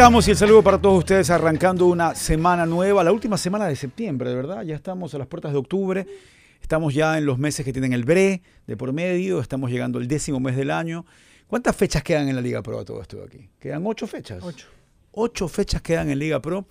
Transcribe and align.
estamos 0.00 0.26
y 0.28 0.30
el 0.30 0.36
saludo 0.38 0.62
para 0.62 0.78
todos 0.78 1.00
ustedes 1.00 1.28
arrancando 1.28 1.84
una 1.84 2.14
semana 2.14 2.64
nueva, 2.64 3.04
la 3.04 3.12
última 3.12 3.36
semana 3.36 3.66
de 3.66 3.76
septiembre, 3.76 4.30
de 4.30 4.34
verdad. 4.34 4.62
Ya 4.62 4.74
estamos 4.74 5.14
a 5.14 5.18
las 5.18 5.26
puertas 5.26 5.52
de 5.52 5.58
octubre, 5.58 6.06
estamos 6.62 6.94
ya 6.94 7.18
en 7.18 7.26
los 7.26 7.38
meses 7.38 7.66
que 7.66 7.72
tienen 7.74 7.92
el 7.92 8.06
BRE 8.06 8.40
de 8.66 8.76
por 8.78 8.94
medio, 8.94 9.40
estamos 9.40 9.70
llegando 9.70 9.98
al 9.98 10.08
décimo 10.08 10.40
mes 10.40 10.56
del 10.56 10.70
año. 10.70 11.04
¿Cuántas 11.46 11.76
fechas 11.76 12.02
quedan 12.02 12.30
en 12.30 12.34
la 12.34 12.40
Liga 12.40 12.62
Pro 12.62 12.78
a 12.78 12.84
todo 12.86 13.02
esto 13.02 13.18
de 13.18 13.24
aquí? 13.24 13.50
¿Quedan 13.60 13.86
ocho 13.86 14.06
fechas? 14.06 14.42
Ocho. 14.42 14.68
Ocho 15.12 15.48
fechas 15.48 15.82
quedan 15.82 16.08
en 16.08 16.18
Liga 16.18 16.40
Pro. 16.40 16.62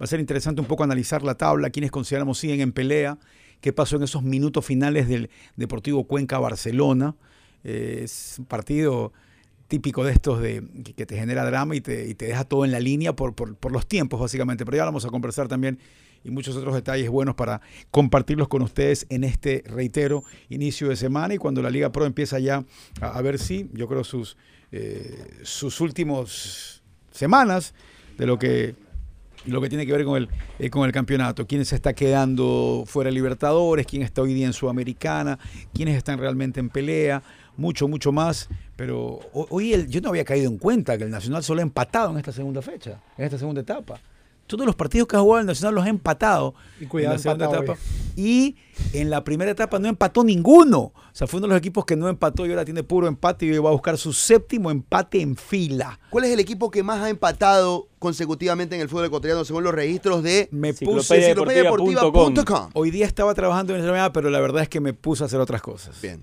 Va 0.00 0.04
a 0.04 0.06
ser 0.06 0.20
interesante 0.20 0.60
un 0.60 0.68
poco 0.68 0.84
analizar 0.84 1.24
la 1.24 1.34
tabla, 1.34 1.70
quienes 1.70 1.90
consideramos 1.90 2.38
siguen 2.38 2.60
en 2.60 2.70
pelea, 2.70 3.18
qué 3.60 3.72
pasó 3.72 3.96
en 3.96 4.04
esos 4.04 4.22
minutos 4.22 4.64
finales 4.64 5.08
del 5.08 5.30
Deportivo 5.56 6.04
Cuenca 6.04 6.38
Barcelona. 6.38 7.16
Eh, 7.64 8.02
es 8.04 8.36
un 8.38 8.44
partido 8.44 9.12
típico 9.68 10.02
de 10.04 10.12
estos 10.12 10.40
de, 10.40 10.64
que, 10.96 11.06
te 11.06 11.16
genera 11.16 11.44
drama 11.44 11.76
y 11.76 11.80
te, 11.80 12.08
y 12.08 12.14
te 12.14 12.26
deja 12.26 12.44
todo 12.44 12.64
en 12.64 12.72
la 12.72 12.80
línea 12.80 13.14
por, 13.14 13.34
por- 13.34 13.54
por 13.56 13.70
los 13.70 13.86
tiempos, 13.86 14.18
básicamente. 14.18 14.64
Pero 14.64 14.78
ya 14.78 14.84
vamos 14.84 15.04
a 15.04 15.08
conversar 15.10 15.46
también 15.48 15.78
y 16.24 16.30
muchos 16.30 16.56
otros 16.56 16.74
detalles 16.74 17.08
buenos 17.10 17.34
para 17.36 17.60
compartirlos 17.90 18.48
con 18.48 18.62
ustedes 18.62 19.06
en 19.08 19.22
este, 19.24 19.62
reitero, 19.66 20.24
inicio 20.48 20.88
de 20.88 20.96
semana. 20.96 21.34
Y 21.34 21.38
cuando 21.38 21.62
la 21.62 21.70
Liga 21.70 21.92
Pro 21.92 22.06
empieza 22.06 22.38
ya 22.38 22.64
a, 23.00 23.06
a 23.06 23.22
ver 23.22 23.38
si, 23.38 23.68
yo 23.72 23.86
creo, 23.86 24.02
sus, 24.04 24.36
eh, 24.72 25.38
sus 25.42 25.80
últimos 25.80 26.82
semanas 27.12 27.74
de 28.16 28.26
lo 28.26 28.38
que 28.38 28.74
lo 29.46 29.60
que 29.62 29.68
tiene 29.68 29.86
que 29.86 29.92
ver 29.92 30.04
con 30.04 30.16
el, 30.18 30.28
eh, 30.58 30.68
con 30.68 30.84
el 30.84 30.92
campeonato, 30.92 31.46
quién 31.46 31.64
se 31.64 31.76
está 31.76 31.94
quedando 31.94 32.84
fuera 32.86 33.08
de 33.08 33.14
Libertadores, 33.14 33.86
quién 33.86 34.02
está 34.02 34.20
hoy 34.20 34.34
día 34.34 34.46
en 34.46 34.52
Sudamericana, 34.52 35.38
quiénes 35.72 35.96
están 35.96 36.18
realmente 36.18 36.58
en 36.60 36.68
pelea, 36.68 37.22
mucho, 37.58 37.86
mucho 37.88 38.10
más. 38.12 38.48
Pero 38.76 39.20
ho- 39.34 39.46
hoy 39.50 39.74
el- 39.74 39.88
yo 39.88 40.00
no 40.00 40.08
había 40.08 40.24
caído 40.24 40.48
en 40.50 40.56
cuenta 40.56 40.96
que 40.96 41.04
el 41.04 41.10
Nacional 41.10 41.42
solo 41.44 41.60
ha 41.60 41.62
empatado 41.62 42.10
en 42.12 42.16
esta 42.18 42.32
segunda 42.32 42.62
fecha, 42.62 43.00
en 43.18 43.24
esta 43.26 43.36
segunda 43.38 43.60
etapa. 43.60 44.00
Todos 44.46 44.64
los 44.64 44.74
partidos 44.76 45.06
que 45.06 45.14
ha 45.16 45.20
jugado 45.20 45.40
el 45.40 45.46
Nacional 45.46 45.74
los 45.74 45.84
ha 45.84 45.90
empatado 45.90 46.54
Y 46.80 46.86
cuidado, 46.86 47.12
en 47.12 47.18
la 47.18 47.22
segunda 47.22 47.50
etapa. 47.50 47.76
Y 48.16 48.56
en 48.94 49.10
la 49.10 49.22
primera 49.22 49.50
etapa 49.50 49.78
no 49.78 49.88
empató 49.88 50.24
ninguno. 50.24 50.78
O 50.80 50.92
sea, 51.12 51.26
fue 51.26 51.36
uno 51.38 51.48
de 51.48 51.50
los 51.50 51.58
equipos 51.58 51.84
que 51.84 51.96
no 51.96 52.08
empató 52.08 52.46
y 52.46 52.50
ahora 52.50 52.64
tiene 52.64 52.82
puro 52.82 53.06
empate 53.08 53.44
y 53.44 53.58
va 53.58 53.68
a 53.68 53.72
buscar 53.72 53.98
su 53.98 54.14
séptimo 54.14 54.70
empate 54.70 55.20
en 55.20 55.36
fila. 55.36 56.00
¿Cuál 56.08 56.24
es 56.24 56.30
el 56.30 56.40
equipo 56.40 56.70
que 56.70 56.82
más 56.82 57.00
ha 57.02 57.10
empatado 57.10 57.88
consecutivamente 57.98 58.74
en 58.74 58.80
el 58.80 58.88
fútbol 58.88 59.04
encotreano 59.04 59.44
según 59.44 59.64
los 59.64 59.74
registros 59.74 60.22
de 60.22 60.48
Me 60.50 60.72
puse... 60.72 61.14
enciclopediadeportiva.com? 61.16 62.70
Hoy 62.74 62.90
día 62.90 63.06
estaba 63.06 63.34
trabajando 63.34 63.74
en 63.74 63.80
esa 63.80 63.88
llamada, 63.88 64.12
pero 64.12 64.30
la 64.30 64.40
verdad 64.40 64.62
es 64.62 64.68
que 64.68 64.80
me 64.80 64.94
puse 64.94 65.24
a 65.24 65.26
hacer 65.26 65.40
otras 65.40 65.60
cosas. 65.62 66.00
Bien, 66.00 66.22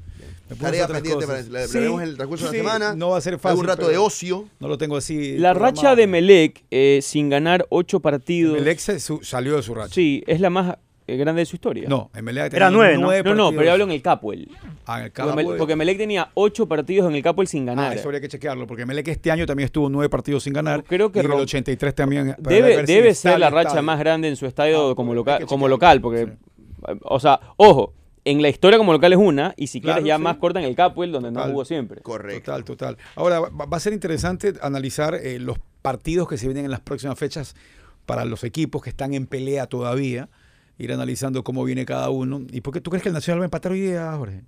Tarea 0.60 0.88
pendiente 0.88 1.26
cosas. 1.26 1.46
para 1.48 1.62
la, 1.62 1.68
Sí, 1.68 1.78
en 1.80 2.00
el 2.02 2.16
transcurso 2.18 2.52
de 2.52 2.58
la 2.58 2.58
semana. 2.74 2.96
No 2.96 3.10
va 3.10 3.18
a 3.18 3.22
ser 3.22 3.34
fácil. 3.40 3.52
Algún 3.52 3.66
rato 3.68 3.88
de 3.88 3.98
ocio. 3.98 4.46
No 4.60 4.68
lo 4.68 4.78
tengo 4.78 4.98
así. 4.98 5.38
La 5.38 5.54
racha 5.54 5.96
de 5.96 6.06
Melec 6.08 6.64
eh, 6.72 7.00
sin 7.02 7.30
ganar 7.30 7.66
ocho 7.70 8.00
partidos. 8.00 8.54
Melec 8.60 8.78
se 8.80 9.00
su- 9.00 9.24
salió 9.24 9.56
de 9.56 9.64
su 9.64 9.74
racha. 9.74 9.94
Sí, 9.94 10.24
es 10.28 10.40
la 10.40 10.50
más 10.52 10.78
eh, 11.08 11.18
grande 11.18 11.40
de 11.42 11.46
su 11.46 11.56
historia. 11.56 11.88
No, 11.90 12.10
Emelec 12.16 12.54
Era 12.54 12.70
nueve, 12.70 12.94
¿no? 12.96 13.02
No, 13.02 13.08
no, 13.08 13.12
partidos. 13.24 13.52
pero 13.54 13.64
yo 13.64 13.72
hablo 13.72 13.84
en 13.86 13.92
el 13.92 14.02
Capuel. 14.02 14.50
Ah, 14.88 15.00
en 15.06 15.12
el 15.30 15.36
Mel- 15.36 15.58
porque 15.58 15.76
Melec 15.76 15.98
tenía 15.98 16.30
ocho 16.36 16.68
partidos 16.68 17.10
en 17.10 17.16
el 17.16 17.24
Capuel 17.24 17.48
sin 17.48 17.64
Ah, 17.64 17.74
ganar. 17.74 17.94
eso 17.98 18.08
habría 18.08 18.22
que 18.22 18.28
chequearlo, 18.28 18.68
porque 18.68 18.86
Melec 18.86 19.08
este 19.08 19.32
año 19.32 19.46
también 19.48 19.66
estuvo 19.66 19.90
nueve 19.90 20.10
partidos 20.10 20.44
sin 20.44 20.54
ganar. 20.54 20.84
Creo 20.84 21.12
que 21.12 21.20
y 21.20 21.22
en 21.22 21.26
el 21.28 21.32
rom- 21.38 21.42
83 21.42 21.96
también. 21.96 22.36
debe 22.40 22.84
debe 22.84 23.16
ser 23.16 23.40
la 23.40 23.50
racha 23.50 23.70
estadio. 23.70 23.84
más 23.84 23.98
grande 24.00 24.28
en 24.30 24.36
su 24.36 24.46
estadio 24.46 24.92
Ah, 24.92 24.96
como, 24.96 25.12
hay 25.12 25.16
loca- 25.16 25.38
que 25.40 25.46
como 25.48 25.68
local, 25.68 26.02
porque, 26.02 26.28
o 27.04 27.20
sea, 27.20 27.40
ojo, 27.58 27.94
en 28.26 28.42
la 28.42 28.50
historia 28.50 28.78
como 28.78 28.92
local 28.92 29.14
es 29.14 29.20
una, 29.20 29.54
y 29.56 29.68
si 29.68 29.80
Claro, 29.80 29.98
quieres 30.02 30.08
ya 30.10 30.18
sí. 30.18 30.24
más 30.24 30.38
corta 30.38 30.60
en 30.60 30.66
el 30.66 30.76
Capuel, 30.76 31.12
donde 31.12 31.32
no 31.32 31.42
jugó 31.44 31.64
siempre. 31.64 32.02
Correcto. 32.02 32.52
Total, 32.52 32.64
total. 32.66 32.98
Ahora, 33.16 33.40
va, 33.40 33.78
a 33.78 33.80
ser 33.80 33.94
interesante 33.94 34.54
analizar 34.62 35.16
eh, 35.16 35.40
los 35.40 35.58
partidos 35.82 36.28
que 36.28 36.38
se 36.38 36.48
vienen 36.48 36.66
en 36.66 36.72
las 36.72 36.82
próximas 36.82 37.18
fechas 37.18 37.56
para 38.06 38.26
los 38.26 38.44
equipos 38.44 38.82
que 38.84 38.90
están 38.90 39.14
en 39.14 39.28
pelea 39.28 39.68
todavía. 39.68 40.30
Ir 40.78 40.92
analizando 40.92 41.44
cómo 41.44 41.64
viene 41.64 41.86
cada 41.86 42.10
uno. 42.10 42.42
¿Y 42.52 42.62
por 42.62 42.74
qué 42.74 42.82
tú 42.82 42.90
crees 42.90 43.02
que 43.04 43.10
el 43.10 43.14
Nacional 43.14 43.40
va 43.40 43.44
a 43.46 43.48
empatar 43.48 43.72
hoy 43.72 43.82
día, 43.82 44.12
Jorge? 44.18 44.42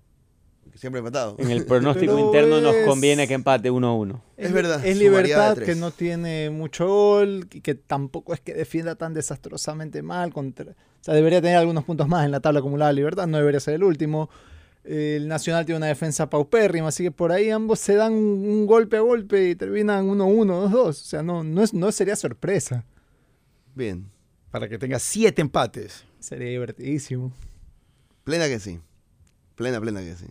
Siempre 0.76 1.00
empatado. 1.00 1.36
En 1.40 1.50
el 1.50 1.66
pronóstico 1.66 2.14
Pero 2.16 2.26
interno 2.28 2.62
nos 2.62 2.76
es- 2.76 2.86
conviene 2.86 3.28
que 3.28 3.34
empate 3.34 3.72
1-1. 3.72 4.22
Es 4.38 4.52
verdad, 4.52 4.86
Es 4.86 4.96
variedad 4.96 5.00
de 5.00 5.04
libertad 5.04 5.58
que 5.58 5.76
no 5.76 5.92
tiene 5.92 6.50
mucho 6.50 6.86
gol 6.88 7.48
y 7.52 7.62
que 7.62 7.74
tampoco 7.76 8.34
es 8.34 8.42
que 8.42 8.54
defienda 8.54 8.96
tan 8.96 9.14
desastrosamente 9.14 10.02
mal. 10.04 10.34
Contra, 10.34 10.76
o 11.02 11.04
sea, 11.04 11.14
debería 11.14 11.42
tener 11.42 11.58
algunos 11.58 11.84
puntos 11.84 12.08
más 12.08 12.26
en 12.26 12.32
la 12.32 12.40
tabla 12.40 12.60
acumulada 12.60 12.90
de 12.90 12.96
libertad, 12.96 13.28
no 13.28 13.38
debería 13.38 13.60
ser 13.60 13.76
el 13.76 13.84
último. 13.84 14.30
El 14.84 15.28
Nacional 15.28 15.66
tiene 15.66 15.78
una 15.78 15.88
defensa 15.88 16.30
paupérrima, 16.30 16.88
así 16.88 17.04
que 17.04 17.12
por 17.12 17.32
ahí 17.32 17.50
ambos 17.50 17.80
se 17.80 17.96
dan 17.96 18.14
un, 18.14 18.48
un 18.48 18.66
golpe 18.66 18.98
a 18.98 19.02
golpe 19.02 19.50
y 19.50 19.56
terminan 19.56 20.08
1-1, 20.08 20.70
2-2. 20.70 20.74
O 20.74 20.94
sea, 20.94 21.24
no, 21.24 21.44
no, 21.44 21.62
es, 21.62 21.74
no 21.74 21.92
sería 21.92 22.16
sorpresa. 22.16 22.86
Bien. 23.76 24.10
Para 24.50 24.70
que 24.70 24.78
tenga 24.78 24.98
siete 24.98 25.42
empates. 25.42 26.06
Sería 26.20 26.50
divertidísimo. 26.50 27.34
Plena 28.24 28.48
que 28.48 28.60
sí. 28.60 28.80
Plena, 29.56 29.82
plena 29.82 30.00
que 30.00 30.16
sí. 30.16 30.28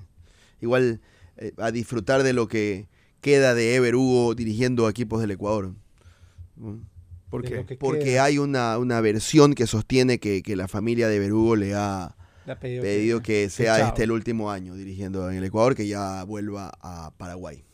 Igual 0.61 1.01
eh, 1.37 1.53
a 1.59 1.71
disfrutar 1.71 2.23
de 2.23 2.33
lo 2.33 2.49
que 2.49 2.89
queda 3.21 3.55
de 3.55 3.75
Ever 3.75 3.95
Hugo 3.95 4.35
dirigiendo 4.35 4.89
equipos 4.89 5.21
del 5.21 5.33
Ecuador. 5.33 5.75
¿Mm? 6.57 6.77
¿Por 7.31 7.43
qué? 7.43 7.65
que 7.67 7.77
Porque 7.77 8.05
queda. 8.05 8.25
hay 8.25 8.39
una, 8.39 8.79
una 8.79 9.01
versión 9.01 9.55
que 9.55 9.67
sostiene 9.67 10.19
que, 10.19 10.43
que 10.43 10.57
la 10.57 10.69
familia 10.69 11.09
de 11.09 11.17
Ever 11.17 11.33
Hugo 11.33 11.57
le 11.57 11.75
ha 11.75 12.15
Le 12.47 12.53
ha 12.53 12.59
pedido, 12.61 12.83
pedido 12.83 13.23
que 13.23 13.51
sea 13.51 13.79
chao. 13.79 13.89
este 13.89 14.05
el 14.05 14.13
último 14.13 14.51
año 14.51 14.75
dirigiendo 14.75 15.29
en 15.31 15.37
el 15.37 15.45
Ecuador, 15.45 15.75
que 15.75 15.87
ya 15.89 16.23
vuelva 16.25 16.73
a 16.81 17.11
Paraguay. 17.17 17.65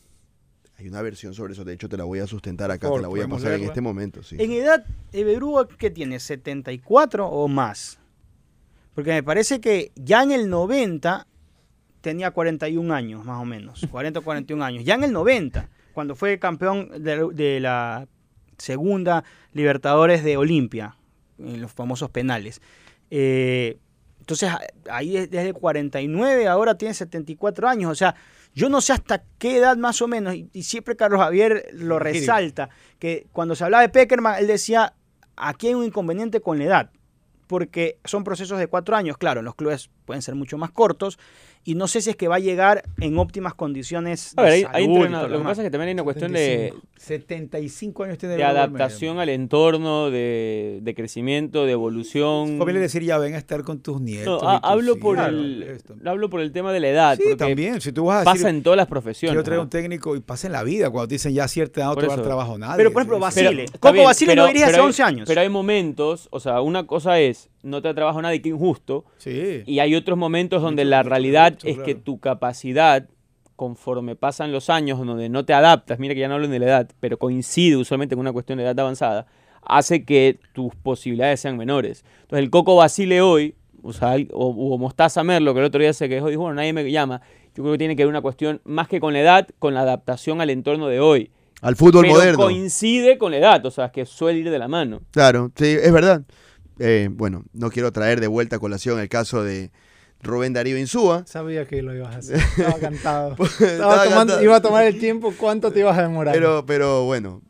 Hay 0.79 0.87
una 0.87 1.01
versión 1.03 1.33
sobre 1.35 1.53
eso, 1.53 1.63
de 1.63 1.73
hecho 1.73 1.87
te 1.87 1.97
la 1.97 2.03
voy 2.03 2.19
a 2.19 2.27
sustentar 2.27 2.71
acá, 2.71 2.87
favor, 2.87 2.99
te 2.99 3.01
la 3.03 3.07
voy 3.07 3.19
a 3.19 3.23
¿podemos 3.23 3.41
pasar 3.43 3.59
en 3.59 3.65
este 3.65 3.79
momento. 3.79 4.23
Sí. 4.23 4.35
En 4.39 4.51
edad, 4.51 4.83
Everúa, 5.11 5.67
¿qué 5.67 5.91
tiene? 5.91 6.17
¿74 6.17 7.27
o 7.31 7.47
más? 7.47 7.99
Porque 8.95 9.11
me 9.11 9.23
parece 9.23 9.61
que 9.61 9.91
ya 9.95 10.23
en 10.23 10.31
el 10.31 10.49
90 10.49 11.27
tenía 12.01 12.31
41 12.31 12.93
años, 12.93 13.23
más 13.23 13.39
o 13.41 13.45
menos. 13.45 13.85
40 13.89 14.19
o 14.19 14.23
41 14.23 14.63
años. 14.63 14.83
Ya 14.83 14.95
en 14.95 15.03
el 15.05 15.11
90, 15.13 15.69
cuando 15.93 16.15
fue 16.15 16.37
campeón 16.39 16.89
de, 17.03 17.27
de 17.33 17.59
la 17.59 18.07
segunda 18.63 19.23
Libertadores 19.53 20.23
de 20.23 20.37
Olimpia, 20.37 20.95
en 21.37 21.61
los 21.61 21.71
famosos 21.71 22.09
penales. 22.09 22.61
Eh, 23.11 23.77
entonces, 24.19 24.49
ahí 24.89 25.17
es 25.17 25.29
desde 25.29 25.53
49, 25.53 26.47
ahora 26.47 26.77
tiene 26.77 26.93
74 26.93 27.67
años. 27.67 27.91
O 27.91 27.95
sea, 27.95 28.15
yo 28.55 28.69
no 28.69 28.79
sé 28.79 28.93
hasta 28.93 29.23
qué 29.37 29.57
edad 29.57 29.75
más 29.75 30.01
o 30.01 30.07
menos, 30.07 30.33
y, 30.35 30.49
y 30.53 30.63
siempre 30.63 30.95
Carlos 30.95 31.19
Javier 31.19 31.67
lo 31.73 31.99
resalta, 31.99 32.69
que 32.99 33.27
cuando 33.33 33.55
se 33.55 33.65
hablaba 33.65 33.81
de 33.81 33.89
Peckerman, 33.89 34.39
él 34.39 34.47
decía, 34.47 34.93
aquí 35.35 35.67
hay 35.67 35.73
un 35.73 35.83
inconveniente 35.83 36.39
con 36.39 36.57
la 36.57 36.65
edad, 36.65 36.91
porque 37.47 37.97
son 38.05 38.23
procesos 38.23 38.59
de 38.59 38.67
cuatro 38.67 38.95
años, 38.95 39.17
claro, 39.17 39.39
en 39.41 39.45
los 39.45 39.55
clubes 39.55 39.89
pueden 40.05 40.21
ser 40.21 40.35
mucho 40.35 40.57
más 40.57 40.71
cortos, 40.71 41.19
y 41.65 41.75
no 41.75 41.87
sé 41.87 42.01
si 42.01 42.09
es 42.09 42.15
que 42.15 42.27
va 42.27 42.35
a 42.35 42.39
llegar 42.39 42.83
en 42.99 43.17
óptimas 43.17 43.53
condiciones 43.53 44.33
A 44.37 44.41
ver, 44.41 44.51
de 44.51 44.55
hay, 44.57 44.63
hay 44.63 44.83
salud 44.83 44.97
y 44.97 44.97
entrenadores- 44.97 45.21
todo 45.27 45.27
Lo 45.29 45.37
que 45.39 45.43
pasa 45.49 45.61
es 45.61 45.65
que 45.67 45.71
también 45.71 45.87
hay 45.89 45.93
una 45.93 46.03
cuestión 46.03 46.31
de, 46.33 46.73
75 46.97 48.03
años 48.03 48.17
tiene 48.17 48.35
de 48.37 48.43
adaptación 48.43 49.19
al 49.19 49.29
entorno, 49.29 50.09
de, 50.09 50.79
de 50.81 50.95
crecimiento, 50.95 51.65
de 51.65 51.73
evolución. 51.73 52.57
Familia 52.57 52.81
decir, 52.81 53.03
ya 53.03 53.17
ven 53.17 53.33
a 53.33 53.37
estar 53.37 53.63
con 53.63 53.79
tus 53.79 53.99
No, 53.99 54.05
nietos. 54.05 54.41
ha- 54.45 54.55
y 54.55 54.61
tus 54.61 54.69
hablo, 54.71 54.97
por 54.99 55.17
hijos, 55.17 55.27
el, 55.29 55.81
hablo 56.05 56.29
por 56.29 56.41
el 56.41 56.51
tema 56.51 56.71
de 56.71 56.79
la 56.79 56.89
edad. 56.89 57.15
Sí, 57.17 57.23
porque 57.23 57.35
también. 57.37 57.81
Si 57.81 57.91
tú 57.91 58.05
vas 58.05 58.21
a 58.21 58.23
Pasa 58.25 58.33
decir, 58.35 58.47
en 58.55 58.63
todas 58.63 58.77
las 58.77 58.87
profesiones. 58.87 59.33
quiero 59.33 59.43
traer 59.43 59.57
¿no? 59.57 59.63
un 59.63 59.69
técnico 59.69 60.15
y 60.15 60.21
pasa 60.21 60.47
en 60.47 60.53
la 60.53 60.63
vida, 60.63 60.89
cuando 60.89 61.07
te 61.09 61.15
dicen 61.15 61.33
ya 61.33 61.43
a 61.45 61.47
cierta 61.47 61.81
edad 61.81 61.89
no 61.89 61.95
te 61.95 62.07
va 62.07 62.13
a 62.13 62.15
dar 62.17 62.25
trabajo 62.25 62.57
nadie. 62.57 62.77
Pero, 62.77 62.91
por 62.93 63.01
ejemplo, 63.01 63.19
Basile. 63.19 63.65
bien, 63.93 64.05
Basile 64.05 64.35
no 64.35 64.47
dirige 64.47 64.65
hace 64.65 64.75
hay- 64.75 64.81
11 64.81 65.03
años. 65.03 65.27
Pero 65.27 65.41
hay 65.41 65.49
momentos, 65.49 66.27
o 66.31 66.39
sea, 66.39 66.61
una 66.61 66.85
cosa 66.87 67.19
es 67.19 67.23
es 67.23 67.49
no 67.63 67.81
te 67.81 67.87
da 67.87 67.95
trabajo 67.95 68.19
a 68.19 68.21
nadie, 68.21 68.41
qué 68.41 68.49
injusto. 68.49 69.05
Sí. 69.17 69.63
Y 69.65 69.79
hay 69.79 69.95
otros 69.95 70.17
momentos 70.17 70.61
donde 70.61 70.85
la 70.85 70.99
mucho 70.99 71.09
realidad 71.09 71.57
es 71.63 71.79
que 71.79 71.95
tu 71.95 72.19
capacidad, 72.19 73.07
conforme 73.55 74.15
pasan 74.15 74.51
los 74.51 74.69
años, 74.69 74.99
donde 75.03 75.29
no 75.29 75.45
te 75.45 75.53
adaptas, 75.53 75.97
mira 75.99 76.13
que 76.13 76.19
ya 76.19 76.27
no 76.27 76.35
hablo 76.35 76.47
de 76.47 76.59
la 76.59 76.65
edad, 76.65 76.91
pero 76.99 77.17
coincide 77.17 77.77
usualmente 77.77 78.15
con 78.15 78.21
una 78.21 78.33
cuestión 78.33 78.57
de 78.57 78.65
edad 78.65 78.79
avanzada, 78.79 79.25
hace 79.61 80.03
que 80.03 80.39
tus 80.53 80.75
posibilidades 80.75 81.39
sean 81.39 81.57
menores. 81.57 82.05
Entonces 82.21 82.43
el 82.43 82.49
Coco 82.49 82.75
Basile 82.75 83.21
hoy, 83.21 83.55
o, 83.81 83.93
sea, 83.93 84.15
o, 84.31 84.47
o 84.47 84.77
Mostaza 84.77 85.23
Merlo, 85.23 85.53
que 85.53 85.61
el 85.61 85.65
otro 85.65 85.81
día 85.81 85.93
se 85.93 86.09
quejó 86.09 86.27
y 86.27 86.31
dijo, 86.31 86.43
bueno, 86.43 86.55
nadie 86.55 86.73
me 86.73 86.89
llama, 86.91 87.21
yo 87.55 87.63
creo 87.63 87.73
que 87.73 87.77
tiene 87.77 87.95
que 87.95 88.03
ver 88.03 88.09
una 88.09 88.21
cuestión 88.21 88.61
más 88.65 88.87
que 88.87 88.99
con 88.99 89.13
la 89.13 89.19
edad, 89.19 89.47
con 89.59 89.73
la 89.73 89.81
adaptación 89.81 90.41
al 90.41 90.49
entorno 90.49 90.87
de 90.87 90.99
hoy. 90.99 91.31
Al 91.61 91.75
fútbol 91.75 92.01
pero 92.01 92.15
moderno. 92.15 92.37
coincide 92.39 93.17
con 93.17 93.31
la 93.31 93.37
edad, 93.37 93.65
o 93.65 93.71
sea, 93.71 93.89
que 93.89 94.05
suele 94.05 94.39
ir 94.39 94.49
de 94.49 94.59
la 94.59 94.67
mano. 94.67 95.01
Claro, 95.11 95.51
sí, 95.55 95.77
es 95.81 95.93
verdad. 95.93 96.23
Eh, 96.79 97.09
bueno, 97.11 97.43
no 97.53 97.69
quiero 97.69 97.91
traer 97.91 98.19
de 98.19 98.27
vuelta 98.27 98.55
a 98.55 98.59
colación 98.59 98.99
el 98.99 99.09
caso 99.09 99.43
de 99.43 99.71
Rubén 100.21 100.53
Darío 100.53 100.77
Insúa. 100.77 101.23
Sabía 101.27 101.67
que 101.67 101.81
lo 101.81 101.93
ibas 101.95 102.15
a 102.15 102.19
hacer. 102.19 102.37
Estaba 102.57 102.79
cantado. 102.79 103.31
Estaba 103.33 103.71
Estaba 103.71 103.95
tomando- 104.03 104.17
cantado. 104.19 104.43
iba 104.43 104.55
a 104.55 104.61
tomar 104.61 104.85
el 104.85 104.99
tiempo. 104.99 105.33
¿Cuánto 105.37 105.71
te 105.71 105.79
ibas 105.81 105.97
a 105.97 106.03
demorar? 106.03 106.33
Pero, 106.33 106.65
pero 106.65 107.05
bueno, 107.05 107.41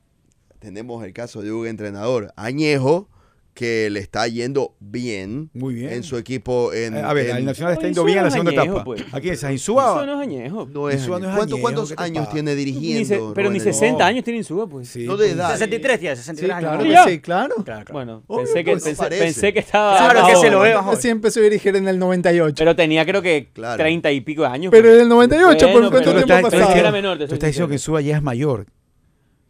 tenemos 0.59 1.03
el 1.05 1.13
caso 1.13 1.41
de 1.41 1.51
un 1.51 1.67
entrenador 1.67 2.33
añejo 2.35 3.09
que 3.53 3.89
le 3.91 3.99
está 3.99 4.27
yendo 4.27 4.73
bien, 4.79 5.49
Muy 5.53 5.75
bien. 5.75 5.93
en 5.93 6.03
su 6.03 6.17
equipo. 6.17 6.73
En, 6.73 6.95
Eh, 6.97 7.01
a 7.01 7.13
ver, 7.13 7.29
en- 7.29 7.37
el 7.37 7.45
Nacional 7.45 7.73
está 7.73 7.83
yendo 7.85 8.01
Insúa 8.01 8.05
bien 8.05 8.17
en 8.17 8.23
la 8.23 8.31
segunda 8.31 8.51
añejo, 8.51 8.65
etapa. 8.65 8.83
pues. 8.83 9.03
¿A 9.11 9.19
quién 9.21 9.33
es? 9.35 9.43
¿A 9.43 9.47
Eso 9.47 9.53
Insúa? 9.53 10.05
no 10.05 10.13
es 10.21 10.27
añejo. 10.27 10.67
no 10.71 10.89
es 10.89 10.95
Insúa 10.95 11.19
no 11.19 11.25
añejo. 11.27 11.29
es 11.31 11.37
¿Cuánto- 11.37 11.55
añejo, 11.55 11.61
¿Cuántos 11.61 11.89
¿qué 11.89 11.95
te 11.95 12.03
años 12.03 12.29
tiene 12.31 12.51
Ni 12.55 12.57
se- 12.61 12.65
dirigiendo? 12.65 13.33
pero 13.35 13.49
ni 13.51 13.59
Rubén 13.59 13.65
Darío? 13.73 13.73
60 13.73 14.05
años 14.07 14.23
tiene 14.23 14.37
Insúa, 14.39 14.67
pues. 14.67 14.87
Sí, 14.89 15.05
No 15.05 15.17
de 15.17 15.25
pues. 15.27 15.35
edad. 15.37 15.51
63 15.51 16.01
ya, 16.01 16.15
sí, 16.15 16.21
63 16.23 16.51
años. 16.57 16.83
claro 16.83 17.09
sí, 17.09 17.19
claro. 17.19 17.55
Claro, 17.63 17.63
claro. 17.63 17.85
Bueno, 17.93 18.23
Obvio, 18.27 18.43
pensé, 18.45 18.63
que, 18.63 18.71
pues, 18.71 18.83
pensé, 18.83 19.09
pensé 19.09 19.53
que 19.53 19.59
estaba. 19.59 19.97
Claro 19.97 20.27
que 20.27 20.35
se 20.35 20.49
lo 20.51 20.59
veo. 20.61 20.95
Sí 20.99 21.09
empezó 21.09 21.39
a 21.39 21.43
dirigir 21.43 21.75
en 21.75 21.87
el 21.87 21.99
98. 21.99 22.55
Pero 22.57 22.75
tenía 22.75 23.05
creo 23.05 23.21
que 23.21 23.49
Claro. 23.53 23.77
30 23.77 24.11
y 24.11 24.21
pico 24.21 24.41
de 24.41 24.47
años. 24.47 24.71
Pero 24.71 24.83
pues. 24.85 24.95
en 24.95 25.01
el 25.01 25.09
98, 25.09 25.67
Bueno, 25.71 25.91
¿por 25.91 26.01
cuánto 26.03 26.25
tiempo 26.25 26.49
pasado? 26.49 27.17
Tú 27.27 27.33
estás 27.35 27.47
diciendo 27.49 27.67
que. 27.67 27.73
Insúa 27.75 28.01
ya 28.01 28.17
es 28.17 28.23
mayor. 28.23 28.65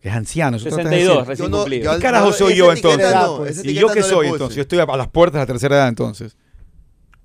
Es 0.04 0.14
anciano. 0.14 0.58
eso 0.58 0.68
tratas 0.70 0.86
de 0.92 0.98
62, 0.98 1.16
decir. 1.18 1.30
recién 1.30 1.46
Yo 1.46 1.50
no- 1.50 1.58
cumplido. 1.62 1.92
al- 1.92 1.98
¿Qué 1.98 2.02
carajo 2.04 2.28
no, 2.28 2.34
soy 2.34 2.56
yo 2.56 2.72
entonces? 2.74 3.12
no, 3.16 3.38
pues. 3.38 3.66
¿Y 3.66 3.74
yo 3.74 3.88
qué 3.88 4.02
no 4.02 4.06
soy 4.06 4.28
entonces? 4.28 4.56
Yo 4.58 4.62
estoy 4.64 4.80
a 4.80 4.84
a 4.84 4.98
las 4.98 5.08
puertas 5.08 5.34
de 5.36 5.40
la 5.40 5.46
tercera 5.48 5.76
edad 5.78 5.88
entonces. 5.88 6.36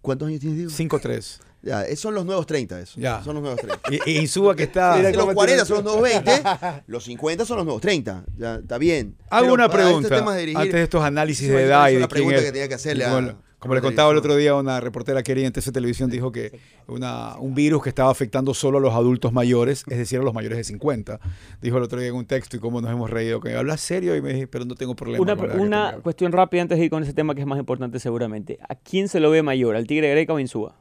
¿Cuántos 0.00 0.28
años 0.28 0.40
tienes, 0.40 0.56
Diego? 0.58 0.70
5-3. 0.72 1.40
Ya, 1.60 1.82
esos 1.82 1.98
son 2.00 2.14
los 2.14 2.24
nuevos 2.24 2.46
30, 2.46 2.78
eso. 2.80 3.00
Ya. 3.00 3.20
Son 3.24 3.34
los 3.34 3.42
nuevos 3.42 3.60
30. 3.60 3.80
Y, 4.06 4.12
y 4.12 4.18
Insúa 4.18 4.54
que 4.54 4.62
está... 4.62 4.94
Mira 4.96 5.10
los 5.10 5.26
te 5.28 5.34
40 5.34 5.62
lo- 5.62 5.66
son 5.66 5.74
los 5.76 5.84
nuevos 5.84 6.02
20, 6.02 6.42
los 6.86 7.04
50 7.04 7.44
son 7.44 7.56
los 7.56 7.66
nuevos 7.66 7.82
30. 7.82 8.24
Ya, 8.38 8.54
está 8.56 8.78
bien. 8.78 9.16
Hago 9.28 9.42
Pero 9.42 9.54
una 9.54 9.64
este 9.66 9.76
pregunta 9.76 10.08
tema 10.08 10.34
de 10.34 10.40
dirigir, 10.40 10.58
antes 10.60 10.74
de 10.74 10.82
estos 10.84 11.02
análisis 11.02 11.48
de 11.48 11.62
edad 11.64 11.88
y 11.88 11.92
de 11.94 11.98
quién 11.98 12.08
pregunta 12.08 12.38
es. 12.38 12.44
que 12.44 12.52
tenía 12.52 12.68
que 12.68 12.74
hacerle 12.74 13.04
a- 13.06 13.36
como 13.58 13.74
le 13.74 13.80
contaba 13.80 14.12
el 14.12 14.16
otro 14.18 14.36
día 14.36 14.52
a 14.52 14.56
una 14.56 14.80
reportera 14.80 15.22
querida 15.22 15.46
en 15.46 15.52
TC 15.52 15.72
Televisión, 15.72 16.10
dijo 16.10 16.30
que 16.30 16.60
una, 16.86 17.36
un 17.38 17.54
virus 17.54 17.82
que 17.82 17.88
estaba 17.88 18.10
afectando 18.10 18.54
solo 18.54 18.78
a 18.78 18.80
los 18.80 18.94
adultos 18.94 19.32
mayores, 19.32 19.84
es 19.88 19.98
decir, 19.98 20.20
a 20.20 20.22
los 20.22 20.32
mayores 20.32 20.58
de 20.58 20.64
50. 20.64 21.18
Dijo 21.60 21.76
el 21.76 21.82
otro 21.82 21.98
día 21.98 22.08
en 22.08 22.14
un 22.14 22.24
texto 22.26 22.56
y 22.56 22.60
cómo 22.60 22.80
nos 22.80 22.90
hemos 22.90 23.10
reído. 23.10 23.40
Que 23.40 23.54
habla 23.56 23.76
serio 23.76 24.14
y 24.14 24.22
me 24.22 24.32
dije, 24.32 24.46
pero 24.46 24.64
no 24.64 24.74
tengo 24.74 24.94
problema. 24.94 25.22
Una, 25.22 25.36
con 25.36 25.50
que 25.50 25.56
una 25.56 25.90
tenga". 25.90 26.02
cuestión 26.02 26.32
rápida 26.32 26.62
antes 26.62 26.78
de 26.78 26.84
ir 26.84 26.90
con 26.90 27.02
ese 27.02 27.12
tema 27.12 27.34
que 27.34 27.40
es 27.40 27.46
más 27.46 27.58
importante 27.58 27.98
seguramente. 27.98 28.58
¿A 28.68 28.74
quién 28.76 29.08
se 29.08 29.18
lo 29.20 29.30
ve 29.30 29.42
mayor? 29.42 29.74
¿Al 29.74 29.86
Tigre 29.86 30.10
Greca 30.10 30.32
o 30.32 30.38
Insúa? 30.38 30.76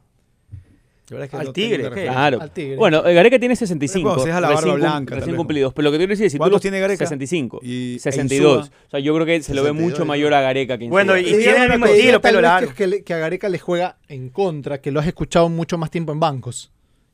Es 1.10 1.30
que 1.30 1.36
Al 1.36 1.52
Tigre. 1.52 1.90
Claro. 1.90 2.40
Al 2.40 2.50
Tigre. 2.50 2.76
Bueno, 2.76 3.04
el 3.04 3.14
Gareca 3.14 3.38
tiene 3.38 3.56
65. 3.56 4.06
cuando 4.08 4.22
se 4.22 4.28
deja 4.28 4.40
la 4.40 4.48
barba 4.48 4.60
recién, 4.60 4.74
cum- 4.74 4.80
blanca, 4.80 5.14
recién 5.14 5.36
cumplidos. 5.36 5.72
Pero 5.72 5.84
lo 5.84 5.90
que 5.92 5.96
te 5.96 6.00
quiero 6.00 6.10
decir 6.10 6.26
es, 6.26 6.32
si 6.32 6.38
tú 6.38 6.40
¿Cuántos 6.40 6.54
los- 6.56 6.62
tiene 6.62 6.80
Gareca? 6.80 6.98
65. 7.04 7.60
Y- 7.62 7.96
e 7.96 7.98
62. 7.98 8.58
Insúa. 8.66 8.76
O 8.86 8.90
sea, 8.90 9.00
yo 9.00 9.14
creo 9.14 9.26
que 9.26 9.42
se 9.42 9.54
lo 9.54 9.62
ve 9.62 9.68
62, 9.70 9.90
mucho 9.92 10.04
mayor 10.04 10.34
a 10.34 10.40
Gareca 10.42 10.76
que. 10.78 10.88
Bueno, 10.88 11.16
y 11.16 11.22
Le 11.24 11.38
tiene 11.38 11.64
el 11.64 11.70
mismo 11.70 11.86
estilo, 11.86 12.20
pelo 12.20 12.40
largo. 12.40 12.72
Que, 12.74 13.02
que 13.02 13.14
a 13.14 13.18
Gareca 13.18 13.48
le 13.48 13.58
juega 13.58 13.96
en 14.08 14.28
contra, 14.28 14.80
que 14.80 14.90
lo 14.90 15.00
has 15.00 15.06
escuchado 15.06 15.48
mucho 15.48 15.78
más 15.78 15.90
tiempo 15.90 16.12
en 16.12 16.20
bancos 16.20 16.70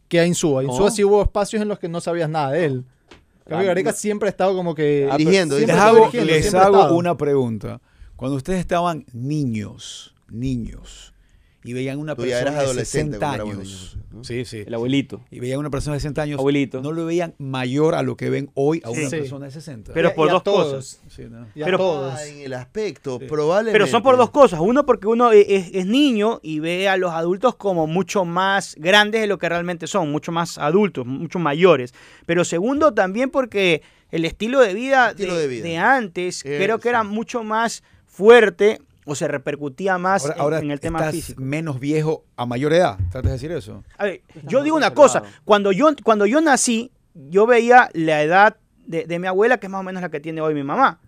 que 0.08 0.18
a 0.20 0.26
Insúa. 0.26 0.62
Insúa 0.64 0.86
Oh. 0.86 0.90
sí 0.90 1.02
hubo 1.04 1.22
espacios 1.22 1.62
en 1.62 1.68
los 1.68 1.78
que 1.78 1.88
no 1.88 2.00
sabías 2.00 2.28
nada 2.28 2.50
de 2.52 2.64
él. 2.66 2.72
En 3.46 3.50
cambio, 3.50 3.58
Ah, 3.58 3.68
Gareca 3.68 3.90
no. 3.92 3.96
siempre 3.96 4.28
ha 4.28 4.30
estado 4.30 4.54
como 4.54 4.74
que... 4.74 5.08
Dirigiendo, 5.16 5.56
siempre 5.56 5.76
Les 5.76 5.84
hago, 5.84 5.96
dirigiendo, 6.10 6.32
les 6.32 6.54
hago 6.54 6.94
una 6.96 7.16
pregunta. 7.16 7.80
Cuando 8.16 8.36
ustedes 8.36 8.58
estaban 8.60 9.04
niños, 9.12 10.14
niños, 10.30 11.13
y 11.64 11.72
veían 11.72 11.98
una 11.98 12.14
Tú 12.14 12.22
persona 12.22 12.50
de 12.52 12.58
adolescente 12.58 13.16
60 13.16 13.18
cuando 13.18 13.34
éramos 13.36 13.54
años. 13.56 13.68
niños, 13.96 13.98
¿no? 14.12 14.22
Sí, 14.24 14.44
sí. 14.44 14.62
El 14.66 14.74
abuelito. 14.74 15.22
Y 15.30 15.40
veían 15.40 15.58
una 15.58 15.70
persona 15.70 15.94
de 15.94 16.00
60 16.00 16.22
años. 16.22 16.38
Abuelito. 16.38 16.82
No 16.82 16.92
lo 16.92 17.06
veían 17.06 17.34
mayor 17.38 17.94
a 17.94 18.02
lo 18.02 18.16
que 18.16 18.28
ven 18.30 18.50
hoy 18.54 18.80
a 18.84 18.90
una 18.90 19.08
Sí. 19.08 19.16
persona 19.16 19.46
de 19.46 19.50
60. 19.52 19.92
Pero 19.94 20.10
Y 20.10 20.12
por 20.12 20.26
y 20.26 20.30
a 20.30 20.32
dos 20.34 20.44
todos. 20.44 20.72
cosas. 20.74 21.00
Sí, 21.08 21.22
¿no? 21.30 21.46
Y 21.54 21.62
a 21.62 21.64
Pero- 21.64 21.78
todos. 21.78 22.20
En 22.22 22.40
el 22.40 22.52
aspecto, 22.52 23.18
Sí. 23.18 23.26
probablemente. 23.26 23.72
Pero 23.72 23.86
son 23.90 24.02
por 24.02 24.16
dos 24.18 24.30
cosas. 24.30 24.60
Uno, 24.62 24.84
porque 24.84 25.06
uno 25.06 25.32
e- 25.32 25.56
es, 25.56 25.70
es 25.72 25.86
niño 25.86 26.38
y 26.42 26.58
ve 26.60 26.88
a 26.88 26.96
los 26.98 27.12
adultos 27.12 27.54
como 27.56 27.86
mucho 27.86 28.24
más 28.26 28.74
grandes 28.78 29.22
de 29.22 29.26
lo 29.26 29.38
que 29.38 29.48
realmente 29.48 29.86
son, 29.86 30.12
mucho 30.12 30.32
más 30.32 30.58
adultos, 30.58 31.06
mucho 31.06 31.38
mayores. 31.38 31.94
Pero 32.26 32.44
segundo, 32.44 32.92
también 32.92 33.30
porque 33.30 33.80
el 34.10 34.26
estilo 34.26 34.60
de 34.60 34.74
vida, 34.74 35.10
Estilo 35.10 35.34
de, 35.34 35.42
de 35.42 35.48
vida. 35.48 35.64
de 35.64 35.76
antes 35.78 36.42
creo 36.42 36.78
que 36.78 36.90
era 36.90 37.02
mucho 37.04 37.42
más 37.42 37.82
fuerte 38.06 38.80
o 39.06 39.14
se 39.14 39.28
repercutía 39.28 39.98
más 39.98 40.22
Ahora, 40.22 40.34
en- 40.34 40.40
ahora 40.40 40.58
en, 40.60 40.70
el 40.70 40.80
tema 40.80 40.98
estás 41.00 41.14
físico. 41.14 41.42
menos 41.42 41.78
viejo 41.80 42.24
a 42.36 42.46
mayor 42.46 42.72
edad. 42.72 42.96
¿Tratas 43.10 43.24
de 43.24 43.30
decir 43.32 43.52
eso? 43.52 43.84
A 43.98 44.04
ver, 44.04 44.22
Estás 44.28 44.44
yo 44.50 44.62
digo 44.62 44.76
una 44.76 44.94
cosa, 44.94 45.22
cuando 45.44 45.72
yo, 45.72 45.88
cuando 46.02 46.26
yo 46.26 46.40
nací, 46.40 46.90
yo 47.14 47.46
veía 47.46 47.90
la 47.92 48.22
edad 48.22 48.56
de, 48.86 49.04
de 49.04 49.18
mi 49.18 49.26
abuela, 49.26 49.58
que 49.58 49.66
es 49.66 49.70
más 49.70 49.80
o 49.80 49.84
menos 49.84 50.02
la 50.02 50.08
que 50.10 50.20
tiene 50.20 50.40
hoy 50.40 50.54
mi 50.54 50.62
mamá. 50.64 51.00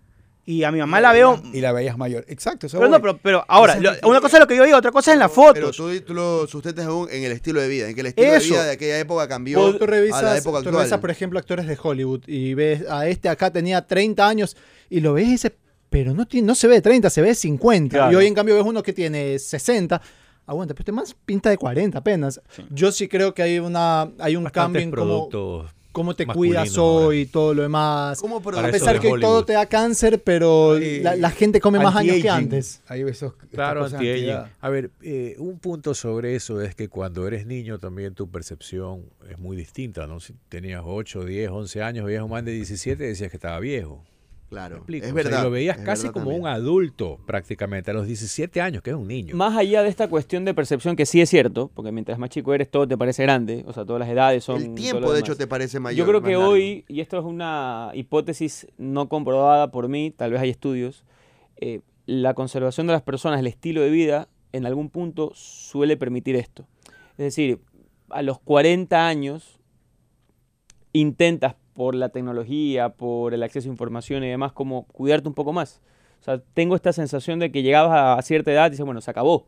Y 0.49 0.63
a 0.63 0.71
mi 0.71 0.79
mamá 0.79 1.01
la 1.01 1.11
veo... 1.11 1.41
Y 1.51 1.59
la 1.59 1.73
veías 1.73 1.97
mayor. 1.97 2.23
Exacto. 2.29 2.67
eso 2.67 2.77
Pero, 2.79 2.89
no, 2.89 3.01
pero, 3.01 3.17
pero 3.17 3.43
ahora, 3.49 3.75
lo- 3.81 3.91
una 4.07 4.21
cosa 4.21 4.37
es 4.37 4.41
lo 4.41 4.47
que 4.47 4.55
yo 4.55 4.63
digo, 4.63 4.77
otra 4.77 4.91
cosa 4.91 5.11
es 5.11 5.15
en 5.15 5.19
las 5.19 5.29
Pero 5.31 5.47
fotos. 5.47 5.75
tú, 5.75 5.99
tú 6.01 6.13
lo 6.13 6.47
sustentas 6.47 6.85
aún 6.85 7.09
en 7.11 7.23
el 7.25 7.33
estilo 7.33 7.59
de 7.59 7.67
vida, 7.67 7.89
en 7.89 7.95
que 7.95 7.99
el 7.99 8.07
estilo 8.07 8.27
Eso. 8.29 8.45
de 8.45 8.49
vida 8.51 8.63
de 8.63 8.71
aquella 8.71 8.97
época 8.97 9.27
cambió 9.27 9.59
Tú 9.75 9.83
a 9.83 9.87
revisas, 9.87 10.23
la 10.23 10.37
época 10.37 10.51
tú 10.61 10.69
actual. 10.69 10.75
revisas, 10.75 10.99
por 11.01 11.11
ejemplo, 11.11 11.37
actores 11.37 11.67
de 11.67 11.77
Hollywood 11.81 12.21
y 12.27 12.53
ves 12.53 12.89
a 12.89 13.07
este 13.09 13.27
acá 13.27 13.51
tenía 13.51 13.85
30 13.85 14.25
años 14.25 14.55
y 14.89 15.01
lo 15.01 15.11
ves 15.15 15.27
y 15.27 15.31
dices, 15.31 15.51
pero 15.89 16.13
no, 16.13 16.25
tiene, 16.25 16.47
no 16.47 16.55
se 16.55 16.67
ve 16.67 16.75
de 16.75 16.81
30, 16.81 17.09
se 17.09 17.21
ve 17.21 17.29
de 17.29 17.35
50. 17.35 17.95
Claro. 17.95 18.11
Y 18.11 18.15
hoy 18.15 18.25
en 18.27 18.33
cambio 18.33 18.55
ves 18.55 18.65
uno 18.65 18.83
que 18.83 18.93
tiene 18.93 19.39
60. 19.39 20.01
Aguanta, 20.45 20.73
pero 20.73 20.81
este 20.81 20.91
más 20.93 21.13
pinta 21.25 21.49
de 21.49 21.57
40 21.57 21.97
apenas. 21.97 22.41
Yo 22.69 22.91
sí 22.93 23.09
creo 23.09 23.33
que 23.33 23.41
hay, 23.41 23.59
una, 23.59 24.09
hay 24.17 24.37
un 24.37 24.45
cambio 24.45 24.81
en 24.81 24.91
cómo, 25.91 26.15
te 26.15 26.25
cuidas 26.25 26.77
ahora. 26.77 27.07
hoy 27.07 27.19
y 27.21 27.25
todo 27.25 27.53
lo 27.53 27.63
demás. 27.63 28.21
¿Cómo 28.21 28.41
Para 28.41 28.67
A 28.67 28.71
pesar 28.71 28.99
que 28.99 29.09
todo 29.19 29.43
te 29.43 29.53
da 29.53 29.65
cáncer, 29.65 30.21
pero 30.23 30.77
la, 30.79 31.15
la 31.17 31.31
gente 31.31 31.59
come 31.59 31.79
más 31.79 31.95
años 31.95 32.17
que 32.21 32.29
antes. 32.29 32.81
Hay 32.87 33.01
esos, 33.01 33.33
estas 33.33 33.49
Claro, 33.49 33.83
anti-aging. 33.85 34.09
anti-edad. 34.09 34.51
A 34.61 34.69
ver, 34.69 34.91
eh, 35.01 35.35
un 35.39 35.59
punto 35.59 35.93
sobre 35.93 36.35
eso 36.35 36.61
es 36.61 36.75
que 36.75 36.87
cuando 36.87 37.27
eres 37.27 37.45
niño 37.45 37.79
también 37.79 38.13
tu 38.13 38.29
percepción 38.29 39.03
es 39.29 39.39
muy 39.39 39.57
distinta, 39.57 40.07
¿no? 40.07 40.19
Si 40.19 40.33
tenías 40.47 40.83
8, 40.85 41.25
10, 41.25 41.49
11 41.49 41.81
años, 41.81 42.05
veías 42.05 42.23
un 42.23 42.29
man 42.29 42.45
de 42.45 42.51
17 42.53 43.03
decías 43.03 43.31
que 43.31 43.37
estaba 43.37 43.59
viejo. 43.59 44.03
Claro, 44.49 44.75
¿Me 44.75 44.79
explico? 44.79 45.05
es 45.07 45.11
O 45.11 45.15
sea, 45.15 45.21
y 45.21 45.25
verdad. 45.25 45.43
lo 45.43 45.51
veías 45.51 45.77
casi 45.79 46.07
como 46.07 46.25
también. 46.27 46.41
un 46.41 46.47
adulto 46.47 47.19
prácticamente, 47.25 47.91
a 47.91 47.93
los 47.93 48.07
17 48.07 48.61
años, 48.61 48.81
que 48.81 48.91
es 48.91 48.95
un 48.95 49.07
niño. 49.07 49.35
Más 49.35 49.57
allá 49.57 49.83
de 49.83 49.89
esta 49.89 50.07
cuestión 50.09 50.45
de 50.45 50.53
percepción, 50.53 50.95
que 50.95 51.05
sí 51.05 51.19
es 51.19 51.29
cierto, 51.29 51.69
porque 51.73 51.91
mientras 51.91 52.17
más 52.17 52.29
chico 52.29 52.53
eres, 52.53 52.71
todo 52.71 52.87
te 52.87 52.97
parece 52.97 53.23
grande, 53.23 53.65
o 53.67 53.73
sea, 53.73 53.83
todas 53.85 53.99
las 53.99 54.07
edades 54.09 54.43
son. 54.45 54.61
El 54.61 54.73
tiempo, 54.75 55.01
de 55.01 55.05
demás. 55.07 55.19
hecho, 55.19 55.35
te 55.35 55.47
parece 55.47 55.79
mayor. 55.81 55.97
Yo 55.97 56.05
creo 56.09 56.21
que 56.21 56.31
largo. 56.33 56.47
hoy, 56.49 56.85
y 56.87 57.01
esto 57.01 57.17
es 57.19 57.25
una 57.25 57.91
hipótesis 57.93 58.67
no 58.77 59.09
comprobada 59.09 59.69
por 59.69 59.89
mí, 59.89 60.11
tal 60.15 60.31
vez 60.31 60.39
hay 60.41 60.49
estudios, 60.49 61.03
eh, 61.57 61.81
la 62.05 62.33
conservación 62.33 62.87
de 62.87 62.93
las 62.93 63.01
personas, 63.01 63.41
el 63.41 63.47
estilo 63.47 63.81
de 63.81 63.89
vida, 63.89 64.29
en 64.53 64.65
algún 64.65 64.89
punto 64.89 65.33
suele 65.35 65.97
permitir 65.97 66.37
esto. 66.37 66.65
Es 67.17 67.25
decir, 67.25 67.59
a 68.09 68.21
los 68.21 68.39
40 68.39 69.07
años 69.07 69.59
intentas 70.93 71.55
por 71.77 71.93
la 71.93 72.09
tecnología, 72.09 72.89
por 72.89 73.35
el 73.35 73.43
acceso 73.43 73.69
a 73.69 73.71
información 73.71 74.23
y 74.23 74.29
demás, 74.29 74.51
como 74.51 74.87
cuidarte 74.87 75.27
un 75.27 75.35
poco 75.35 75.53
más. 75.53 75.79
O 76.19 76.23
sea, 76.23 76.41
tengo 76.55 76.75
esta 76.75 76.91
sensación 76.91 77.37
de 77.37 77.51
que 77.51 77.61
llegabas 77.61 78.17
a, 78.17 78.21
cierta 78.23 78.51
edad 78.51 78.65
y 78.65 78.71
dices, 78.71 78.83
bueno, 78.83 78.99
se 78.99 79.11
acabó. 79.11 79.45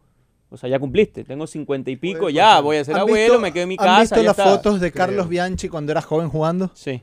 O 0.52 0.56
sea, 0.56 0.70
ya 0.70 0.78
cumpliste, 0.78 1.24
tengo 1.24 1.48
50 1.48 1.90
y 1.90 1.96
pico, 1.96 2.30
ya 2.30 2.60
voy 2.60 2.78
a 2.78 2.86
ser 2.86 2.94
¿Han 2.94 3.02
abuelo, 3.02 3.34
visto- 3.34 3.40
me 3.42 3.52
quedo 3.52 3.64
en 3.64 3.70
mi 3.70 3.78
¿Han 3.80 3.86
casa. 3.86 4.02
visto 4.02 4.16
ya 4.18 4.22
las 4.24 4.38
está. 4.38 4.52
fotos 4.52 4.80
de. 4.80 4.92
Carlos 4.92 5.28
Bianchi 5.28 5.70
cuando 5.70 5.92
era 5.92 6.04
joven 6.04 6.30
jugando? 6.30 6.70
Sí. 6.76 7.02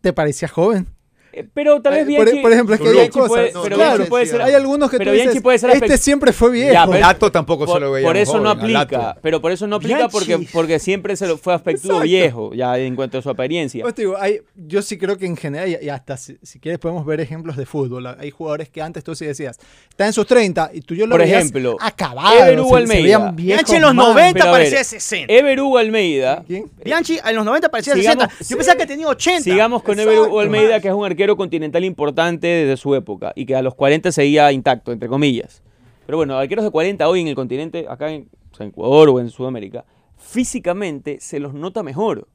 ¿Te 0.00 0.14
parecía 0.14 0.48
joven? 0.48 0.86
Eh, 1.32 1.46
Pero 1.54 1.80
tal 1.80 1.92
vez 1.94 2.02
Eh, 2.08 2.16
por- 2.16 2.24
Bianchi, 2.24 2.42
por 2.42 2.52
ejemplo, 2.52 2.74
es 2.74 2.80
que 2.80 2.88
hay 2.88 2.92
Bianchi 2.94 3.10
cosas- 3.12 3.28
puede, 3.28 3.52
No, 3.52 3.62
pero 3.62 3.76
no, 3.76 3.82
Bianchi 3.84 4.08
puede 4.10 4.26
ser, 4.26 4.42
Hay 4.42 4.54
algunos 4.54 4.90
que 4.90 4.98
pero 4.98 5.10
tú 5.10 5.14
Bianchi 5.14 5.28
dices, 5.28 5.42
puede 5.42 5.58
ser 5.58 5.70
este 5.70 5.98
siempre 5.98 6.32
fue 6.32 6.50
viejo. 6.50 6.72
Ya, 6.72 6.86
pero- 6.86 6.98
Lato 7.00 7.30
tampoco 7.32 7.66
se 7.66 7.72
por, 7.72 7.80
lo 7.82 7.92
veía. 7.92 8.06
por 8.06 8.16
eso 8.16 8.40
no 8.40 8.50
aplica, 8.50 9.16
pero 9.22 9.40
por 9.40 9.52
eso 9.52 9.66
no 9.66 9.76
aplica 9.76 9.96
Bianchi. 9.96 10.12
porque, 10.12 10.48
porque 10.52 10.78
siempre 10.78 11.14
se 11.16 11.26
lo 11.26 11.36
fue 11.38 11.54
aspecto 11.54 11.86
Exacto. 11.88 12.04
viejo, 12.04 12.54
ya 12.54 12.76
en 12.78 12.96
cuanto 12.96 13.18
a 13.18 13.22
su 13.22 13.30
apariencia. 13.30 13.82
Pues 13.82 13.94
te 13.94 14.02
digo, 14.02 14.16
hay- 14.18 14.40
yo 14.56 14.82
sí 14.82 14.98
creo 14.98 15.16
que 15.16 15.26
en 15.26 15.36
general, 15.36 15.68
y, 15.80 15.88
hasta 15.88 16.16
si, 16.16 16.36
si 16.42 16.58
quieres 16.58 16.78
podemos 16.78 17.06
ver 17.06 17.20
ejemplos 17.20 17.56
de 17.56 17.66
fútbol. 17.66 18.06
Hay 18.06 18.30
jugadores 18.30 18.68
que 18.68 18.82
antes 18.82 19.04
tú 19.04 19.14
sí 19.14 19.24
decías, 19.26 19.58
está 19.88 20.06
en 20.06 20.12
sus 20.12 20.26
30 20.26 20.70
y 20.72 20.80
tú 20.80 20.94
yo 20.94 21.06
lo 21.06 21.12
Por 21.12 21.20
veías 21.20 21.38
ejemplo, 21.40 21.76
acabado. 21.80 22.36
Ever 22.36 22.54
se- 22.54 22.60
Hugo 22.60 22.70
se 22.70 22.76
Almeida. 22.76 23.30
Bianchi 23.32 23.74
en 23.76 23.82
los 23.82 23.94
mal. 23.94 24.06
90 24.08 24.32
Pero 24.32 24.44
a 24.44 24.52
ver, 24.52 24.60
parecía 24.60 24.78
de 24.78 24.84
60. 24.84 25.32
Ever 25.32 25.60
Hugo 25.60 25.78
Almeida, 25.78 26.42
¿Quién? 26.46 26.70
Bianchi 26.84 27.18
en 27.24 27.36
los 27.36 27.44
90 27.44 27.68
parecía 27.68 27.94
de 27.94 28.00
Sigamos- 28.00 28.24
60. 28.38 28.44
Yo 28.50 28.56
pensaba 28.56 28.76
que 28.78 28.86
tenía 28.86 29.06
80. 29.08 29.42
sigamos 29.44 29.82
con. 29.82 29.98
Ever 30.00 30.18
Hugo 30.18 30.40
Almeida, 30.40 30.80
que 30.80 30.88
es 30.88 30.94
un 30.94 31.04
arquero 31.04 31.19
continental 31.36 31.84
importante 31.84 32.46
desde 32.46 32.76
su 32.76 32.94
época 32.94 33.32
y 33.34 33.46
que 33.46 33.54
a 33.56 33.62
los 33.62 33.74
40 33.74 34.12
seguía 34.12 34.50
intacto, 34.52 34.92
entre 34.92 35.08
comillas. 35.08 35.62
Pero 36.06 36.18
bueno, 36.18 36.36
arqueros 36.36 36.64
de 36.64 36.70
40 36.70 37.08
hoy 37.08 37.20
en 37.20 37.28
el 37.28 37.34
continente, 37.34 37.86
acá 37.88 38.10
en, 38.12 38.28
o 38.52 38.56
sea, 38.56 38.64
en 38.64 38.70
Ecuador 38.70 39.08
o 39.10 39.20
en 39.20 39.30
Sudamérica, 39.30 39.84
físicamente 40.16 41.18
se 41.20 41.38
los 41.40 41.54
nota 41.54 41.82
mejor. 41.82 42.26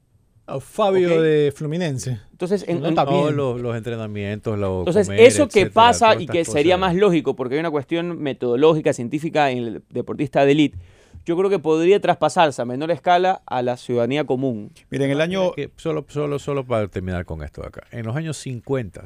A 0.48 0.60
Fabio 0.60 1.20
de 1.20 1.52
Fluminense. 1.54 2.20
Entonces, 2.30 2.64
en- 2.68 2.80
No 2.80 2.88
en- 2.88 3.36
los, 3.36 3.60
los 3.60 3.76
entrenamientos, 3.76 4.56
los 4.56 4.78
Entonces, 4.80 5.08
comer, 5.08 5.20
eso 5.20 5.48
que 5.48 5.60
etcétera, 5.62 5.74
pasa 5.74 6.14
y 6.20 6.26
que 6.26 6.44
sería 6.44 6.76
más 6.76 6.94
lógico, 6.94 7.34
porque 7.34 7.54
hay 7.56 7.60
una 7.60 7.70
cuestión 7.72 8.20
metodológica, 8.20 8.92
científica 8.92 9.50
en 9.50 9.58
el 9.58 9.82
deportista 9.90 10.44
de 10.46 10.52
élite, 10.52 10.78
yo 11.26 11.36
creo 11.36 11.50
que 11.50 11.58
podría 11.58 12.00
traspasarse 12.00 12.62
a 12.62 12.64
menor 12.64 12.90
escala 12.90 13.42
a 13.46 13.60
la 13.60 13.76
ciudadanía 13.76 14.24
común. 14.24 14.72
Mira, 14.90 15.04
en 15.04 15.10
el 15.10 15.20
año 15.20 15.52
Que 15.52 15.70
solo, 15.76 16.06
solo, 16.08 16.38
solo 16.38 16.64
para 16.64 16.88
terminar 16.88 17.24
con 17.26 17.42
esto 17.42 17.60
de 17.62 17.68
acá. 17.68 17.82
En 17.90 18.06
los 18.06 18.16
años 18.16 18.36
50, 18.38 19.04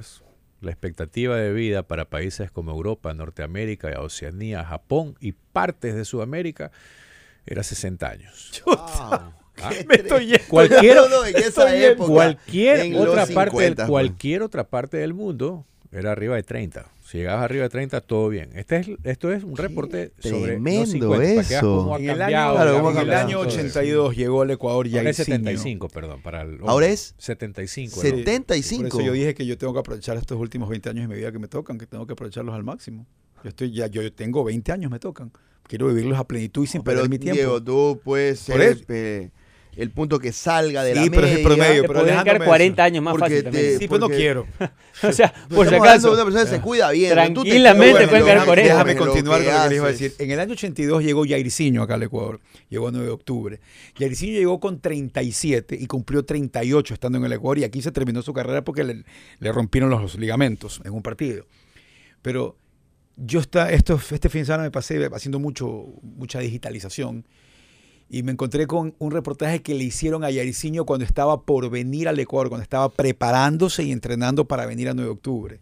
la 0.60 0.70
expectativa 0.70 1.36
de 1.36 1.52
vida 1.52 1.82
para 1.82 2.04
países 2.10 2.50
como 2.50 2.70
Europa, 2.72 3.12
Norteamérica, 3.14 3.88
Oceanía, 4.00 4.62
Japón 4.64 5.16
y 5.18 5.32
partes 5.32 5.94
de 5.94 6.04
Sudamérica 6.04 6.70
era 7.46 7.62
60 7.62 8.08
años. 8.08 8.62
Ah, 9.62 9.70
me 9.88 9.96
estoy 9.96 10.26
yendo. 10.26 10.44
Cualquier, 10.48 10.96
No, 10.96 11.08
no, 11.08 11.24
en 11.26 11.36
esa 11.36 11.48
Estoy 11.48 11.84
en 11.84 11.90
época, 11.92 12.12
cualquier 12.12 12.80
en 12.80 12.96
otra 12.96 13.26
los 13.26 13.30
parte, 13.30 13.56
del- 13.56 13.64
50, 13.74 13.86
cualquier 13.88 14.42
otra 14.42 14.64
parte 14.68 14.96
del 14.96 15.12
mundo 15.12 15.66
era 15.92 16.12
arriba 16.12 16.36
de 16.36 16.42
30. 16.42 16.86
Si 17.04 17.18
llegabas 17.18 17.44
arriba 17.44 17.64
de 17.64 17.70
30, 17.70 18.00
todo 18.02 18.28
bien. 18.28 18.50
Este 18.54 18.76
es, 18.76 18.88
esto 19.02 19.32
es 19.32 19.42
un 19.42 19.56
reporte 19.56 20.12
sobre 20.20 20.52
tremendo 20.52 20.80
los 20.82 20.90
50, 20.90 21.08
para 21.08 21.20
que 21.28 21.34
veas 21.34 21.50
eso. 21.50 21.76
cómo 21.78 21.94
ha 21.94 21.98
En 21.98 22.10
el 22.10 22.22
año, 22.22 22.30
Claro, 22.30 22.90
en 22.90 22.96
el 22.98 23.12
año 23.12 23.38
todo 23.38 23.48
eso. 23.48 23.56
82 23.58 24.16
llegó 24.16 24.42
al 24.42 24.50
Ecuador 24.52 24.86
Ahora 24.86 25.10
es 25.10 25.16
Jairzinho. 25.16 25.36
75, 25.38 25.88
perdón, 25.88 26.22
para 26.22 26.42
el 26.42 26.58
Ahora 26.64 26.86
es 26.86 27.14
75. 27.18 28.00
Set- 28.00 28.12
¿no? 28.12 28.18
75. 28.18 28.88
Por 28.88 29.00
eso 29.00 29.06
yo 29.06 29.12
dije 29.12 29.34
que 29.34 29.44
yo 29.46 29.58
tengo 29.58 29.72
que 29.72 29.80
aprovechar 29.80 30.16
estos 30.16 30.38
últimos 30.38 30.68
20 30.68 30.90
años 30.90 31.08
de 31.08 31.08
mi 31.14 31.18
vida 31.20 31.32
que 31.32 31.38
me 31.40 31.48
tocan, 31.48 31.76
que 31.78 31.86
tengo 31.86 32.06
que 32.06 32.12
aprovecharlos 32.12 32.54
al 32.54 32.62
máximo. 32.62 33.06
Yo 33.42 33.48
estoy 33.48 33.72
ya, 33.72 33.88
yo 33.88 34.12
tengo 34.12 34.44
20 34.44 34.70
años, 34.70 34.90
me 34.90 35.00
tocan. 35.00 35.32
Quiero 35.66 35.88
vivirlos 35.88 36.18
a 36.18 36.24
plenitud 36.24 36.64
y 36.64 36.66
sin 36.68 36.82
perder 36.82 37.08
mi 37.08 37.18
tiempo. 37.18 37.36
Diego, 37.36 37.62
tú 37.62 38.00
puedes 38.04 38.44
Por 38.44 38.56
ser 38.58 38.62
eso. 38.72 38.84
El 39.76 39.90
punto 39.90 40.18
que 40.18 40.32
salga 40.32 40.82
de 40.82 40.94
Sí, 40.94 41.04
la 41.06 41.10
pero 41.10 41.26
es 41.26 41.32
el 41.32 41.36
media. 41.38 41.48
promedio. 41.48 41.82
Te 41.82 41.88
pero 41.88 42.04
quedar 42.04 42.24
dejándome 42.24 42.44
40 42.46 42.82
eso. 42.82 42.86
años 42.86 43.02
más 43.04 43.12
Porque 43.12 43.42
fácil 43.42 43.50
te-. 43.50 43.78
Sí, 43.78 43.88
pues 43.88 44.00
no 44.00 44.08
quiero. 44.08 44.46
O 45.02 45.12
sea, 45.12 45.32
Pero 45.48 45.56
por 45.56 45.68
si 45.68 45.74
acaso. 45.74 46.12
una 46.12 46.24
persona 46.24 46.44
que 46.44 46.50
se 46.50 46.60
cuida 46.62 46.90
bien. 46.90 47.12
Tranquilamente 47.12 48.08
pueden 48.08 48.24
quedar 48.26 48.44
40. 48.44 48.72
Déjame 48.74 48.96
continuar 48.96 49.42
con 49.44 49.54
lo 49.54 49.62
que 49.62 49.68
les 49.68 49.76
iba 49.78 49.86
a 49.86 49.90
decir. 49.92 50.14
En 50.18 50.30
el 50.30 50.40
año 50.40 50.52
82 50.52 51.02
llegó 51.02 51.24
Jairzinho 51.26 51.82
acá 51.82 51.94
al 51.94 52.02
Ecuador. 52.02 52.40
Llegó 52.68 52.88
el 52.88 52.92
9 52.94 53.06
de 53.06 53.12
octubre. 53.12 53.60
Jairzinho 53.98 54.38
llegó 54.38 54.60
con 54.60 54.80
37 54.80 55.76
y 55.80 55.86
cumplió 55.86 56.24
38 56.24 56.92
estando 56.94 57.18
en 57.18 57.24
el 57.24 57.32
Ecuador. 57.32 57.58
Y 57.60 57.64
aquí 57.64 57.80
se 57.80 57.92
terminó 57.92 58.20
su 58.22 58.32
carrera 58.34 58.62
porque 58.62 58.84
le, 58.84 59.04
le 59.38 59.52
rompieron 59.52 59.88
los 59.90 60.16
ligamentos 60.18 60.80
en 60.84 60.92
un 60.92 61.02
partido. 61.02 61.46
Pero 62.20 62.58
yo 63.16 63.40
está, 63.40 63.70
esto, 63.70 63.98
este 64.10 64.28
fin 64.28 64.42
de 64.42 64.46
semana 64.46 64.64
me 64.64 64.70
pasé 64.70 65.08
haciendo 65.12 65.38
mucho, 65.38 65.86
mucha 66.02 66.40
digitalización. 66.40 67.24
Y 68.12 68.24
me 68.24 68.32
encontré 68.32 68.66
con 68.66 68.94
un 68.98 69.12
reportaje 69.12 69.62
que 69.62 69.72
le 69.72 69.84
hicieron 69.84 70.24
a 70.24 70.32
Jairzinho 70.32 70.84
cuando 70.84 71.04
estaba 71.04 71.42
por 71.42 71.70
venir 71.70 72.08
al 72.08 72.18
Ecuador, 72.18 72.48
cuando 72.48 72.64
estaba 72.64 72.88
preparándose 72.88 73.84
y 73.84 73.92
entrenando 73.92 74.46
para 74.46 74.66
venir 74.66 74.88
a 74.88 74.94
9 74.94 75.06
de 75.06 75.12
octubre. 75.12 75.60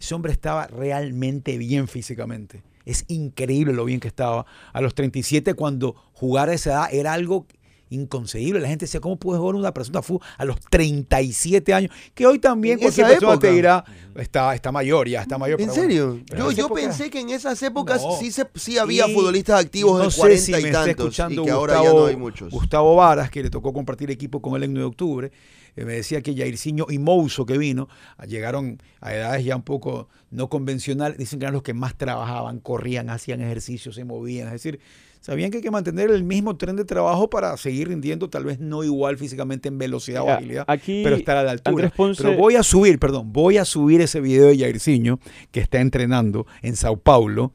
Ese 0.00 0.14
hombre 0.14 0.32
estaba 0.32 0.66
realmente 0.66 1.56
bien 1.58 1.86
físicamente. 1.86 2.64
Es 2.84 3.04
increíble 3.06 3.72
lo 3.72 3.84
bien 3.84 4.00
que 4.00 4.08
estaba. 4.08 4.46
A 4.72 4.80
los 4.80 4.96
37, 4.96 5.54
cuando 5.54 5.94
jugar 6.12 6.48
a 6.48 6.54
esa 6.54 6.70
edad 6.70 6.88
era 6.92 7.12
algo 7.12 7.46
inconcebible. 7.90 8.60
La 8.60 8.68
gente 8.68 8.84
decía, 8.86 9.00
¿cómo 9.00 9.16
puede 9.16 9.38
jugar 9.38 9.54
una 9.54 9.72
persona 9.72 10.02
fútbol 10.02 10.26
a 10.38 10.44
los 10.44 10.58
37 10.60 11.72
años? 11.74 11.90
Que 12.14 12.26
hoy 12.26 12.38
también 12.38 12.78
cualquier 12.78 13.06
esa 13.06 13.12
persona 13.14 13.32
época. 13.34 13.48
te 13.48 13.54
dirá, 13.54 13.84
está, 14.16 14.54
está 14.54 14.72
mayor, 14.72 15.08
ya 15.08 15.22
está 15.22 15.38
mayor. 15.38 15.60
¿En 15.60 15.68
bueno. 15.68 15.82
serio? 15.82 16.20
Yo 16.36 16.50
yo 16.52 16.66
época- 16.66 16.80
pensé 16.82 17.10
que 17.10 17.20
en 17.20 17.30
esas 17.30 17.62
épocas 17.62 18.02
No. 18.02 18.16
sí, 18.18 18.30
se, 18.32 18.46
sí 18.54 18.78
había 18.78 19.08
Y 19.08 19.14
futbolistas 19.14 19.60
activos 19.64 19.98
no 19.98 20.04
de 20.06 20.10
sé 20.10 20.18
40 20.20 20.42
si 20.44 20.50
y 20.50 20.54
me 20.54 20.58
está 20.60 20.72
tantos 20.84 20.88
escuchando 21.04 21.42
y 21.42 21.44
que 21.44 21.50
ahora 21.50 21.74
ya 21.74 21.80
Gustavo- 21.80 22.00
no 22.00 22.06
hay 22.06 22.16
muchos. 22.16 22.50
Gustavo 22.52 22.96
Varas, 22.96 23.30
que 23.30 23.42
le 23.42 23.50
tocó 23.50 23.72
compartir 23.72 24.10
equipo 24.10 24.40
con 24.42 24.56
él 24.56 24.64
en 24.64 24.72
9 24.72 24.82
de 24.84 24.88
octubre, 24.88 25.32
eh, 25.76 25.84
me 25.84 25.92
decía 25.92 26.22
que 26.22 26.34
Jairzinho 26.34 26.86
y 26.88 26.98
Mouso 26.98 27.44
que 27.46 27.58
vino, 27.58 27.88
ah, 28.16 28.24
llegaron 28.24 28.80
a 29.00 29.14
edades 29.14 29.44
ya 29.44 29.54
un 29.56 29.62
poco 29.62 30.08
no 30.30 30.48
convencionales, 30.48 31.18
dicen 31.18 31.38
que 31.38 31.44
eran 31.44 31.52
los 31.54 31.62
que 31.62 31.74
más 31.74 31.96
trabajaban, 31.96 32.60
corrían, 32.60 33.10
hacían 33.10 33.40
ejercicio, 33.42 33.92
se 33.92 34.04
movían, 34.04 34.46
es 34.48 34.54
decir, 34.54 34.80
sabían 35.26 35.50
que 35.50 35.56
hay 35.56 35.62
que 35.62 35.72
mantener 35.72 36.08
el 36.10 36.22
mismo 36.22 36.56
tren 36.56 36.76
de 36.76 36.84
trabajo 36.84 37.28
para 37.28 37.56
seguir 37.56 37.88
rindiendo, 37.88 38.30
tal 38.30 38.44
vez 38.44 38.60
no 38.60 38.84
igual 38.84 39.18
físicamente 39.18 39.66
en 39.68 39.76
velocidad 39.76 40.22
o 40.22 40.26
agilidad, 40.36 40.64
aquí 40.68 41.00
pero 41.02 41.16
estar 41.16 41.36
a 41.36 41.42
la 41.42 41.50
altura. 41.50 41.90
Ponce- 41.96 42.22
Pero 42.22 42.36
voy 42.38 42.54
a 42.54 42.62
subir, 42.62 43.00
perdón, 43.00 43.32
voy 43.32 43.58
a 43.58 43.64
subir 43.64 44.00
ese 44.00 44.20
video 44.20 44.46
de 44.46 44.56
Jairzinho 44.56 45.18
que 45.50 45.58
está 45.58 45.80
entrenando 45.80 46.46
en 46.62 46.76
Sao 46.76 46.96
Paulo 46.96 47.50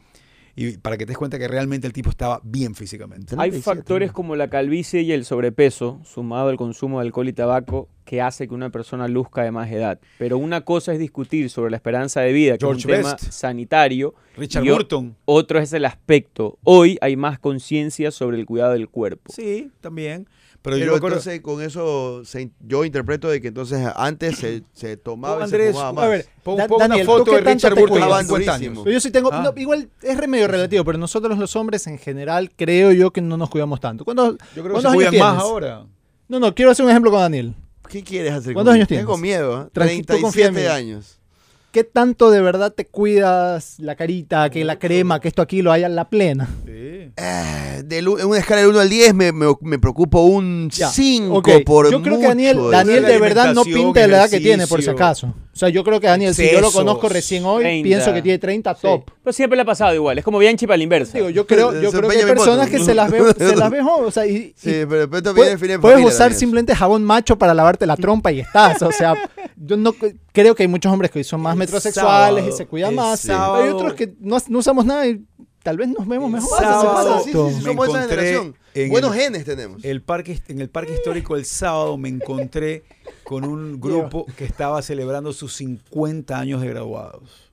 y 0.62 0.77
para 0.77 0.98
que 0.98 1.06
te 1.06 1.12
des 1.12 1.18
cuenta 1.18 1.39
que 1.39 1.48
realmente 1.48 1.88
el 1.88 1.94
tipo 1.94 2.10
estaba 2.10 2.39
bien 2.44 2.75
físicamente. 2.75 3.36
Hay 3.38 3.50
37, 3.50 3.63
factores 3.63 4.12
como 4.12 4.36
la 4.36 4.50
calvicie 4.50 5.01
y 5.01 5.12
el 5.12 5.25
sobrepeso, 5.25 6.00
sumado 6.03 6.50
al 6.50 6.58
consumo 6.58 7.00
de 7.00 7.08
alcohol 7.08 7.27
y 7.27 7.34
tabaco, 7.34 7.89
que 8.06 8.22
hace 8.22 8.48
que 8.48 8.53
una 8.53 8.70
persona 8.70 9.08
luzca 9.08 9.44
de 9.44 9.51
más 9.51 9.72
edad. 9.72 10.00
Pero 10.20 10.38
una 10.38 10.62
cosa 10.62 10.94
es 10.94 11.00
discutir 11.00 11.50
sobre 11.50 11.72
la 11.72 11.77
esperanza 11.77 12.22
de 12.22 12.34
vida, 12.34 12.58
que 12.58 12.65
George 12.65 12.80
es 12.80 12.86
un 12.86 12.91
tema 12.91 13.18
sanitario, 13.18 14.13
Richard 14.38 14.65
y 14.65 14.70
Burton. 14.70 15.15
otro 15.25 15.60
es 15.60 15.74
el 15.74 15.86
aspecto. 15.86 16.58
Hoy 16.63 16.98
hay 17.01 17.15
más 17.15 17.39
conciencia 17.39 18.12
sobre 18.12 18.38
el 18.38 18.46
cuidado 18.46 18.74
del 18.74 18.89
cuerpo. 18.89 19.32
Sí, 19.34 19.72
también. 19.82 20.27
Pero, 20.63 20.75
Pero 20.75 20.86
yo 20.91 20.96
acuerdo- 20.96 21.18
entonces 21.18 21.41
con 21.41 21.62
eso 21.63 22.24
se- 22.24 22.51
yo 22.60 22.86
interpreto 22.86 23.27
de 23.30 23.41
que 23.41 23.48
entonces 23.48 23.80
antes 23.96 24.38
se, 24.38 24.62
se 24.74 24.96
tomaba 24.96 25.48
y 25.48 25.50
se 25.50 25.72
fumaba 25.74 25.89
a 25.89 25.94
más. 25.94 26.10
ver, 26.10 26.25
pon, 26.44 26.56
Da- 26.58 26.68
pon 26.68 26.77
Daniel, 26.77 27.08
una 27.08 27.18
¿tú 27.18 27.20
foto 27.25 27.32
de 27.36 27.41
Richard 27.41 27.74
Burton 27.75 28.00
los 28.00 28.20
50 28.20 28.27
Durísimo. 28.51 28.53
años. 28.74 28.84
Pero 28.84 28.94
yo 28.94 29.00
sí 29.00 29.10
tengo, 29.12 29.34
Ah. 29.34 29.41
no, 29.41 29.60
igual 29.60 29.89
es 30.03 30.18
re 30.18 30.27
medio 30.27 30.48
relativo, 30.48 30.86
pero 30.86 31.00
nosotros 31.00 31.36
los 31.39 31.56
hombres 31.56 31.88
en 31.88 31.98
general 31.98 32.51
creo 32.56 32.91
yo 32.91 33.10
que 33.12 33.22
no 33.22 33.38
nos 33.38 33.50
cuidamos 33.50 33.80
tanto. 33.80 34.06
¿Cuántos, 34.06 34.34
Yo 34.56 34.62
creo 34.62 34.65
que 34.65 34.70
cuántos 34.72 34.82
se 34.84 34.88
años 34.89 34.96
cuidan 35.10 35.13
más 35.20 35.32
tienes? 35.34 35.44
ahora. 35.44 35.86
No, 36.27 36.39
no, 36.39 36.53
quiero 36.53 36.70
hacer 36.72 36.86
un 36.86 36.91
ejemplo 36.91 37.10
con 37.10 37.22
Daniel. 37.22 37.56
¿Qué 37.89 38.03
quieres 38.03 38.32
hacer? 38.32 38.53
¿Cuántos 38.53 38.75
años 38.75 38.88
tienes? 38.88 39.06
Tengo 39.06 39.18
miedo, 39.18 39.63
¿eh? 39.63 39.65
Tranqui- 39.74 40.06
tú 40.06 40.22
confía 40.22 40.46
en 40.48 40.53
37 40.53 40.62
mí. 40.62 40.65
años. 40.68 41.18
¿Qué 41.72 41.84
tanto 41.86 42.30
de 42.32 42.41
verdad 42.41 42.72
te 42.74 42.86
cuidas 42.86 43.80
la 43.80 43.96
carita, 43.96 44.50
que 44.50 44.63
la 44.65 44.77
crema, 44.77 45.20
que 45.22 45.30
esto 45.30 45.41
aquí 45.41 45.62
lo 45.62 45.72
haya 45.72 45.88
en 45.88 45.96
la 45.96 46.10
plena? 46.10 46.50
Eh, 46.68 46.80
del 47.84 48.08
u- 48.08 48.18
en 48.20 48.25
una 48.27 48.39
escala 48.39 48.62
del 48.62 48.70
1 48.70 48.80
al 48.80 48.89
10 48.89 49.13
me, 49.13 49.32
me, 49.32 49.48
me 49.62 49.80
preocupo 49.80 50.22
un 50.22 50.70
Ya, 50.70 50.89
5 50.89 51.38
ok. 51.38 51.50
por 51.65 51.91
Yo 51.91 52.01
creo 52.01 52.15
mucho. 52.15 52.22
que 52.22 52.27
Daniel, 52.27 52.58
de- 52.58 52.70
Daniel 52.72 53.06
de 53.06 53.20
verdad 53.20 53.53
no 53.53 53.63
pinta 53.63 54.08
la 54.08 54.18
edad 54.18 54.30
que 54.30 54.39
tiene, 54.39 54.68
por 54.68 54.82
si 54.82 54.89
acaso. 54.89 55.34
O 55.53 55.58
sea, 55.62 55.68
yo 55.68 55.84
creo 55.84 56.00
que 56.00 56.08
Daniel, 56.08 56.34
si 56.34 56.50
yo 56.50 56.62
lo 56.62 56.72
conozco 56.72 57.10
recién 57.10 57.44
hoy, 57.44 57.63
30. 57.63 57.84
pienso 57.84 58.13
que 58.13 58.22
tiene 58.22 58.39
30 58.39 58.74
Sí. 58.75 58.82
top. 58.84 59.12
Pero 59.22 59.34
siempre 59.34 59.58
le 59.58 59.63
ha 59.63 59.65
pasado 59.65 59.94
igual. 59.94 60.18
Es 60.18 60.24
como 60.24 60.39
Bianchi 60.39 60.65
para 60.65 60.77
la 60.77 60.84
inversa. 60.84 61.18
Digo, 61.18 61.30
yo 61.30 61.46
creo, 61.46 61.74
yo 61.82 61.91
creo 61.91 62.10
que 62.10 62.18
hay 62.18 62.25
personas 62.25 62.70
que 62.70 62.80
se 62.80 62.94
las 62.96 63.12
ve, 63.12 63.22
se 63.38 63.56
las 63.58 63.70
ve 63.70 63.82
joven, 63.84 64.06
o 64.08 64.12
sea, 64.12 64.25
y, 64.25 64.53
Sí, 64.58 64.70
y 64.70 64.86
pero, 64.86 65.08
viene 65.08 65.34
puedes, 65.34 65.51
de 65.51 65.58
fin 65.58 65.68
de 65.68 65.80
puedes 65.80 65.96
familia 65.98 66.08
usar 66.15 66.34
simplemente 66.34 66.74
jabón 66.75 67.03
macho 67.03 67.38
para 67.38 67.53
lavarte 67.53 67.86
la 67.86 67.98
trompa 67.98 68.32
y 68.32 68.39
estás. 68.39 68.82
O 68.82 68.91
sea, 68.94 69.13
yo 69.58 69.75
no 69.75 69.94
creo 70.32 70.56
que 70.56 70.63
hay 70.63 70.68
muchos 70.70 70.91
hombres 70.91 71.12
que 71.12 71.22
son 71.25 71.41
más 71.41 71.53
El 71.53 71.60
metrosexuales 71.60 72.46
y 72.48 72.51
se 72.53 72.65
cuidan 72.65 72.96
más. 72.96 73.20
sábado. 73.20 73.56
Hay 73.63 73.70
otros 73.72 73.94
que 73.94 74.13
no, 74.22 74.38
no 74.48 74.60
usamos 74.60 74.86
nada 74.86 75.06
y 75.06 75.22
tal 75.63 75.77
vez 75.77 75.88
nos 75.89 76.08
vemos 76.08 76.30
mejor. 76.32 76.60
Sábado 76.60 77.20
sí, 77.24 77.32
sí, 77.32 77.32
sí, 77.32 77.38
me 77.38 77.62
somos 77.62 77.88
esa 77.89 77.98
encontré 78.03 78.18
generación. 78.18 78.56
en 78.74 78.89
Buenos 78.89 79.15
el- 79.15 79.22
genes 79.22 79.46
tenemos. 79.46 79.84
El 79.86 80.01
parque, 80.01 80.39
en 80.48 80.62
el 80.62 80.70
parque 80.70 80.94
histórico 80.94 81.36
el 81.36 81.46
sábado 81.46 81.98
me 81.98 82.10
encontré 82.10 82.84
con 83.24 83.44
un 83.46 83.80
grupo 83.82 84.25
que 84.38 84.46
estaba 84.46 84.82
celebrando 84.82 85.34
sus 85.34 85.53
50 85.56 86.38
años 86.39 86.62
de 86.62 86.68
graduados. 86.70 87.51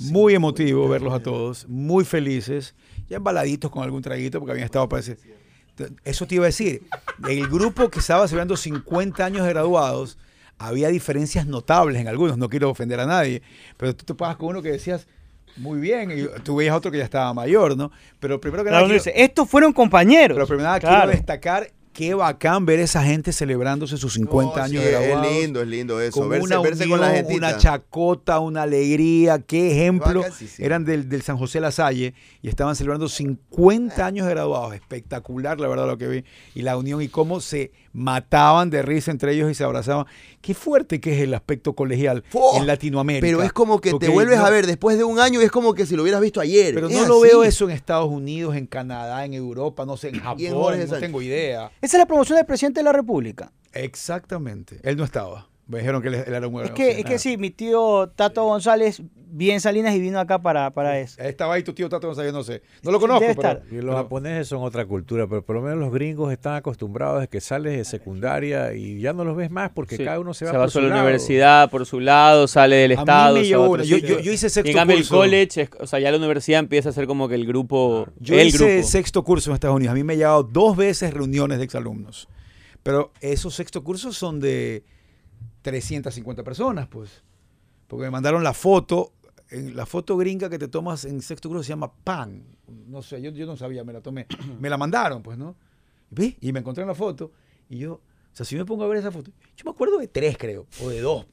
Muy 0.00 0.34
emotivo 0.34 0.88
verlos 0.88 1.12
a 1.14 1.20
todos, 1.22 1.68
muy 1.68 2.04
felices, 2.04 2.74
ya 3.08 3.18
embaladitos 3.18 3.70
con 3.70 3.82
algún 3.82 4.02
traguito 4.02 4.38
porque 4.40 4.52
habían 4.52 4.64
estado 4.64 4.88
parece. 4.88 5.16
Eso 6.04 6.26
te 6.26 6.34
iba 6.34 6.44
a 6.44 6.46
decir, 6.46 6.82
el 7.28 7.46
grupo 7.48 7.88
que 7.88 8.00
estaba 8.00 8.26
celebrando 8.26 8.56
50 8.56 9.24
años 9.24 9.44
de 9.46 9.50
graduados, 9.50 10.18
había 10.58 10.88
diferencias 10.88 11.46
notables 11.46 12.00
en 12.00 12.08
algunos, 12.08 12.36
no 12.36 12.48
quiero 12.48 12.68
ofender 12.68 13.00
a 13.00 13.06
nadie, 13.06 13.42
pero 13.76 13.94
tú 13.96 14.04
te 14.04 14.14
pasas 14.14 14.36
con 14.36 14.48
uno 14.48 14.60
que 14.62 14.70
decías, 14.72 15.06
muy 15.56 15.80
bien, 15.80 16.10
y 16.10 16.42
tú 16.42 16.56
veías 16.56 16.74
otro 16.76 16.90
que 16.90 16.98
ya 16.98 17.04
estaba 17.04 17.32
mayor, 17.34 17.76
¿no? 17.76 17.90
Pero 18.18 18.40
primero 18.40 18.62
que 18.64 18.70
Claro, 18.70 18.86
nada, 18.86 18.94
uno 18.94 19.02
quiero- 19.02 19.16
dice, 19.16 19.24
estos 19.24 19.48
fueron 19.48 19.72
compañeros. 19.72 20.36
pero 20.36 20.46
primero 20.46 20.64
nada, 20.68 20.80
Claro. 20.80 20.96
quiero 21.02 21.10
destacar 21.12 21.70
qué 21.92 22.14
bacán 22.14 22.64
ver 22.64 22.78
esa 22.78 23.02
gente 23.02 23.32
celebrándose 23.32 23.96
sus 23.96 24.14
50 24.14 24.56
No, 24.58 24.62
años 24.64 24.80
sí, 24.82 24.86
de 24.86 24.92
graduados. 24.92 25.26
Es 25.26 25.32
lindo, 25.42 25.60
es 25.60 25.68
lindo 25.68 26.00
eso. 26.00 26.18
Con 26.20 26.28
verse, 26.30 26.46
una 26.46 26.60
verse 26.60 26.84
unión, 26.84 26.98
con 27.00 27.08
la 27.08 27.14
gente. 27.14 27.34
una 27.34 27.56
chacota, 27.58 28.38
una 28.38 28.62
alegría, 28.62 29.40
qué 29.40 29.72
ejemplo. 29.72 30.20
Bacán, 30.20 30.32
sí, 30.32 30.46
sí. 30.46 30.64
Eran 30.64 30.84
del, 30.84 31.08
del 31.08 31.22
San 31.22 31.36
José 31.36 31.60
La 31.60 31.72
Salle 31.72 32.14
y 32.42 32.48
estaban 32.48 32.76
celebrando 32.76 33.08
50 33.08 34.06
años 34.06 34.26
de 34.26 34.32
graduados. 34.34 34.72
Espectacular, 34.74 35.58
la 35.60 35.68
verdad, 35.68 35.86
lo 35.88 35.98
que 35.98 36.06
vi. 36.08 36.24
Y 36.54 36.62
la 36.62 36.76
unión 36.76 37.02
y 37.02 37.08
cómo 37.08 37.40
se 37.40 37.72
mataban 37.92 38.70
de 38.70 38.82
risa 38.82 39.10
entre 39.10 39.32
ellos 39.34 39.50
y 39.50 39.54
se 39.54 39.64
abrazaban. 39.64 40.06
Qué 40.40 40.54
fuerte 40.54 41.00
que 41.00 41.14
es 41.16 41.20
el 41.22 41.34
aspecto 41.34 41.74
colegial 41.74 42.24
en 42.56 42.66
Latinoamérica. 42.66 43.26
Pero 43.26 43.42
es 43.42 43.52
como 43.52 43.80
que 43.80 43.90
Porque 43.90 44.06
te 44.06 44.12
vuelves 44.12 44.38
no- 44.38 44.46
a 44.46 44.50
ver 44.50 44.66
después 44.66 44.96
de 44.96 45.04
un 45.04 45.18
año 45.18 45.40
y 45.40 45.44
es 45.44 45.50
como 45.50 45.74
que 45.74 45.86
si 45.86 45.96
lo 45.96 46.02
hubieras 46.02 46.20
visto 46.20 46.40
ayer. 46.40 46.74
Pero 46.74 46.88
Es 46.88 46.94
no 46.96 47.06
lo 47.06 47.20
veo 47.20 47.44
eso 47.44 47.64
en 47.64 47.72
Estados 47.72 48.08
Unidos, 48.08 48.56
en 48.56 48.66
Canadá, 48.66 49.24
en 49.24 49.34
Europa, 49.34 49.84
no 49.84 49.96
sé, 49.96 50.08
en 50.10 50.20
Japón, 50.20 50.78
no 50.88 50.98
tengo 50.98 51.20
idea. 51.22 51.70
Esa 51.80 51.96
es 51.96 52.00
la 52.00 52.06
promoción 52.06 52.36
del 52.36 52.46
presidente 52.46 52.80
de 52.80 52.84
la 52.84 52.92
República. 52.92 53.52
Exactamente. 53.72 54.80
Él 54.82 54.96
no 54.96 55.04
estaba. 55.04 55.48
Me 55.70 55.78
dijeron 55.78 56.02
que 56.02 56.08
él, 56.08 56.14
él 56.14 56.34
era 56.34 56.46
un 56.48 56.62
Es 56.64 56.72
que, 56.72 56.98
es 56.98 57.04
que 57.04 57.18
sí, 57.18 57.36
mi 57.36 57.50
tío 57.50 58.08
Tato 58.16 58.42
González, 58.44 59.00
bien 59.32 59.60
Salinas 59.60 59.94
y 59.94 60.00
vino 60.00 60.18
acá 60.18 60.42
para, 60.42 60.70
para 60.72 60.98
eso. 60.98 61.22
Estaba 61.22 61.54
ahí 61.54 61.62
tu 61.62 61.72
tío 61.72 61.88
Tato 61.88 62.08
González, 62.08 62.32
no 62.32 62.42
sé. 62.42 62.62
No 62.82 62.90
lo 62.90 62.98
conozco, 62.98 63.20
Debe 63.20 63.36
pero, 63.36 63.48
estar. 63.50 63.66
Y 63.70 63.76
los 63.76 63.84
pero- 63.84 63.96
japoneses 63.96 64.48
son 64.48 64.64
otra 64.64 64.84
cultura, 64.86 65.28
pero 65.28 65.44
por 65.44 65.54
lo 65.54 65.62
menos 65.62 65.78
los 65.78 65.92
gringos 65.92 66.32
están 66.32 66.56
acostumbrados 66.56 67.22
a 67.22 67.28
que 67.28 67.40
sales 67.40 67.76
de 67.76 67.84
secundaria 67.84 68.74
y 68.74 69.00
ya 69.00 69.12
no 69.12 69.22
los 69.24 69.36
ves 69.36 69.48
más 69.52 69.70
porque 69.70 69.96
Sí. 69.96 70.04
cada 70.04 70.18
uno 70.18 70.34
se 70.34 70.44
va, 70.46 70.50
se 70.50 70.56
por 70.56 70.62
va 70.62 70.66
su 70.68 70.72
solo 70.72 70.86
a 70.86 70.88
la 70.88 70.94
lado. 70.96 71.06
universidad 71.06 71.70
por 71.70 71.86
su 71.86 72.00
lado, 72.00 72.48
sale 72.48 72.74
del 72.74 72.92
A 72.92 72.94
mí 72.96 73.00
estado. 73.02 73.34
me 73.36 73.44
se 73.44 73.56
va 73.56 73.68
otro 73.68 73.84
Yo, 73.84 73.96
yo, 73.98 74.18
yo 74.18 74.32
hice 74.32 74.50
sexto 74.50 74.70
en 74.70 74.76
cambio 74.76 74.96
el 74.96 75.02
curso. 75.02 75.16
college, 75.18 75.60
es- 75.62 75.70
o 75.78 75.86
sea, 75.86 76.00
ya 76.00 76.10
la 76.10 76.16
universidad 76.18 76.58
empieza 76.58 76.88
a 76.88 76.92
ser 76.92 77.06
como 77.06 77.28
que 77.28 77.36
el 77.36 77.46
grupo, 77.46 78.08
Yo 78.18 78.34
el 78.34 78.48
hice 78.48 78.58
grupo. 78.78 78.88
sexto 78.88 79.22
curso 79.22 79.50
en 79.50 79.54
Estados 79.54 79.76
Unidos. 79.76 79.92
A 79.92 79.94
mí 79.94 80.02
me 80.02 80.14
ha 80.14 80.16
llegado 80.16 80.42
dos 80.42 80.76
veces 80.76 81.14
reuniones 81.14 81.58
de 81.58 81.64
exalumnos. 81.64 82.26
Pero 82.82 83.12
esos 83.20 83.54
sexto 83.54 83.84
cursos 83.84 84.16
son 84.16 84.40
de 84.40 84.82
350 85.62 86.42
personas, 86.42 86.88
pues. 86.88 87.22
Porque 87.86 88.04
me 88.04 88.10
mandaron 88.10 88.42
la 88.44 88.54
foto. 88.54 89.12
En 89.50 89.74
la 89.74 89.84
foto 89.84 90.16
gringa 90.16 90.48
que 90.48 90.58
te 90.58 90.68
tomas 90.68 91.04
en 91.04 91.20
sexto 91.22 91.48
curso 91.48 91.64
se 91.64 91.70
llama 91.70 91.92
PAN. 91.92 92.44
No 92.86 93.02
sé, 93.02 93.20
yo, 93.20 93.30
yo 93.32 93.46
no 93.46 93.56
sabía, 93.56 93.82
me 93.82 93.92
la 93.92 94.00
tomé. 94.00 94.26
Me 94.60 94.70
la 94.70 94.76
mandaron, 94.76 95.22
pues, 95.22 95.36
¿no? 95.36 95.56
¿Ve? 96.10 96.36
Y 96.40 96.52
me 96.52 96.60
encontré 96.60 96.82
en 96.82 96.88
la 96.88 96.94
foto. 96.94 97.32
Y 97.68 97.78
yo, 97.78 97.94
o 97.94 98.00
sea, 98.32 98.46
si 98.46 98.56
me 98.56 98.64
pongo 98.64 98.84
a 98.84 98.86
ver 98.86 98.98
esa 98.98 99.10
foto, 99.10 99.32
yo 99.56 99.64
me 99.64 99.72
acuerdo 99.72 99.98
de 99.98 100.06
tres, 100.06 100.36
creo, 100.38 100.66
o 100.82 100.88
de 100.88 101.00
dos. 101.00 101.26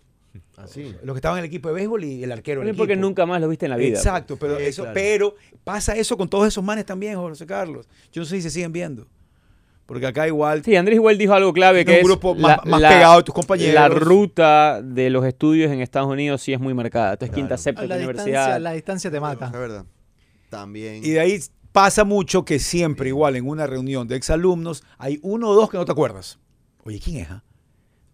Así. 0.55 0.95
Los 1.03 1.13
que 1.13 1.19
estaban 1.19 1.37
en 1.37 1.45
el 1.45 1.47
equipo 1.47 1.69
de 1.69 1.75
béisbol 1.75 2.03
y 2.03 2.23
el 2.23 2.31
arquero. 2.31 2.63
Es 2.63 2.75
porque 2.75 2.95
nunca 2.95 3.25
más 3.25 3.39
lo 3.39 3.47
viste 3.47 3.65
en 3.65 3.71
la 3.71 3.77
vida. 3.77 3.97
Exacto, 3.97 4.37
pero, 4.37 4.57
Sí, 4.57 4.63
eso, 4.63 4.83
claro. 4.83 4.93
pero 4.95 5.35
pasa 5.63 5.95
eso 5.95 6.17
con 6.17 6.27
todos 6.29 6.47
esos 6.47 6.63
manes 6.63 6.85
también, 6.85 7.15
José 7.15 7.45
Carlos. 7.45 7.87
Yo 8.11 8.21
no 8.21 8.25
sé 8.25 8.37
si 8.37 8.43
se 8.43 8.49
siguen 8.49 8.71
viendo. 8.71 9.07
Porque 9.87 10.05
acá 10.05 10.27
igual 10.27 10.63
Sí, 10.63 10.75
Andrés 10.75 10.97
igual 10.97 11.17
dijo 11.17 11.33
algo 11.33 11.51
clave 11.53 11.83
que 11.85 11.93
un 11.93 11.97
es 11.97 12.03
grupo 12.03 12.35
más- 12.35 12.59
más 12.65 12.81
pegado 12.81 13.17
de 13.17 13.23
tus 13.23 13.33
compañeros. 13.33 13.73
La 13.73 13.87
ruta 13.89 14.81
de 14.83 15.09
los 15.09 15.25
estudios 15.25 15.71
en 15.71 15.79
Estados 15.81 16.09
Unidos 16.09 16.41
sí 16.41 16.53
es 16.53 16.59
muy 16.59 16.73
marcada. 16.75 17.13
Entonces, 17.13 17.33
quinta, 17.33 17.55
A 17.55 17.57
séptima 17.57 17.87
la, 17.87 17.95
universidad. 17.95 18.25
distancia, 18.25 18.59
la 18.59 18.71
distancia 18.73 19.09
te 19.09 19.17
Es 19.17 19.21
mata. 19.21 19.49
verdad. 19.49 19.85
También. 20.49 21.03
Y 21.03 21.11
de 21.11 21.19
ahí 21.21 21.39
pasa 21.71 22.03
mucho 22.03 22.43
que 22.45 22.59
siempre, 22.59 23.09
igual 23.09 23.35
en 23.37 23.47
una 23.47 23.65
reunión 23.65 24.07
de 24.07 24.15
exalumnos, 24.17 24.83
hay 24.97 25.19
uno 25.23 25.49
o 25.49 25.55
dos 25.55 25.69
que 25.69 25.77
no 25.77 25.85
te 25.85 25.91
acuerdas. 25.93 26.37
Oye, 26.83 26.99
¿quién 26.99 27.17
es? 27.23 27.27
ah? 27.31 27.43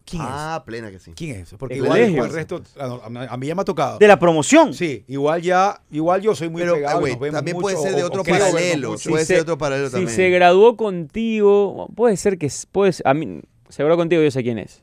¿Quién 0.06 0.22
ah, 0.26 0.62
plena 0.66 0.92
que 0.92 1.00
sí. 1.00 1.12
es? 1.12 1.16
¿Quién 1.16 1.40
es? 1.42 1.54
Porque 1.58 1.76
El 1.76 1.84
igual, 1.86 2.00
el 2.00 2.30
resto, 2.32 2.62
a, 2.78 2.84
a- 2.86 3.34
a 3.34 3.38
mí 3.38 3.48
ya 3.48 3.56
me 3.56 3.62
ha 3.62 3.66
tocado. 3.66 3.98
De 4.00 4.08
la 4.08 4.20
promoción. 4.20 4.74
Sí, 4.74 5.06
igual 5.08 5.42
ya, 5.42 5.82
igual 5.92 6.22
yo 6.22 6.36
soy 6.36 6.50
muy 6.50 6.62
Pero, 6.62 6.76
pegado. 6.76 6.98
ah, 6.98 7.00
y 7.00 7.02
güey, 7.02 7.12
nos 7.14 7.20
vemos 7.22 7.36
también 7.38 7.56
mucho, 7.56 7.64
puede 7.64 7.78
ser 7.78 7.96
de 7.96 8.04
otro 8.04 8.22
o 8.22 8.26
paralelo. 8.26 8.88
Puede 8.90 9.00
Si 9.00 9.10
ser 9.12 9.26
se- 9.38 9.42
otro 9.42 9.58
paralelo 9.58 9.88
si 9.88 9.94
también. 9.94 10.16
se 10.16 10.30
graduó 10.30 10.76
contigo, 10.78 11.88
puede 11.96 12.18
ser 12.18 12.38
que 12.38 12.52
puede 12.72 12.92
ser- 12.94 13.08
a 13.08 13.14
mí 13.14 13.42
se 13.70 13.84
graduó 13.84 13.98
contigo, 13.98 14.22
yo 14.22 14.30
sé 14.32 14.44
quién 14.44 14.58
es. 14.60 14.83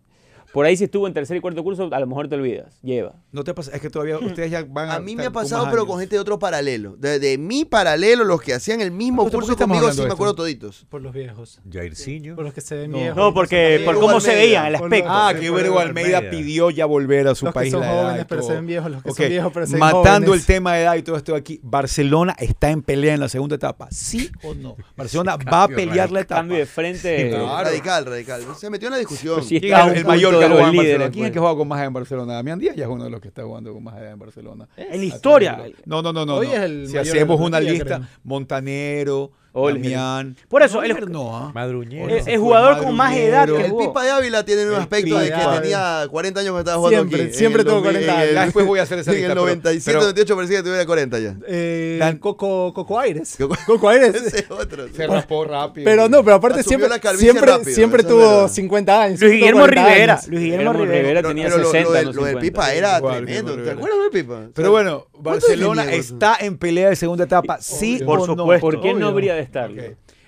Por 0.52 0.66
ahí 0.66 0.76
si 0.76 0.84
estuvo 0.84 1.06
en 1.06 1.14
tercer 1.14 1.36
y 1.36 1.40
cuarto 1.40 1.62
curso, 1.62 1.88
a 1.92 2.00
lo 2.00 2.06
mejor 2.08 2.28
te 2.28 2.34
olvidas. 2.34 2.74
Lleva. 2.82 3.14
No 3.30 3.44
te 3.44 3.54
pasa, 3.54 3.70
es 3.72 3.80
que 3.80 3.88
todavía 3.88 4.18
ustedes 4.18 4.50
ya 4.50 4.64
van 4.68 4.88
a. 4.90 4.94
A 4.96 5.00
mí 5.00 5.14
me 5.14 5.26
ha 5.26 5.30
pasado, 5.30 5.68
pero 5.70 5.86
con 5.86 6.00
gente 6.00 6.16
de 6.16 6.20
otro 6.20 6.38
paralelo. 6.40 6.96
De, 6.96 7.18
de 7.20 7.38
mi 7.38 7.64
paralelo, 7.64 8.24
los 8.24 8.40
que 8.42 8.54
hacían 8.54 8.80
el 8.80 8.90
mismo 8.90 9.22
¿Por 9.22 9.30
qué 9.30 9.36
curso 9.36 9.56
conmigo, 9.56 9.92
sí 9.92 10.02
me 10.02 10.08
acuerdo 10.12 10.34
toditos. 10.34 10.86
Por 10.88 11.02
los 11.02 11.12
viejos. 11.12 11.60
Jairzinho. 11.70 12.34
Por 12.34 12.44
los 12.44 12.52
que 12.54 12.60
se 12.62 12.74
ven 12.74 12.90
No. 12.90 12.98
viejos. 12.98 13.16
No, 13.16 13.32
porque 13.32 13.82
por 13.84 13.98
cómo 14.00 14.18
se 14.20 14.34
veían, 14.34 14.66
el 14.66 14.74
aspecto. 14.74 15.08
Ah, 15.10 15.32
que 15.38 15.50
Hugo 15.50 15.78
Almeida 15.78 16.28
pidió 16.30 16.70
ya 16.70 16.84
volver 16.86 17.28
a 17.28 17.34
su 17.36 17.44
Los 17.46 17.54
que 17.54 17.60
país. 17.60 17.70
son 17.72 17.80
la 17.82 17.92
edad 17.92 18.02
jóvenes 18.02 18.26
pero 18.28 18.42
se 18.42 18.52
ven 18.54 18.66
viejos, 18.66 18.90
los 18.90 19.02
que 19.02 19.10
Ok, 19.10 19.16
son 19.18 19.28
viejos 19.28 19.52
pero 19.54 19.66
se 19.66 19.72
ven 19.72 19.80
Matando 19.80 20.26
jóvenes. 20.28 20.40
el 20.40 20.46
tema 20.46 20.74
de 20.74 20.82
edad 20.82 20.96
y 20.96 21.02
todo 21.02 21.16
esto 21.16 21.34
aquí, 21.36 21.60
¿Barcelona 21.62 22.34
está 22.38 22.70
en 22.70 22.82
pelea 22.82 23.14
en 23.14 23.20
la 23.20 23.28
segunda 23.28 23.54
etapa? 23.56 23.88
¿Sí 23.92 24.30
o 24.42 24.54
no? 24.54 24.76
Barcelona 24.96 25.36
va 25.36 25.62
a 25.64 25.68
pelear 25.68 26.10
la 26.10 26.20
etapa. 26.20 26.40
Cambio 26.40 26.58
de 26.58 26.66
frente. 26.66 27.30
Radical, 27.36 28.04
radical. 28.06 28.42
Se 28.58 28.68
metió 28.68 28.88
en 28.88 28.92
la 28.92 28.98
discusión. 28.98 29.36
Pues 29.36 29.46
sí, 29.46 29.60
¿Quién 29.60 29.72
está 29.74 29.84
es 29.86 29.90
un 29.92 29.96
el 29.98 30.04
punto 30.04 30.39
de 30.40 30.48
los 30.48 30.72
líderes? 30.72 31.10
¿Quién 31.10 31.26
es 31.26 31.32
que 31.32 31.38
juega 31.38 31.56
con 31.56 31.68
más 31.68 31.84
en 31.84 31.92
Barcelona? 31.92 32.34
Damián 32.34 32.58
Díaz 32.58 32.76
ya 32.76 32.84
es 32.84 32.90
uno 32.90 33.04
de 33.04 33.10
los 33.10 33.20
que 33.20 33.28
está 33.28 33.42
jugando 33.42 33.72
con 33.72 33.82
más 33.82 34.00
en 34.00 34.18
Barcelona. 34.18 34.68
En 34.76 35.00
la 35.00 35.04
historia. 35.04 35.62
No, 35.84 36.02
no, 36.02 36.12
no, 36.12 36.26
no. 36.26 36.36
Hoy 36.36 36.48
no. 36.48 36.52
es 36.54 36.60
el 36.60 36.88
si 36.88 36.96
hacemos 36.96 37.40
una 37.40 37.60
lista, 37.60 37.96
creo. 37.96 38.08
Montanero, 38.24 39.32
Damián. 39.54 40.36
Por 40.48 40.62
eso, 40.62 40.82
el- 40.82 40.88
Neuer 40.90 41.10
no, 41.10 41.36
¿ah? 41.36 41.50
Madruñero. 41.54 42.08
El, 42.14 42.26
el 42.28 42.38
jugador 42.38 42.78
con 42.82 42.94
más 42.94 43.14
edad 43.16 43.46
que 43.46 43.64
El. 43.66 43.74
Pipa 43.76 44.04
de 44.04 44.10
Ávila 44.10 44.44
tiene 44.44 44.66
un 44.66 44.74
El 44.74 44.80
aspecto 44.80 45.18
de 45.18 45.30
que 45.30 45.60
tenía 45.60 46.06
40 46.10 46.40
años 46.40 46.52
que 46.54 46.58
estaba 46.60 46.76
jugando 46.78 46.98
Siempre, 47.00 47.22
aquí. 47.24 47.34
siempre 47.34 47.64
2000, 47.64 47.82
40 47.82 48.14
en 48.22 48.28
el- 48.28 48.34
Ya 48.34 48.44
después 48.44 48.66
voy 48.66 48.78
a 48.78 48.82
hacer 48.82 48.98
esa 49.00 49.10
En 49.10 49.16
lista. 49.16 49.26
el 49.28 49.32
pero- 49.32 49.40
97, 49.42 49.84
pero 49.86 50.00
98 50.00 50.36
parecía 50.36 50.56
que 50.58 50.62
tuviera 50.62 50.86
40 50.86 51.18
ya. 51.18 51.36
Eh, 51.48 51.96
Dan- 52.00 52.18
Coco, 52.18 52.72
Coco 52.74 52.98
Aires. 52.98 53.34
Coco- 53.38 53.56
Coco 53.66 53.88
Aires. 53.88 54.14
Ese 54.26 54.38
es 54.40 54.50
otro. 54.50 54.86
Se 54.94 55.06
raspó 55.06 55.44
rápido. 55.44 55.84
Pero 55.84 56.08
no, 56.08 56.22
pero 56.22 56.36
aparte 56.36 56.62
siempre, 56.62 56.88
siempre, 57.16 57.46
rápido, 57.50 57.74
siempre 57.74 58.02
eso 58.02 58.08
es 58.08 58.14
tuvo 58.14 58.30
verdad. 58.36 58.48
50 58.48 59.02
años. 59.02 59.20
Luis 59.20 59.32
Guillermo 59.32 59.60
40 59.60 59.88
Rivera. 59.88 60.12
años. 60.14 60.28
Luis 60.28 60.40
Guillermo 60.42 60.72
Rivera. 60.72 61.22
Tenía 61.22 61.44
pero 61.46 61.58
lo- 61.58 61.70
60, 61.70 61.88
lo, 61.88 61.92
del- 61.94 62.06
no 62.06 62.12
lo 62.12 62.24
del 62.24 62.34
50. 62.34 62.40
Pipa 62.40 62.74
era 62.74 63.00
tremendo. 63.00 63.54
¿Te 63.56 63.70
acuerdas 63.70 63.98
del 64.00 64.10
Pipa? 64.22 64.40
Pero 64.54 64.70
bueno, 64.70 65.06
¿Cuántos 65.22 65.48
Barcelona 65.50 65.92
está 65.92 66.36
en 66.40 66.56
pelea 66.56 66.88
de 66.90 66.96
segunda 66.96 67.24
etapa, 67.24 67.58
sí 67.60 68.00
Por 68.04 68.20
o 68.20 68.26
no? 68.26 68.36
supuesto. 68.36 68.60
¿Por 68.66 68.80
qué 68.80 68.94
no 68.94 69.08
habría 69.08 69.34
de 69.40 69.44
estar? 69.46 69.70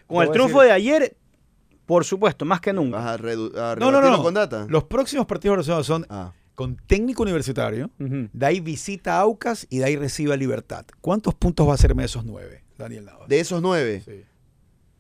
Con 0.06 0.22
el 0.24 0.30
triunfo 0.30 0.60
decir- 0.60 0.68
de 0.68 0.72
ayer, 0.72 1.16
por 1.86 2.04
supuesto, 2.04 2.44
más 2.44 2.60
que 2.60 2.72
nunca. 2.72 2.98
Vas 2.98 3.06
a, 3.06 3.72
a 3.72 3.76
No, 3.76 3.90
no, 3.90 4.00
no. 4.00 4.22
con 4.22 4.34
data. 4.34 4.66
Los 4.68 4.84
próximos 4.84 5.26
partidos 5.26 5.54
de 5.66 5.72
Barcelona 5.72 5.84
son 5.84 6.06
Ah. 6.10 6.32
con 6.54 6.76
técnico 6.86 7.22
universitario, 7.22 7.90
Ujú. 7.98 8.28
de 8.32 8.46
ahí 8.46 8.60
visita 8.60 9.14
a 9.16 9.20
Aucas 9.20 9.66
y 9.70 9.78
de 9.78 9.84
ahí 9.86 9.96
recibe 9.96 10.34
a 10.34 10.36
Libertad. 10.36 10.84
¿Cuántos 11.00 11.34
puntos 11.34 11.66
va 11.66 11.72
a 11.72 11.74
hacerme 11.74 12.04
esos 12.04 12.24
nueve, 12.24 12.62
Daniel 12.78 13.06
Navas? 13.06 13.28
De 13.28 13.40
esos 13.40 13.62
nueve, 13.62 14.02
Sí. 14.04 14.22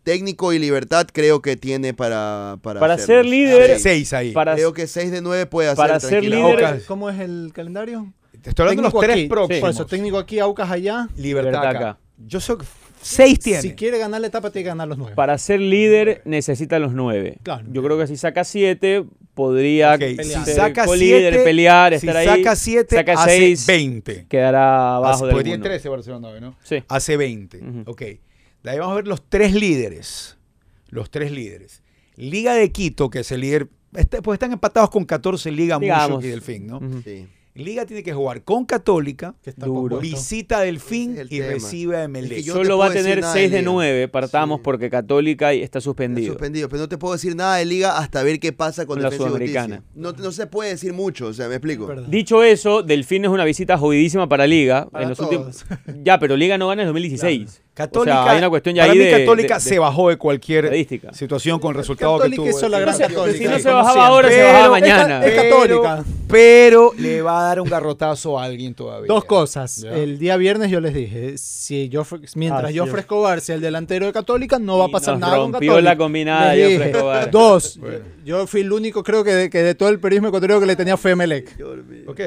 técnico 0.02 0.52
y 0.52 0.58
libertad 0.58 1.06
creo 1.12 1.40
que 1.42 1.56
tiene 1.56 1.94
para 1.94 2.56
para, 2.62 2.80
Para 2.80 2.98
ser 2.98 3.24
líder- 3.24 3.76
Sí. 3.76 3.82
Seis 3.82 4.12
ahí. 4.12 4.32
Para, 4.32 4.54
Creo 4.54 4.72
que 4.72 4.86
6 4.86 5.10
de 5.12 5.20
9 5.22 5.46
puede 5.46 5.68
hacer 5.68 5.76
para 5.76 6.00
ser 6.00 6.24
líder- 6.24 6.42
Aucas. 6.64 6.82
¿Cómo 6.84 7.08
es 7.10 7.20
el 7.20 7.52
calendario? 7.54 8.12
Te 8.40 8.48
estoy 8.50 8.64
hablando 8.64 8.82
de 8.82 8.90
los 8.92 9.00
tres 9.00 9.12
aquí, 9.16 9.28
próximos. 9.28 9.60
Por 9.60 9.70
eso, 9.70 9.86
técnico 9.86 10.18
aquí, 10.18 10.40
Aucas 10.40 10.68
allá. 10.70 11.08
Libertad, 11.16 11.50
Libertad 11.50 11.66
acá. 11.68 11.78
acá. 11.90 11.98
Yo 12.26 12.40
soy 12.40 12.56
seis 13.02 13.38
tiene. 13.38 13.60
Si 13.62 13.72
quiere 13.74 13.98
ganar 13.98 14.20
la 14.20 14.26
etapa, 14.28 14.50
tiene 14.50 14.64
que 14.64 14.68
ganar 14.68 14.88
los 14.88 14.98
nueve. 14.98 15.14
para 15.16 15.36
ser 15.38 15.60
líder 15.60 16.22
necesita 16.24 16.78
los 16.78 16.92
nueve. 16.92 17.38
Claro. 17.42 17.64
Yo 17.70 17.82
creo 17.82 17.98
que 17.98 18.06
si 18.06 18.16
saca 18.16 18.44
siete, 18.44 19.04
podría 19.34 19.94
Ok, 19.94 20.00
ser 20.00 20.24
si 20.24 20.52
saca 20.52 20.86
siete, 20.86 21.38
pelear, 21.44 21.92
si 21.98 22.06
estar 22.06 22.16
ahí. 22.16 22.26
saca 22.42 22.56
siete, 22.56 22.96
saca 22.96 23.12
hace 23.14 23.36
seis, 23.36 23.66
20. 23.66 24.26
quedará 24.28 24.96
abajo 24.96 25.14
Hace- 25.14 25.24
de 25.26 25.30
porque 25.32 25.44
tiene 25.44 25.54
alguno. 25.56 25.70
13 25.70 25.88
Barcelona, 25.88 26.40
¿no? 26.40 26.56
Sí. 26.62 26.82
Hace 26.88 27.16
20. 27.16 27.58
Ujú. 27.58 27.90
Ok. 27.90 28.00
De 28.62 28.70
ahí 28.70 28.78
vamos 28.78 28.92
a 28.92 28.96
ver 28.96 29.08
los 29.08 29.28
tres 29.28 29.54
líderes. 29.54 30.36
Los 30.88 31.10
tres 31.10 31.32
líderes. 31.32 31.82
Liga 32.16 32.54
de 32.54 32.70
Quito, 32.70 33.08
que 33.10 33.20
es 33.20 33.32
el 33.32 33.40
líder. 33.40 33.68
este- 33.94 34.22
pues 34.22 34.36
están 34.36 34.52
empatados 34.52 34.90
con 34.90 35.04
14 35.04 35.50
Liga 35.50 35.78
Digamos. 35.78 36.10
Mucho 36.18 36.26
y 36.26 36.30
Delfín, 36.30 36.66
¿no? 36.66 36.76
Ujú. 36.78 37.02
Sí. 37.02 37.26
Liga 37.54 37.84
tiene 37.84 38.02
que 38.02 38.14
jugar 38.14 38.44
con 38.44 38.64
Católica, 38.64 39.34
que 39.42 39.50
está 39.50 39.66
Duro. 39.66 39.96
compuesto. 39.96 40.00
visita 40.16 40.58
a 40.58 40.60
Delfín 40.62 41.18
y 41.28 41.38
tema. 41.38 41.46
recibe 41.48 41.96
a 41.98 42.04
Emelec. 42.04 42.30
Es 42.32 42.36
que 42.38 42.42
yo- 42.44 42.54
no 42.54 42.60
te 42.60 42.64
Solo 42.66 42.78
va 42.78 42.86
a 42.86 42.92
tener 42.92 43.20
nada 43.20 43.32
6 43.34 43.50
de 43.50 43.56
de 43.56 43.62
Liga. 43.62 43.72
9, 43.72 44.08
partamos 44.08 44.58
Sí. 44.58 44.62
porque 44.64 44.88
Católica 44.88 45.52
está 45.52 45.64
Está 45.64 45.80
suspendido. 45.82 46.32
suspendido, 46.32 46.68
pero 46.70 46.80
no 46.82 46.88
te 46.88 46.96
puedo 46.96 47.12
decir 47.12 47.36
nada 47.36 47.56
de 47.56 47.64
liga 47.66 47.98
hasta 47.98 48.22
ver 48.22 48.40
qué 48.40 48.52
pasa 48.52 48.86
con 48.86 48.94
Con 49.00 49.02
la 49.02 49.10
Sudamericana. 49.16 49.82
No, 49.94 50.12
no 50.12 50.32
se 50.32 50.46
puede 50.46 50.70
decir 50.70 50.92
mucho, 50.94 51.26
o 51.26 51.32
sea, 51.34 51.48
me 51.48 51.56
explico. 51.56 51.92
Dicho 52.08 52.42
eso, 52.42 52.82
Delfín 52.82 53.24
es 53.26 53.30
una 53.30 53.44
visita 53.44 53.76
jodidísima 53.76 54.28
para 54.28 54.46
Liga. 54.46 54.88
Para 54.90 55.04
en 55.04 55.08
los 55.10 55.18
todos. 55.18 55.30
últimos... 55.32 55.64
Ya, 56.04 56.18
pero 56.18 56.36
Liga 56.36 56.56
no 56.56 56.68
gana 56.68 56.82
en 56.82 56.88
2016. 56.88 57.60
Católica, 57.74 58.20
o 58.20 58.24
sea, 58.24 58.32
hay 58.32 58.38
una 58.38 58.50
cuestión 58.50 58.74
ya 58.74 58.82
para 58.82 58.92
ahí 58.92 58.98
mí 58.98 59.04
de, 59.06 59.10
Católica 59.20 59.54
de- 59.54 59.60
se 59.62 59.78
bajó 59.78 60.10
de 60.10 60.18
cualquier 60.18 60.66
estadística. 60.66 61.14
situación 61.14 61.58
con 61.58 61.70
el 61.70 61.78
resultado 61.78 62.16
que 62.18 62.24
Católica 62.24 62.42
tuvo. 62.42 62.50
hizo 62.58 62.68
la 62.68 62.78
gran 62.80 62.94
Si 62.94 63.00
no 63.02 63.08
se- 63.08 63.14
católica. 63.14 63.38
si 63.38 63.44
no 63.46 63.58
se 63.58 63.68
bajaba 63.70 63.92
siempre. 63.92 64.02
ahora, 64.06 64.28
se 64.28 64.34
Pero- 64.36 64.46
bajaba 64.48 64.64
Es, 64.64 64.82
mañana. 64.82 65.20
ca- 65.20 65.26
es 65.26 65.42
católica. 65.42 66.04
Pero 66.28 66.92
le 66.98 67.22
va 67.22 67.40
a 67.40 67.42
dar 67.48 67.60
un 67.60 67.68
garrotazo 67.68 68.38
a 68.38 68.44
alguien 68.44 68.74
todavía. 68.74 69.06
Dos 69.06 69.24
cosas. 69.24 69.76
Ya. 69.78 69.90
El 69.96 70.18
día 70.18 70.36
viernes 70.36 70.70
yo 70.70 70.80
les 70.80 70.92
dije, 70.94 71.38
si 71.38 71.88
yo 71.88 72.04
mientras 72.34 72.64
Ah, 72.64 72.70
yo 72.70 72.84
sí. 72.86 72.92
Escobar 72.96 73.40
sea 73.40 73.54
el 73.54 73.60
delantero 73.62 74.04
de 74.06 74.12
Católica, 74.12 74.58
no 74.58 74.76
va 74.78 74.84
a 74.86 74.88
pasar 74.88 75.14
nos 75.14 75.20
nada 75.20 75.38
con 75.38 75.52
Católica. 75.52 75.80
la 75.80 75.96
combinada 75.96 76.54
Les 76.54 76.64
Joffre 76.74 76.86
dije. 76.86 76.90
Escobar. 76.98 77.30
Dos, 77.30 77.78
Bueno. 77.78 77.98
yo 78.24 78.46
fui 78.46 78.60
el 78.60 78.72
único 78.72 79.02
creo 79.02 79.24
que 79.24 79.34
de, 79.34 79.50
que 79.50 79.62
de 79.62 79.74
todo 79.74 79.88
el 79.88 79.98
periodismo 79.98 80.28
ecuatoriano 80.28 80.60
que 80.60 80.66
le 80.66 80.76
tenía 80.76 80.96
fe 80.98 81.08
a 81.08 81.12
Emelec. 81.12 81.58
Ok. 82.06 82.20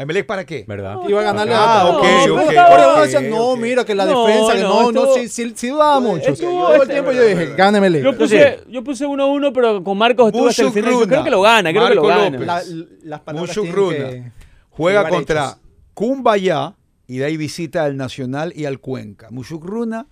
¿A 0.00 0.02
Emelec 0.04 0.24
para 0.24 0.46
qué? 0.46 0.64
¿Verdad? 0.66 0.96
Iba 1.06 1.20
a 1.20 1.24
ganarle 1.24 1.52
Ah, 1.54 1.80
a 1.82 1.86
ok, 1.90 2.04
no, 2.26 2.34
ok, 2.36 3.02
decían, 3.02 3.28
no, 3.28 3.48
ok. 3.48 3.58
mira 3.60 3.84
que 3.84 3.94
la 3.94 4.06
No, 4.06 4.24
defensa, 4.26 4.54
que 4.54 4.62
no, 4.62 4.68
no, 4.68 4.92
no, 4.92 5.00
estuvo- 5.04 5.14
sí, 5.14 5.28
sí, 5.28 5.52
sí 5.54 5.68
dudaba 5.68 6.00
mucho. 6.00 6.30
estuvo- 6.30 6.68
Todo 6.68 6.82
el 6.82 6.88
tiempo 6.88 7.12
yo 7.12 7.22
dije, 7.22 7.54
gana 7.54 7.76
Emelec. 7.76 8.02
Yo 8.02 8.16
puse, 8.16 8.60
yo 8.66 8.82
puse 8.82 9.04
1-1, 9.06 9.52
pero 9.52 9.84
con 9.84 9.98
Marcos 9.98 10.28
estuve 10.28 10.48
hasta 10.48 10.62
el 10.62 10.72
final. 10.72 10.92
Yo 10.92 11.06
creo 11.06 11.22
que 11.24 11.30
lo 11.30 11.42
gana, 11.42 11.70
creo 11.70 11.86
que 11.88 11.94
lo 11.96 12.02
Marco 12.04 12.18
gana. 12.18 12.30
López. 12.38 12.46
La- 12.46 12.62
las 13.04 13.20
palabras 13.20 13.50
Mushuk 13.58 13.64
tienen 13.64 13.76
Runa. 13.78 14.10
que 14.10 14.32
Juega 14.70 15.00
llevar 15.00 15.12
contra 15.12 15.44
hechos. 15.48 15.58
Cumbayá 15.92 16.76
y 17.06 17.18
de 17.18 17.24
ahí 17.26 17.36
visita 17.36 17.84
al 17.84 17.98
Nacional 17.98 18.54
y 18.56 18.64
al 18.64 18.80
Cuenca. 18.80 19.28
Mushuk 19.30 19.62
Runa, 19.66 20.06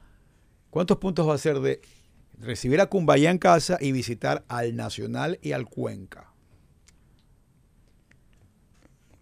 ¿cuántos 0.69 0.99
puntos 0.99 1.27
va 1.27 1.33
a 1.33 1.37
hacer 1.37 1.61
de 1.61 1.81
recibir 2.39 2.83
a 2.83 2.87
Cumbayá 2.87 3.31
en 3.31 3.39
casa 3.39 3.79
y 3.81 3.93
visitar 3.93 4.45
al 4.49 4.77
Nacional 4.77 5.39
y 5.41 5.53
al 5.53 5.65
Cuenca? 5.65 6.28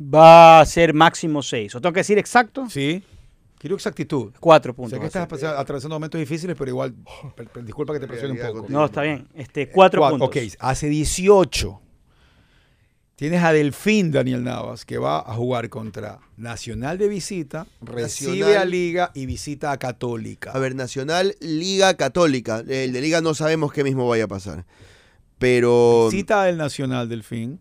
Va 0.01 0.61
a 0.61 0.67
ser 0.67 0.93
máximo 0.95 1.43
6. 1.43 1.75
¿O 1.75 1.81
tengo 1.81 1.93
que 1.93 2.01
decir 2.01 2.19
exacto? 2.19 2.69
¿Sí? 2.69 3.03
Quiero 3.59 3.77
exactitud. 3.77 4.33
4 4.39 4.73
Sé 4.73 4.77
puntos. 4.77 4.93
que 4.93 4.99
va 4.99 5.05
a 5.05 5.25
estás 5.35 5.43
atravesando 5.59 5.95
momentos 5.97 6.19
difíciles, 6.19 6.55
pero 6.59 6.71
igual, 6.71 6.95
per- 7.37 7.49
per- 7.49 7.65
disculpa 7.65 7.95
que 7.95 8.01
te 8.01 8.07
presione 8.07 8.41
un 8.41 8.47
poco. 8.55 8.67
No, 8.69 8.85
está 8.85 9.03
bien. 9.03 9.27
Este, 9.35 9.69
4 9.71 10.01
Cuatro, 10.01 10.19
puntos. 10.19 10.29
Ok, 10.29 10.53
hace 10.59 10.89
18. 10.89 11.81
Tienes 13.17 13.43
a 13.43 13.51
Delfín 13.55 14.13
Daniel 14.13 14.45
Navas, 14.45 14.85
que 14.85 14.99
va 14.99 15.21
a 15.21 15.35
jugar 15.35 15.71
contra 15.71 16.19
Nacional 16.37 16.99
de 16.99 17.09
visita, 17.09 17.67
recibe 17.81 18.41
Nacional. 18.41 18.57
a 18.59 18.65
Liga 18.67 19.11
y 19.15 19.25
visita 19.25 19.73
a 19.73 19.79
Católica. 19.79 20.51
A 20.51 20.59
ver, 20.59 20.75
Nacional, 20.75 21.35
Liga 21.41 21.95
Católica. 21.97 22.59
El 22.69 22.93
de 22.93 23.01
Liga 23.01 23.23
no 23.23 23.33
sabemos 23.33 23.73
qué 23.73 23.83
mismo 23.85 24.07
vaya 24.07 24.25
a 24.25 24.29
pasar. 24.29 24.67
Pero. 25.39 26.09
Visita 26.11 26.43
al 26.43 26.59
Nacional 26.59 27.09
Delfín 27.09 27.59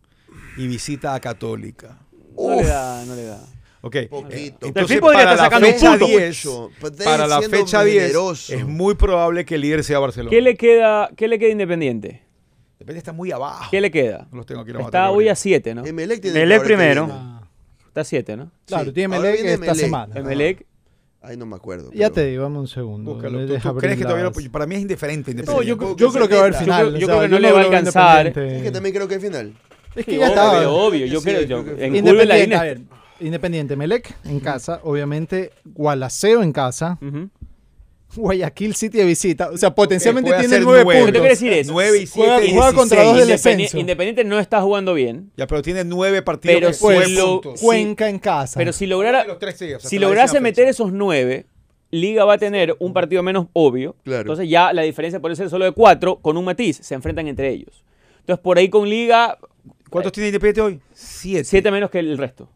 y 0.58 0.68
visita 0.68 1.14
a 1.14 1.22
Católica. 1.22 2.00
No 2.38 2.56
le 2.56 2.64
da, 2.64 3.06
no 3.06 3.16
le 3.16 3.24
da. 3.26 3.40
Ok. 3.82 3.96
Poquito. 4.10 4.66
Entonces, 4.66 4.74
Delfín 4.74 5.00
podría 5.00 5.20
para 5.26 5.32
estar 5.34 5.38
la 5.38 5.44
sacando 5.44 5.68
un 5.68 5.74
fecha 5.74 5.90
punto. 5.92 6.06
10, 6.08 6.46
Mucho. 6.46 6.72
Pues 6.80 6.92
para 7.04 7.28
la 7.28 7.42
fecha 7.44 7.84
10, 7.84 8.02
generoso. 8.04 8.54
es 8.54 8.66
muy 8.66 8.96
probable 8.96 9.46
que 9.46 9.56
el 9.56 9.62
líder 9.62 9.84
sea 9.84 10.00
Barcelona. 10.00 10.32
¿Qué 10.32 10.42
le 10.42 10.56
queda, 10.56 11.10
qué 11.16 11.28
le 11.28 11.38
queda 11.38 11.50
Independiente? 11.52 12.24
Depende, 12.80 12.98
está 12.98 13.14
muy 13.14 13.32
abajo. 13.32 13.68
¿Qué 13.72 13.80
le 13.82 13.92
queda? 13.92 14.28
No 14.32 14.38
los 14.38 14.46
tengo 14.46 14.62
aquí 14.62 14.72
Está 14.72 15.10
hoy 15.12 15.30
a 15.30 15.36
7, 15.36 15.76
¿no? 15.76 15.84
Que 15.84 15.94
primero. 16.62 17.08
Ah, 17.12 17.42
Está 17.88 18.02
a 18.02 18.04
7, 18.04 18.36
¿no? 18.38 18.52
claro, 18.66 18.86
Sí. 18.86 18.92
tiene 18.92 19.08
Melec 19.08 19.36
esta 19.36 19.54
Emelec. 19.54 19.76
semana. 19.76 20.16
Emelec. 20.20 20.66
Ay, 21.22 21.38
no 21.38 21.46
me 21.46 21.56
acuerdo. 21.56 21.90
Ya 21.92 22.10
pero- 22.10 22.14
te 22.14 22.26
digo, 22.26 22.44
dame 22.44 22.60
un 22.60 22.68
segundo. 22.68 23.14
Búscalo. 23.14 23.48
¿Tú, 23.48 23.58
tú 23.58 23.76
crees 23.78 23.98
que 23.98 24.04
todavía 24.04 24.26
no- 24.26 24.32
las- 24.36 24.50
Para 24.50 24.66
mí 24.68 24.76
es 24.76 24.82
indiferente. 24.82 25.34
No, 25.34 25.40
Independiente. 25.42 25.86
yo, 25.86 25.96
yo 25.96 26.12
creo 26.12 26.28
que 26.28 26.34
va 26.36 26.40
a 26.42 26.44
haber 26.44 26.54
yo 26.54 26.60
final. 26.60 26.88
creo- 26.90 26.92
yo 26.92 26.98
o 26.98 27.00
sea, 27.00 27.08
creo 27.08 27.22
que 27.22 27.28
no 27.30 27.36
yo 27.36 27.40
le 27.40 27.52
va 27.52 27.60
a 27.60 27.62
lo 27.62 27.68
alcanzar. 27.70 28.26
Independiente. 28.28 28.58
Es 28.58 28.64
que 28.64 28.72
también 28.72 28.96
creo 28.96 29.08
que 29.08 29.16
es 29.16 29.22
final. 29.22 29.54
Es 29.96 30.06
que 30.06 30.12
Sí, 30.14 30.18
ya 30.18 30.26
obvio, 30.26 30.28
estaba. 30.28 30.70
obvio. 30.70 31.06
Yo 31.06 31.20
Sí, 31.22 31.26
creo, 31.26 31.42
yo 31.44 31.60
en 31.78 31.96
Independiente, 31.96 32.38
línea- 32.44 32.60
a 32.60 32.64
ver, 32.64 32.82
Independiente, 33.20 33.76
Melec 33.76 34.14
en 34.26 34.40
casa, 34.42 34.82
obviamente, 34.84 35.52
Gualaceo 35.64 36.44
en 36.44 36.52
casa. 36.52 37.00
Guayaquil 38.16 38.76
City 38.76 39.00
de 39.00 39.04
visita, 39.06 39.50
o 39.50 39.58
sea, 39.58 39.76
potencialmente 39.76 40.30
puede 40.30 40.48
tiene 40.48 40.64
nueve 40.64 40.84
nueve. 40.86 41.00
¿Qué 41.00 41.06
puntos. 41.06 41.20
quiere 41.20 41.30
decir 41.36 41.54
eso? 41.54 41.74
9 41.74 41.98
y 42.00 42.08
7 42.08 42.30
Juega- 42.30 42.46
y 42.46 42.52
juega 42.54 42.74
contra 42.74 43.02
16. 43.02 43.08
dos 43.08 43.18
del 43.18 43.28
descenso. 43.28 43.78
Independiente 43.80 44.24
no 44.24 44.40
está 44.40 44.62
jugando 44.62 44.94
bien, 44.94 45.32
Ya, 45.36 45.48
pero 45.48 45.62
tiene 45.62 45.84
9 45.84 46.22
partidos 46.22 46.56
Pero 46.56 46.74
si 46.74 46.84
nueve 46.86 47.10
lo- 47.10 47.42
puntos. 47.42 47.60
Cuenca 47.62 48.08
en 48.08 48.20
casa. 48.20 48.58
pero 48.58 48.72
si 48.72 48.86
lograra, 48.86 49.26
Los 49.26 49.38
tres 49.40 49.58
sí, 49.58 49.74
o 49.74 49.80
sea, 49.82 49.90
si 49.90 50.00
lograse 50.00 50.40
meter 50.40 50.66
esos 50.68 50.94
9, 50.94 51.46
Liga 51.92 52.24
va 52.24 52.34
a 52.36 52.38
tener 52.38 52.76
un 52.80 52.94
partido 52.94 53.22
menos 53.22 53.48
obvio. 53.52 53.96
Claro. 54.04 54.22
Entonces 54.22 54.48
ya 54.50 54.72
la 54.72 54.84
diferencia 54.84 55.20
puede 55.20 55.36
ser 55.36 55.50
solo 55.50 55.66
de 55.66 55.72
4 55.72 56.18
con 56.22 56.38
un 56.38 56.46
matiz. 56.46 56.78
Se 56.82 56.94
enfrentan 56.96 57.28
entre 57.28 57.50
ellos. 57.50 57.84
Entonces 58.20 58.42
por 58.42 58.58
ahí 58.58 58.70
con 58.70 58.88
Liga, 58.90 59.38
¿Cuántos 59.90 60.12
tiene 60.12 60.28
Independiente 60.30 60.62
hoy? 60.62 60.80
7. 60.94 61.44
7 61.44 61.72
menos 61.72 61.90
que 61.90 62.00
el 62.00 62.18
resto. 62.18 62.50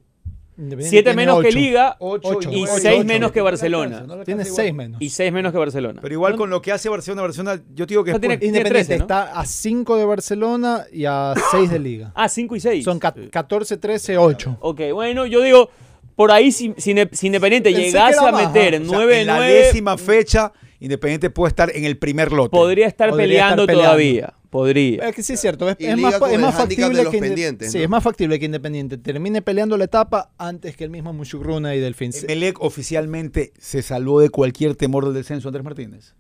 Independiente 0.58 0.90
7 0.90 1.04
tiene 1.04 1.16
menos 1.16 1.42
que. 1.42 1.52
Liga 1.52 1.96
Ocho. 2.00 2.34
y 2.52 2.64
Ocho. 2.64 2.74
6 2.80 2.96
Ocho. 3.00 3.06
menos 3.06 3.32
que 3.32 3.40
Barcelona. 3.42 4.06
Tiene 4.26 4.44
6 4.44 4.74
menos. 4.74 5.02
Y 5.02 5.10
6 5.10 5.32
menos 5.32 5.52
que 5.54 5.58
Barcelona. 5.58 6.02
Pero 6.02 6.14
igual 6.14 6.36
con 6.36 6.50
lo 6.50 6.62
que 6.62 6.72
hace 6.74 6.90
Barcelona, 6.90 7.22
Barcelona, 7.22 7.62
yo 7.74 7.88
te 7.88 7.94
digo 7.94 8.04
que 8.04 8.12
No 8.12 8.18
es 8.18 8.22
tiene- 8.22 8.34
Independiente 8.36 8.70
13, 8.70 8.98
¿no? 8.98 9.04
está 9.04 9.40
a 9.40 9.46
5 9.46 9.96
de 9.96 10.06
Barcelona 10.06 10.86
y 10.92 11.06
a 11.06 11.34
6 11.52 11.70
de 11.72 11.80
Liga. 11.80 12.12
Ah, 12.14 12.28
5 12.28 12.56
y 12.58 12.60
6. 12.60 12.84
Son 12.84 13.00
ca- 13.00 13.16
14, 13.32 13.78
13, 13.78 14.18
8. 14.18 14.58
Ok, 14.60 14.82
bueno, 14.94 15.26
yo 15.26 15.42
digo, 15.42 15.70
por 16.16 16.32
ahí 16.32 16.52
si, 16.52 16.74
si 16.78 16.92
Inde- 16.94 17.10
si 17.14 17.28
Independiente 17.28 17.70
Pensé 17.72 17.86
llegase 17.86 18.20
a 18.20 18.32
meter 18.34 18.76
¿ah? 18.76 18.78
o 18.82 18.86
sea, 18.86 18.98
9 18.98 19.22
en 19.22 19.28
la 19.28 19.38
9 19.38 19.54
décima 19.54 19.98
fecha, 19.98 20.52
Independiente 20.80 21.30
puede 21.30 21.50
estar 21.50 21.72
en 21.76 21.84
el 21.86 21.98
primer 21.98 22.32
lote. 22.32 22.52
podría 22.52 22.88
estar 22.88 23.10
Podría 23.10 23.26
peleando 23.28 23.64
estar 23.64 23.68
peleando. 23.76 23.84
todavía. 23.92 24.34
Podría. 24.50 25.10
Es 25.10 25.16
que 25.16 25.22
sí 25.24 25.34
es 25.34 25.42
cierto, 25.42 25.70
es, 25.70 25.78
más, 25.98 26.16
es 26.16 26.56
factible 26.56 27.06
que 27.12 27.20
pendientes, 27.20 27.72
sí, 27.72 27.78
¿no? 27.78 27.84
es 27.84 27.90
más 27.90 28.04
factible 28.04 28.40
que 28.40 28.46
Independiente 28.46 28.98
termine 28.98 29.44
peleando 29.44 29.78
la 29.78 29.84
etapa 29.84 30.32
antes 30.40 30.76
que 30.76 30.84
el 30.86 30.90
mismo 30.90 31.14
Mushugruna 31.14 31.76
y 31.76 31.80
Delfín. 31.80 32.12
Melec 32.28 32.60
oficialmente 32.62 33.54
se 33.60 33.84
salvó 33.84 34.22
de 34.22 34.30
cualquier 34.32 34.76
temor 34.76 35.06
del 35.06 35.14
descenso, 35.14 35.50
Andrés 35.50 35.64
Martínez. 35.64 36.16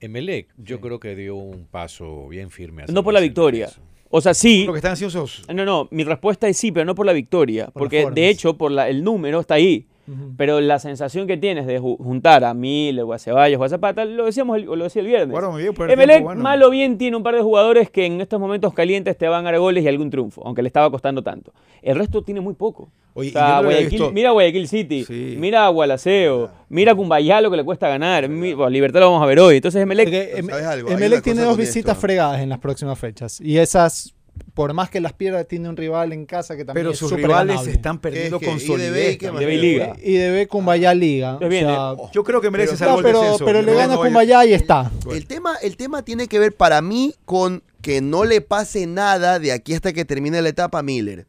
Emelec, 0.00 0.48
yo 0.58 0.80
creo 0.80 0.98
que 1.00 1.14
dio 1.14 1.36
un 1.36 1.66
paso 1.66 2.28
bien 2.28 2.50
firme. 2.50 2.84
No 2.88 3.04
por 3.04 3.14
la 3.14 3.20
victoria. 3.20 3.70
O 4.10 4.20
sea, 4.20 4.34
sí. 4.34 4.64
Lo 4.64 4.72
que 4.72 4.78
están 4.78 4.90
ansiosos. 4.92 5.44
No, 5.52 5.64
no, 5.64 5.88
mi 5.90 6.04
respuesta 6.04 6.46
es 6.48 6.56
sí, 6.56 6.70
pero 6.72 6.84
no 6.84 6.94
por 6.94 7.06
la 7.06 7.12
victoria. 7.12 7.66
Por 7.66 7.84
porque 7.84 8.06
de 8.12 8.28
hecho, 8.28 8.56
por 8.58 8.70
la- 8.70 8.88
el 8.88 9.02
número 9.02 9.40
está 9.40 9.54
ahí. 9.54 9.86
Pero 10.36 10.60
la 10.60 10.78
sensación 10.78 11.26
que 11.26 11.36
tienes 11.36 11.66
de 11.66 11.80
ju- 11.80 11.96
juntar 11.96 12.44
a 12.44 12.52
Miller, 12.54 13.04
o 13.04 13.12
a 13.12 13.18
Ceballos, 13.18 13.60
o 13.60 13.64
a 13.64 13.68
Zapata, 13.68 14.04
lo 14.04 14.26
decíamos 14.26 14.56
el, 14.58 14.64
lo 14.64 14.76
decía 14.84 15.00
el 15.00 15.06
viernes. 15.08 15.42
Muy 15.50 15.62
bien, 15.62 15.74
primer 15.74 15.92
Emelec, 15.92 16.16
tiempo, 16.16 16.26
bueno. 16.26 16.42
mal 16.42 16.62
o 16.62 16.70
bien, 16.70 16.98
tiene 16.98 17.16
un 17.16 17.22
par 17.22 17.34
de 17.34 17.40
jugadores 17.42 17.88
que 17.90 18.04
en 18.06 18.20
estos 18.20 18.38
momentos 18.38 18.74
calientes 18.74 19.16
te 19.16 19.26
van 19.28 19.46
a 19.46 19.50
dar 19.50 19.60
goles 19.60 19.82
y 19.84 19.88
algún 19.88 20.10
triunfo, 20.10 20.42
aunque 20.44 20.62
le 20.62 20.68
estaba 20.68 20.90
costando 20.90 21.22
tanto. 21.22 21.52
El 21.82 21.96
resto 21.96 22.22
tiene 22.22 22.40
muy 22.40 22.54
poco. 22.54 22.90
Oye, 23.16 23.28
O 23.30 23.32
sea, 23.32 23.62
no 23.62 23.68
Guayaquil- 23.70 24.12
mira 24.12 24.30
Guayaquil 24.32 24.66
City, 24.68 25.04
Sí. 25.04 25.36
mira 25.38 25.68
Gualaceo, 25.68 26.50
mira 26.68 26.94
Cumbayá 26.94 27.40
lo 27.40 27.50
que 27.50 27.56
le 27.58 27.64
cuesta 27.64 27.88
ganar. 27.88 28.28
Mi- 28.28 28.54
bueno, 28.54 28.70
Libertad 28.70 29.00
lo 29.00 29.06
vamos 29.06 29.22
a 29.22 29.26
ver 29.26 29.38
hoy. 29.38 29.56
Entonces 29.56 29.80
Emelec, 29.82 30.06
Porque 30.06 30.32
Em- 30.36 31.22
tiene 31.22 31.40
dos 31.42 31.50
esto. 31.52 31.56
visitas 31.56 31.96
fregadas 31.96 32.40
en 32.40 32.48
las 32.48 32.58
próximas 32.58 32.98
fechas. 32.98 33.40
Y 33.40 33.56
esas, 33.58 34.12
por 34.54 34.72
más 34.72 34.88
que 34.88 35.00
las 35.00 35.12
pierda, 35.12 35.42
tiene 35.44 35.68
un 35.68 35.76
rival 35.76 36.12
en 36.12 36.26
casa 36.26 36.56
que 36.56 36.64
también 36.64 36.84
Pero 36.84 36.92
es 36.92 36.98
sus 36.98 37.10
rivales 37.10 37.54
ganable. 37.56 37.72
están 37.72 37.98
perdiendo 37.98 38.38
¿Qué 38.38 38.46
con 38.46 38.56
es 38.56 38.62
que? 38.62 38.66
IDB, 38.68 38.72
solidez. 38.72 39.22
IDB 39.22 39.50
y 39.50 39.56
Liga. 39.56 39.96
Y 40.02 40.12
debe 40.14 40.46
Cumbaya 40.46 40.94
Liga. 40.94 41.36
O 41.36 41.50
sea, 41.50 41.94
Yo 42.12 42.22
creo 42.22 42.40
que 42.40 42.50
merece 42.50 42.76
Pero- 42.76 42.78
salvo 42.78 42.92
no, 42.92 42.98
el 42.98 43.04
pero, 43.04 43.20
descenso. 43.22 43.44
pero 43.44 43.62
le 43.62 43.72
No, 43.72 43.78
gana 43.78 43.94
no, 43.94 44.00
Cumbaya 44.00 44.44
y 44.44 44.52
está. 44.54 44.90
El 45.10 45.26
tema, 45.26 45.56
el 45.62 45.76
tema 45.76 46.02
tiene 46.02 46.28
que 46.28 46.38
ver 46.38 46.54
para 46.54 46.80
mí 46.82 47.14
con 47.24 47.62
que 47.82 48.00
no 48.00 48.24
le 48.24 48.40
pase 48.40 48.86
nada 48.86 49.38
de 49.38 49.50
aquí 49.52 49.74
hasta 49.74 49.92
que 49.92 50.04
termine 50.04 50.40
la 50.40 50.48
etapa 50.50 50.78
a 50.78 50.82
Miller. 50.82 51.26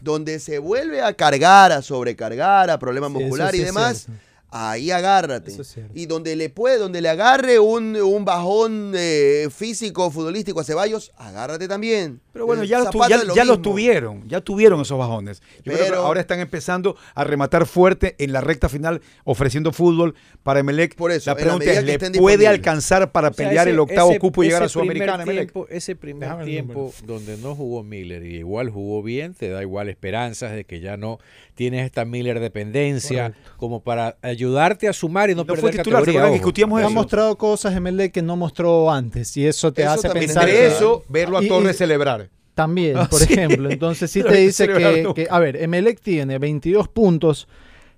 Donde 0.00 0.38
se 0.40 0.58
vuelve 0.58 1.02
a 1.02 1.12
cargar, 1.14 1.70
a 1.72 1.82
sobrecargar, 1.82 2.70
a 2.70 2.78
problemas 2.78 3.10
Sí, 3.12 3.18
sí 3.52 3.56
y 3.60 3.64
demás, 3.64 4.04
cierto. 4.06 4.22
Ahí 4.56 4.92
agárrate. 4.92 5.50
Eso 5.50 5.62
es 5.62 5.68
cierto. 5.68 5.92
y 5.96 6.06
donde 6.06 6.36
le 6.36 6.48
puede, 6.48 6.78
donde 6.78 7.00
le 7.00 7.08
agarre 7.08 7.58
un, 7.58 7.96
un 7.96 8.24
bajón 8.24 8.92
eh, 8.94 9.48
físico, 9.54 10.10
futbolístico 10.12 10.60
a 10.60 10.64
Ceballos, 10.64 11.10
agárrate 11.16 11.66
también. 11.66 12.20
Pero 12.32 12.46
bueno, 12.46 12.62
ya, 12.64 12.78
los, 12.78 12.90
tu- 12.90 12.98
Zapata 12.98 13.16
ya, 13.18 13.24
lo 13.24 13.34
ya 13.34 13.44
los 13.44 13.58
mismo. 13.58 13.72
tuvieron, 13.72 14.28
ya 14.28 14.40
tuvieron 14.40 14.80
esos 14.80 14.96
bajones. 14.98 15.40
Yo 15.64 15.72
creo 15.72 15.78
que 15.78 15.84
Pero- 15.90 16.02
ahora 16.06 16.20
están 16.20 16.38
empezando 16.40 16.96
a 17.14 17.24
rematar 17.24 17.66
fuerte 17.66 18.14
en 18.18 18.32
la 18.32 18.40
recta 18.40 18.68
final, 18.68 19.00
ofreciendo 19.24 19.72
fútbol 19.72 20.14
para 20.44 20.60
Emelec. 20.60 20.94
Por 20.94 21.10
eso, 21.10 21.30
la 21.30 21.36
pregunta 21.36 21.64
es, 21.64 21.78
que 21.78 21.82
¿le 21.84 21.92
estén 21.94 22.12
puede 22.12 22.46
alcanzar 22.46 23.10
para 23.12 23.28
O 23.28 23.32
sea, 23.32 23.46
pelear 23.48 23.66
ese- 23.66 23.74
el 23.74 23.80
octavo 23.80 24.10
ese- 24.10 24.18
cupo 24.20 24.42
y 24.42 24.46
llegar 24.46 24.62
a 24.62 24.68
Sudamericana, 24.68 25.24
tiempo- 25.24 25.66
ese 25.68 25.96
primer 25.96 26.28
Déjame 26.28 26.44
tiempo 26.44 26.92
donde 27.04 27.36
no 27.38 27.54
jugó 27.56 27.82
Miller 27.82 28.24
y 28.24 28.36
igual 28.36 28.70
jugó 28.70 29.02
bien, 29.02 29.34
te 29.34 29.48
da 29.48 29.62
igual 29.62 29.88
esperanzas 29.88 30.52
de 30.52 30.64
que 30.64 30.80
ya 30.80 30.96
no 30.96 31.18
tienes 31.54 31.84
esta 31.86 32.04
Miller 32.04 32.40
dependencia 32.40 33.34
como 33.56 33.82
para 33.82 34.16
ayudarte 34.44 34.88
a 34.88 34.92
sumar 34.92 35.30
y 35.30 35.34
no, 35.34 35.42
No 35.42 35.46
fue 35.46 35.56
perder 35.56 35.76
titular, 35.82 36.00
¿se 36.00 36.06
categoría. 36.06 36.32
discutíamos 36.34 36.78
Ha 36.80 36.84
eso? 36.84 36.90
mostrado 36.94 37.36
cosas 37.38 37.74
Emelec 37.74 38.12
que 38.12 38.22
no 38.22 38.36
mostró 38.36 38.90
antes. 38.90 39.36
Y 39.36 39.46
eso 39.46 39.72
te 39.72 39.82
Eso 39.82 39.92
hace 39.92 40.08
también 40.08 40.26
pensar 40.26 40.48
Entre 40.48 40.60
que- 40.60 40.66
eso, 40.68 41.04
verlo 41.08 41.38
a 41.38 41.42
y- 41.42 41.46
y- 41.46 41.48
Torres 41.48 41.76
celebrar. 41.76 42.28
También, 42.54 42.96
Ah, 42.96 43.08
por 43.10 43.20
sí. 43.20 43.32
ejemplo. 43.32 43.68
Entonces 43.70 44.10
sí 44.10 44.22
te 44.22 44.36
dice 44.36 44.68
que, 44.68 45.12
que- 45.14 45.26
a 45.30 45.38
ver, 45.40 45.56
Emelec 45.56 46.00
tiene 46.00 46.38
22 46.38 46.88
puntos 46.88 47.48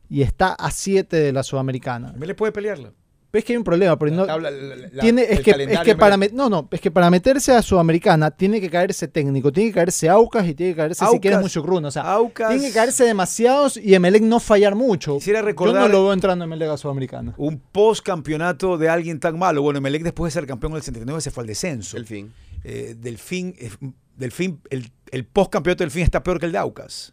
y 0.08 0.22
está 0.22 0.52
a 0.54 0.70
7 0.70 1.16
de 1.16 1.32
la 1.32 1.42
Sudamericana. 1.42 2.12
Emelec 2.16 2.36
puede 2.36 2.52
pelearla. 2.52 2.92
Pero 3.36 3.40
es 3.40 3.44
que 3.44 3.52
hay 3.52 3.56
un 3.58 3.64
problema, 3.64 3.98
porque 3.98 4.14
no, 4.14 4.22
La 4.24 4.32
tabla- 4.32 4.50
la- 4.50 4.76
la- 4.76 5.00
tiene, 5.02 5.24
el 5.24 5.30
es 5.32 5.40
que, 5.40 5.50
es 5.50 5.80
que 5.80 5.94
para 5.94 6.16
no, 6.16 6.48
no, 6.48 6.68
es 6.70 6.80
que 6.80 6.90
para 6.90 7.10
meterse 7.10 7.52
a 7.52 7.60
Sudamericana 7.60 8.30
tiene 8.30 8.60
que 8.62 8.70
caerse 8.70 9.08
técnico, 9.08 9.52
tiene 9.52 9.70
que 9.70 9.74
caerse 9.74 10.08
Aucas 10.08 10.46
y 10.48 10.54
tiene 10.54 10.72
que 10.72 10.76
caerse 10.78 11.00
si 11.00 11.04
Aucas- 11.04 11.20
quieres 11.20 11.40
mucho 11.40 11.62
Cruz. 11.62 11.82
O 11.84 11.90
sea, 11.90 12.02
Aucas- 12.14 12.48
tiene 12.48 12.68
que 12.68 12.72
caerse 12.72 13.04
demasiados 13.04 13.76
y 13.76 13.94
Emelec 13.94 14.22
no 14.22 14.40
fallar 14.40 14.74
mucho. 14.74 15.16
Quisiera 15.18 15.40
Yo 15.40 15.46
recordar- 15.46 15.82
no 15.82 15.88
lo 15.88 16.04
veo 16.04 16.12
entrando 16.14 16.44
Emelec 16.46 16.70
a 16.70 16.76
Sudamericana. 16.78 17.34
un 17.36 17.58
post-campeonato 18.06 18.78
de 18.78 18.88
alguien 18.88 19.20
tan 19.20 19.38
malo. 19.38 19.60
Bueno, 19.62 19.78
Emelec 19.78 20.02
después 20.02 20.32
de 20.32 20.40
ser 20.40 20.46
campeón 20.46 20.72
del 20.72 20.82
79 20.82 21.20
se 21.20 21.30
fue 21.30 21.42
al 21.42 21.48
descenso. 21.48 21.96
El 21.96 22.06
fin. 22.06 22.32
Eh, 22.64 22.94
Delfín, 22.98 23.54
eh, 23.58 23.70
Delfín, 24.16 24.60
el, 24.70 24.90
el 25.10 25.24
post-campeonato 25.26 25.84
del 25.84 25.90
fin 25.90 26.02
está 26.02 26.22
peor 26.22 26.40
que 26.40 26.46
el 26.46 26.52
de 26.52 26.58
Aucas. 26.58 27.12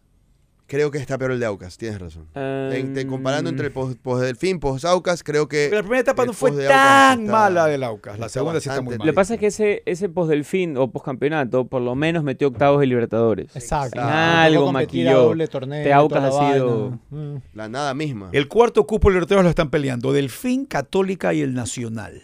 Creo 0.65 0.89
que 0.91 0.97
está 0.97 1.17
peor 1.17 1.31
el 1.31 1.39
de 1.41 1.45
Aucas, 1.45 1.77
tienes 1.77 1.99
razón. 1.99 2.25
En- 2.33 2.93
te- 2.93 3.01
Em, 3.01 3.07
comparando 3.09 3.49
entre 3.49 3.67
el 3.67 3.71
post, 3.73 3.97
Delfín, 4.03 4.59
post 4.59 4.85
Aucas, 4.85 5.21
creo 5.21 5.47
que. 5.47 5.65
Pero 5.69 5.75
la 5.75 5.81
primera 5.83 6.01
etapa 6.01 6.25
no 6.25 6.31
fue 6.33 6.51
post 6.51 6.61
de 6.61 6.67
tan 6.69 7.21
está- 7.21 7.31
mala 7.31 7.65
del 7.67 7.83
Aucas. 7.83 8.17
La 8.17 8.29
segunda 8.29 8.59
sí 8.61 8.69
está 8.69 8.81
muy 8.81 8.93
mala. 8.97 9.05
Lo 9.05 9.11
que 9.11 9.15
pasa 9.15 9.33
es 9.33 9.39
que 9.41 9.47
ese, 9.47 9.83
ese 9.85 10.07
post-delfín 10.09 10.77
o 10.77 10.89
post-campeonato 10.89 11.67
por 11.67 11.81
lo 11.81 11.95
menos 11.95 12.23
metió 12.23 12.47
octavos 12.47 12.79
de 12.79 12.87
Libertadores. 12.87 13.53
Exacto. 13.55 13.99
En 13.99 14.05
algo 14.07 14.71
maquilló. 14.71 15.23
doble 15.23 15.47
torneo, 15.47 15.79
Este 15.79 15.93
Aucas 15.93 16.23
ha 16.33 16.53
sido-. 16.53 16.97
Mm. 17.09 17.35
La 17.53 17.67
nada 17.67 17.93
misma. 17.93 18.29
El 18.31 18.47
cuarto 18.47 18.87
cupo 18.87 19.09
de 19.09 19.15
Libertadores 19.15 19.43
lo 19.43 19.49
están 19.49 19.69
peleando 19.69 20.13
Delfín, 20.13 20.65
Católica 20.65 21.33
y 21.33 21.41
el 21.41 21.53
Nacional. 21.53 22.21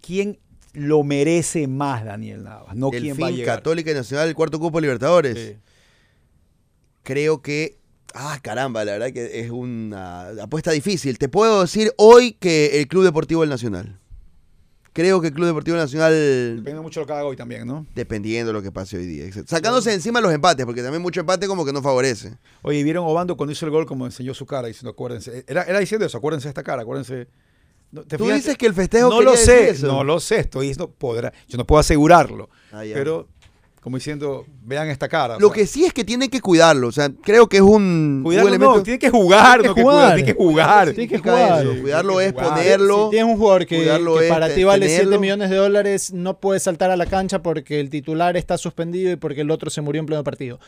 ¿Quién 0.00 0.38
lo 0.72 1.02
merece 1.02 1.66
más, 1.66 2.04
Daniel 2.04 2.44
Navas? 2.44 2.76
No 2.76 2.90
el 2.92 3.00
quién 3.02 3.16
va 3.20 3.26
a 3.26 3.28
fin 3.28 3.36
llegar. 3.38 3.56
Católica 3.56 3.90
y 3.90 3.94
Nacional, 3.94 4.28
el 4.28 4.34
cuarto 4.34 4.58
cupo 4.60 4.80
Libertadores. 4.80 5.36
Sí. 5.36 5.56
Creo 7.02 7.42
que. 7.42 7.78
Ah, 8.14 8.38
caramba, 8.42 8.84
la 8.84 8.92
verdad 8.92 9.12
que 9.12 9.40
es 9.40 9.50
una 9.50 10.30
apuesta 10.42 10.72
difícil. 10.72 11.18
Te 11.18 11.28
puedo 11.28 11.62
decir 11.62 11.92
hoy 11.96 12.32
que 12.32 12.80
el 12.80 12.88
Club 12.88 13.04
Deportivo 13.04 13.42
del 13.42 13.50
Nacional. 13.50 14.00
Creo 14.92 15.20
que 15.20 15.28
el 15.28 15.32
Club 15.32 15.46
Deportivo 15.46 15.76
del 15.76 15.84
Nacional, 15.84 16.56
Depende 16.56 16.80
mucho 16.80 16.98
de 16.98 17.04
lo 17.04 17.06
que 17.06 17.12
haga 17.12 17.24
hoy 17.24 17.36
también, 17.36 17.66
¿no? 17.66 17.86
dependiendo 17.94 18.48
de 18.48 18.54
lo 18.54 18.62
que 18.62 18.72
pase 18.72 18.96
hoy 18.96 19.06
día. 19.06 19.30
Sacándose 19.46 19.94
encima 19.94 20.20
los 20.20 20.32
empates, 20.32 20.66
porque 20.66 20.82
también 20.82 21.00
mucho 21.00 21.20
empate 21.20 21.46
como 21.46 21.64
que 21.64 21.72
no 21.72 21.80
favorece. 21.80 22.36
Oye, 22.62 22.82
¿vieron 22.82 23.06
Obando 23.06 23.36
cuando 23.36 23.52
hizo 23.52 23.64
el 23.66 23.70
gol 23.70 23.86
como 23.86 24.04
enseñó 24.04 24.34
su 24.34 24.46
cara? 24.46 24.66
Diciendo, 24.66 24.90
acuérdense. 24.90 25.44
Era, 25.46 25.62
era 25.62 25.78
diciendo 25.78 26.04
eso, 26.04 26.18
acuérdense 26.18 26.48
de 26.48 26.50
esta 26.50 26.64
cara, 26.64 26.82
acuérdense. 26.82 27.28
No, 27.92 28.02
¿te 28.02 28.16
Tú 28.16 28.28
dices 28.28 28.56
que 28.56 28.66
el 28.66 28.74
festejo 28.74 29.08
No 29.08 29.20
lo 29.20 29.36
sé, 29.36 29.76
no 29.82 30.02
lo 30.02 30.18
sé. 30.18 30.40
Estoy, 30.40 30.72
no 30.74 30.90
podrá, 30.90 31.32
yo 31.48 31.56
no 31.56 31.66
puedo 31.66 31.78
asegurarlo. 31.78 32.48
Ah, 32.72 32.82
pero 32.92 33.28
Como 33.80 33.96
diciendo, 33.96 34.44
vean 34.62 34.88
esta 34.90 35.08
cara. 35.08 35.36
o 35.36 35.40
Lo 35.40 35.48
sea, 35.48 35.54
que 35.54 35.66
sí 35.66 35.86
es 35.86 35.94
que 35.94 36.04
tienen 36.04 36.28
que 36.28 36.42
cuidarlo. 36.42 36.88
O 36.88 36.92
sea, 36.92 37.10
creo 37.22 37.48
que 37.48 37.56
es 37.56 37.62
un, 37.62 38.18
un 38.18 38.22
Cuidarlo 38.24 38.48
elemento. 38.50 38.76
no, 38.76 38.82
tiene 38.82 38.98
que 38.98 39.08
jugar, 39.08 39.60
Tiene 39.62 39.68
no 39.68 39.74
que 39.74 39.80
que 39.80 39.84
cuidar, 39.84 40.00
jugar. 40.02 40.14
tiene 40.16 40.26
que 40.26 40.34
jugar. 40.34 40.84
Tiene 40.92 41.08
que 41.08 41.16
Significa 41.16 41.32
jugar. 41.46 41.62
eso. 41.62 41.72
Sí, 41.72 41.80
Cuidarlo 41.80 42.12
tiene 42.12 42.26
es 42.26 42.32
ponerlo. 42.34 43.04
Si 43.04 43.10
tienes 43.10 43.32
un 43.32 43.38
jugador 43.38 43.66
que, 43.66 43.76
cuidarlo 43.78 44.16
que 44.18 44.24
es 44.26 44.30
para 44.30 44.54
ti 44.54 44.64
vale 44.64 44.86
7 44.86 44.98
tenerlo. 45.00 45.20
millones 45.20 45.48
de 45.48 45.56
dólares, 45.56 46.12
no 46.12 46.38
puede 46.38 46.60
saltar 46.60 46.90
a 46.90 46.96
la 46.98 47.06
cancha 47.06 47.42
porque 47.42 47.80
el 47.80 47.88
titular 47.88 48.36
está 48.36 48.58
suspendido 48.58 49.12
y 49.12 49.16
porque 49.16 49.40
el 49.40 49.50
otro 49.50 49.70
se 49.70 49.80
murió 49.80 50.00
en 50.00 50.04
pleno 50.06 50.22
partido. 50.24 50.60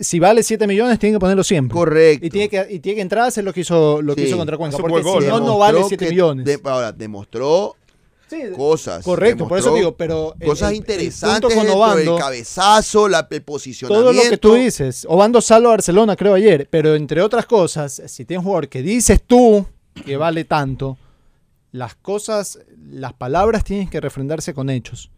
Si 0.00 0.20
vale 0.20 0.44
7 0.44 0.64
millones, 0.68 1.00
tiene 1.00 1.16
que 1.16 1.20
ponerlo 1.20 1.42
siempre. 1.42 1.74
Correcto. 1.76 2.24
Y 2.24 2.30
tiene 2.30 2.48
que, 2.48 2.64
y 2.70 2.78
tiene 2.78 2.94
que 2.94 3.02
entrar 3.02 3.24
a 3.24 3.26
hacer 3.26 3.42
lo 3.42 3.52
que 3.52 3.62
hizo, 3.62 4.00
lo 4.00 4.14
que 4.14 4.22
Sí. 4.22 4.28
hizo 4.28 4.36
contra 4.38 4.56
Cuenca. 4.56 4.76
Porque 4.78 5.02
si 5.02 5.26
no, 5.26 5.40
¿no? 5.40 5.58
vale 5.58 5.74
Demostró 5.78 5.88
7 5.88 6.04
que- 6.04 6.10
millones. 6.12 6.44
de- 6.46 6.60
ahora, 6.64 6.92
demostró 6.92 7.74
Sí, 8.32 8.42
cosas. 8.56 9.04
correcto, 9.04 9.46
por 9.46 9.58
eso 9.58 9.74
digo, 9.74 9.96
pero 9.96 10.34
el- 10.40 10.46
Cosas 10.48 10.70
el- 10.70 10.74
el 10.74 10.80
interesantes 10.80 11.54
punto 11.54 11.66
con 11.66 11.76
Obando- 11.76 12.12
del 12.14 12.20
cabezazo, 12.20 13.08
la, 13.08 13.26
el 13.30 13.42
posicionamiento. 13.42 14.10
Todo 14.10 14.12
lo 14.24 14.30
que 14.30 14.38
tú 14.38 14.54
dices. 14.54 15.06
Obando 15.08 15.40
salvo 15.40 15.68
a 15.68 15.72
Barcelona, 15.72 16.16
creo, 16.16 16.34
ayer. 16.34 16.68
Pero 16.70 16.94
entre 16.94 17.20
otras 17.22 17.46
cosas, 17.46 18.02
si 18.06 18.24
tienes 18.24 18.40
un 18.40 18.44
jugador 18.46 18.68
que 18.68 18.82
dices 18.82 19.20
tú 19.26 19.66
que 20.06 20.16
vale 20.16 20.44
tanto, 20.44 20.96
las 21.72 21.94
cosas, 21.94 22.58
las 22.90 23.12
palabras 23.12 23.64
tienen 23.64 23.88
que 23.88 24.00
refrendarse 24.00 24.52
con 24.54 24.70
hechos. 24.70 25.10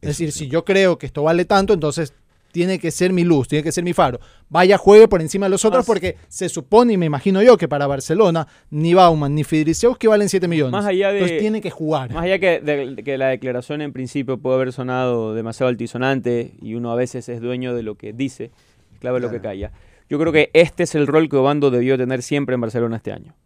Es 0.00 0.08
decir, 0.10 0.32
si 0.32 0.48
yo 0.48 0.64
creo 0.64 0.96
que 0.98 1.06
esto 1.06 1.22
vale 1.24 1.44
tanto, 1.44 1.72
entonces 1.72 2.12
tiene 2.58 2.80
que 2.80 2.90
ser 2.90 3.12
mi 3.12 3.22
luz, 3.22 3.46
tiene 3.46 3.62
que 3.62 3.70
ser 3.70 3.84
mi 3.84 3.92
faro. 3.92 4.18
Vaya, 4.48 4.76
juegue 4.78 5.06
por 5.06 5.20
encima 5.20 5.46
de 5.46 5.50
los 5.50 5.64
otros 5.64 5.82
Más- 5.82 5.86
porque 5.86 6.16
se 6.26 6.48
supone 6.48 6.94
y 6.94 6.96
me 6.96 7.06
imagino 7.06 7.40
yo 7.40 7.56
que 7.56 7.68
para 7.68 7.86
Barcelona 7.86 8.48
ni 8.70 8.94
Bauman 8.94 9.32
ni 9.32 9.44
Fidricevski 9.44 10.08
valen 10.08 10.28
7 10.28 10.48
millones. 10.48 10.72
Más 10.72 10.84
allá 10.86 11.10
de- 11.12 11.18
Entonces 11.20 11.38
tiene 11.38 11.60
que 11.60 11.70
jugar. 11.70 12.12
Más 12.12 12.24
allá 12.24 12.40
que, 12.40 12.58
de, 12.60 12.94
de 12.96 13.04
que 13.04 13.16
la 13.16 13.28
declaración 13.28 13.80
en 13.80 13.92
principio 13.92 14.38
puede 14.38 14.56
haber 14.56 14.72
sonado 14.72 15.34
demasiado 15.34 15.68
altisonante 15.68 16.54
y 16.60 16.74
uno 16.74 16.90
a 16.90 16.96
veces 16.96 17.28
es 17.28 17.40
dueño 17.40 17.74
de 17.76 17.84
lo 17.84 17.94
que 17.94 18.12
dice, 18.12 18.50
clave 18.98 19.20
lo 19.20 19.30
que 19.30 19.40
calla. 19.40 19.70
Yo 20.10 20.18
creo 20.18 20.32
que 20.32 20.50
este 20.52 20.82
es 20.82 20.96
el 20.96 21.06
rol 21.06 21.28
que 21.28 21.36
Obando 21.36 21.70
debió 21.70 21.96
tener 21.96 22.22
siempre 22.22 22.56
en 22.56 22.60
Barcelona 22.60 22.96
este 22.96 23.12
año. 23.12 23.36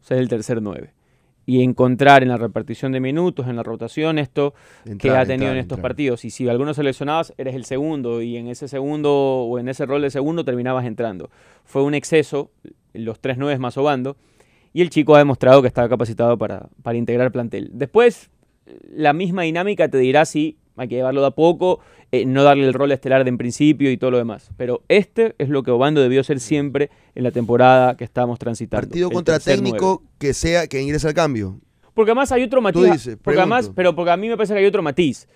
Ser 0.00 0.16
el 0.16 0.28
tercer 0.28 0.62
9. 0.62 0.94
Y 1.44 1.62
encontrar 1.62 2.22
en 2.22 2.28
la 2.28 2.36
repartición 2.36 2.92
de 2.92 3.00
minutos, 3.00 3.48
en 3.48 3.56
la 3.56 3.62
rotación, 3.62 4.18
esto 4.18 4.54
que 4.98 5.10
ha 5.10 5.26
tenido 5.26 5.50
en 5.50 5.58
estos 5.58 5.80
partidos. 5.80 6.24
Y 6.24 6.30
si 6.30 6.48
algunos 6.48 6.76
seleccionabas, 6.76 7.34
eres 7.36 7.54
el 7.54 7.64
segundo. 7.64 8.22
Y 8.22 8.36
en 8.36 8.46
ese 8.46 8.68
segundo 8.68 9.10
o 9.12 9.58
en 9.58 9.68
ese 9.68 9.84
rol 9.86 10.02
de 10.02 10.10
segundo 10.10 10.44
terminabas 10.44 10.86
entrando. 10.86 11.30
Fue 11.64 11.82
un 11.82 11.94
exceso, 11.94 12.50
los 12.92 13.18
tres 13.18 13.38
nueve 13.38 13.58
más 13.58 13.76
Obando. 13.76 14.16
Y 14.72 14.82
el 14.82 14.90
chico 14.90 15.14
ha 15.14 15.18
demostrado 15.18 15.60
que 15.62 15.68
está 15.68 15.88
capacitado 15.88 16.38
para, 16.38 16.68
para 16.82 16.96
integrar 16.96 17.32
plantel. 17.32 17.70
Después, 17.72 18.30
la 18.90 19.12
misma 19.12 19.42
dinámica 19.42 19.88
te 19.88 19.98
dirá 19.98 20.24
si 20.24 20.56
hay 20.76 20.88
que 20.88 20.96
llevarlo 20.96 21.20
de 21.20 21.26
a 21.28 21.30
poco, 21.32 21.80
eh, 22.10 22.24
no 22.26 22.42
darle 22.42 22.66
el 22.66 22.74
rol 22.74 22.92
estelar 22.92 23.24
de 23.24 23.30
en 23.30 23.38
principio 23.38 23.90
y 23.90 23.96
todo 23.96 24.10
lo 24.10 24.18
demás. 24.18 24.50
Pero 24.56 24.82
este 24.88 25.34
es 25.38 25.48
lo 25.48 25.62
que 25.62 25.70
Obando 25.70 26.00
debió 26.00 26.24
ser 26.24 26.40
siempre 26.40 26.90
en 27.14 27.24
la 27.24 27.30
temporada 27.30 27.96
que 27.96 28.04
estamos 28.04 28.38
transitando. 28.38 28.86
Partido 28.86 29.10
contra 29.10 29.38
técnico 29.38 30.02
que 30.18 30.34
sea 30.34 30.66
que 30.66 30.80
ingrese 30.80 31.08
al 31.08 31.14
cambio. 31.14 31.58
Porque 31.94 32.12
además 32.12 32.32
hay 32.32 32.42
otro 32.42 32.60
matiz. 32.62 32.92
dices, 32.92 33.18
porque 33.22 33.38
además, 33.38 33.70
pero 33.74 33.94
porque 33.94 34.10
a 34.10 34.16
mí 34.16 34.28
me 34.28 34.36
parece 34.36 34.54
que 34.54 34.60
hay 34.60 34.66
otro 34.66 34.82
matiz. 34.82 35.28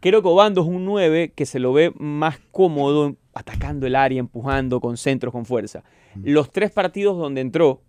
Creo 0.00 0.20
que 0.20 0.28
Obando 0.28 0.60
es 0.60 0.66
un 0.66 0.84
9 0.84 1.32
que 1.34 1.46
se 1.46 1.58
lo 1.58 1.72
ve 1.72 1.92
más 1.96 2.38
cómodo 2.50 3.16
atacando 3.32 3.86
el 3.86 3.96
área, 3.96 4.20
empujando 4.20 4.80
con 4.80 4.96
centros, 4.96 5.32
con 5.32 5.46
fuerza. 5.46 5.84
Mm. 6.14 6.30
Los 6.30 6.50
tres 6.50 6.70
partidos 6.70 7.16
donde 7.16 7.40
entró, 7.40 7.82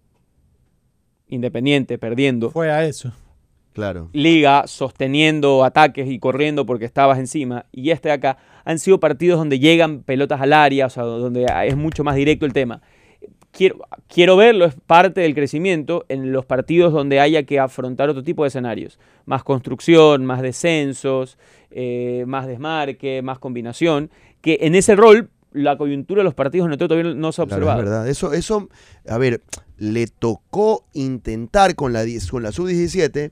Independiente, 1.29 1.97
perdiendo, 1.97 2.51
Fue 2.51 2.71
a 2.71 2.85
eso. 2.85 3.11
Claro. 3.77 4.09
Liga 4.11 4.63
sosteniendo 4.65 5.63
ataques 5.63 6.09
y 6.09 6.17
corriendo 6.17 6.65
porque 6.65 6.85
estabas 6.85 7.19
encima, 7.19 7.67
y 7.71 7.91
este 7.91 8.09
de 8.09 8.13
acá, 8.15 8.37
han 8.65 8.79
sido 8.79 8.99
partidos 8.99 9.37
donde 9.37 9.59
llegan 9.59 10.01
pelotas 10.01 10.41
al 10.41 10.51
área, 10.51 10.87
o 10.87 10.89
sea, 10.89 11.03
donde 11.03 11.45
es 11.67 11.77
mucho 11.77 12.03
más 12.03 12.15
directo 12.15 12.47
el 12.47 12.53
tema. 12.53 12.81
Quiero, 13.51 13.77
quiero 14.07 14.35
verlo, 14.35 14.65
es 14.65 14.73
parte 14.87 15.21
del 15.21 15.35
crecimiento 15.35 16.05
en 16.09 16.31
los 16.31 16.43
partidos 16.43 16.91
donde 16.91 17.19
haya 17.19 17.43
que 17.43 17.59
afrontar 17.59 18.09
otro 18.09 18.23
tipo 18.23 18.43
de 18.43 18.47
escenarios. 18.47 18.97
Más 19.25 19.43
construcción, 19.43 20.25
más 20.25 20.41
descensos, 20.41 21.37
eh, 21.69 22.23
más 22.25 22.47
desmarque, 22.47 23.21
más 23.21 23.37
combinación, 23.37 24.09
que 24.41 24.57
en 24.61 24.73
ese 24.73 24.95
rol 24.95 25.29
la 25.53 25.77
coyuntura 25.77 26.21
de 26.21 26.23
los 26.23 26.33
partidos 26.33 26.67
no, 26.67 26.77
todavía 26.79 27.13
no 27.13 27.31
se 27.31 27.43
ha 27.43 27.45
Claro, 27.45 27.57
observado. 27.67 27.79
es 27.83 27.85
verdad. 27.85 28.07
Eso, 28.09 28.33
eso, 28.33 28.69
a 29.07 29.17
ver, 29.19 29.41
le 29.77 30.07
tocó 30.07 30.85
intentar 30.93 31.75
con 31.75 31.93
la, 31.93 32.01
10 32.03 32.27
con 32.31 32.41
la 32.41 32.51
sub-17, 32.51 33.31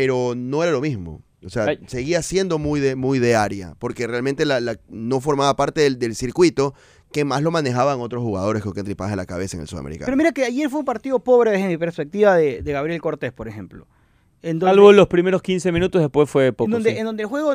pero 0.00 0.34
no 0.36 0.62
era 0.62 0.72
lo 0.72 0.80
mismo. 0.80 1.22
O 1.44 1.50
sea, 1.50 1.64
Ay. 1.66 1.78
seguía 1.86 2.20
siendo 2.22 2.58
muy 2.58 2.80
de, 2.80 2.96
muy 2.96 3.18
de 3.20 3.36
área, 3.36 3.74
porque 3.78 4.06
realmente 4.06 4.44
la, 4.44 4.58
la- 4.60 4.78
no 4.88 5.20
formaba 5.20 5.54
parte 5.54 5.80
del, 5.82 5.98
del 5.98 6.16
circuito 6.16 6.74
que 7.12 7.24
más 7.24 7.42
lo 7.42 7.50
manejaban 7.50 8.00
otros 8.00 8.22
jugadores 8.22 8.62
con 8.62 8.72
que 8.72 8.82
tripaje 8.82 9.14
la 9.16 9.24
cabeza 9.24 9.56
en 9.56 9.62
el 9.62 9.68
sudamericano. 9.68 10.06
Pero 10.06 10.16
mira 10.16 10.32
que 10.32 10.44
ayer 10.44 10.68
fue 10.68 10.80
un 10.80 10.84
partido 10.84 11.20
pobre 11.20 11.52
desde 11.52 11.68
mi 11.68 11.78
perspectiva 11.78 12.34
de, 12.36 12.60
de 12.60 12.72
Gabriel 12.72 13.00
Cortés, 13.00 13.32
por 13.32 13.46
ejemplo. 13.48 13.86
En 14.42 14.58
donde, 14.58 14.72
Salvo 14.74 14.92
los 14.92 15.06
primeros 15.08 15.40
15 15.42 15.72
minutos, 15.72 16.00
después 16.02 16.28
fue 16.28 16.52
poco. 16.52 16.66
en 16.66 16.72
donde, 16.72 16.90
sí. 16.92 16.98
en 16.98 17.04
donde 17.06 17.22
el 17.22 17.28
juego 17.28 17.54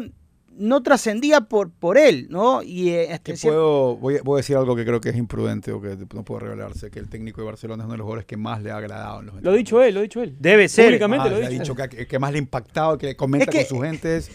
no 0.57 0.83
trascendía 0.83 1.41
por, 1.41 1.71
por 1.71 1.97
él, 1.97 2.27
¿no? 2.29 2.61
Y 2.63 2.89
eh, 2.89 3.13
este, 3.13 3.35
puedo, 3.41 3.95
voy, 3.97 4.17
a- 4.17 4.21
voy 4.23 4.37
a 4.37 4.41
decir 4.41 4.55
algo 4.55 4.75
que 4.75 4.85
creo 4.85 5.01
que 5.01 5.09
es 5.09 5.15
imprudente 5.15 5.71
o 5.71 5.81
que 5.81 5.97
no 6.13 6.23
puedo 6.23 6.39
revelarse, 6.41 6.91
que 6.91 6.99
el 6.99 7.09
técnico 7.09 7.41
de 7.41 7.47
Barcelona 7.47 7.83
es 7.83 7.85
uno 7.85 7.93
de 7.93 7.97
los 7.97 8.05
jugadores 8.05 8.25
que 8.25 8.37
más 8.37 8.61
le 8.61 8.71
ha 8.71 8.77
agradado 8.77 9.19
en 9.21 9.25
los 9.27 9.41
Lo 9.41 9.51
ha 9.51 9.53
dicho 9.55 9.81
él, 9.81 9.93
lo 9.95 9.99
ha 10.01 10.03
dicho 10.03 10.21
él. 10.21 10.35
Debe 10.39 10.69
ser. 10.69 10.85
Públicamente 10.85 11.27
Ah, 11.27 11.31
lo 11.31 11.35
ha 11.37 11.49
dicho. 11.49 11.73
dicho 11.73 11.75
que, 11.75 12.05
que 12.07 12.19
más 12.19 12.31
le 12.31 12.37
ha 12.37 12.41
impactado, 12.41 12.97
que 12.97 13.15
comenta 13.15 13.45
Es 13.45 13.49
que- 13.51 13.65
con 13.67 13.77
su 13.77 13.83
gente 13.83 14.17
es, 14.17 14.29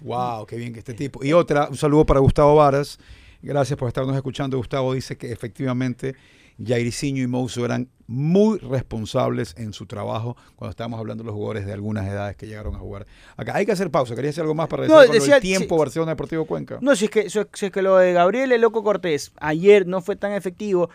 wow, 0.00 0.46
qué 0.46 0.56
bien 0.56 0.72
que 0.72 0.78
este 0.78 0.94
tipo. 0.94 1.24
Y 1.24 1.32
otra, 1.32 1.68
un 1.68 1.76
saludo 1.76 2.04
para 2.06 2.20
Gustavo 2.20 2.54
Varas. 2.56 2.98
Gracias 3.42 3.78
por 3.78 3.88
estarnos 3.88 4.14
escuchando. 4.16 4.56
Gustavo 4.56 4.94
dice 4.94 5.16
que 5.16 5.30
efectivamente 5.32 6.14
Jairzinho 6.62 7.22
y 7.22 7.26
Mouso 7.26 7.64
eran 7.64 7.88
muy 8.06 8.58
responsables 8.58 9.54
en 9.56 9.72
su 9.72 9.86
trabajo 9.86 10.36
cuando 10.56 10.70
estábamos 10.70 11.00
hablando 11.00 11.22
de 11.22 11.26
los 11.26 11.34
jugadores 11.34 11.64
de 11.66 11.72
algunas 11.72 12.06
edades 12.06 12.36
que 12.36 12.46
llegaron 12.46 12.74
a 12.74 12.78
jugar. 12.78 13.06
Acá 13.36 13.56
hay 13.56 13.64
que 13.66 13.72
hacer 13.72 13.90
pausa. 13.90 14.14
¿Quería 14.14 14.28
decir 14.28 14.42
algo 14.42 14.54
más 14.54 14.68
para 14.68 14.82
decir 14.82 14.92
No, 14.94 14.98
con 15.00 15.06
lo 15.08 15.12
del 15.14 15.20
decía- 15.22 15.40
tiempo 15.40 15.74
sí. 15.74 15.78
Barcelona 15.78 16.12
Deportivo 16.12 16.44
Cuenca? 16.44 16.78
No, 16.82 16.94
si 16.94 17.06
es, 17.06 17.10
que, 17.10 17.30
si 17.30 17.38
es- 17.38 17.46
si 17.54 17.70
que 17.70 17.80
lo 17.82 17.96
de 17.96 18.12
Gabriel 18.12 18.52
el 18.52 18.60
Loco 18.60 18.82
Cortés 18.84 19.32
ayer 19.40 19.86
no 19.86 20.00
fue 20.02 20.16
tan 20.16 20.32
efectivo. 20.32 20.90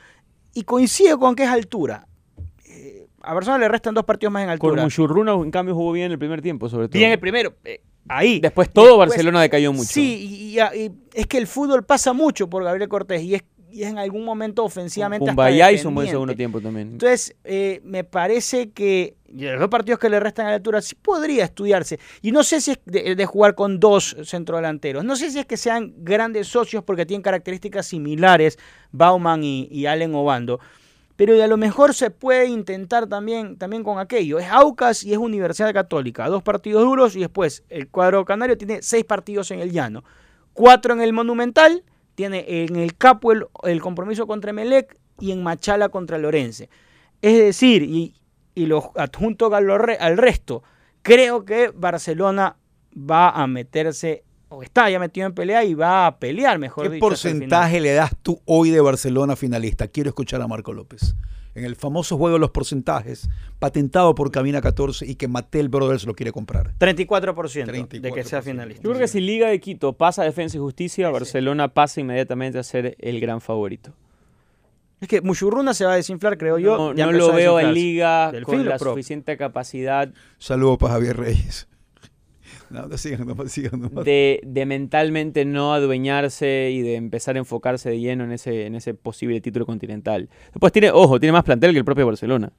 Y 0.54 0.64
coincido 0.64 1.20
con 1.20 1.36
que 1.36 1.44
es 1.44 1.50
altura. 1.50 2.08
Eh, 2.66 3.08
a 3.22 3.34
Barcelona 3.34 3.60
le 3.64 3.70
restan 3.70 3.94
dos 3.96 4.06
partidos 4.06 4.32
más 4.32 4.42
en 4.44 4.48
Con 4.48 4.54
altura. 4.70 4.84
Muchurruna, 4.84 5.34
en 5.34 5.52
cambio, 5.52 5.74
jugó 5.76 5.92
bien 5.92 6.12
el 6.12 6.20
primer 6.20 6.42
tiempo, 6.42 6.70
sobre 6.70 6.88
todo. 6.90 6.98
Bien 7.00 7.12
el 7.12 7.20
primero. 7.20 7.54
eh, 7.66 7.82
ahí. 8.08 8.40
Después 8.40 8.70
todo 8.72 8.86
Después- 8.86 9.10
Barcelona 9.10 9.42
decayó 9.42 9.74
mucho. 9.74 9.90
Sí, 9.90 10.28
y, 10.56 10.60
y- 10.60 10.86
y 10.86 10.92
es 11.14 11.26
que 11.28 11.38
el 11.40 11.48
fútbol 11.48 11.84
pasa 11.86 12.14
mucho 12.14 12.50
por 12.50 12.64
Gabriel 12.64 12.88
Cortés 12.90 13.22
y 13.24 13.36
es, 13.36 13.44
y 13.72 13.84
es 13.84 13.90
en 13.90 13.98
algún 13.98 14.26
momento 14.26 14.64
ofensivamente 14.64 15.24
hasta 15.24 15.32
Pumbayá 15.32 15.72
hizo 15.72 15.90
un 15.90 15.96
buen 15.96 16.08
segundo 16.08 16.36
tiempo 16.36 16.62
también. 16.62 16.90
Entonces, 16.94 17.36
eh, 17.44 17.82
me 17.84 18.04
parece 18.04 18.72
que 18.72 19.16
los 19.32 19.60
dos 19.60 19.70
partidos 19.70 20.00
que 20.00 20.10
le 20.10 20.20
restan 20.20 20.48
a 20.48 20.50
la 20.50 20.56
altura 20.56 20.82
sí 20.82 20.96
podría 20.96 21.46
estudiarse. 21.46 22.00
Y 22.22 22.32
no 22.32 22.44
sé 22.44 22.62
si 22.62 22.72
es 22.72 22.80
de, 22.86 23.16
de 23.16 23.26
jugar 23.26 23.56
con 23.56 23.80
dos 23.80 24.16
centrodelanteros. 24.24 25.04
No 25.04 25.16
sé 25.16 25.30
si 25.32 25.40
es 25.40 25.46
que 25.46 25.58
sean 25.58 25.94
grandes 25.98 26.48
socios 26.48 26.84
porque 26.84 27.06
tienen 27.06 27.22
características 27.22 27.88
similares, 27.88 28.58
Bauman 28.92 29.44
y, 29.44 29.68
y 29.72 29.86
Allen 29.86 30.16
Obando. 30.16 30.60
Pero 31.20 31.44
a 31.44 31.48
lo 31.48 31.58
mejor 31.58 31.94
se 31.94 32.12
puede 32.12 32.46
intentar 32.48 33.08
también, 33.08 33.58
también 33.58 33.84
con 33.84 34.00
aquello. 34.00 34.40
Es 34.40 34.48
Aucas 34.50 35.04
y 35.04 35.12
es 35.12 35.18
Universidad 35.18 35.74
Católica. 35.74 36.30
Dos 36.30 36.44
partidos 36.44 36.82
duros 36.82 37.14
y 37.18 37.20
después 37.20 37.66
el 37.68 37.90
cuadro 37.90 38.24
canario 38.24 38.58
tiene 38.58 38.82
seis 38.82 39.04
partidos 39.04 39.52
en 39.52 39.60
el 39.60 39.74
llano. 39.74 40.06
Cuatro 40.54 40.94
en 40.94 41.02
el 41.02 41.12
Monumental, 41.12 41.84
tiene 42.20 42.44
en 42.66 42.76
el 42.76 42.98
Capo 42.98 43.32
el, 43.32 43.46
el 43.64 43.80
compromiso 43.80 44.28
contra 44.28 44.52
Melec 44.52 44.98
y 45.22 45.32
en 45.32 45.42
Machala 45.42 45.88
contra 45.88 46.18
Lorense. 46.18 46.70
Es 47.22 47.38
decir, 47.38 47.82
y, 47.84 48.14
y 48.56 48.66
lo 48.66 48.92
adjunto 48.98 49.56
al, 49.56 49.70
al 49.72 50.18
resto, 50.18 50.62
creo 51.02 51.46
que 51.46 51.72
Barcelona 51.74 52.58
va 52.94 53.30
a 53.30 53.48
meterse, 53.48 54.26
o 54.50 54.64
está 54.64 54.90
ya 54.90 55.00
metido 55.00 55.28
en 55.28 55.34
pelea 55.34 55.64
y 55.64 55.76
va 55.76 56.08
a 56.08 56.20
pelear, 56.20 56.60
mejor 56.60 56.88
¿Qué 56.90 56.96
dicho. 56.96 57.06
final. 57.06 57.10
porcentaje 57.10 57.80
le 57.80 57.94
das 57.94 58.12
tú 58.22 58.42
hoy 58.44 58.70
de 58.70 58.82
Barcelona 58.82 59.38
finalista? 59.38 59.88
Quiero 59.88 60.10
escuchar 60.10 60.42
a 60.42 60.48
Marco 60.50 60.74
López. 60.74 61.16
En 61.56 61.66
el 61.66 61.76
famoso 61.76 62.18
juego 62.18 62.36
de 62.36 62.40
los 62.40 62.52
porcentajes, 62.52 63.30
patentado 63.58 64.16
por 64.16 64.32
Cabina 64.32 64.62
14 64.62 65.06
y 65.06 65.16
que 65.16 65.28
Mattel 65.28 65.68
Brothers 65.68 66.06
lo 66.06 66.14
quiere 66.14 66.32
comprar. 66.32 66.74
34%, 66.78 68.00
de 68.00 68.12
que 68.12 68.24
sea 68.24 68.40
34%. 68.40 68.44
finalista. 68.44 68.84
Yo 68.84 68.90
creo 68.90 69.02
que 69.02 69.08
si 69.08 69.20
Liga 69.20 69.50
de 69.50 69.60
Quito 69.60 69.94
pasa 69.94 70.22
a 70.22 70.26
Defensa 70.26 70.58
y 70.58 70.60
Justicia, 70.60 71.10
Barcelona 71.10 71.70
pasa 71.70 72.02
inmediatamente 72.02 72.60
a 72.60 72.64
ser 72.64 72.96
el 73.00 73.20
gran 73.20 73.42
favorito. 73.42 73.94
Es 75.02 75.08
que 75.08 75.22
Muchurruna 75.22 75.74
se 75.74 75.86
va 75.86 75.94
a 75.94 75.96
desinflar, 75.96 76.38
creo 76.38 76.60
yo. 76.60 76.78
No, 76.78 76.94
ya 76.94 77.06
no 77.06 77.12
empezó 77.12 77.30
lo 77.30 77.36
veo 77.36 77.60
en. 77.60 77.74
Liga 77.74 78.32
con 78.44 78.66
la 78.66 78.78
propio. 78.78 78.94
suficiente 78.94 79.38
capacidad 79.38 80.10
Saludos 80.38 80.78
para 80.78 80.94
Javier 80.96 81.18
Reyes. 81.18 81.68
No, 82.72 82.88
no 82.88 82.98
sigan, 82.98 83.26
de, 84.04 84.42
de 84.46 84.66
mentalmente 84.66 85.44
no 85.46 85.74
adueñarse 85.74 86.70
y 86.72 86.82
de 86.82 86.96
empezar 86.96 87.36
a 87.36 87.40
enfocarse 87.40 87.90
de 87.90 88.00
lleno 88.00 88.24
en 88.24 88.32
ese, 88.32 88.66
en 88.66 88.76
ese 88.76 88.94
posible 88.94 89.42
título 89.42 89.66
continental. 89.66 90.30
Después 90.54 90.72
tiene, 90.72 90.92
ojo, 90.92 91.20
tiene 91.20 91.34
más 91.34 91.44
plantel 91.44 91.72
que 91.72 91.80
el 91.80 91.86
propio 91.86 92.06
Barcelona. 92.06 92.52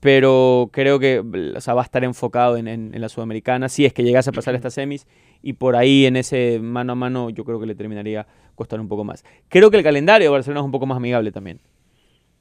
pero 0.00 0.68
creo 0.72 0.98
que 0.98 1.22
o 1.56 1.60
sea, 1.60 1.74
va 1.74 1.82
a 1.82 1.84
estar 1.84 2.04
enfocado 2.04 2.56
en, 2.56 2.68
en- 2.68 2.94
en 2.94 3.00
la 3.00 3.08
Sudamericana, 3.08 3.68
si 3.68 3.84
es 3.84 3.92
que 3.92 4.02
llegase 4.04 4.30
a 4.30 4.32
pasar 4.32 4.54
estas 4.54 4.74
semis, 4.74 5.06
y 5.42 5.54
por 5.54 5.74
ahí 5.76 6.06
en 6.06 6.16
ese 6.16 6.58
mano 6.60 6.92
a 6.92 6.96
mano 6.96 7.30
yo 7.30 7.44
creo 7.44 7.58
que 7.58 7.66
le 7.66 7.74
terminaría 7.74 8.26
costar 8.54 8.80
un 8.80 8.88
poco 8.88 9.04
más. 9.04 9.24
Creo 9.48 9.70
que 9.70 9.76
el 9.78 9.82
calendario 9.82 10.26
de 10.26 10.30
Barcelona 10.32 10.60
es 10.60 10.64
un 10.66 10.70
poco 10.72 10.86
más 10.86 10.96
amigable 10.96 11.32
también. 11.32 11.60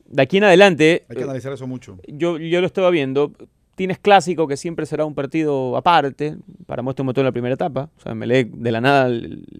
De 0.05 0.21
aquí 0.21 0.37
en 0.37 0.43
adelante, 0.43 1.05
Hay 1.09 1.15
que 1.15 1.21
eh, 1.21 1.25
analizar 1.25 1.51
eso 1.53 1.65
mucho. 1.65 1.97
yo, 2.07 2.37
yo 2.37 2.61
lo 2.61 2.67
estaba 2.67 2.89
viendo. 2.91 3.31
Tienes 3.75 3.99
clásico, 3.99 4.47
que 4.47 4.55
siempre 4.57 4.85
será 4.85 5.05
un 5.05 5.13
partido 5.15 5.75
aparte, 5.75 6.37
para 6.65 6.81
muestra 6.81 7.03
un 7.03 7.07
motor 7.07 7.21
en 7.23 7.25
la 7.25 7.31
primera 7.33 7.55
etapa. 7.55 7.89
O 7.97 8.01
sea, 8.01 8.15
Melec 8.15 8.51
de 8.51 8.71
la 8.71 8.79
nada 8.81 9.09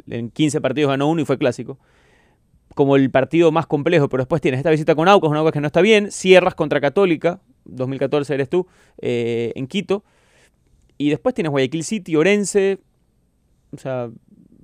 en 0.07 0.29
15 0.31 0.61
partidos 0.61 0.89
ganó 0.89 1.09
uno 1.09 1.21
y 1.21 1.25
fue 1.25 1.37
clásico. 1.37 1.77
Como 2.75 2.95
el 2.95 3.09
partido 3.11 3.51
más 3.51 3.67
complejo, 3.67 4.07
pero 4.09 4.21
después 4.23 4.41
tienes 4.41 4.59
esta 4.59 4.69
visita 4.71 4.95
con 4.95 5.07
Aucas, 5.07 5.29
un 5.29 5.37
Aucas 5.37 5.53
que 5.53 5.61
no 5.61 5.67
está 5.67 5.81
bien. 5.81 6.11
Cierras 6.11 6.55
contra 6.55 6.79
Católica, 6.81 7.41
2014 7.65 8.33
eres 8.33 8.49
tú, 8.49 8.67
eh, 9.01 9.51
en 9.55 9.67
Quito. 9.67 10.03
Y 10.97 11.09
después 11.09 11.35
tienes 11.35 11.51
Guayaquil 11.51 11.83
City, 11.83 12.15
Orense, 12.15 12.79
o 13.71 13.77
sea, 13.77 14.09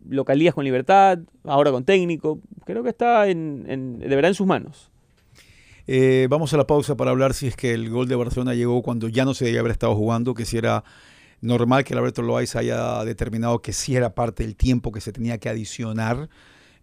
localías 0.08 0.54
con 0.54 0.64
libertad, 0.64 1.20
ahora 1.44 1.72
con 1.72 1.84
técnico. 1.84 2.40
Creo 2.66 2.84
que 2.84 2.90
está 2.90 3.28
en, 3.28 3.66
en- 3.68 4.00
de 4.00 4.08
verdad 4.16 4.30
en 4.30 4.36
sus 4.36 4.48
manos. 4.48 4.91
Eh, 5.88 6.28
vamos 6.30 6.54
a 6.54 6.58
la 6.58 6.68
pausa 6.68 6.96
para 6.96 7.12
hablar 7.12 7.34
si 7.34 7.48
es 7.48 7.56
que 7.56 7.74
el 7.74 7.90
gol 7.90 8.08
de 8.08 8.16
Barcelona 8.16 8.54
llegó 8.54 8.82
cuando 8.82 9.08
ya 9.08 9.26
no 9.26 9.34
se 9.34 9.46
debía 9.46 9.62
haber 9.62 9.72
estado 9.72 9.96
jugando, 9.96 10.34
que 10.34 10.46
si 10.46 10.58
era 10.58 10.84
normal 11.42 11.84
que 11.84 11.94
el 11.94 12.00
Alberto 12.00 12.22
Loaiza 12.22 12.60
haya 12.60 13.04
determinado 13.04 13.62
que 13.62 13.74
sí 13.74 13.96
era 13.96 14.14
parte 14.14 14.44
del 14.44 14.56
tiempo 14.56 14.92
que 14.92 15.02
se 15.02 15.12
tenía 15.12 15.38
que 15.38 15.50
adicionar. 15.50 16.30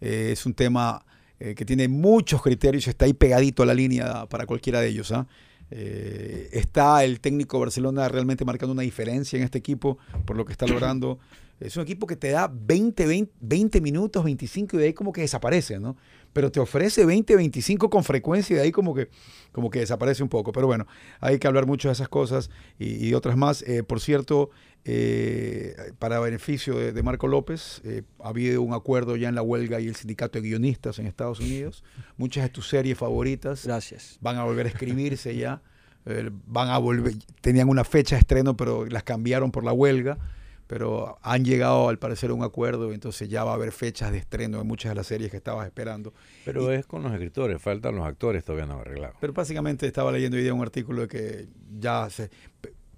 Eh, 0.00 0.30
es 0.32 0.46
un 0.46 0.54
tema 0.54 1.04
eh, 1.38 1.54
que 1.54 1.64
tiene 1.64 1.88
muchos 1.88 2.42
criterios 2.42 2.88
está 2.88 3.04
ahí 3.04 3.12
pegadito 3.12 3.62
a 3.62 3.66
la 3.66 3.74
línea 3.74 4.26
para 4.26 4.46
cualquiera 4.46 4.80
de 4.80 4.88
ellos. 4.88 5.12
¿ah? 5.12 5.26
Está 5.70 7.04
el 7.04 7.20
técnico 7.20 7.60
Barcelona 7.60 8.08
realmente 8.08 8.44
marcando 8.44 8.72
una 8.72 8.82
diferencia 8.82 9.36
en 9.36 9.44
este 9.44 9.58
equipo 9.58 9.98
por 10.24 10.36
lo 10.36 10.44
que 10.44 10.52
está 10.52 10.66
logrando. 10.66 11.18
Es 11.60 11.76
un 11.76 11.82
equipo 11.82 12.06
que 12.06 12.16
te 12.16 12.30
da 12.30 12.50
20, 12.52 13.06
20, 13.06 13.32
20 13.40 13.80
minutos, 13.80 14.24
25 14.24 14.76
y 14.76 14.78
de 14.78 14.86
ahí 14.86 14.92
como 14.92 15.12
que 15.12 15.22
desaparece, 15.22 15.80
¿no? 15.80 15.96
Pero 16.32 16.52
te 16.52 16.60
ofrece 16.60 17.04
20, 17.04 17.36
25 17.36 17.90
con 17.90 18.04
frecuencia 18.04 18.54
y 18.54 18.56
de 18.58 18.62
ahí 18.64 18.72
como 18.72 18.94
que, 18.94 19.08
como 19.52 19.70
que 19.70 19.80
desaparece 19.80 20.22
un 20.22 20.28
poco. 20.28 20.52
Pero 20.52 20.66
bueno, 20.66 20.86
hay 21.20 21.38
que 21.38 21.46
hablar 21.46 21.66
mucho 21.66 21.88
de 21.88 21.92
esas 21.94 22.08
cosas 22.08 22.50
y, 22.78 23.06
y 23.08 23.14
otras 23.14 23.36
más. 23.36 23.62
Eh, 23.62 23.82
por 23.82 24.00
cierto, 24.00 24.50
eh, 24.84 25.74
para 25.98 26.20
beneficio 26.20 26.76
de, 26.76 26.92
de 26.92 27.02
Marco 27.02 27.26
López, 27.28 27.80
eh, 27.84 28.02
ha 28.22 28.28
habido 28.28 28.62
un 28.62 28.72
acuerdo 28.74 29.16
ya 29.16 29.28
en 29.28 29.34
la 29.34 29.42
huelga 29.42 29.80
y 29.80 29.88
el 29.88 29.96
sindicato 29.96 30.38
de 30.40 30.48
guionistas 30.48 30.98
en 30.98 31.06
Estados 31.06 31.40
Unidos. 31.40 31.82
Muchas 32.16 32.44
de 32.44 32.50
tus 32.50 32.68
series 32.68 32.96
favoritas 32.98 33.64
Gracias. 33.64 34.18
van 34.20 34.36
a 34.36 34.44
volver 34.44 34.66
a 34.66 34.68
escribirse 34.70 35.36
ya. 35.36 35.62
eh, 36.06 36.30
van 36.46 36.68
a 36.70 36.78
volver, 36.78 37.14
tenían 37.40 37.68
una 37.68 37.84
fecha 37.84 38.16
de 38.16 38.20
estreno, 38.20 38.56
pero 38.56 38.86
las 38.86 39.02
cambiaron 39.02 39.50
por 39.50 39.64
la 39.64 39.72
huelga. 39.72 40.18
Pero 40.68 41.18
han 41.22 41.44
llegado 41.44 41.88
al 41.88 41.98
parecer 41.98 42.30
a 42.30 42.34
un 42.34 42.44
acuerdo, 42.44 42.92
entonces 42.92 43.28
ya 43.28 43.42
va 43.42 43.52
a 43.52 43.54
haber 43.54 43.72
fechas 43.72 44.12
de 44.12 44.18
estreno 44.18 44.58
de 44.58 44.64
muchas 44.64 44.90
de 44.90 44.96
las 44.96 45.06
series 45.06 45.30
que 45.30 45.38
estabas 45.38 45.66
esperando. 45.66 46.12
Pero 46.44 46.70
es 46.70 46.86
con 46.86 47.02
los 47.02 47.10
escritores, 47.10 47.60
faltan 47.60 47.96
los 47.96 48.06
actores, 48.06 48.44
todavía 48.44 48.66
no 48.66 48.78
arreglado. 48.78 49.14
Pero 49.18 49.32
básicamente 49.32 49.86
estaba 49.86 50.12
leyendo 50.12 50.36
hoy 50.36 50.42
día 50.42 50.52
un 50.52 50.62
artículo 50.62 51.02
de 51.02 51.08
que 51.08 51.48
ya 51.80 52.08
se, 52.10 52.30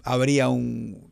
habría 0.03 0.49
un 0.49 1.11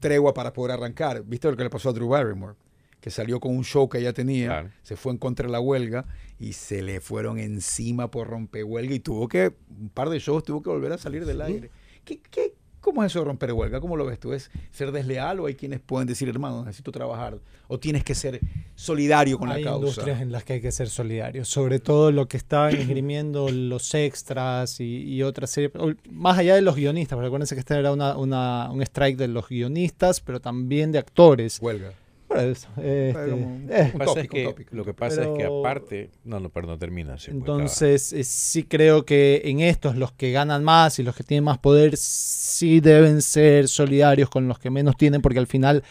tregua 0.00 0.34
para 0.34 0.52
poder 0.52 0.72
arrancar. 0.72 1.22
¿Viste 1.24 1.48
lo 1.48 1.56
que 1.56 1.62
le 1.62 1.70
pasó 1.70 1.90
a 1.90 1.92
Drew 1.92 2.08
Barrymore? 2.08 2.56
Que 3.00 3.10
salió 3.10 3.38
con 3.38 3.56
un 3.56 3.64
show 3.64 3.88
que 3.88 4.02
ya 4.02 4.12
tenía, 4.12 4.48
Claro. 4.48 4.70
se 4.82 4.96
fue 4.96 5.12
en 5.12 5.18
contra 5.18 5.46
de 5.46 5.52
la 5.52 5.60
huelga 5.60 6.06
y 6.38 6.54
se 6.54 6.82
le 6.82 7.00
fueron 7.00 7.38
encima 7.38 8.10
por 8.10 8.28
rompehuelga 8.28 8.94
y 8.94 9.00
tuvo 9.00 9.28
que, 9.28 9.54
un 9.70 9.90
par 9.90 10.10
de 10.10 10.18
shows 10.18 10.42
tuvo 10.42 10.62
que 10.62 10.70
volver 10.70 10.92
a 10.92 10.98
salir 10.98 11.24
del 11.24 11.40
aire. 11.40 11.70
¿Qué, 12.04 12.20
qué, 12.30 12.54
¿Cómo 12.80 13.04
es 13.04 13.12
eso 13.12 13.18
de 13.18 13.26
romper 13.26 13.52
huelga? 13.52 13.80
¿Cómo 13.80 13.96
lo 13.96 14.06
ves 14.06 14.18
tú? 14.18 14.32
¿Es 14.32 14.50
ser 14.70 14.90
desleal 14.90 15.40
o 15.40 15.46
hay 15.46 15.54
quienes 15.54 15.80
pueden 15.80 16.08
decir, 16.08 16.28
hermano, 16.28 16.64
necesito 16.64 16.90
trabajar? 16.92 17.38
¿O 17.68 17.78
tienes 17.78 18.02
que 18.04 18.14
ser 18.14 18.40
solidario 18.74 19.38
con 19.38 19.50
Hay 19.50 19.62
la 19.62 19.70
causa? 19.70 19.86
industrias 19.86 20.20
en 20.22 20.32
las 20.32 20.44
que 20.44 20.54
hay 20.54 20.60
que 20.60 20.72
ser 20.72 20.88
solidarios, 20.88 21.46
sobre 21.48 21.78
todo 21.78 22.10
lo 22.10 22.26
que 22.26 22.36
está 22.36 22.70
esgrimiendo 22.70 23.48
los 23.52 23.94
extras 23.94 24.80
y, 24.80 25.02
y 25.04 25.22
otras 25.22 25.50
series, 25.50 25.72
o- 25.76 25.92
más 26.10 26.38
allá 26.38 26.54
de 26.54 26.62
los 26.62 26.74
guionistas, 26.76 27.16
porque 27.16 27.26
acuérdense 27.26 27.54
que 27.54 27.60
este 27.60 27.74
era 27.74 27.92
una, 27.92 28.16
una- 28.16 28.70
un 28.70 28.80
strike 28.82 29.18
de 29.18 29.28
los 29.28 29.48
guionistas, 29.48 30.20
pero 30.20 30.40
también 30.40 30.90
de 30.92 30.98
actores. 30.98 31.58
Huelga. 31.60 31.92
Por 32.30 32.38
eso, 32.38 32.68
este, 32.76 33.32
un- 33.32 33.66
eh, 33.70 33.90
Lo 33.92 33.92
que 33.92 33.98
pasa, 33.98 34.04
tópico, 34.14 34.20
es 34.20 34.28
que, 34.28 34.44
tópico. 34.44 34.76
lo 34.76 34.84
que 34.84 34.94
pasa 34.94 35.22
es 35.22 35.28
que 35.28 35.34
Pero- 35.38 35.58
aparte... 35.60 36.10
No, 36.24 36.38
no, 36.38 36.48
perdón, 36.48 36.78
termina. 36.78 37.14
pues, 37.14 37.28
Entonces, 37.28 38.12
eh, 38.12 38.22
sí 38.22 38.62
creo 38.62 39.04
que 39.04 39.42
en 39.46 39.58
estos 39.60 39.96
los 39.96 40.12
que 40.12 40.30
ganan 40.30 40.62
más 40.62 40.98
y 41.00 41.02
los 41.02 41.16
que 41.16 41.24
tienen 41.24 41.42
más 41.42 41.58
poder 41.58 41.96
sí 41.96 42.78
deben 42.80 43.20
ser 43.20 43.66
solidarios 43.66 44.30
con 44.30 44.46
los 44.46 44.60
que 44.60 44.70
menos 44.70 44.96
tienen, 44.96 45.20
porque 45.22 45.40
al 45.40 45.48
final 45.48 45.82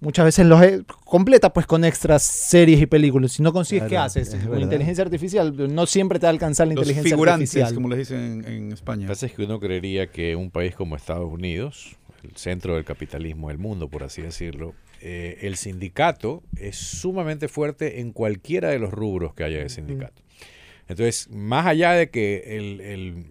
muchas 0.00 0.24
veces 0.24 0.46
los 0.46 0.60
eh, 0.62 0.82
completa 1.04 1.52
pues 1.52 1.64
con 1.66 1.84
extras 1.84 2.24
series 2.24 2.80
y 2.82 2.86
películas. 2.86 3.30
Si 3.32 3.42
no 3.44 3.52
consigues, 3.52 3.84
¿qué 3.84 3.90
Claro, 3.90 4.06
haces? 4.06 4.34
es 4.34 4.46
Con 4.46 4.60
inteligencia 4.60 5.04
artificial, 5.04 5.54
no 5.72 5.86
siempre 5.86 6.18
te 6.18 6.26
va 6.26 6.30
a 6.30 6.32
alcanzar 6.32 6.66
la 6.66 6.74
Los 6.74 6.82
inteligencia 6.82 7.10
figurantes, 7.16 7.50
artificial. 7.50 7.74
como 7.74 7.88
les 7.88 7.98
dicen 8.00 8.20
en, 8.20 8.52
en 8.52 8.68
Lo 8.70 8.74
España. 8.74 9.02
que 9.02 9.08
pasa 9.12 9.26
es 9.26 9.32
que 9.32 9.44
uno 9.44 9.60
creería 9.60 10.08
que 10.10 10.34
un 10.34 10.50
país 10.50 10.74
como 10.74 10.96
Estados 10.96 11.32
Unidos, 11.32 11.96
el 12.24 12.34
centro 12.36 12.74
del 12.74 12.84
capitalismo 12.84 13.46
del 13.48 13.58
mundo, 13.58 13.88
por 13.88 14.02
así 14.02 14.22
decirlo, 14.22 14.74
eh, 15.00 15.38
el 15.42 15.56
sindicato 15.56 16.42
es 16.58 16.76
sumamente 16.76 17.48
fuerte 17.48 18.00
en 18.00 18.12
cualquiera 18.12 18.70
de 18.70 18.78
los 18.78 18.90
rubros 18.92 19.34
que 19.34 19.44
haya 19.44 19.58
de 19.58 19.68
sindicato. 19.68 20.22
Entonces, 20.88 21.28
más 21.30 21.66
allá 21.66 21.92
de 21.92 22.10
que 22.10 22.56
el- 22.56 22.80
el- 22.80 23.24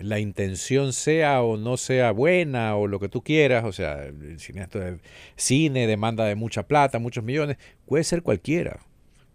la 0.00 0.20
intención 0.20 0.92
sea 0.92 1.42
o 1.42 1.56
no 1.56 1.76
sea 1.76 2.12
buena 2.12 2.76
o 2.76 2.86
lo 2.86 3.00
que 3.00 3.08
tú 3.08 3.22
quieras, 3.22 3.64
o 3.64 3.72
sea, 3.72 4.04
el 4.06 4.38
de 4.38 4.98
cine 5.36 5.86
demanda 5.86 6.24
de 6.24 6.34
mucha 6.36 6.66
plata, 6.66 6.98
muchos 6.98 7.24
millones, 7.24 7.56
puede 7.84 8.04
ser 8.04 8.22
cualquiera. 8.22 8.78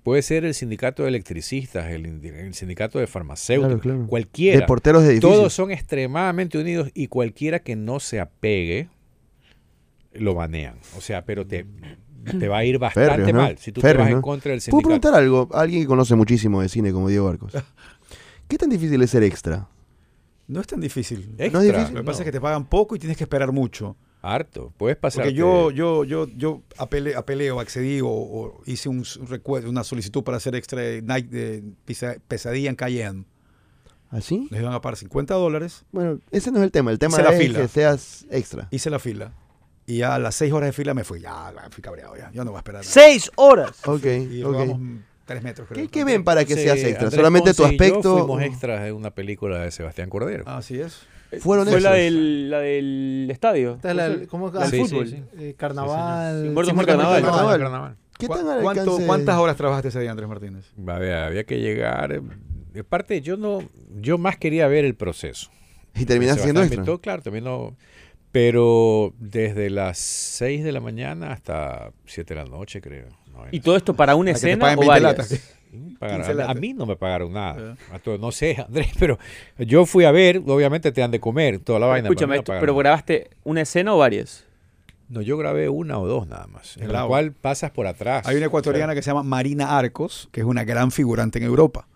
Puede 0.03 0.21
ser 0.21 0.43
el 0.43 0.53
sindicato 0.53 1.03
de 1.03 1.09
electricistas, 1.09 1.89
el, 1.91 2.05
indi- 2.05 2.33
el 2.33 2.53
sindicato 2.53 2.99
de 2.99 3.07
farmacéuticos, 3.07 3.81
Claro, 3.81 3.95
claro. 3.97 4.07
cualquiera. 4.09 4.59
De 4.61 4.65
porteros 4.65 5.03
de 5.03 5.11
edificios. 5.11 5.33
Todos 5.33 5.53
son 5.53 5.71
extremadamente 5.71 6.57
unidos 6.57 6.89
y 6.93 7.07
cualquiera 7.07 7.59
que 7.59 7.75
no 7.77 7.99
se 8.01 8.19
apegue 8.19 8.87
lo 10.15 10.33
banean. 10.35 10.77
O 10.97 11.01
sea, 11.01 11.25
pero 11.25 11.45
te, 11.47 11.65
te 12.39 12.47
va 12.47 12.57
a 12.59 12.65
ir 12.65 12.79
bastante 12.79 13.09
Férreos, 13.11 13.33
¿no? 13.33 13.41
mal 13.41 13.57
si 13.57 13.71
tú 13.71 13.81
Férreos, 13.81 13.97
te 13.97 14.03
vas 14.03 14.09
en 14.11 14.15
¿no? 14.17 14.21
contra 14.21 14.51
del 14.51 14.59
¿Puedo 14.61 14.81
sindicato. 14.81 14.87
preguntar 15.01 15.15
algo? 15.15 15.49
A 15.53 15.61
alguien 15.61 15.81
que 15.81 15.87
conoce 15.87 16.15
muchísimo 16.15 16.61
de 16.61 16.69
cine 16.69 16.91
como 16.91 17.09
Diego 17.09 17.27
Arcos. 17.29 17.53
¿Qué 18.47 18.57
tan 18.57 18.69
difícil 18.69 19.01
es 19.01 19.09
ser 19.09 19.23
extra? 19.23 19.67
No 20.47 20.59
es 20.61 20.67
tan 20.67 20.79
difícil. 20.81 21.35
Extra, 21.37 21.49
¿No 21.51 21.61
es 21.61 21.71
difícil? 21.73 21.95
Lo 21.95 22.01
que 22.01 22.05
pasa 22.05 22.19
es 22.21 22.25
que 22.25 22.31
te 22.31 22.41
pagan 22.41 22.65
poco 22.65 22.95
y 22.95 22.99
tienes 22.99 23.17
que 23.17 23.23
esperar 23.23 23.51
mucho. 23.51 23.95
Harto. 24.21 24.73
Puedes 24.77 24.95
pasar. 24.97 25.23
Porque 25.23 25.33
yo, 25.33 25.71
yo, 25.71 26.03
yo, 26.05 26.27
yo 26.29 26.61
apelé, 26.77 27.15
apelé 27.15 27.51
o 27.51 27.59
accedí 27.59 27.99
o, 28.01 28.07
o 28.07 28.61
hice 28.65 28.87
un 28.89 29.03
recuerdo, 29.27 29.69
una 29.69 29.83
solicitud 29.83 30.23
para 30.23 30.37
hacer 30.37 30.55
extra 30.55 30.81
de 30.81 31.01
Night 31.01 31.29
de 31.29 31.63
Pisa- 31.85 32.17
Pesadilla 32.27 32.69
en 32.69 32.75
Cayenne. 32.75 33.25
¿Así? 34.09 34.47
Les 34.51 34.61
iban 34.61 34.73
a 34.73 34.79
pagar 34.81 34.95
50 34.97 35.33
dólares. 35.33 35.85
Bueno, 35.91 36.19
ese 36.31 36.51
no 36.51 36.59
es 36.59 36.63
el 36.63 36.71
tema. 36.71 36.91
El 36.91 36.99
tema 36.99 37.15
Hice 37.15 37.23
la 37.23 37.31
es 37.33 37.39
fila. 37.41 37.61
que 37.61 37.67
seas 37.67 38.25
extra. 38.29 38.67
Hice 38.71 38.89
la 38.89 38.99
fila. 38.99 39.33
Y 39.85 39.97
ya 39.97 40.15
a 40.15 40.19
las 40.19 40.35
6 40.35 40.51
horas 40.53 40.67
de 40.69 40.73
fila 40.73 40.93
me 40.93 41.03
fui. 41.03 41.19
Ya, 41.19 41.53
fui 41.69 41.81
cabreado. 41.81 42.15
Ya, 42.15 42.31
ya 42.33 42.43
no 42.43 42.51
voy 42.51 42.57
a 42.57 42.59
esperar. 42.59 42.81
nada. 42.81 42.91
Seis 42.91 43.29
horas. 43.35 43.71
Ok, 43.85 44.05
Y 44.31 44.43
ok. 44.43 44.77
3 45.25 45.43
metros. 45.43 45.67
creo. 45.69 45.83
¿Qué, 45.83 45.89
qué 45.89 46.03
ven 46.03 46.23
para 46.23 46.45
que 46.45 46.53
Entonces, 46.53 46.73
seas 46.81 46.89
extra? 46.89 47.05
Andrés 47.07 47.17
¿Solamente 47.19 47.53
tu 47.53 47.63
Ponce 47.63 47.75
y 47.75 47.77
yo 47.77 47.83
aspecto? 47.85 48.17
fuimos 48.17 48.41
extras 48.43 48.83
de 48.83 48.91
una 48.91 49.11
película 49.11 49.59
de 49.59 49.71
Sebastián 49.71 50.09
Cordero. 50.09 50.43
Así 50.47 50.79
es. 50.79 51.01
Fueron 51.39 51.67
Fue 51.67 51.81
la 51.81 51.93
del, 51.93 52.49
la 52.51 52.59
del 52.59 53.27
estadio. 53.31 53.73
Esta 53.75 53.89
es 53.91 53.95
la- 53.95 54.27
¿Cómo 54.27 54.49
el 54.49 54.69
del 54.71 54.85
fútbol? 54.87 55.07
sí, 55.07 55.15
sí. 55.17 55.23
Eh, 55.43 55.55
carnaval. 55.57 56.43
Sí, 56.43 56.49
Muertos 56.49 56.65
sí, 56.71 56.75
por 56.75 56.75
Muertos 56.75 56.95
Carnaval. 56.95 57.21
Carnaval. 57.23 57.59
Carnaval. 57.59 57.95
¿Qué 58.19 58.27
¿Cu- 58.27 58.35
tan 58.35 58.61
cuánto-? 58.61 58.99
¿Cuántas 59.07 59.37
horas 59.39 59.57
trabajaste 59.57 59.87
ese 59.87 59.99
día, 60.01 60.11
Andrés 60.11 60.29
Martínez? 60.29 60.65
Había, 60.87 61.25
había 61.25 61.43
que 61.45 61.59
llegar. 61.59 62.11
eh, 62.13 62.21
De 62.71 62.83
parte, 62.83 63.19
yo 63.21 63.35
no, 63.37 63.67
yo 63.99 64.17
más 64.19 64.37
quería 64.37 64.67
ver 64.67 64.85
el 64.85 64.93
proceso. 64.95 65.49
Y 65.95 66.05
terminas 66.05 66.35
Sebastián 66.35 66.43
siendo 66.43 66.61
extra. 66.61 66.75
invitó, 66.77 67.01
claro, 67.01 67.21
también 67.23 67.45
no. 67.45 67.75
Pero 68.33 69.13
desde 69.19 69.69
las 69.69 69.99
6 69.99 70.63
de 70.63 70.71
la 70.71 70.79
mañana 70.79 71.31
hasta 71.31 71.91
7 72.07 72.33
de 72.33 72.43
la 72.43 72.49
noche, 72.49 72.81
creo. 72.81 73.07
No, 73.31 73.45
¿Y 73.51 73.59
todo 73.59 73.77
esto 73.77 73.93
para 73.93 74.15
una 74.15 74.31
Para 74.31 74.37
escena 74.37 74.65
o 74.65 74.67
20 74.69 74.87
varias? 74.87 75.03
latas. 75.17 75.55
me 75.71 75.97
pagaron- 75.99 76.25
15 76.25 76.41
a, 76.43 76.53
mí 76.55 76.73
no 76.73 76.85
me 76.87 76.95
pagaron 76.95 77.31
nada. 77.31 77.77
A 77.91 77.99
todo- 77.99 78.17
no 78.17 78.31
sé, 78.31 78.57
Andrés, 78.67 78.87
pero 78.99 79.19
yo 79.59 79.85
fui 79.85 80.05
a 80.05 80.11
ver, 80.11 80.37
obviamente 80.47 80.91
te 80.91 80.99
dan 81.01 81.11
de 81.11 81.19
comer, 81.19 81.59
toda 81.59 81.79
la 81.79 81.85
vaina. 81.85 82.09
Escúchame, 82.09 82.37
no 82.37 82.43
¿pero 82.43 82.75
grabaste 82.75 83.29
una 83.43 83.61
escena 83.61 83.93
o 83.93 83.99
varias? 83.99 84.45
No, 85.09 85.21
yo 85.21 85.37
grabé 85.37 85.69
una 85.69 85.99
o 85.99 86.07
dos 86.07 86.27
nada 86.27 86.47
más. 86.47 86.75
En 86.77 86.91
la 86.91 87.05
cual 87.05 87.33
pasas 87.33 87.69
por 87.69 87.85
atrás. 87.85 88.25
Hay 88.27 88.35
una 88.37 88.47
ecuatoriana 88.47 88.95
que 88.95 89.03
se 89.03 89.11
llama 89.11 89.21
Marina 89.21 89.77
Arcos, 89.77 90.27
que 90.31 90.39
es 90.41 90.45
una 90.47 90.63
gran 90.63 90.89
figurante 90.89 91.37
en 91.37 91.45
Europa. 91.45 91.87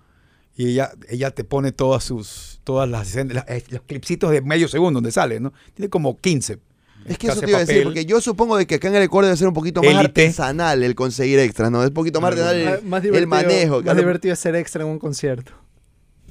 Y 0.57 0.69
ella, 0.71 0.91
ella 1.07 1.29
te 1.31 1.43
pone 1.43 1.71
todas 1.71 2.03
sus, 2.03 2.59
todas 2.63 2.89
las 2.89 3.07
escenas, 3.09 3.45
eh, 3.47 3.63
los 3.69 3.81
clipsitos 3.83 4.31
de 4.31 4.41
medio 4.41 4.67
segundo 4.67 4.97
donde 4.97 5.11
sale, 5.11 5.39
¿no? 5.39 5.53
Tiene 5.75 5.89
como 5.89 6.17
15. 6.17 6.57
Es 7.05 7.17
que 7.19 7.27
eso 7.27 7.39
te 7.39 7.49
iba 7.51 7.59
a 7.59 7.63
decir, 7.63 7.83
porque 7.83 8.05
yo 8.05 8.19
supongo 8.19 8.57
de 8.57 8.65
que 8.67 8.75
acá 8.75 8.87
en 8.89 8.95
el 8.95 9.03
Ecuador 9.03 9.25
debe 9.25 9.37
ser 9.37 9.47
un 9.47 9.53
poquito 9.53 9.81
más 9.83 9.93
artesanal 9.95 10.83
el 10.83 10.95
conseguir 10.95 11.39
extras, 11.39 11.71
¿no? 11.71 11.81
Es 11.83 11.89
un 11.89 11.93
poquito 11.93 12.19
más 12.19 12.31
artesanal 12.31 12.55
el, 12.79 12.83
más 12.85 12.97
el 12.97 13.03
divertido, 13.03 13.27
manejo. 13.29 13.75
Más 13.75 13.83
claro. 13.83 13.99
divertido 13.99 14.33
es 14.33 14.39
ser 14.39 14.55
extra 14.55 14.83
en 14.83 14.89
un 14.89 14.99
concierto. 14.99 15.53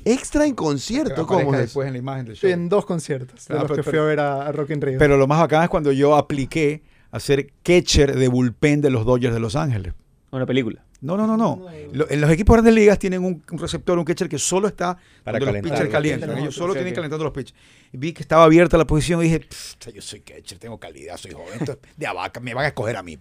Extra 0.04 0.44
en 0.46 0.54
concierto, 0.54 1.26
¿cómo 1.26 1.54
es? 1.54 1.60
después 1.60 1.86
en 1.86 1.94
la 1.94 1.98
imagen 1.98 2.26
del 2.26 2.36
show. 2.36 2.50
En 2.50 2.68
dos 2.68 2.84
conciertos 2.84 3.46
de 3.46 3.54
Ah, 3.54 3.58
los 3.60 3.70
pero- 3.70 3.82
que 3.82 3.90
fui 3.90 3.98
a 3.98 4.02
ver 4.02 4.20
a, 4.20 4.46
a 4.46 4.52
Rock 4.52 4.70
in 4.70 4.80
Rio. 4.80 4.98
Pero 4.98 5.16
lo 5.16 5.26
más 5.26 5.40
bacán 5.40 5.62
es 5.64 5.68
cuando 5.68 5.90
yo 5.92 6.14
apliqué 6.16 6.82
a 7.10 7.18
ser 7.20 7.52
catcher 7.62 8.16
de 8.16 8.28
bullpen 8.28 8.80
de 8.82 8.90
los 8.90 9.04
Dodgers 9.06 9.34
de 9.34 9.40
Los 9.40 9.56
Ángeles. 9.56 9.94
Una 10.30 10.46
película. 10.46 10.84
No, 11.02 11.16
no, 11.16 11.26
no, 11.26 11.36
no. 11.36 11.66
Lo- 11.92 12.08
en 12.10 12.20
los 12.20 12.30
equipos 12.30 12.54
de 12.54 12.56
grandes 12.62 12.74
ligas 12.74 12.98
tienen 12.98 13.22
un, 13.24 13.42
un 13.50 13.58
receptor, 13.58 13.98
un 13.98 14.04
catcher 14.04 14.28
que 14.28 14.38
solo 14.38 14.66
está 14.68 14.96
Para 15.22 15.38
cuando 15.38 15.46
los 15.46 15.46
calentar. 15.54 15.72
pitchers 15.72 15.90
calientan. 15.92 16.30
Ellos 16.32 16.44
los 16.46 16.54
solo 16.54 16.72
tienen 16.74 16.94
calentando 16.94 17.24
los 17.24 17.32
pitchers. 17.32 17.54
Vi 17.92 18.12
que 18.12 18.22
estaba 18.22 18.44
abierta 18.44 18.76
la 18.78 18.86
posición 18.86 19.20
y 19.20 19.24
dije, 19.24 19.40
"Pff, 19.40 19.76
yo 19.94 20.00
soy 20.02 20.20
catcher, 20.20 20.58
tengo 20.58 20.78
calidad, 20.80 21.16
soy 21.16 21.32
joven, 21.32 21.58
esto 21.60 21.72
es 21.72 21.78
de 21.96 22.06
abaca, 22.06 22.40
me 22.40 22.54
van 22.54 22.64
a 22.64 22.68
escoger 22.68 22.96
a 22.96 23.02
mí. 23.02 23.18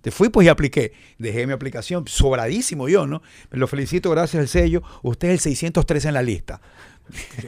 Te 0.00 0.10
fui 0.10 0.30
pues 0.30 0.46
y 0.46 0.48
apliqué. 0.48 0.92
Dejé 1.18 1.46
mi 1.46 1.52
aplicación, 1.52 2.08
sobradísimo 2.08 2.88
yo, 2.88 3.06
¿no? 3.06 3.22
Lo 3.50 3.68
felicito, 3.68 4.10
gracias 4.10 4.40
al 4.40 4.48
sello. 4.48 4.82
Usted 5.02 5.28
es 5.28 5.34
el 5.34 5.40
603 5.40 6.06
en 6.06 6.14
la 6.14 6.22
lista. 6.22 6.60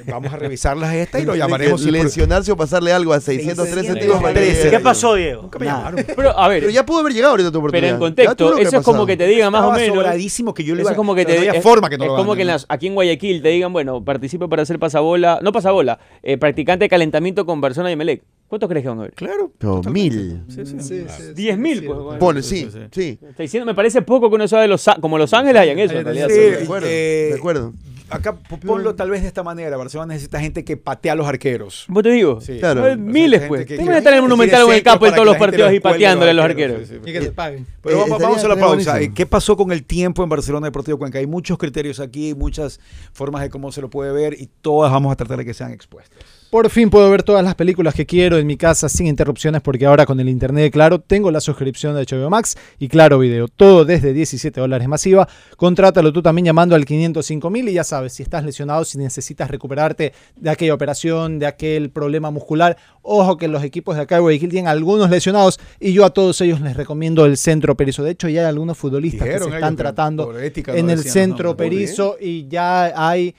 Vamos 0.07 0.33
a 0.33 0.37
revisarlas 0.37 0.95
esta 0.95 1.21
y 1.21 1.25
lo 1.25 1.35
llamaremos. 1.35 1.83
Lesionarse 1.85 2.53
o 2.53 2.57
pasarle 2.57 2.93
algo 2.93 3.12
a 3.12 3.21
613 3.21 3.95
tipos 3.95 4.21
para 4.21 4.35
que 4.35 4.41
613. 4.41 4.65
llegue. 4.65 4.71
¿Qué 4.77 4.81
pasó, 4.83 5.15
Diego? 5.15 5.43
Nunca 5.43 5.59
me 5.59 5.67
Nada. 5.67 5.79
llamaron. 5.91 6.05
Pero, 6.17 6.39
a 6.39 6.49
ver, 6.49 6.61
Pero 6.61 6.73
ya 6.73 6.85
pudo 6.87 6.99
haber 7.01 7.12
llegado 7.12 7.31
ahorita 7.33 7.49
tu 7.51 7.53
pero 7.53 7.61
oportunidad. 7.61 7.89
en 7.89 7.95
Ya 7.95 7.99
tú 7.99 8.05
contexto, 8.45 8.59
eso 8.59 8.77
es 8.79 8.85
como 8.85 9.07
que 9.07 9.17
te 9.17 9.27
digan 9.27 9.51
más 9.53 9.62
o 9.65 9.73
menos. 9.73 9.95
sobradísimo 9.97 10.53
que 10.55 10.65
yo 10.65 10.75
lo 10.75 10.83
Eso 10.83 10.91
es 10.91 10.97
como 10.97 11.15
que 11.15 11.25
pero 11.25 11.41
te 11.53 11.59
es- 11.59 11.62
forma 11.62 11.89
que 11.91 11.99
no 11.99 12.05
es 12.05 12.11
lo 12.11 12.17
como 12.17 12.35
que 12.35 12.43
en 12.43 12.51
aquí 12.69 12.87
en 12.87 12.95
Guayaquil 12.95 13.43
te 13.43 13.49
digan, 13.49 13.73
bueno, 13.73 14.05
participe 14.05 14.49
para 14.49 14.62
hacer 14.62 14.79
pasabola, 14.79 15.39
no 15.43 15.53
pasabola, 15.53 15.99
eh, 16.23 16.37
practicante 16.39 16.85
de 16.85 16.89
calentamiento 16.89 17.47
con 17.47 17.61
persona 17.61 17.89
de 17.89 17.97
Melec. 17.97 18.23
¿Cuántos 18.49 18.69
crees 18.69 18.83
que 18.85 18.89
van 18.91 18.99
a 19.01 19.03
ver? 19.03 19.12
Claro. 19.15 19.53
No, 19.61 19.83
mil. 19.91 20.43
Sí, 20.49 20.65
sí. 20.67 20.75
Sí, 20.79 20.81
sí, 20.81 21.05
sí, 21.09 21.33
10 21.35 21.59
mil, 21.59 21.81
sí, 21.81 21.87
pues, 21.87 21.99
bueno. 21.99 22.19
Pone, 22.19 22.43
Sí, 22.43 22.65
sí, 22.65 22.69
sí, 22.73 22.79
sí. 22.93 23.19
Está 23.29 23.43
diciendo, 23.43 23.65
me 23.67 23.75
parece 23.75 24.03
poco 24.03 24.29
que 24.29 24.37
uno 24.37 24.47
sabe 24.47 24.69
los 24.69 24.85
como 25.01 25.19
Los 25.19 25.33
Ángeles 25.33 25.62
hayan 25.62 25.79
eso, 25.79 25.95
en 25.95 25.99
Sí, 26.01 26.05
realidad. 26.05 26.29
sí. 26.29 26.35
De 26.41 26.62
acuerdo, 26.65 26.87
eh, 26.89 27.27
de 27.31 27.35
acuerdo. 27.39 27.73
Acá 28.11 28.36
ponlo 28.36 28.94
tal 28.94 29.09
vez 29.11 29.22
de 29.22 29.28
esta 29.28 29.42
manera. 29.42 29.76
Barcelona 29.78 30.12
necesita 30.12 30.38
gente 30.38 30.62
que 30.64 30.76
patea 30.76 31.12
a 31.12 31.16
los 31.16 31.26
arqueros. 31.26 31.86
¿Vos 31.88 32.02
te 32.02 32.11
digo? 32.11 32.40
Sí. 32.40 32.59
Claro. 32.59 32.96
Miles, 32.98 33.42
pues. 33.48 33.66
Te 33.66 33.76
que- 33.76 33.82
estar 33.82 34.12
en 34.12 34.14
el 34.16 34.22
Monumental 34.22 34.62
o 34.64 34.68
en 34.70 34.74
el 34.76 34.82
campo 34.82 35.07
en 35.07 35.11
para 35.12 35.16
todos 35.16 35.26
los 35.26 35.36
partidos 35.38 35.72
y 35.72 35.80
pateándole 35.80 36.30
a 36.30 36.34
los 36.34 36.44
arqueros. 36.44 36.86
Sí, 36.86 36.94
sí, 37.02 37.11
Y 37.11 37.12
que 37.12 37.20
te 37.20 37.32
paguen. 37.32 37.66
Pero 37.82 37.96
Eh, 37.96 37.98
vamos, 38.00 38.12
estaría- 38.12 38.28
vamos 38.28 38.44
a 38.44 38.48
la 38.48 38.55
pausa. 38.57 38.66
buenísimo. 38.68 38.96
Eh, 38.96 39.12
¿Qué 39.14 39.26
pasó 39.26 39.57
con 39.57 39.72
el 39.72 39.84
tiempo 39.84 40.22
en 40.22 40.28
Barcelona 40.28 40.66
Deportivo 40.66 40.98
Cuenca? 40.98 41.18
Hay 41.18 41.26
muchos 41.26 41.57
criterios 41.59 41.98
aquí, 41.98 42.34
muchas 42.34 42.78
formas 43.12 43.40
de 43.42 43.48
cómo 43.50 43.72
se 43.72 43.80
lo 43.80 43.88
puede 43.88 44.12
ver 44.12 44.34
y 44.38 44.48
todas 44.61 44.92
vamos 44.92 45.11
a 45.11 45.16
tratar 45.16 45.38
de 45.38 45.44
que 45.46 45.55
sean 45.55 45.72
expuestas. 45.72 46.18
Por 46.55 46.70
fin 46.70 46.88
puedo 46.88 47.11
ver 47.11 47.24
todas 47.24 47.42
las 47.42 47.57
películas 47.57 47.94
que 47.94 48.07
quiero 48.07 48.38
en 48.38 48.46
mi 48.46 48.57
casa 48.57 48.88
sin 48.88 49.09
interrupciones 49.09 49.61
porque 49.61 49.86
ahora 49.86 50.07
con 50.07 50.20
el 50.20 50.28
internet 50.28 50.72
Claro 50.72 51.00
tengo 51.00 51.32
la 51.32 51.40
suscripción 51.40 51.96
de 51.96 52.05
HBO 52.05 52.30
Max 52.30 52.57
y 52.78 52.86
Claro 52.86 53.18
Video. 53.18 53.48
Todo 53.48 53.84
desde 53.84 54.12
17 54.12 54.61
dólares 54.61 54.86
masiva. 54.86 55.28
Contrátalo 55.57 56.12
tú 56.12 56.22
también 56.22 56.44
llamando 56.44 56.76
al 56.76 56.84
505 56.84 57.50
mil 57.50 57.68
y 57.68 57.72
ya 57.72 57.82
sabes, 57.82 58.12
si 58.12 58.22
estás 58.22 58.44
lesionado, 58.44 58.84
si 58.84 58.98
necesitas 58.98 59.50
recuperarte 59.50 60.12
de 60.36 60.48
aquella 60.48 60.74
operación, 60.74 61.40
de 61.40 61.46
aquel 61.46 61.90
problema 61.90 62.30
muscular. 62.30 62.76
Ojo 63.02 63.36
que 63.36 63.48
los 63.48 63.64
equipos 63.64 63.96
de 63.96 64.02
acá 64.02 64.14
de 64.14 64.20
Guayaquil 64.20 64.50
tienen 64.50 64.68
algunos 64.68 65.11
lesionados 65.11 65.59
y 65.80 65.92
yo 65.92 66.05
a 66.05 66.11
todos 66.11 66.40
ellos 66.40 66.61
les 66.61 66.76
recomiendo 66.76 67.24
el 67.24 67.36
Centro 67.36 67.76
Perizo. 67.76 68.05
De 68.05 68.12
hecho 68.12 68.28
ya 68.28 68.42
hay 68.42 68.46
algunos 68.46 68.78
futbolistas 68.78 69.26
que 69.26 69.38
se 69.40 69.44
están 69.46 69.61
ellos, 69.61 69.76
tratando 69.76 70.32
en 70.38 70.88
el 70.88 70.98
decían, 70.98 71.12
Centro 71.12 71.48
no. 71.48 71.57
Perizo 71.57 72.16
y 72.20 72.46
ya 72.46 72.92
hay 72.94 73.34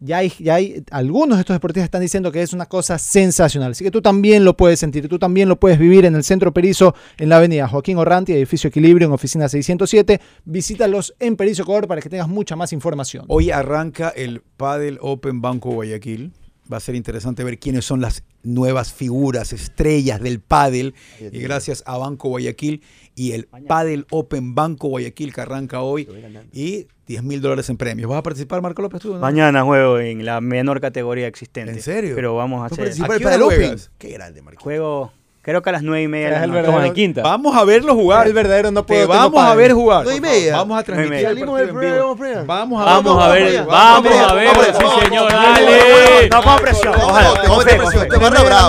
ya 0.00 0.18
hay, 0.18 0.32
ya 0.38 0.56
hay 0.56 0.84
algunos 0.90 1.38
de 1.38 1.40
estos 1.40 1.54
deportistas 1.54 1.84
están 1.84 2.00
diciendo 2.00 2.30
que 2.30 2.42
es 2.42 2.52
una 2.52 2.66
cosa 2.66 2.98
sensacional. 2.98 3.72
Así 3.72 3.84
que 3.84 3.90
tú 3.90 4.00
también 4.00 4.44
lo 4.44 4.56
puedes 4.56 4.78
sentir, 4.78 5.08
tú 5.08 5.18
también 5.18 5.48
lo 5.48 5.58
puedes 5.58 5.78
vivir 5.78 6.04
en 6.04 6.14
el 6.14 6.24
Centro 6.24 6.52
Perizo, 6.52 6.94
en 7.16 7.28
la 7.28 7.38
avenida 7.38 7.68
Joaquín 7.68 7.98
Orranti, 7.98 8.32
edificio 8.32 8.68
Equilibrio, 8.68 9.06
en 9.06 9.12
oficina 9.12 9.48
607. 9.48 10.20
Visítalos 10.44 11.14
en 11.18 11.36
Perizo 11.36 11.62
Ecuador 11.62 11.88
para 11.88 12.00
que 12.00 12.08
tengas 12.08 12.28
mucha 12.28 12.56
más 12.56 12.72
información. 12.72 13.24
Hoy 13.28 13.50
arranca 13.50 14.10
el 14.10 14.42
Padel 14.56 14.98
Open 15.00 15.40
Banco 15.40 15.70
Guayaquil. 15.70 16.32
Va 16.70 16.76
a 16.76 16.80
ser 16.80 16.94
interesante 16.94 17.44
ver 17.44 17.58
quiénes 17.58 17.84
son 17.84 18.00
las 18.00 18.24
nuevas 18.42 18.92
figuras, 18.92 19.52
estrellas 19.52 20.20
del 20.20 20.40
pádel. 20.40 20.94
Y 21.20 21.38
gracias 21.38 21.82
a 21.86 21.96
Banco 21.96 22.28
Guayaquil 22.28 22.82
y 23.14 23.32
el 23.32 23.46
Padel 23.46 24.06
Open 24.10 24.54
Banco 24.54 24.88
Guayaquil 24.88 25.32
que 25.32 25.40
arranca 25.40 25.80
hoy. 25.80 26.06
Y 26.52 26.86
10 27.06 27.22
mil 27.22 27.40
dólares 27.40 27.68
en 27.70 27.78
premios. 27.78 28.10
¿Vas 28.10 28.18
a 28.18 28.22
participar, 28.22 28.60
Marco 28.60 28.82
López? 28.82 29.00
Tú, 29.00 29.14
no? 29.14 29.18
Mañana 29.18 29.64
juego 29.64 29.98
en 29.98 30.24
la 30.26 30.40
menor 30.42 30.80
categoría 30.80 31.26
existente. 31.26 31.72
¿En 31.72 31.80
serio? 31.80 32.14
Pero 32.14 32.34
vamos 32.36 32.58
a 32.58 32.62
¿Vas 32.64 32.72
a 32.72 32.74
hacer. 32.74 32.84
participar 32.84 33.10
¿A 33.12 33.16
hora 33.16 33.24
Padel 33.24 33.42
Open? 33.42 33.78
Qué 33.96 34.10
grande, 34.10 34.42
Marquito. 34.42 34.62
Juego, 34.62 35.12
creo 35.42 35.62
que 35.62 35.70
a 35.70 35.72
las 35.72 35.82
nueve 35.82 36.02
y 36.02 36.08
media. 36.08 36.36
Es 36.36 36.42
el 36.42 36.50
verdadero- 36.50 36.60
Estamos 36.68 36.84
en 36.86 36.94
quinta. 36.94 37.22
Vamos 37.22 37.56
a 37.56 37.64
verlo 37.64 37.94
jugar. 37.94 38.26
El 38.26 38.32
verdadero 38.32 38.70
no. 38.70 38.84
Te 38.84 38.94
tengo 38.94 39.08
vamos 39.08 39.42
a 39.42 39.54
ver 39.54 39.72
jugar. 39.72 40.04
Nueve 40.04 40.18
y 40.18 40.20
media. 40.20 40.56
Vamos 40.56 40.78
a 40.78 40.82
transmitir 40.82 41.22
Salimos 41.26 41.58
del 41.58 41.68
programa, 41.70 42.44
Vamos 42.46 42.82
a 42.82 42.84
Vamos 42.84 43.22
a 43.22 43.28
ver, 43.28 43.64
vamos, 43.64 44.12
a 44.12 44.34
ver. 44.34 44.50
Sí, 44.74 44.84
señor, 45.04 45.32
dale. 45.32 46.28
No 46.30 46.42
pongo 46.42 46.56
presión. 46.58 46.92
Te 46.94 47.02
Ojalá. 47.02 47.30
vamos 47.30 47.50
a 47.50 47.58
meter 47.64 47.78
presión, 47.78 48.08
te 48.08 48.18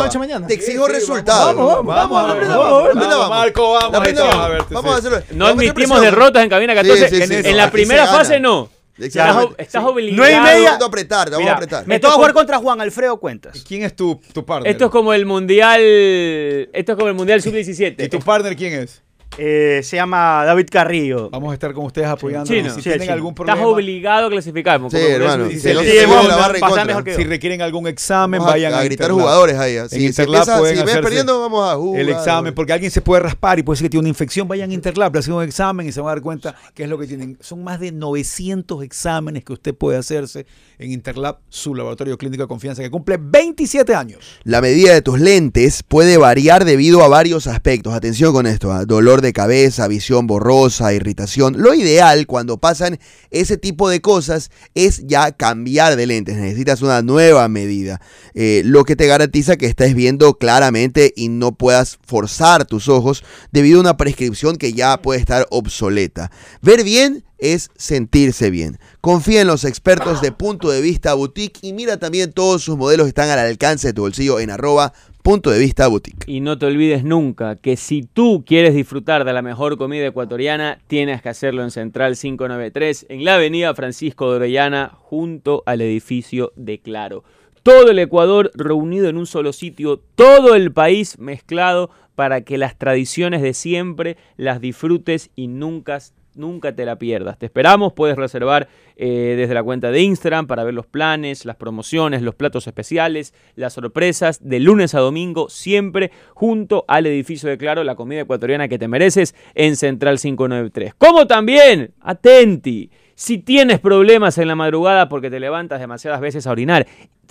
noche 0.03 0.19
mañana. 0.19 0.47
Te 0.47 0.53
exijo 0.53 0.87
resultados. 0.87 1.55
vamos, 1.55 1.85
vamos, 1.85 2.39
vamos. 2.47 3.29
Marco, 3.29 3.73
vamos, 3.73 4.03
te 4.03 4.13
vamos. 4.13 4.85
a 4.85 4.93
a 4.93 4.97
hacerlo. 4.97 5.21
No 5.31 5.45
a 5.45 5.49
admitimos 5.49 6.01
derrotas 6.01 6.43
en 6.43 6.49
cabina 6.49 6.73
14. 6.75 7.09
Sí, 7.09 7.21
sí, 7.21 7.27
sí, 7.27 7.41
en 7.49 7.57
la 7.57 7.69
primera 7.71 8.07
fase 8.07 8.39
no. 8.39 8.69
Estás, 8.99 9.47
estás 9.57 9.83
obligado. 9.83 10.17
Nueve 10.17 10.35
y 10.35 10.39
media. 10.39 10.69
Vamos 10.71 10.83
a 10.83 10.87
apretar, 10.87 11.25
te 11.25 11.31
vamos 11.31 11.43
Mira, 11.43 11.53
a 11.53 11.55
apretar. 11.55 11.87
Me 11.87 11.99
toca 11.99 12.13
jugar 12.13 12.33
contra 12.33 12.57
Juan 12.57 12.81
Alfredo 12.81 13.19
Cuentas. 13.19 13.63
¿Quién 13.67 13.83
es 13.83 13.95
tu, 13.95 14.19
tu 14.33 14.45
partner? 14.45 14.71
Esto 14.71 14.85
es 14.85 14.91
como 14.91 15.13
el 15.13 15.25
mundial. 15.25 15.81
Esto 15.81 16.91
es 16.91 16.95
como 16.95 17.07
el 17.07 17.15
mundial 17.15 17.41
sub-17. 17.41 18.03
¿Y 18.05 18.09
tu 18.09 18.19
partner 18.19 18.55
quién 18.55 18.73
es? 18.73 19.01
Eh, 19.37 19.81
se 19.83 19.95
llama 19.95 20.43
David 20.43 20.67
Carrillo. 20.71 21.29
Vamos 21.29 21.51
a 21.51 21.53
estar 21.53 21.71
con 21.73 21.85
ustedes 21.85 22.07
apoyando. 22.07 22.45
Si 22.47 22.55
Sí, 22.55 22.81
tienen 22.81 23.01
chino. 23.01 23.13
alún 23.13 23.27
Estás 23.29 23.45
problema, 23.45 23.67
obligado 23.67 24.27
a 24.27 24.29
clasificar. 24.31 24.77
como 24.79 24.89
Sí, 24.89 24.97
mundial 24.97 25.21
hermano. 25.21 25.45
sub-17. 25.45 27.15
Si 27.15 27.21
se 27.23 27.23
requieren 27.29 27.61
algún 27.61 27.87
examen, 27.87 28.39
Vamos 28.39 28.53
vayan 28.53 28.73
a, 28.73 28.79
a 28.79 28.83
gritar 28.83 29.05
Interlab. 29.05 29.19
jugadores 29.21 29.55
ahí. 29.57 29.77
Si, 29.89 30.05
Interlab 30.07 30.41
empieza- 30.41 30.57
pueden 30.59 30.75
si 30.77 30.81
hacerse- 30.83 31.01
perdiendo, 31.01 31.39
vamos 31.39 31.71
a 31.71 31.75
jugar. 31.77 32.01
el 32.01 32.09
examen, 32.09 32.53
porque 32.55 32.73
alguien 32.73 32.91
se 32.91 33.01
puede 33.01 33.21
raspar 33.21 33.59
y 33.59 33.63
puede 33.63 33.77
ser 33.77 33.85
que 33.85 33.89
tiene 33.91 34.01
una 34.01 34.09
infección, 34.09 34.47
vayan 34.47 34.71
a 34.71 34.73
Interlab, 34.73 35.13
le 35.13 35.19
hacen 35.19 35.33
un 35.33 35.43
examen 35.43 35.87
y 35.87 35.91
se 35.91 36.01
van 36.01 36.09
a 36.11 36.15
dar 36.15 36.21
cuenta 36.21 36.55
qué 36.73 36.83
es 36.83 36.89
lo 36.89 36.97
que 36.97 37.07
tienen. 37.07 37.37
Son 37.39 37.63
más 37.63 37.79
de 37.79 37.91
900 37.91 38.83
exámenes 38.83 39.45
que 39.45 39.53
usted 39.53 39.73
puede 39.75 39.97
hacerse 39.99 40.47
en 40.79 40.93
Interlab, 40.93 41.39
su 41.49 41.75
laboratorio 41.75 42.17
clínico 42.17 42.43
de 42.43 42.47
confianza, 42.47 42.81
que 42.81 42.89
cumple 42.89 43.17
27 43.19 43.93
años. 43.93 44.39
La 44.43 44.61
medida 44.61 44.93
de 44.93 45.01
tus 45.01 45.19
lentes 45.19 45.83
puede 45.83 46.17
variar 46.17 46.63
debido 46.63 47.03
a 47.03 47.09
varios 47.09 47.47
aspectos. 47.47 47.93
Atención 47.93 48.31
con 48.31 48.47
esto, 48.47 48.71
¿ah? 48.71 48.85
dolor 48.85 49.19
de 49.19 49.33
cabeza, 49.33 49.89
visión 49.89 50.25
borrosa, 50.25 50.93
irritación. 50.93 51.61
Lo 51.61 51.73
ideal 51.73 52.27
cuando 52.27 52.57
pasan 52.57 52.97
ese 53.29 53.57
tipo 53.57 53.89
de 53.89 53.99
cosas 53.99 54.51
es 54.73 55.05
ya 55.05 55.33
cambiar 55.33 55.97
de 55.97 56.07
lentes. 56.07 56.37
Necesitas 56.37 56.81
una 56.81 57.01
nueva 57.01 57.49
medida, 57.49 57.99
eh, 58.33 58.61
lo 58.63 58.85
que 58.85 58.95
te 58.95 59.07
garantiza 59.07 59.57
que 59.57 59.65
estés 59.65 59.93
viendo 59.93 60.35
claramente 60.35 61.13
y 61.13 61.27
no 61.27 61.55
puedas 61.55 61.99
forzar 62.05 62.65
tus 62.65 62.87
ojos 62.87 63.25
debido 63.51 63.79
a 63.79 63.81
una 63.81 63.97
prescripción 63.97 64.55
que 64.55 64.71
ya 64.71 65.01
puede 65.01 65.19
estar 65.19 65.45
obsoleta. 65.49 66.31
Ver 66.61 66.85
bien 66.85 67.25
es 67.39 67.69
sentirse 67.75 68.49
bien. 68.49 68.77
Confía 69.01 69.41
en 69.41 69.47
los 69.47 69.65
expertos 69.65 70.21
de 70.21 70.31
Punto 70.31 70.69
de 70.69 70.81
Vista 70.81 71.13
Boutique 71.13 71.59
y 71.61 71.73
mira 71.73 71.97
también 71.97 72.31
todos 72.31 72.63
sus 72.63 72.77
modelos 72.77 73.05
que 73.05 73.09
están 73.09 73.29
al 73.29 73.39
alcance 73.39 73.87
de 73.87 73.93
tu 73.93 74.01
bolsillo 74.01 74.39
en 74.39 74.51
arroba 74.51 74.93
Punto 75.23 75.51
de 75.51 75.59
Vista 75.59 75.87
Boutique. 75.87 76.31
Y 76.31 76.39
no 76.39 76.57
te 76.57 76.65
olvides 76.65 77.03
nunca 77.03 77.55
que 77.55 77.77
si 77.77 78.03
tú 78.03 78.43
quieres 78.45 78.73
disfrutar 78.73 79.25
de 79.25 79.33
la 79.33 79.41
mejor 79.41 79.77
comida 79.77 80.07
ecuatoriana, 80.07 80.79
tienes 80.87 81.21
que 81.21 81.29
hacerlo 81.29 81.63
en 81.63 81.71
Central 81.71 82.15
593, 82.15 83.07
en 83.09 83.25
la 83.25 83.35
avenida 83.35 83.75
Francisco 83.75 84.29
de 84.29 84.37
Orellana, 84.37 84.91
junto 84.97 85.63
al 85.65 85.81
edificio 85.81 86.53
de 86.55 86.79
Claro. 86.79 87.23
Todo 87.63 87.91
el 87.91 87.99
Ecuador 87.99 88.51
reunido 88.55 89.09
en 89.09 89.17
un 89.17 89.27
solo 89.27 89.51
sitio, 89.51 90.01
todo 90.15 90.55
el 90.55 90.71
país 90.71 91.19
mezclado 91.19 91.91
para 92.15 92.41
que 92.41 92.57
las 92.57 92.77
tradiciones 92.77 93.41
de 93.41 93.53
siempre 93.53 94.17
las 94.37 94.61
disfrutes 94.61 95.29
y 95.35 95.47
nunca, 95.47 95.99
nunca 96.35 96.75
te 96.75 96.85
la 96.85 96.97
pierdas. 96.97 97.37
Te 97.37 97.45
esperamos, 97.45 97.93
puedes 97.93 98.17
reservar 98.17 98.67
eh, 98.95 99.35
desde 99.37 99.53
la 99.53 99.63
cuenta 99.63 99.91
de 99.91 100.01
Instagram 100.01 100.47
para 100.47 100.63
ver 100.63 100.73
los 100.73 100.87
planes, 100.87 101.45
las 101.45 101.55
promociones, 101.55 102.21
los 102.21 102.35
platos 102.35 102.67
especiales, 102.67 103.33
las 103.55 103.73
sorpresas 103.73 104.39
de 104.47 104.59
lunes 104.59 104.95
a 104.95 104.99
domingo, 104.99 105.49
siempre 105.49 106.11
junto 106.33 106.85
al 106.87 107.05
edificio 107.05 107.49
de 107.49 107.57
Claro, 107.57 107.83
la 107.83 107.95
comida 107.95 108.21
ecuatoriana 108.21 108.67
que 108.67 108.79
te 108.79 108.87
mereces 108.87 109.35
en 109.55 109.75
Central 109.75 110.19
593. 110.19 110.93
Como 110.95 111.27
también, 111.27 111.93
atenti, 111.99 112.89
si 113.15 113.37
tienes 113.37 113.79
problemas 113.79 114.37
en 114.37 114.47
la 114.47 114.55
madrugada 114.55 115.09
porque 115.09 115.29
te 115.29 115.39
levantas 115.39 115.79
demasiadas 115.79 116.21
veces 116.21 116.47
a 116.47 116.51
orinar, 116.51 116.87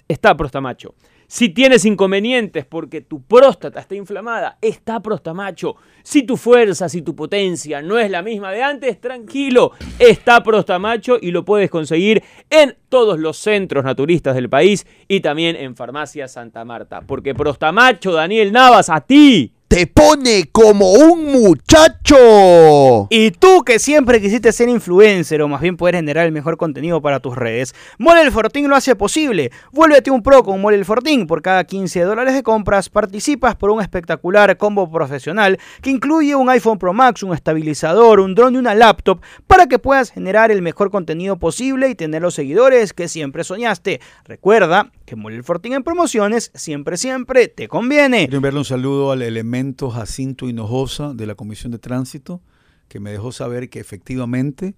está 0.06 0.36
Prostamacho. 0.36 0.94
Si 1.30 1.50
tienes 1.50 1.84
inconvenientes 1.84 2.64
porque 2.64 3.02
tu 3.02 3.22
próstata 3.22 3.80
está 3.80 3.94
inflamada, 3.94 4.56
está 4.62 5.00
Prostamacho. 5.00 5.76
Si 6.02 6.22
tu 6.22 6.38
fuerza, 6.38 6.88
si 6.88 7.02
tu 7.02 7.14
potencia 7.14 7.82
no 7.82 7.98
es 7.98 8.10
la 8.10 8.22
misma 8.22 8.50
de 8.50 8.62
antes, 8.62 8.98
tranquilo, 8.98 9.72
está 9.98 10.42
Prostamacho 10.42 11.18
y 11.20 11.30
lo 11.30 11.44
puedes 11.44 11.68
conseguir 11.68 12.22
en 12.48 12.78
todos 12.88 13.18
los 13.18 13.36
centros 13.36 13.84
naturistas 13.84 14.36
del 14.36 14.48
país 14.48 14.86
y 15.06 15.20
también 15.20 15.54
en 15.56 15.76
Farmacia 15.76 16.28
Santa 16.28 16.64
Marta. 16.64 17.02
Porque 17.02 17.34
Prostamacho, 17.34 18.12
Daniel 18.12 18.50
Navas, 18.50 18.88
a 18.88 19.02
ti 19.02 19.52
te 19.68 19.86
pone 19.86 20.48
como 20.50 20.92
un 20.92 21.30
muchacho. 21.30 23.06
Y 23.10 23.30
tú 23.32 23.62
que 23.64 23.78
siempre 23.78 24.20
quisiste 24.20 24.50
ser 24.50 24.70
influencer 24.70 25.42
o 25.42 25.48
más 25.48 25.60
bien 25.60 25.76
poder 25.76 25.96
generar 25.96 26.24
el 26.24 26.32
mejor 26.32 26.56
contenido 26.56 27.02
para 27.02 27.20
tus 27.20 27.36
redes, 27.36 27.74
Mole 27.98 28.22
el 28.22 28.32
Fortín 28.32 28.68
lo 28.68 28.76
hace 28.76 28.96
posible. 28.96 29.52
Vuélvete 29.72 30.10
un 30.10 30.22
pro 30.22 30.42
con 30.42 30.60
Mole 30.60 30.78
el 30.78 30.86
Fortín. 30.86 31.26
Por 31.26 31.42
cada 31.42 31.64
15 31.64 32.00
dólares 32.00 32.34
de 32.34 32.42
compras 32.42 32.88
participas 32.88 33.56
por 33.56 33.70
un 33.70 33.82
espectacular 33.82 34.56
combo 34.56 34.90
profesional 34.90 35.58
que 35.82 35.90
incluye 35.90 36.34
un 36.34 36.48
iPhone 36.48 36.78
Pro 36.78 36.94
Max, 36.94 37.22
un 37.22 37.34
estabilizador, 37.34 38.20
un 38.20 38.34
drone 38.34 38.56
y 38.56 38.60
una 38.60 38.74
laptop 38.74 39.20
para 39.46 39.66
que 39.66 39.78
puedas 39.78 40.10
generar 40.10 40.50
el 40.50 40.62
mejor 40.62 40.90
contenido 40.90 41.36
posible 41.36 41.90
y 41.90 41.94
tener 41.94 42.22
los 42.22 42.34
seguidores 42.34 42.94
que 42.94 43.06
siempre 43.06 43.44
soñaste. 43.44 44.00
Recuerda 44.24 44.90
que 45.08 45.16
Mole 45.16 45.36
el 45.36 45.44
Fortín 45.44 45.72
en 45.72 45.82
promociones 45.82 46.50
siempre, 46.54 46.98
siempre 46.98 47.48
te 47.48 47.66
conviene. 47.66 48.18
Quiero 48.24 48.36
enviarle 48.36 48.58
un 48.58 48.64
saludo 48.66 49.10
al 49.12 49.22
elemento 49.22 49.88
Jacinto 49.90 50.48
Hinojosa 50.48 51.14
de 51.14 51.24
la 51.26 51.34
Comisión 51.34 51.72
de 51.72 51.78
Tránsito, 51.78 52.42
que 52.88 53.00
me 53.00 53.10
dejó 53.10 53.32
saber 53.32 53.70
que 53.70 53.80
efectivamente 53.80 54.74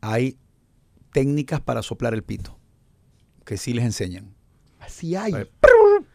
hay 0.00 0.38
técnicas 1.12 1.60
para 1.60 1.82
soplar 1.82 2.14
el 2.14 2.22
pito, 2.22 2.58
que 3.44 3.58
sí 3.58 3.74
les 3.74 3.84
enseñan. 3.84 4.34
Así 4.80 5.16
hay. 5.16 5.32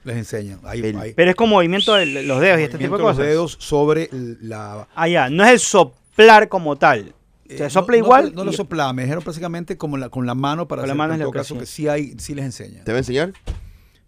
Les 0.03 0.17
enseñan. 0.17 0.59
Hay, 0.63 0.80
El- 0.80 0.97
hay 0.97 1.13
Pero 1.13 1.30
es 1.30 1.36
con 1.36 1.49
movimiento 1.49 1.93
de 1.93 2.05
los 2.24 2.41
dedos 2.41 2.59
y 2.59 2.63
este 2.63 2.78
tipo 2.80 2.97
movimiento 2.97 3.22
de 3.24 3.28
de 3.30 3.36
los 3.36 3.51
cosas. 3.51 3.57
dedos 3.57 3.57
sobre 3.59 4.09
la... 4.41 4.88
Ah, 4.95 5.07
ya, 5.07 5.30
no 5.30 5.43
es 5.45 5.51
el 5.51 5.59
soplar 5.59 6.49
como 6.49 6.76
tal. 6.76 7.13
Se 7.50 7.66
Eh, 7.66 7.70
sopla 7.70 7.97
no- 7.97 8.02
no- 8.02 8.06
igual. 8.06 8.34
No, 8.36 8.45
lo 8.45 8.52
y- 8.52 8.56
soplaba, 8.56 8.93
me 8.93 9.02
dijeron 9.04 9.24
prácticamente 9.24 9.78
como 9.78 9.97
la, 9.97 10.10
con 10.10 10.26
la 10.26 10.36
mano 10.36 10.68
para 10.68 10.82
Con 10.84 10.88
la 10.88 10.93
hacer, 10.93 10.97
mano 10.97 11.14
en 11.16 11.20
lo 11.20 11.26
todo 11.26 11.32
que 11.34 11.38
caso 11.39 11.58
que 11.58 11.66
sí 11.66 11.88
hay, 11.88 12.14
sí 12.20 12.36
les 12.36 12.45
enseñan. 12.45 12.84
¿Te 12.86 12.91
va 12.91 12.97
a 12.97 13.00
enseñar? 13.00 13.34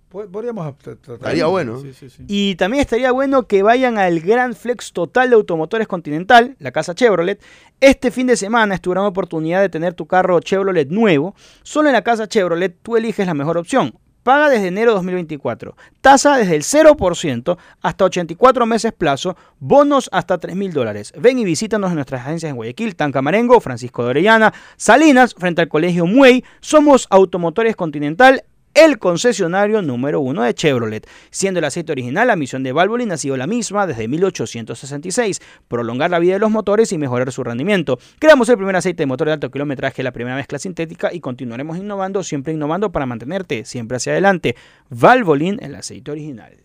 Po- 0.10 0.28
Podríamos 0.28 0.66
tra- 0.74 0.98
tratar. 1.00 1.14
Estaría 1.16 1.46
bueno. 1.46 1.80
Sí, 1.80 1.94
sí, 1.94 2.10
sí. 2.10 2.24
Y 2.28 2.56
también 2.56 2.82
estaría 2.82 3.12
bueno 3.14 3.48
que 3.48 3.64
vayan 3.64 3.98
al 3.98 4.20
Gran 4.20 4.54
Flex 4.56 4.92
Total 4.92 5.30
de 5.30 5.36
Automotores 5.38 5.88
Continental, 5.88 6.56
la 6.60 6.72
casa 6.72 6.94
Chevrolet. 6.94 7.42
Este 7.80 8.12
fin 8.12 8.28
de 8.28 8.36
semana 8.36 8.76
es 8.76 8.82
tu 8.82 8.92
gran 8.92 9.06
oportunidad 9.06 9.62
de 9.62 9.70
tener 9.70 9.94
tu 9.94 10.08
carro 10.08 10.39
Chevrolet 10.42 10.89
nuevo. 10.89 11.34
Solo 11.64 11.88
en 11.88 11.94
la 11.94 12.04
casa 12.04 12.28
Chevrolet 12.28 12.76
tú 12.82 12.98
eliges 12.98 13.26
la 13.26 13.34
mejor 13.34 13.58
opción. 13.58 13.96
Paga 14.24 14.50
desde 14.50 14.68
enero 14.68 14.94
2024. 14.94 15.76
Tasa 16.02 16.38
desde 16.38 16.56
el 16.56 16.64
0% 16.64 17.58
hasta 17.82 18.06
84 18.06 18.66
meses 18.66 18.94
plazo. 18.94 19.36
Bonos 19.60 20.10
hasta 20.12 20.38
3 20.38 20.56
mil 20.56 20.74
dólares. 20.74 21.14
Ven 21.18 21.40
y 21.40 21.46
visítanos 21.46 21.90
en 21.90 21.96
nuestras 21.96 22.22
agencias 22.22 22.50
en 22.52 22.56
Guayaquil, 22.56 22.96
Tancamarengo, 22.96 23.60
Francisco 23.60 24.04
de 24.04 24.10
Orellana, 24.12 24.54
Salinas, 24.78 25.34
frente 25.36 25.62
al 25.62 25.70
Colegio 25.70 26.06
Muey. 26.06 26.44
Somos 26.60 27.08
Automotores 27.10 27.76
Continental 27.76 28.44
el 28.74 29.00
concesionario 29.00 29.82
número 29.82 30.20
uno 30.22 30.44
de 30.44 30.54
Chevrolet. 30.54 31.08
Siendo 31.30 31.60
el 31.60 31.66
aceite 31.66 31.92
original, 31.92 32.28
la 32.28 32.36
misión 32.36 32.64
de 32.64 32.72
Valvoline 32.72 33.14
ha 33.14 33.18
sido 33.18 33.38
la 33.38 33.48
misma 33.48 33.88
desde 33.88 34.08
1866, 34.08 35.42
prolongar 35.68 36.12
la 36.12 36.20
vida 36.20 36.34
de 36.34 36.40
los 36.40 36.52
motores 36.52 36.92
y 36.92 36.98
mejorar 36.98 37.32
su 37.32 37.44
rendimiento. 37.44 38.00
Creamos 38.20 38.50
el 38.50 38.58
primer 38.58 38.76
aceite 38.76 39.04
de 39.04 39.08
motor 39.08 39.28
de 39.28 39.34
alto 39.34 39.52
kilometraje, 39.52 40.04
la 40.04 40.12
primera 40.12 40.36
mezcla 40.36 40.60
sintética 40.60 41.14
y 41.14 41.20
continuaremos 41.20 41.78
innovando, 41.78 42.24
siempre 42.24 42.54
innovando 42.54 42.92
para 42.92 43.06
mantenerte 43.06 43.66
siempre 43.66 43.98
hacia 43.98 44.14
adelante. 44.14 44.56
Valvoline, 44.90 45.60
el 45.62 45.76
aceite 45.76 46.12
original. 46.12 46.58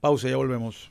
Pausa, 0.00 0.28
ya 0.28 0.36
volvemos. 0.36 0.90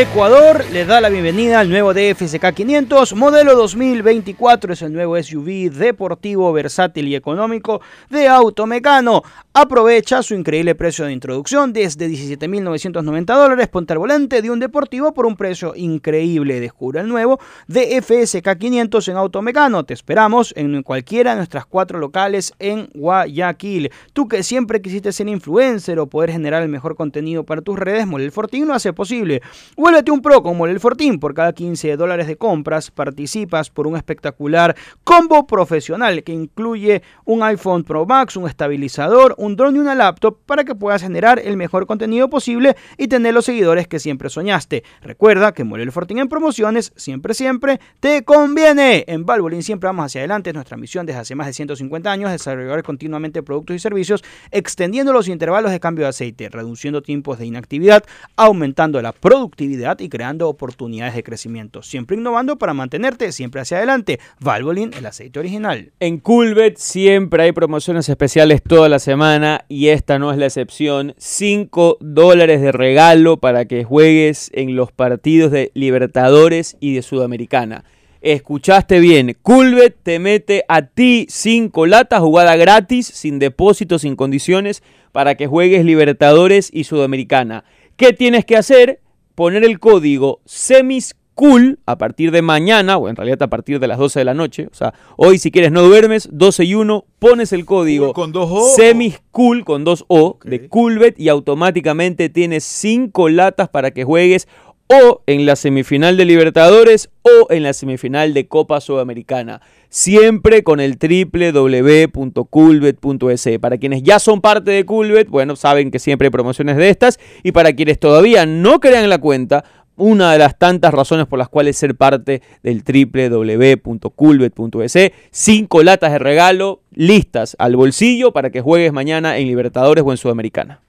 Ecuador 0.00 0.64
le 0.72 0.86
da 0.86 0.98
la 1.02 1.10
bienvenida 1.10 1.60
al 1.60 1.68
nuevo 1.68 1.92
DFSK 1.92 2.54
500, 2.54 3.14
modelo 3.16 3.54
2024, 3.54 4.72
es 4.72 4.80
el 4.80 4.94
nuevo 4.94 5.22
SUV 5.22 5.70
deportivo, 5.70 6.50
versátil 6.54 7.06
y 7.06 7.14
económico 7.14 7.82
de 8.08 8.26
Automecano. 8.26 9.22
Aprovecha 9.52 10.22
su 10.22 10.34
increíble 10.34 10.74
precio 10.74 11.04
de 11.04 11.12
introducción 11.12 11.74
desde 11.74 12.08
17.990 12.08 13.24
dólares, 13.26 13.68
ponte 13.68 13.92
al 13.92 13.98
volante 13.98 14.40
de 14.40 14.50
un 14.50 14.58
deportivo 14.58 15.12
por 15.12 15.26
un 15.26 15.36
precio 15.36 15.74
increíble. 15.76 16.60
Descubre 16.60 17.00
el 17.00 17.08
nuevo 17.08 17.38
DFSK 17.66 18.56
500 18.58 19.08
en 19.08 19.16
Automecano. 19.16 19.84
Te 19.84 19.92
esperamos 19.92 20.54
en 20.56 20.82
cualquiera 20.82 21.32
de 21.32 21.38
nuestras 21.38 21.66
cuatro 21.66 21.98
locales 21.98 22.54
en 22.58 22.88
Guayaquil. 22.94 23.90
Tú 24.14 24.28
que 24.28 24.44
siempre 24.44 24.80
quisiste 24.80 25.12
ser 25.12 25.28
influencer 25.28 25.98
o 25.98 26.06
poder 26.06 26.30
generar 26.30 26.62
el 26.62 26.70
mejor 26.70 26.96
contenido 26.96 27.44
para 27.44 27.60
tus 27.60 27.78
redes, 27.78 28.06
Molel 28.06 28.32
Fortín 28.32 28.66
lo 28.66 28.72
hace 28.72 28.94
posible. 28.94 29.42
Vuélvete 29.90 30.12
un 30.12 30.22
pro 30.22 30.40
con 30.40 30.56
Molel 30.56 30.78
Fortín. 30.78 31.18
Por 31.18 31.34
cada 31.34 31.52
15 31.52 31.96
dólares 31.96 32.28
de 32.28 32.36
compras 32.36 32.92
participas 32.92 33.70
por 33.70 33.88
un 33.88 33.96
espectacular 33.96 34.76
combo 35.02 35.48
profesional 35.48 36.22
que 36.22 36.30
incluye 36.30 37.02
un 37.24 37.42
iPhone 37.42 37.82
Pro 37.82 38.06
Max, 38.06 38.36
un 38.36 38.46
estabilizador, 38.46 39.34
un 39.36 39.56
drone 39.56 39.78
y 39.78 39.80
una 39.80 39.96
laptop 39.96 40.38
para 40.46 40.62
que 40.62 40.76
puedas 40.76 41.02
generar 41.02 41.40
el 41.40 41.56
mejor 41.56 41.86
contenido 41.86 42.30
posible 42.30 42.76
y 42.98 43.08
tener 43.08 43.34
los 43.34 43.46
seguidores 43.46 43.88
que 43.88 43.98
siempre 43.98 44.30
soñaste. 44.30 44.84
Recuerda 45.02 45.50
que 45.50 45.64
Molel 45.64 45.90
Fortín 45.90 46.20
en 46.20 46.28
promociones 46.28 46.92
siempre, 46.94 47.34
siempre 47.34 47.80
te 47.98 48.22
conviene. 48.22 49.04
En 49.08 49.26
Valvoline 49.26 49.64
siempre 49.64 49.88
vamos 49.88 50.06
hacia 50.06 50.20
adelante. 50.20 50.50
Es 50.50 50.54
nuestra 50.54 50.76
misión 50.76 51.04
desde 51.04 51.18
hace 51.18 51.34
más 51.34 51.48
de 51.48 51.52
150 51.52 52.12
años 52.12 52.30
desarrollar 52.30 52.84
continuamente 52.84 53.42
productos 53.42 53.74
y 53.74 53.80
servicios, 53.80 54.22
extendiendo 54.52 55.12
los 55.12 55.26
intervalos 55.26 55.72
de 55.72 55.80
cambio 55.80 56.04
de 56.04 56.10
aceite, 56.10 56.48
reduciendo 56.48 57.02
tiempos 57.02 57.40
de 57.40 57.46
inactividad, 57.46 58.04
aumentando 58.36 59.02
la 59.02 59.10
productividad 59.10 59.69
y 59.98 60.08
creando 60.08 60.48
oportunidades 60.48 61.14
de 61.14 61.22
crecimiento. 61.22 61.82
Siempre 61.82 62.16
innovando 62.16 62.56
para 62.56 62.74
mantenerte 62.74 63.32
siempre 63.32 63.60
hacia 63.60 63.76
adelante. 63.76 64.18
Valvoline, 64.40 64.96
el 64.96 65.06
aceite 65.06 65.38
original. 65.38 65.92
En 66.00 66.18
Coolbet 66.18 66.76
siempre 66.76 67.44
hay 67.44 67.52
promociones 67.52 68.08
especiales 68.08 68.62
toda 68.62 68.88
la 68.88 68.98
semana 68.98 69.64
y 69.68 69.88
esta 69.88 70.18
no 70.18 70.32
es 70.32 70.38
la 70.38 70.46
excepción. 70.46 71.14
5 71.18 71.98
dólares 72.00 72.60
de 72.60 72.72
regalo 72.72 73.36
para 73.36 73.64
que 73.64 73.84
juegues 73.84 74.50
en 74.54 74.76
los 74.76 74.92
partidos 74.92 75.50
de 75.50 75.70
Libertadores 75.74 76.76
y 76.80 76.94
de 76.94 77.02
Sudamericana. 77.02 77.84
Escuchaste 78.22 79.00
bien, 79.00 79.34
Coolbet 79.40 79.96
te 80.02 80.18
mete 80.18 80.64
a 80.68 80.82
ti 80.82 81.26
5 81.30 81.86
latas 81.86 82.20
jugada 82.20 82.54
gratis, 82.56 83.06
sin 83.06 83.38
depósito, 83.38 83.98
sin 83.98 84.14
condiciones, 84.14 84.82
para 85.12 85.36
que 85.36 85.46
juegues 85.46 85.86
Libertadores 85.86 86.70
y 86.70 86.84
Sudamericana. 86.84 87.64
¿Qué 87.96 88.12
tienes 88.12 88.44
que 88.44 88.56
hacer? 88.56 89.00
Poner 89.40 89.64
el 89.64 89.78
código 89.78 90.42
SEMISCOOL 90.44 91.78
a 91.86 91.96
partir 91.96 92.30
de 92.30 92.42
mañana, 92.42 92.98
o 92.98 93.08
en 93.08 93.16
realidad 93.16 93.42
a 93.42 93.48
partir 93.48 93.80
de 93.80 93.88
las 93.88 93.96
12 93.96 94.18
de 94.18 94.24
la 94.26 94.34
noche. 94.34 94.68
O 94.70 94.74
sea, 94.74 94.92
hoy 95.16 95.38
si 95.38 95.50
quieres 95.50 95.72
no 95.72 95.80
duermes, 95.80 96.28
12 96.30 96.64
y 96.64 96.74
1, 96.74 97.06
pones 97.18 97.54
el 97.54 97.64
código 97.64 98.12
Con 98.12 98.32
dos 98.32 98.50
O. 98.52 98.68
SEMISCOOL 98.76 99.64
con 99.64 99.82
dos 99.84 100.04
O 100.08 100.32
Ok. 100.32 100.44
de 100.44 100.68
Coolbet 100.68 101.18
y 101.18 101.30
automáticamente 101.30 102.28
tienes 102.28 102.64
5 102.64 103.30
latas 103.30 103.70
para 103.70 103.92
que 103.92 104.04
juegues 104.04 104.46
o 104.92 105.22
en 105.26 105.46
la 105.46 105.54
semifinal 105.54 106.16
de 106.16 106.24
Libertadores 106.24 107.10
o 107.22 107.46
en 107.50 107.62
la 107.62 107.72
semifinal 107.72 108.34
de 108.34 108.48
Copa 108.48 108.80
Sudamericana. 108.80 109.60
Siempre 109.88 110.64
con 110.64 110.80
el 110.80 110.98
www.coolbet.es. 110.98 113.48
Para 113.60 113.78
quienes 113.78 114.02
ya 114.02 114.18
son 114.18 114.40
parte 114.40 114.72
de 114.72 114.84
Coolbet, 114.84 115.28
bueno, 115.28 115.54
saben 115.54 115.92
que 115.92 116.00
siempre 116.00 116.26
hay 116.26 116.30
promociones 116.30 116.76
de 116.76 116.88
estas. 116.88 117.20
Y 117.44 117.52
para 117.52 117.72
quienes 117.72 118.00
todavía 118.00 118.46
no 118.46 118.80
crean 118.80 119.08
la 119.08 119.18
cuenta, 119.18 119.62
una 119.96 120.32
de 120.32 120.38
las 120.38 120.58
tantas 120.58 120.92
razones 120.92 121.26
por 121.26 121.38
las 121.38 121.48
cuales 121.48 121.76
ser 121.76 121.94
parte 121.94 122.42
del 122.64 122.82
www.coolbet.es. 122.82 125.12
Cinco 125.30 125.84
latas 125.84 126.12
de 126.12 126.18
regalo 126.18 126.82
listas 126.92 127.54
al 127.60 127.76
bolsillo 127.76 128.32
para 128.32 128.50
que 128.50 128.60
juegues 128.60 128.92
mañana 128.92 129.38
en 129.38 129.46
Libertadores 129.46 130.02
o 130.04 130.10
en 130.10 130.16
Sudamericana. 130.16 130.80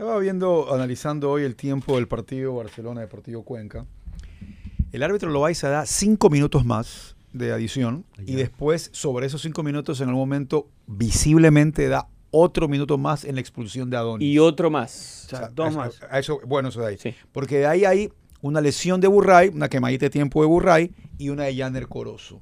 Estaba 0.00 0.18
viendo, 0.18 0.72
analizando 0.72 1.30
hoy 1.30 1.42
el 1.42 1.54
tiempo 1.56 1.96
del 1.96 2.08
partido 2.08 2.54
Barcelona 2.54 3.02
Deportivo 3.02 3.42
Cuenca. 3.42 3.84
El 4.92 5.02
árbitro 5.02 5.28
Loaiza 5.28 5.68
da 5.68 5.84
cinco 5.84 6.30
minutos 6.30 6.64
más 6.64 7.16
de 7.34 7.52
adición 7.52 8.06
y 8.16 8.34
después, 8.34 8.88
sobre 8.94 9.26
esos 9.26 9.42
cinco 9.42 9.62
minutos, 9.62 10.00
en 10.00 10.08
algún 10.08 10.22
momento, 10.22 10.68
visiblemente 10.86 11.86
da 11.88 12.08
otro 12.30 12.66
minuto 12.66 12.96
más 12.96 13.26
en 13.26 13.34
la 13.34 13.42
expulsión 13.42 13.90
de 13.90 13.98
Adonis. 13.98 14.26
Y 14.26 14.38
otro 14.38 14.70
más. 14.70 15.24
O 15.26 15.28
sea, 15.28 15.38
O 15.38 15.42
sea, 15.42 15.50
dos 15.50 15.74
más. 15.74 16.00
a 16.10 16.18
eso, 16.18 16.40
bueno, 16.46 16.70
eso 16.70 16.80
de 16.80 16.86
ahí. 16.86 16.96
Sí. 16.96 17.14
Porque 17.30 17.58
de 17.58 17.66
ahí 17.66 17.84
hay 17.84 18.10
una 18.40 18.62
lesión 18.62 19.02
de 19.02 19.08
Burray, 19.08 19.48
una 19.50 19.68
quemadita 19.68 20.06
de 20.06 20.10
tiempo 20.10 20.40
de 20.40 20.46
Burray 20.48 20.94
y 21.18 21.28
una 21.28 21.44
de 21.44 21.54
Janer 21.54 21.88
Corozo. 21.88 22.40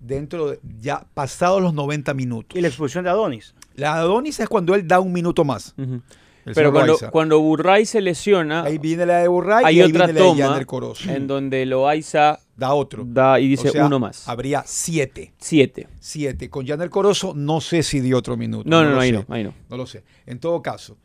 Dentro 0.00 0.52
de, 0.52 0.60
ya 0.80 1.06
pasados 1.12 1.60
los 1.60 1.74
90 1.74 2.14
minutos. 2.14 2.58
Y 2.58 2.62
la 2.62 2.68
expulsión 2.68 3.04
de 3.04 3.10
Adonis. 3.10 3.54
La 3.74 3.92
de 3.92 4.00
Adonis 4.00 4.40
es 4.40 4.48
cuando 4.48 4.74
él 4.74 4.88
da 4.88 5.00
un 5.00 5.12
minuto 5.12 5.44
más. 5.44 5.74
Ujú. 5.76 6.00
El 6.44 6.54
Pero 6.54 6.72
cuando, 6.72 6.92
Loaiza. 6.92 7.10
cuando 7.10 7.40
Burray 7.40 7.86
se 7.86 8.00
lesiona, 8.00 8.62
Ahí 8.64 8.78
viene 8.78 9.06
la 9.06 9.18
de 9.18 9.28
Burray 9.28 9.64
hay 9.64 9.76
y 9.76 9.80
ahí 9.80 9.90
otra 9.90 10.06
viene 10.06 10.20
la 10.20 10.26
de 10.26 10.42
toma 10.54 10.64
Corozo. 10.64 11.10
en 11.10 11.26
donde 11.26 11.64
Loaiza 11.66 12.38
Da 12.56 12.74
otro. 12.74 13.04
da 13.06 13.40
y 13.40 13.48
dice 13.48 13.68
O 13.68 13.72
sea, 13.72 13.86
uno 13.86 13.98
más. 13.98 14.28
Habría 14.28 14.62
siete. 14.66 15.32
Siete. 15.38 15.88
Siete. 16.00 16.50
Con 16.50 16.64
Yander 16.66 16.90
Corozo 16.90 17.32
no 17.34 17.60
sé 17.60 17.82
si 17.82 18.00
dio 18.00 18.18
otro 18.18 18.36
minuto. 18.36 18.68
No, 18.68 18.82
no, 18.82 18.90
lo 18.90 18.94
no, 18.96 19.00
ahí 19.00 19.10
sé. 19.10 19.24
no, 19.28 19.34
ahí 19.34 19.42
no. 19.44 19.54
No 19.70 19.76
lo 19.76 19.86
sé. 19.86 20.04
En 20.26 20.38
todo 20.38 20.60
caso, 20.62 20.96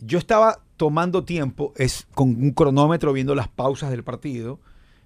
yo 0.00 0.18
estaba 0.18 0.60
tomando 0.76 1.24
tiempo 1.24 1.72
es 1.76 2.06
con 2.14 2.28
un 2.30 2.50
cronómetro 2.52 3.12
viendo 3.12 3.34
las 3.34 3.48
pausas 3.48 3.90
del 3.90 4.04
partido 4.04 4.60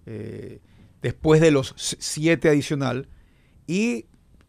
eh, 0.06 0.60
después 1.02 1.40
de 1.40 1.50
los 1.50 1.74
siete 1.76 2.48
adicional 2.48 3.08
y 3.66 4.06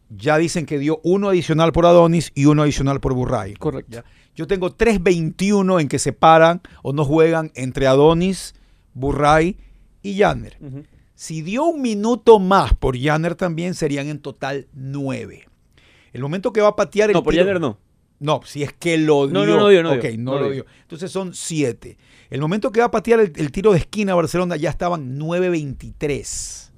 ya 0.08 0.38
dicen 0.38 0.66
que 0.66 0.78
dio 0.78 1.00
uno 1.04 1.28
adicional 1.28 1.72
por 1.72 1.86
Adonis 1.86 2.32
y 2.34 2.46
uno 2.46 2.62
adicional 2.62 3.00
por 3.00 3.14
Burray. 3.14 3.54
Correcto. 3.54 3.92
¿ya? 3.92 4.04
Yo 4.40 4.46
tengo 4.46 4.74
3.21 4.74 5.82
en 5.82 5.88
que 5.88 5.98
se 5.98 6.14
paran 6.14 6.62
o 6.82 6.94
no 6.94 7.04
juegan 7.04 7.52
entre 7.54 7.86
Adonis, 7.86 8.54
Burray 8.94 9.58
y 10.00 10.14
Yanner. 10.14 10.56
Ujú. 10.62 10.84
Si 11.14 11.42
dio 11.42 11.64
un 11.66 11.82
minuto 11.82 12.38
más 12.38 12.72
por 12.72 12.96
Yanner 12.96 13.34
también 13.34 13.74
serían 13.74 14.08
en 14.08 14.18
total 14.18 14.66
nueve. 14.72 15.46
El 16.14 16.22
momento 16.22 16.54
que 16.54 16.62
va 16.62 16.68
a 16.68 16.76
patear 16.76 17.10
el 17.10 17.14
No, 17.16 17.22
por 17.22 17.34
tiro- 17.34 17.44
Yander 17.44 17.60
no. 17.60 17.78
no, 18.18 18.40
si 18.46 18.62
es 18.62 18.72
que 18.72 18.96
lo 18.96 19.26
dio. 19.26 19.34
No, 19.34 19.44
no, 19.44 19.58
no 19.58 19.68
dio, 19.68 19.82
no 19.82 19.92
Ok, 19.92 20.00
dio, 20.04 20.16
no 20.16 20.32
no 20.32 20.38
lo 20.38 20.44
dio. 20.46 20.52
dio. 20.54 20.66
Entonces 20.84 21.12
son 21.12 21.34
siete. 21.34 21.98
El 22.30 22.40
momento 22.40 22.72
que 22.72 22.80
va 22.80 22.86
a 22.86 22.90
patear 22.90 23.20
el, 23.20 23.32
el 23.36 23.52
tiro 23.52 23.72
de 23.72 23.78
esquina 23.80 24.12
a 24.12 24.14
Barcelona 24.14 24.56
ya 24.56 24.70
estaban 24.70 25.18
9.23. 25.18 26.70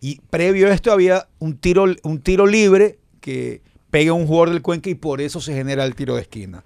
Y 0.00 0.20
previo 0.30 0.68
a 0.68 0.72
esto 0.72 0.92
había 0.92 1.26
un 1.40 1.56
tiro, 1.58 1.86
un 2.04 2.20
tiro 2.20 2.46
libre 2.46 3.00
que 3.20 3.62
pega 3.90 4.12
un 4.12 4.26
jugador 4.26 4.50
del 4.50 4.62
Cuenca 4.62 4.90
y 4.90 4.94
por 4.94 5.20
eso 5.20 5.40
se 5.40 5.54
genera 5.54 5.84
el 5.84 5.94
tiro 5.94 6.14
de 6.14 6.22
esquina. 6.22 6.64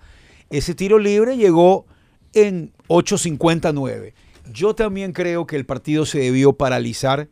Ese 0.50 0.74
tiro 0.74 0.98
libre 0.98 1.36
llegó 1.36 1.86
en 2.32 2.72
8.59. 2.88 4.12
Yo 4.52 4.74
también 4.74 5.12
creo 5.12 5.46
que 5.46 5.56
el 5.56 5.64
partido 5.64 6.04
se 6.04 6.18
debió 6.18 6.52
paralizar 6.52 7.28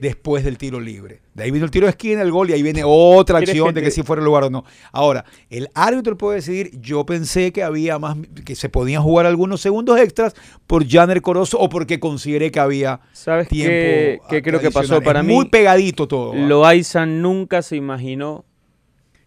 después 0.00 0.44
del 0.44 0.58
tiro 0.58 0.80
libre. 0.80 1.20
De 1.34 1.44
ahí 1.44 1.50
vino 1.50 1.64
el 1.64 1.70
tiro 1.70 1.86
de 1.86 1.90
esquina, 1.90 2.22
el 2.22 2.30
gol, 2.30 2.50
y 2.50 2.52
ahí 2.52 2.62
viene 2.62 2.82
otra 2.84 3.38
¿Quieres 3.38 3.50
acción 3.50 3.74
de 3.74 3.82
que 3.82 3.90
si 3.90 4.02
fuera 4.02 4.20
el 4.20 4.26
lugar 4.26 4.44
o 4.44 4.50
no. 4.50 4.64
Ahora, 4.92 5.24
el 5.50 5.68
árbitro 5.74 6.16
puede 6.16 6.36
decidir, 6.36 6.78
yo 6.80 7.06
pensé 7.06 7.52
que 7.52 7.62
había 7.62 7.98
más, 7.98 8.16
que 8.44 8.54
se 8.54 8.68
podían 8.68 9.02
jugar 9.02 9.26
algunos 9.26 9.60
segundos 9.60 9.98
extras 9.98 10.34
por 10.66 10.88
Janer 10.88 11.22
Corozo 11.22 11.58
o 11.58 11.68
porque 11.68 12.00
consideré 12.00 12.50
que 12.50 12.60
había 12.60 13.00
¿Sabes 13.12 13.48
tiempo 13.48 13.70
qué, 13.70 14.20
qué 14.28 14.42
creo 14.42 14.60
que 14.60 14.70
pasó 14.70 15.00
para 15.00 15.20
Es 15.20 15.26
mí? 15.26 15.34
Muy 15.34 15.48
pegadito 15.48 16.08
todo. 16.08 16.30
¿va? 16.30 16.38
Loaiza 16.38 17.06
nunca 17.06 17.62
se 17.62 17.76
imaginó 17.76 18.44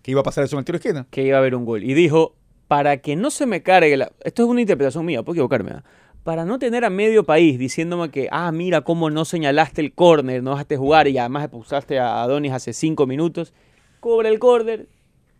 que 0.07 0.11
iba 0.11 0.21
a 0.21 0.23
pasar 0.23 0.45
eso 0.45 0.55
en 0.55 0.59
el 0.59 0.63
tiro 0.65 0.79
de 0.79 0.87
esquina. 0.87 1.05
que 1.11 1.21
iba 1.23 1.35
a 1.35 1.39
haber 1.41 1.53
un 1.53 1.65
gol. 1.65 1.83
Y 1.83 1.93
dijo, 1.93 2.33
para 2.69 2.95
que 3.01 3.17
no 3.17 3.29
se 3.29 3.45
me 3.45 3.61
cargue 3.61 3.97
la... 3.97 4.09
Esto 4.23 4.43
es 4.43 4.47
una 4.49 4.61
interpretación 4.61 5.05
mía, 5.05 5.21
puedo 5.21 5.33
equivocarme. 5.35 5.71
¿ah? 5.71 5.83
Para 6.23 6.45
no 6.45 6.59
tener 6.59 6.85
a 6.85 6.89
medio 6.89 7.25
país 7.25 7.59
diciéndome 7.59 8.09
que, 8.09 8.29
ah, 8.31 8.49
mira 8.53 8.79
cómo 8.81 9.09
no 9.09 9.25
señalaste 9.25 9.81
el 9.81 9.91
córner, 9.93 10.41
no 10.43 10.51
dejaste 10.51 10.77
jugar 10.77 11.09
y 11.09 11.17
además 11.17 11.43
expulsaste 11.43 11.99
a 11.99 12.21
Adonis 12.23 12.53
hace 12.53 12.71
cinco 12.71 13.05
minutos. 13.05 13.53
Cobra 13.99 14.29
el 14.29 14.39
córner, 14.39 14.87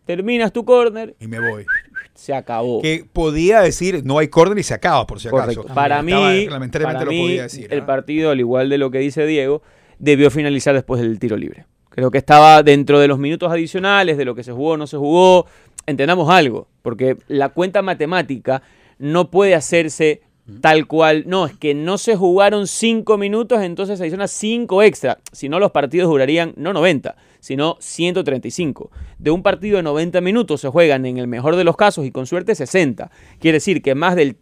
terminas 0.04 0.52
tu 0.52 0.66
córner, 0.66 1.16
Y 1.18 1.28
me 1.28 1.40
voy. 1.40 1.64
se 2.12 2.34
acabó. 2.34 2.82
Que 2.82 3.06
podía 3.10 3.62
decir, 3.62 4.02
no 4.04 4.18
hay 4.18 4.28
córner 4.28 4.58
y 4.58 4.64
se 4.64 4.74
acaba, 4.74 5.06
por 5.06 5.18
si 5.18 5.28
acaso. 5.28 5.42
Correcto. 5.62 5.74
Para 5.74 6.02
mí, 6.02 6.12
Estaba- 6.12 6.68
para 6.82 7.04
lo 7.04 7.10
podía 7.10 7.44
decir. 7.44 7.68
el 7.72 7.80
¿ah? 7.80 7.86
partido, 7.86 8.30
al 8.32 8.38
igual 8.40 8.68
de 8.68 8.76
lo 8.76 8.90
que 8.90 8.98
dice 8.98 9.24
Diego, 9.24 9.62
debió 9.98 10.30
finalizar 10.30 10.74
después 10.74 11.00
del 11.00 11.18
tiro 11.18 11.38
libre. 11.38 11.64
Creo 11.98 12.12
que 12.12 12.18
estaba 12.18 12.62
dentro 12.62 13.00
de 13.00 13.08
los 13.08 13.18
minutos 13.18 13.50
adicionales, 13.50 14.16
de 14.16 14.24
lo 14.24 14.36
que 14.36 14.44
se 14.44 14.52
jugó 14.52 14.74
o 14.74 14.76
no 14.76 14.86
se 14.86 14.96
jugó. 14.96 15.46
Entendamos 15.84 16.30
algo, 16.30 16.68
porque 16.82 17.16
la 17.26 17.48
cuenta 17.48 17.82
matemática 17.82 18.62
no 19.00 19.32
puede 19.32 19.56
hacerse 19.56 20.22
tal 20.60 20.86
cual. 20.86 21.24
No, 21.26 21.46
es 21.46 21.56
que 21.56 21.74
no 21.74 21.98
se 21.98 22.14
jugaron 22.14 22.68
cinco 22.68 23.18
minutos, 23.18 23.62
entonces 23.62 23.98
se 23.98 24.04
adiciona 24.04 24.28
cinco 24.28 24.84
extra. 24.84 25.18
Si 25.32 25.48
no, 25.48 25.58
los 25.58 25.72
partidos 25.72 26.08
durarían 26.08 26.52
no 26.56 26.72
90, 26.72 27.16
sino 27.40 27.76
135. 27.80 28.92
De 29.18 29.32
un 29.32 29.42
partido 29.42 29.78
de 29.78 29.82
90 29.82 30.20
minutos 30.20 30.60
se 30.60 30.68
juegan 30.68 31.04
en 31.04 31.18
el 31.18 31.26
mejor 31.26 31.56
de 31.56 31.64
los 31.64 31.76
casos 31.76 32.06
y 32.06 32.12
con 32.12 32.28
suerte 32.28 32.54
60. 32.54 33.10
Quiere 33.40 33.56
decir 33.56 33.82
que 33.82 33.96
más 33.96 34.14
del 34.14 34.36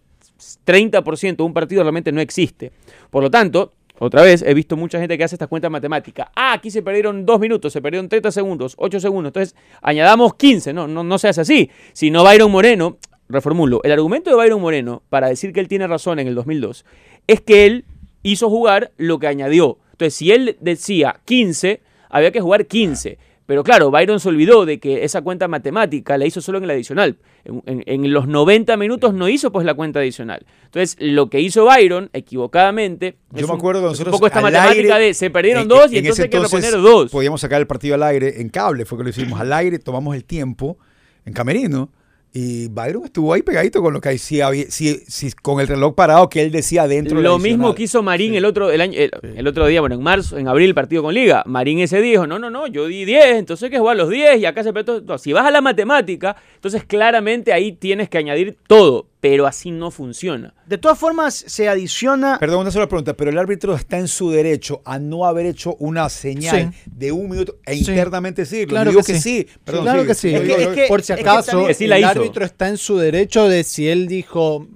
30% 0.67 1.37
de 1.37 1.43
un 1.43 1.55
partido 1.55 1.83
realmente 1.85 2.13
no 2.13 2.21
existe. 2.21 2.73
Por 3.09 3.23
lo 3.23 3.31
tanto, 3.31 3.73
otra 3.99 4.23
vez, 4.23 4.43
he 4.43 4.53
visto 4.53 4.77
mucha 4.77 4.99
gente 4.99 5.17
que 5.17 5.25
hace 5.25 5.37
estas 5.37 5.49
cuentas 5.49 5.71
matemáticas. 5.71 6.29
Ah, 6.35 6.53
aquí 6.53 6.71
se 6.71 6.83
perdieron 6.83 7.25
2 7.25 7.41
minutos, 7.41 7.73
se 7.73 7.81
perdieron 7.81 8.09
30 8.09 8.31
segundos, 8.31 8.75
8 8.79 9.01
segundos. 9.01 9.31
Entonces, 9.31 9.57
añadamos 9.81 10.35
15. 10.35 10.73
No, 10.73 10.87
no, 10.87 11.03
no 11.03 11.19
se 11.19 11.29
hace 11.29 11.41
así. 11.41 11.71
Si 11.93 12.11
no, 12.11 12.23
Byron 12.23 12.51
Moreno, 12.51 12.99
reformulo, 13.29 13.81
el 13.85 13.93
argumento 13.93 14.31
de 14.31 14.37
Byron 14.37 14.61
Moreno 14.61 15.03
para 15.09 15.29
decir 15.29 15.53
que 15.53 15.61
él 15.61 15.69
tiene 15.69 15.87
razón 15.87 16.19
en 16.19 16.29
el 16.29 16.35
2002 16.35 16.85
es 17.27 17.41
que 17.41 17.67
él 17.67 17.85
hizo 18.23 18.51
jugar 18.51 18.93
lo 18.97 19.19
que 19.19 19.27
añadió. 19.27 19.79
Entonces, 19.93 20.15
si 20.15 20.31
él 20.31 20.57
decía 20.61 21.21
15, 21.25 21.81
había 22.11 22.31
que 22.31 22.41
jugar 22.41 22.67
15. 22.67 23.19
Pero 23.47 23.63
claro, 23.63 23.91
Byron 23.93 24.19
se 24.19 24.29
olvidó 24.29 24.67
de 24.67 24.81
que 24.81 25.05
esa 25.05 25.23
cuenta 25.23 25.47
matemática 25.47 26.19
la 26.19 26.27
hizo 26.27 26.41
solo 26.41 26.59
en 26.59 26.65
el 26.65 26.71
adicional. 26.71 27.17
En, 27.45 27.63
en- 27.67 27.85
en 27.87 28.13
los 28.13 28.27
90 28.27 28.77
minutos 28.77 29.15
no 29.15 29.29
hizo 29.29 29.53
pues 29.53 29.65
la 29.65 29.75
cuenta 29.75 30.01
adicional. 30.01 30.45
Entonces, 30.65 30.97
lo 30.99 31.31
que 31.31 31.41
hizo 31.41 31.65
Byron, 31.65 32.11
equivocadamente, 32.13 33.17
Yo 33.33 33.39
es 33.41 33.47
me 33.47 33.53
un- 33.53 33.59
acuerdo 33.59 33.81
que 33.83 33.87
es 33.87 33.91
nosotros 33.93 34.13
un 34.15 34.19
poco 34.19 34.27
esta 34.27 34.41
matemática 34.41 34.95
aire, 34.97 35.07
de 35.07 35.15
se 35.15 35.31
perdieron 35.31 35.63
en- 35.63 35.69
dos 35.69 35.93
y 35.93 35.99
en 35.99 36.05
entonces 36.05 36.25
hay 36.25 36.31
que 36.31 36.39
reponer 36.41 36.73
dos. 36.73 37.11
Podíamos 37.11 37.41
sacar 37.41 37.61
el 37.61 37.67
partido 37.67 37.95
al 37.95 38.03
aire 38.03 38.41
en 38.41 38.49
cable, 38.49 38.85
fue 38.85 38.99
que 38.99 39.05
lo 39.05 39.11
hicimos 39.11 39.39
al 39.41 39.53
aire, 39.53 39.79
tomamos 39.79 40.15
el 40.17 40.25
tiempo 40.25 40.79
en 41.25 41.33
camerino 41.33 41.91
y 42.39 42.69
Byron 42.69 43.07
estuvo 43.07 43.33
ahí 43.33 43.41
pegadito 43.41 43.81
con 43.81 43.95
lo 43.95 44.01
que 44.03 44.19
sí 44.19 44.43
había, 44.43 44.67
sí- 44.69 45.01
sí, 45.09 45.33
con 45.41 45.59
el 45.59 45.67
reloj 45.67 45.95
parado 45.95 46.29
que 46.29 46.43
él 46.43 46.51
decía 46.53 46.87
dentro. 46.87 47.19
Lo 47.23 47.39
mismo 47.39 47.75
que 47.75 47.85
hizo 47.85 48.03
Marín 48.03 48.35
el 48.35 48.45
otro 48.45 48.71
el, 48.71 48.83
año, 48.83 48.99
el, 48.99 49.11
el 49.37 49.47
otro 49.47 49.67
día, 49.67 49.81
bueno, 49.81 49.95
en 49.95 50.03
marzo, 50.03 50.37
en 50.37 50.47
abril, 50.47 50.69
el 50.69 50.75
partido 50.75 51.03
con 51.03 51.15
Liga. 51.15 51.43
Marín 51.47 51.79
ese 51.79 52.03
día 52.03 52.11
dijo, 52.11 52.27
no, 52.27 52.39
no, 52.39 52.51
no, 52.51 52.67
yo 52.67 52.89
di 52.89 53.07
10, 53.07 53.37
entonces 53.37 53.65
hay 53.65 53.71
que 53.71 53.79
jugar 53.79 53.97
los 53.97 54.11
10 54.11 54.39
y 54.41 54.45
acá 54.45 54.63
se. 54.63 54.71
No, 55.07 55.17
si 55.17 55.33
vas 55.33 55.47
a 55.47 55.51
la 55.51 55.63
matemática, 55.63 56.37
entonces 56.57 56.85
claramente 56.85 57.55
ahí 57.55 57.73
tienes 57.73 58.11
que 58.11 58.19
añadir 58.19 58.59
todo, 58.67 59.07
pero 59.29 59.47
así 59.47 59.71
no 59.73 59.91
funciona. 59.91 60.55
De 60.67 60.79
todas 60.79 60.99
formas, 60.99 61.35
se 61.35 61.69
adiciona. 61.69 62.39
Perdón, 62.39 62.61
una 62.61 62.71
sola 62.71 62.87
pregunta, 62.89 63.15
pero 63.15 63.31
el 63.31 63.39
árbitro 63.39 63.75
está 63.75 63.99
en 63.99 64.07
su 64.09 64.31
derecho 64.31 64.83
a 64.85 64.99
no 64.99 65.25
haber 65.27 65.47
hecho 65.47 65.75
una 65.81 66.09
señal 66.09 66.73
Sí. 66.73 66.81
de 66.87 67.11
un 67.13 67.29
minuto 67.29 67.57
e 67.67 67.75
Sí. 67.75 67.91
internamente 67.91 68.43
decirlo. 68.43 68.69
Claro 68.69 68.91
Digo 68.91 69.03
que 69.03 69.13
que 69.15 69.21
sí. 69.21 69.45
sí. 69.49 69.59
Perdón, 69.65 69.83
claro 69.85 69.99
sigue. 70.03 70.09
que 70.09 70.15
sí. 70.15 70.31
Yo 70.31 70.37
Es 70.37 70.43
que- 70.43 70.57
digo- 70.59 70.71
es 70.71 70.77
que- 70.77 70.87
Por 70.89 71.03
si 71.03 71.13
es 71.13 71.19
que 71.19 71.23
acaso, 71.29 71.51
también- 71.53 71.93
el 71.93 72.05
árbitro 72.05 72.45
está 72.45 72.69
en 72.69 72.77
su 72.77 72.97
derecho 72.99 73.49
de 73.49 73.65
si 73.65 73.89
él 73.89 74.07
dijo, 74.07 74.67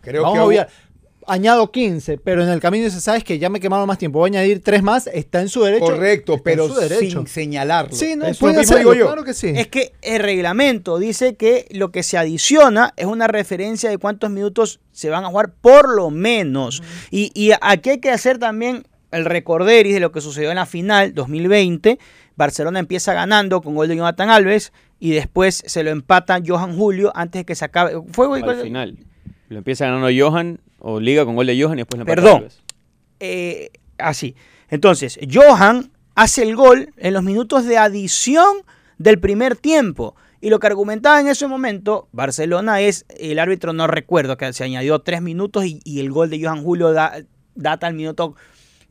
creo 0.00 0.22
vamos 0.22 0.34
que 0.36 0.40
a 0.40 0.44
obviar, 0.44 0.68
añado 1.26 1.70
15, 1.70 2.18
pero 2.18 2.42
en 2.42 2.48
el 2.48 2.60
camino 2.60 2.84
dice, 2.84 3.00
sabes 3.00 3.24
que 3.24 3.38
ya 3.38 3.48
me 3.50 3.60
quemaron 3.60 3.86
más 3.86 3.98
tiempo, 3.98 4.18
voy 4.18 4.28
a 4.28 4.40
añadir 4.40 4.62
3 4.62 4.82
más, 4.82 5.06
está 5.06 5.40
en 5.40 5.48
su 5.48 5.62
derecho. 5.62 5.84
Correcto, 5.84 6.40
pero 6.42 6.68
sin 6.98 7.26
señalarlo. 7.26 7.94
Sí, 7.96 8.14
no, 8.16 8.26
Eso 8.26 8.40
puede 8.40 8.58
mismo 8.58 8.76
digo 8.76 8.94
yo. 8.94 9.06
claro 9.06 9.24
que 9.24 9.34
sí. 9.34 9.48
Es 9.54 9.68
que 9.68 9.92
el 10.02 10.20
reglamento 10.22 10.98
dice 10.98 11.34
que 11.36 11.66
lo 11.70 11.90
que 11.90 12.02
se 12.02 12.18
adiciona 12.18 12.92
es 12.96 13.06
una 13.06 13.26
referencia 13.28 13.90
de 13.90 13.98
cuántos 13.98 14.30
minutos 14.30 14.80
se 14.92 15.10
van 15.10 15.24
a 15.24 15.28
jugar 15.28 15.52
por 15.60 15.88
lo 15.94 16.10
menos. 16.10 16.82
Y, 17.10 17.30
y 17.34 17.52
aquí 17.60 17.90
hay 17.90 17.98
que 18.00 18.10
hacer 18.10 18.38
también 18.38 18.84
el 19.10 19.24
recorderis 19.24 19.94
de 19.94 20.00
lo 20.00 20.10
que 20.12 20.20
sucedió 20.20 20.50
en 20.50 20.56
la 20.56 20.66
final 20.66 21.14
2020. 21.14 21.98
Barcelona 22.34 22.78
empieza 22.78 23.12
ganando 23.12 23.60
con 23.60 23.74
gol 23.74 23.88
de 23.88 23.96
Jonathan 23.96 24.30
Alves 24.30 24.72
y 24.98 25.10
después 25.12 25.62
se 25.66 25.82
lo 25.82 25.90
empatan 25.90 26.44
Johan 26.46 26.76
Julio 26.76 27.12
antes 27.14 27.40
de 27.40 27.44
que 27.44 27.54
se 27.54 27.64
acabe. 27.64 27.92
Fue 28.12 28.26
gol- 28.26 28.42
Al 28.48 28.62
final. 28.62 28.96
Lo 29.52 29.58
empieza 29.58 29.86
ganando 29.86 30.08
Johan, 30.16 30.60
o 30.78 30.98
Liga 30.98 31.24
con 31.24 31.36
gol 31.36 31.46
de 31.46 31.60
Johan 31.60 31.78
y 31.78 31.82
después 31.82 31.98
le 31.98 32.02
empata 32.02 32.22
Perdón. 32.22 32.48
Eh, 33.20 33.70
así. 33.98 34.34
Entonces, 34.68 35.18
Johan 35.32 35.92
hace 36.14 36.42
el 36.42 36.56
gol 36.56 36.92
en 36.96 37.14
los 37.14 37.22
minutos 37.22 37.64
de 37.66 37.78
adición 37.78 38.48
del 38.98 39.18
primer 39.20 39.56
tiempo. 39.56 40.16
Y 40.40 40.50
lo 40.50 40.58
que 40.58 40.66
argumentaba 40.66 41.20
en 41.20 41.28
ese 41.28 41.46
momento 41.46 42.08
Barcelona 42.12 42.80
es, 42.80 43.04
el 43.16 43.38
árbitro 43.38 43.72
no 43.72 43.86
recuerdo, 43.86 44.36
que 44.36 44.52
se 44.52 44.64
añadió 44.64 44.98
tres 44.98 45.22
minutos 45.22 45.64
y, 45.66 45.80
y 45.84 46.00
el 46.00 46.10
gol 46.10 46.30
de 46.30 46.42
Johan 46.42 46.64
Julio 46.64 46.92
da- 46.92 47.22
data 47.54 47.86
al 47.86 47.94
minuto 47.94 48.34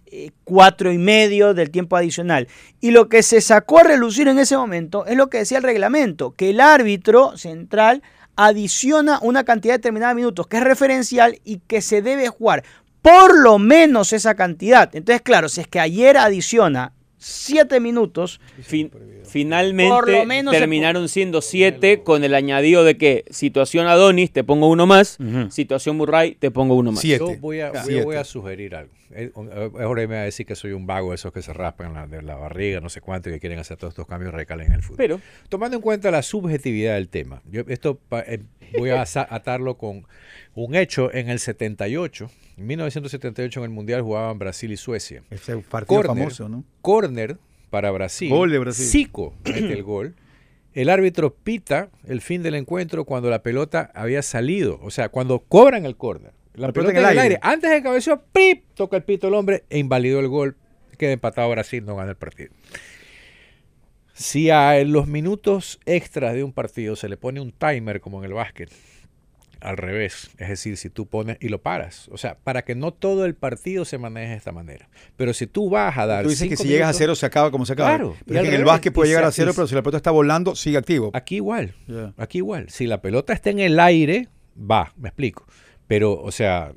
eh, 0.06 0.32
cuatro 0.46 0.92
y 0.94 0.98
medio 0.98 1.54
del 1.54 1.70
tiempo 1.70 1.98
adicional. 1.98 2.48
Y 2.80 2.92
lo 2.92 3.10
que 3.10 3.22
se 3.22 3.42
sacó 3.42 3.80
a 3.80 3.84
relucir 3.84 4.30
en 4.30 4.40
ese 4.40 4.56
momento 4.56 5.06
es 5.06 5.18
lo 5.18 5.30
que 5.30 5.40
decía 5.40 5.58
el 5.58 5.64
reglamento, 5.64 6.32
que 6.32 6.52
el 6.52 6.62
árbitro 6.62 7.36
central 7.38 8.02
adiciona 8.36 9.20
una 9.22 9.44
cantidad 9.44 9.74
determinada 9.76 10.14
de 10.14 10.16
minutos 10.16 10.48
que 10.48 10.58
es 10.58 10.64
referencial 10.64 11.40
y 11.44 11.60
que 11.68 11.82
se 11.82 12.02
debe 12.02 12.28
jugar 12.30 12.64
por 13.02 13.38
lo 13.40 13.58
menos 13.60 14.14
esa 14.14 14.36
cantidad. 14.36 14.96
Entonces, 14.96 15.22
claro, 15.22 15.50
si 15.50 15.62
es 15.62 15.68
que 15.68 15.80
ayer 15.80 16.18
adiciona 16.18 16.94
siete 17.18 17.80
minutos. 17.80 18.40
Fin- 18.64 18.92
finalmente 19.28 19.94
Por 19.94 20.10
lo 20.10 20.26
menos 20.26 20.54
se 20.54 20.60
terminaron 20.60 21.08
siendo 21.10 21.42
siete 21.42 22.02
con 22.04 22.24
el 22.24 22.34
añadido 22.36 22.84
de 22.84 22.98
que 22.98 23.26
situación 23.30 23.88
Adonis 23.88 24.32
te 24.32 24.44
pongo 24.44 24.68
uno 24.68 24.86
más, 24.88 25.18
situación 25.50 25.98
Murray 25.98 26.36
te 26.36 26.52
pongo 26.52 26.76
uno 26.76 26.92
más. 26.92 27.02
Siete. 27.02 27.24
Yo 27.36 27.40
voy 27.40 27.60
a, 27.62 27.70
voy 27.70 27.78
a- 27.80 27.84
Siete. 27.84 28.04
voy 28.04 28.16
a 28.16 28.24
sugerir 28.24 28.76
algo. 28.76 28.94
Eh, 29.14 29.32
Ahora 29.36 30.02
me 30.08 30.16
va 30.16 30.22
a 30.22 30.26
decir 30.26 30.46
que 30.46 30.56
soy 30.56 30.72
un 30.72 30.86
vago 30.88 31.10
de 31.10 31.16
esos 31.16 31.32
que 31.34 31.42
se 31.42 31.54
raspan 31.54 31.94
la, 31.94 32.08
de 32.08 32.22
la 32.22 32.36
barriga, 32.36 32.80
no 32.82 32.90
sé 32.90 33.02
cuánto, 33.02 33.30
y 33.30 33.34
que 33.34 33.40
quieren 33.40 33.60
hacer 33.60 33.78
todos 33.78 33.92
estos 33.92 34.08
cambios 34.08 34.34
radicales 34.34 34.68
en 34.68 34.74
el 34.74 34.82
fútbol. 34.82 34.98
Pero 34.98 35.20
Tomando 35.50 35.78
en 35.78 35.82
cuenta 35.82 36.12
la 36.12 36.22
subjetividad 36.22 36.96
del 36.96 37.10
tema, 37.10 37.42
yo 37.50 37.64
esto 37.68 37.96
pa- 37.96 38.22
eh, 38.22 38.40
voy 38.78 38.90
a 38.92 39.02
atarlo 39.30 39.78
con 39.78 40.06
un 40.56 40.76
hecho 40.76 41.14
en 41.14 41.30
el 41.30 41.40
78. 41.40 42.30
En 42.58 42.68
1978 42.68 43.60
en 43.60 43.64
el 43.64 43.70
Mundial 43.70 44.02
jugaban 44.02 44.38
Brasil 44.40 44.72
y 44.72 44.78
Suecia. 44.78 45.24
Ese 45.30 45.58
partido 45.58 46.02
Corner, 46.02 46.24
famoso, 46.24 46.50
¿no? 46.50 46.64
corner 46.82 47.38
para 47.70 47.90
Brasil. 47.92 48.30
Gol 48.30 48.52
de 48.52 48.60
Brasil. 48.60 48.86
Zico 48.86 49.34
mete 49.46 49.74
el 49.74 49.84
gol. 49.84 50.16
El 50.74 50.90
árbitro 50.90 51.34
pita 51.34 51.90
el 52.08 52.22
fin 52.22 52.44
del 52.44 52.56
encuentro 52.56 53.04
cuando 53.06 53.30
la 53.30 53.44
pelota 53.44 53.92
había 53.94 54.22
salido. 54.22 54.80
O 54.82 54.90
sea, 54.92 55.10
cuando 55.10 55.40
cobran 55.40 55.86
el 55.86 55.98
córner. 55.98 56.32
La, 56.54 56.68
La 56.68 56.74
pelota 56.74 56.92
en 56.92 56.98
el 56.98 57.20
aire. 57.20 57.40
Antes 57.42 57.72
de 57.72 57.82
cabeceó, 57.82 58.22
¡pip! 58.32 58.66
Toca 58.76 58.98
el 58.98 59.04
pito 59.04 59.28
el 59.28 59.34
hombre 59.34 59.64
e 59.70 59.80
invalidó 59.80 60.20
el 60.20 60.28
gol. 60.28 60.58
Queda 60.98 61.12
empatado 61.12 61.50
Brasil, 61.50 61.84
no 61.86 61.96
gana 61.96 62.12
el 62.12 62.18
partido. 62.18 62.52
Si 64.14 64.50
a 64.52 64.84
los 64.84 65.08
minutos 65.08 65.80
extras 65.86 66.36
de 66.36 66.44
un 66.44 66.54
partido 66.54 66.96
se 66.96 67.10
le 67.10 67.18
pone 67.18 67.42
un 67.42 67.52
timer 67.52 68.02
como 68.02 68.20
en 68.20 68.26
el 68.26 68.34
básquet, 68.34 68.70
al 69.62 69.78
revés, 69.78 70.32
es 70.38 70.50
decir, 70.50 70.76
si 70.76 70.90
tú 70.90 71.06
pones 71.06 71.38
y 71.40 71.50
lo 71.50 71.62
paras, 71.62 72.10
o 72.12 72.18
sea, 72.18 72.38
para 72.44 72.64
que 72.64 72.76
no 72.76 72.92
todo 72.92 73.26
el 73.26 73.36
partido 73.36 73.86
se 73.86 73.98
maneje 74.00 74.32
de 74.32 74.38
esta 74.38 74.52
manera. 74.52 74.90
Pero 75.18 75.34
si 75.34 75.48
tú 75.48 75.70
vas 75.70 75.98
a 75.98 76.06
dar 76.08 76.24
Tú 76.24 76.30
dices 76.30 76.50
que 76.50 76.58
si 76.58 76.68
llegas 76.68 76.90
a 76.90 76.94
cero 76.94 77.16
se 77.16 77.26
acaba 77.26 77.52
como 77.52 77.66
se 77.66 77.74
acaba. 77.74 77.90
Claro, 77.90 78.16
Pero 78.26 78.40
es 78.40 78.46
al 78.46 78.50
que 78.50 78.56
en 78.56 78.62
el 78.62 78.66
básquet 78.66 78.94
puede 78.94 79.10
llegar 79.10 79.24
a 79.24 79.32
cero, 79.32 79.54
pero 79.56 79.68
si 79.68 79.76
la 79.76 79.84
pelota 79.84 79.98
está 79.98 80.12
volando, 80.12 80.56
sigue 80.56 80.78
activo. 80.78 81.12
Aquí 81.14 81.36
igual. 81.36 81.76
Aquí 82.18 82.40
igual. 82.40 82.70
Si 82.70 82.88
la 82.88 83.02
pelota 83.02 83.34
está 83.34 83.52
en 83.52 83.60
el 83.60 83.80
aire, 83.80 84.30
va, 84.58 84.94
me 84.98 85.10
explico. 85.10 85.46
Pero, 85.92 86.14
o 86.22 86.32
sea, 86.32 86.72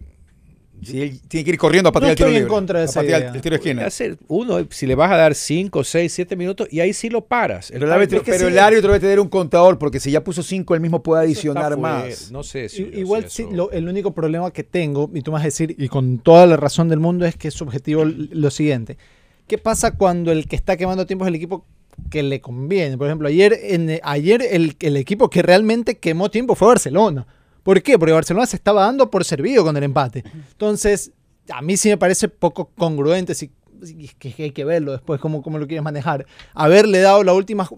Si 0.83 1.01
él 1.01 1.21
tiene 1.29 1.45
que 1.45 1.51
ir 1.53 1.57
corriendo 1.59 1.89
a 1.89 1.93
patear 1.93 2.09
No 2.09 2.13
el 2.13 2.17
tiro 2.17 2.29
estoy 2.31 2.37
en 2.37 2.43
libre. 2.43 2.53
contra 2.55 2.79
de 2.81 2.83
a 2.83 2.89
esa 2.89 3.01
patear 3.01 3.21
idea. 3.21 3.33
el 3.33 3.41
tiro 3.41 3.53
de 3.55 3.57
esquina. 3.63 3.87
hacer 3.87 4.19
uno, 4.27 4.67
si 4.71 4.87
le 4.89 4.97
vas 4.97 5.13
a 5.13 5.17
dar 5.17 5.35
5, 5.37 5.85
6, 5.85 6.13
7 6.13 6.35
minutos, 6.35 6.67
y 6.71 6.81
ahí 6.81 6.93
sí 6.93 7.09
lo 7.11 7.21
paras. 7.25 7.71
Pero 7.73 7.87
el 7.87 7.93
árbitro, 7.93 8.19
es 8.19 8.25
que 8.25 8.33
pero 8.33 8.49
sí. 8.49 8.53
el 8.53 8.59
árbitro 8.59 8.89
debe 8.89 8.99
tener 9.01 9.21
un 9.21 9.29
contador, 9.29 9.79
porque 9.79 10.01
si 10.01 10.11
ya 10.11 10.25
puso 10.25 10.43
cinco, 10.43 10.75
él 10.75 10.81
mismo 10.81 11.01
puede 11.01 11.23
adicionar 11.23 11.79
más. 11.79 12.33
No 12.33 12.43
sé 12.43 12.69
si. 12.69 12.83
I- 12.83 12.99
Igual 13.01 13.31
si 13.31 13.47
lo- 13.53 13.71
el 13.71 13.89
único 13.89 14.13
problema 14.13 14.51
que 14.51 14.65
tengo, 14.65 15.09
y 15.15 15.21
tú 15.23 15.31
me 15.31 15.35
vas 15.37 15.43
a 15.43 15.47
decir, 15.47 15.77
y 15.79 15.87
con 15.89 16.19
toda 16.19 16.45
la 16.47 16.57
razón 16.57 16.89
del 16.89 16.99
mundo, 16.99 17.25
es 17.25 17.37
que 17.37 17.49
es 17.49 17.55
subjetivo 17.55 18.05
lo 18.05 18.51
siguiente. 18.51 18.99
¿Qué 19.47 19.59
pasa 19.59 19.93
cuando 19.97 20.33
el 20.33 20.49
que 20.49 20.57
está 20.57 20.77
quemando 20.77 21.07
tiempo 21.07 21.25
es 21.25 21.29
el 21.29 21.37
equipo 21.37 21.65
que 22.11 22.25
le 22.25 22.41
conviene? 22.41 22.99
Por 22.99 23.07
ejemplo, 23.07 23.29
ayer, 23.29 23.57
en, 23.63 24.01
ayer 24.03 24.43
el, 24.43 24.77
el 24.81 24.97
equipo 24.97 25.31
que 25.31 25.41
realmente 25.43 25.99
quemó 25.99 26.31
tiempo 26.33 26.57
fue 26.57 26.67
Barcelona. 26.69 27.27
¿Por 27.65 27.83
qué? 27.83 27.99
Porque 27.99 28.13
Barcelona 28.13 28.47
se 28.47 28.57
estaba 28.57 28.83
dando 28.85 29.11
por 29.11 29.25
servido 29.25 29.65
con 29.65 29.77
el 29.77 29.83
empate. 29.83 30.23
Entonces, 30.53 31.11
a 31.51 31.61
mí 31.63 31.77
sí 31.77 31.89
me 31.89 31.97
parece 31.97 32.29
poco 32.29 32.71
congruente, 32.77 33.35
si, 33.35 33.51
es 33.83 34.15
que 34.15 34.35
hay 34.39 34.53
que 34.53 34.65
verlo 34.65 34.93
después, 34.93 35.21
cómo, 35.21 35.43
cómo 35.43 35.59
lo 35.59 35.67
quieres 35.67 35.83
manejar. 35.83 36.27
Haberle 36.55 37.01
dado 37.01 37.25
la 37.25 37.33
última... 37.33 37.69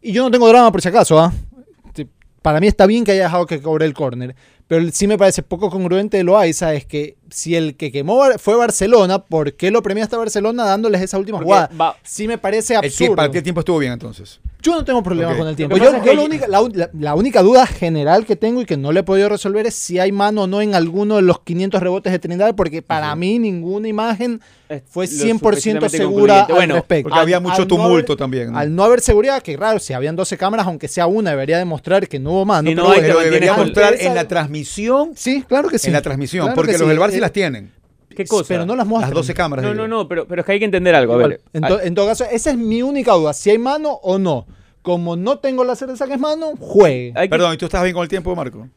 Y 0.00 0.12
yo 0.12 0.22
no 0.24 0.30
tengo 0.30 0.48
drama 0.48 0.72
por 0.72 0.82
si 0.82 0.88
acaso, 0.88 1.18
¿ah? 1.18 1.32
Para 2.42 2.60
mí 2.60 2.66
está 2.66 2.86
bien 2.86 3.04
que 3.04 3.12
haya 3.12 3.22
dejado 3.22 3.46
que 3.46 3.62
cobre 3.62 3.86
el 3.86 3.94
córner, 3.94 4.36
pero 4.66 4.86
sí 4.92 5.06
me 5.06 5.16
parece 5.16 5.42
poco 5.42 5.70
congruente 5.70 6.18
de 6.18 6.24
Loaiza 6.24 6.74
es 6.74 6.84
que 6.84 7.16
si 7.30 7.54
el 7.56 7.76
que 7.76 7.90
quemó 7.92 8.22
fue 8.38 8.56
Barcelona, 8.56 9.18
¿por 9.20 9.54
qué 9.54 9.70
lo 9.70 9.82
premiaste 9.82 10.16
a 10.16 10.18
Barcelona 10.18 10.64
dándoles 10.64 11.00
esa 11.02 11.18
última 11.18 11.38
Porque 11.38 11.46
jugada? 11.46 11.70
va- 11.80 11.96
Sí 12.02 12.26
me 12.28 12.38
parece 12.38 12.74
El 12.74 12.78
absurdo. 12.84 13.16
para 13.16 13.30
ti 13.30 13.38
el 13.38 13.44
tiempo 13.44 13.60
estuvo 13.60 13.78
bien 13.78 13.92
entonces. 13.92 14.40
Yo 14.62 14.72
no 14.74 14.82
tengo 14.84 15.02
problema 15.02 15.32
Ok. 15.32 15.38
con 15.38 15.48
el 15.48 15.56
tiempo. 15.56 15.76
Yo, 15.76 16.00
que- 16.02 16.14
la, 16.14 16.22
única, 16.22 16.46
la, 16.94 17.14
única 17.14 17.42
duda 17.42 17.66
general 17.66 18.24
que 18.24 18.34
tengo 18.34 18.62
y 18.62 18.64
que 18.64 18.78
no 18.78 18.92
le 18.92 19.00
he 19.00 19.02
podido 19.02 19.28
resolver 19.28 19.66
es 19.66 19.74
si 19.74 19.98
hay 19.98 20.10
mano 20.10 20.44
o 20.44 20.46
no 20.46 20.62
en 20.62 20.74
alguno 20.74 21.16
de 21.16 21.22
los 21.22 21.40
500 21.40 21.82
rebotes 21.82 22.12
de 22.12 22.18
Trinidad, 22.18 22.54
porque 22.54 22.80
para 22.80 23.14
mí 23.14 23.38
ninguna 23.38 23.88
imagen 23.88 24.40
fue 24.86 25.04
lo 25.06 25.12
100% 25.12 25.38
suficientemente 25.50 25.98
segura 25.98 26.44
al 26.44 26.52
Bueno, 26.54 26.74
respecto. 26.76 27.10
Porque 27.10 27.20
había 27.20 27.40
mucho 27.40 27.58
no 27.60 27.66
tumulto 27.66 28.12
haber- 28.14 28.16
también. 28.18 28.52
¿no? 28.52 28.58
Al 28.58 28.74
no 28.74 28.82
haber 28.84 29.02
seguridad, 29.02 29.42
que 29.42 29.54
raro, 29.54 29.78
si 29.78 29.92
habían 29.92 30.16
12 30.16 30.38
cámaras, 30.38 30.66
aunque 30.66 30.88
sea 30.88 31.06
una, 31.06 31.30
debería 31.32 31.58
demostrar 31.58 32.08
que 32.08 32.18
no 32.18 32.30
hubo 32.30 32.44
mano. 32.46 32.66
Si 32.70 32.74
no 32.74 32.90
pero 32.94 33.20
debería 33.20 33.52
mostrar 33.54 33.92
esa- 33.92 34.08
en 34.08 34.14
la 34.14 34.26
transmisión, 34.26 35.10
Sí, 35.14 35.44
claro 35.46 35.68
que 35.68 35.78
sí. 35.78 35.88
en 35.88 35.92
la 35.92 36.00
transmisión, 36.02 36.46
Claro 36.46 36.56
porque 36.56 36.72
que 36.72 36.78
los 36.78 36.86
sí. 36.86 36.88
del 36.88 36.98
Bar 36.98 37.10
sí 37.14 37.18
Eh, 37.18 37.22
las 37.22 37.32
tienen. 37.32 37.72
¿Qué 38.08 38.24
cosa? 38.26 38.44
Pero 38.46 38.64
no 38.66 38.76
las 38.76 38.86
muestran. 38.86 39.10
Las 39.10 39.14
12 39.16 39.34
cámaras. 39.34 39.64
No, 39.64 39.72
digo. 39.72 39.88
no, 39.88 39.96
no, 39.96 40.08
pero, 40.08 40.26
pero 40.28 40.42
es 40.42 40.46
que 40.46 40.52
hay 40.52 40.58
que 40.60 40.64
entender 40.66 40.94
algo. 40.94 41.14
A 41.14 41.16
ver, 41.16 41.40
en, 41.52 41.62
to- 41.62 41.80
en 41.80 41.94
todo 41.96 42.06
caso, 42.06 42.24
esa 42.30 42.50
es 42.50 42.56
mi 42.56 42.80
única 42.82 43.12
duda. 43.12 43.32
Si 43.32 43.50
hay 43.50 43.58
mano 43.58 43.90
o 44.02 44.18
no. 44.18 44.46
Como 44.82 45.16
no 45.16 45.38
tengo 45.38 45.64
la 45.64 45.74
certeza 45.74 46.06
que 46.06 46.12
es 46.14 46.20
mano, 46.20 46.52
juegue. 46.60 47.12
hay 47.16 47.26
que- 47.26 47.30
Perdón, 47.30 47.54
¿y 47.54 47.56
tú 47.56 47.64
estás 47.64 47.82
bien 47.82 47.94
con 47.94 48.02
el 48.02 48.08
tiempo, 48.08 48.36
Marco? 48.36 48.68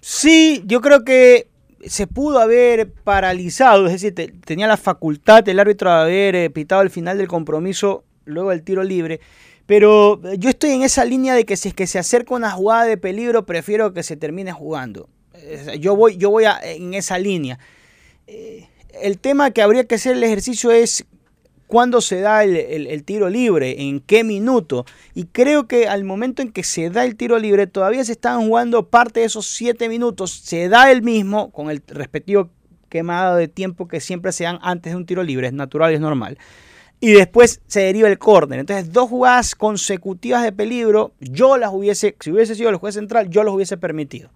Sí, 0.00 0.62
yo 0.66 0.80
creo 0.80 1.04
que 1.04 1.48
se 1.84 2.06
pudo 2.06 2.38
haber 2.40 2.92
paralizado, 2.92 3.86
es 3.86 3.92
decir, 3.92 4.14
te- 4.14 4.28
tenía 4.28 4.66
la 4.66 4.76
facultad 4.76 5.46
el 5.48 5.58
árbitro 5.60 5.90
de 5.90 5.96
haber 6.00 6.34
eh, 6.36 6.50
pitado 6.50 6.82
el 6.82 6.90
final 6.90 7.18
del 7.18 7.28
compromiso 7.28 8.04
luego 8.24 8.50
del 8.50 8.62
tiro 8.62 8.82
libre. 8.82 9.20
Pero 9.66 10.20
eh, 10.24 10.36
yo 10.38 10.48
estoy 10.50 10.70
en 10.70 10.82
esa 10.82 11.04
línea 11.04 11.34
de 11.34 11.44
que 11.44 11.56
si 11.56 11.68
es 11.68 11.74
que 11.74 11.86
se 11.86 11.98
acerca 11.98 12.34
una 12.34 12.50
jugada 12.50 12.84
de 12.84 12.96
peligro, 12.96 13.46
prefiero 13.46 13.92
que 13.92 14.02
se 14.02 14.16
termine 14.16 14.52
jugando. 14.52 15.08
Yo 15.80 15.96
voy, 15.96 16.16
yo 16.16 16.30
voy 16.30 16.44
a- 16.44 16.58
en 16.62 16.94
esa 16.94 17.18
línea. 17.18 17.58
Eh, 18.26 18.66
el 19.02 19.18
tema 19.18 19.50
que 19.50 19.62
habría 19.62 19.84
que 19.84 19.96
hacer 19.96 20.16
el 20.16 20.22
ejercicio 20.24 20.70
es 20.70 21.04
cuándo 21.66 22.00
se 22.00 22.20
da 22.20 22.44
el, 22.44 22.56
el- 22.56 23.04
tiro 23.04 23.28
libre, 23.28 23.82
en 23.82 24.00
qué 24.00 24.24
minuto. 24.24 24.84
Y 25.14 25.24
creo 25.24 25.66
que 25.66 25.88
al 25.88 26.04
momento 26.04 26.42
en 26.42 26.52
que 26.52 26.64
se 26.64 26.90
da 26.90 27.04
el 27.04 27.16
tiro 27.16 27.38
libre, 27.38 27.66
todavía 27.66 28.04
se 28.04 28.12
están 28.12 28.46
jugando 28.46 28.88
parte 28.88 29.20
de 29.20 29.26
esos 29.26 29.46
siete 29.46 29.88
minutos. 29.88 30.30
Se 30.44 30.68
da 30.68 30.90
el 30.90 31.02
mismo, 31.02 31.50
con 31.50 31.70
el 31.70 31.82
respectivo 31.86 32.50
quemado 32.88 33.36
de 33.36 33.48
tiempo 33.48 33.88
que 33.88 34.00
siempre 34.00 34.32
se 34.32 34.44
dan 34.44 34.58
antes 34.62 34.92
de 34.92 34.96
un 34.96 35.06
tiro 35.06 35.22
libre, 35.22 35.48
es 35.48 35.52
natural 35.52 35.92
es 35.92 36.00
normal. 36.00 36.38
Y 36.98 37.12
después 37.12 37.60
se 37.66 37.80
deriva 37.80 38.08
el 38.08 38.18
córner. 38.18 38.60
Entonces, 38.60 38.90
dos 38.92 39.10
jugadas 39.10 39.54
consecutivas 39.54 40.42
de 40.42 40.52
peligro, 40.52 41.12
yo 41.20 41.58
las 41.58 41.70
hubiese, 41.74 42.16
si 42.20 42.30
hubiese 42.30 42.54
sido 42.54 42.70
el 42.70 42.76
juez 42.76 42.94
central, 42.94 43.28
yo 43.28 43.42
los 43.42 43.54
hubiese 43.54 43.76
permitido. 43.76 44.30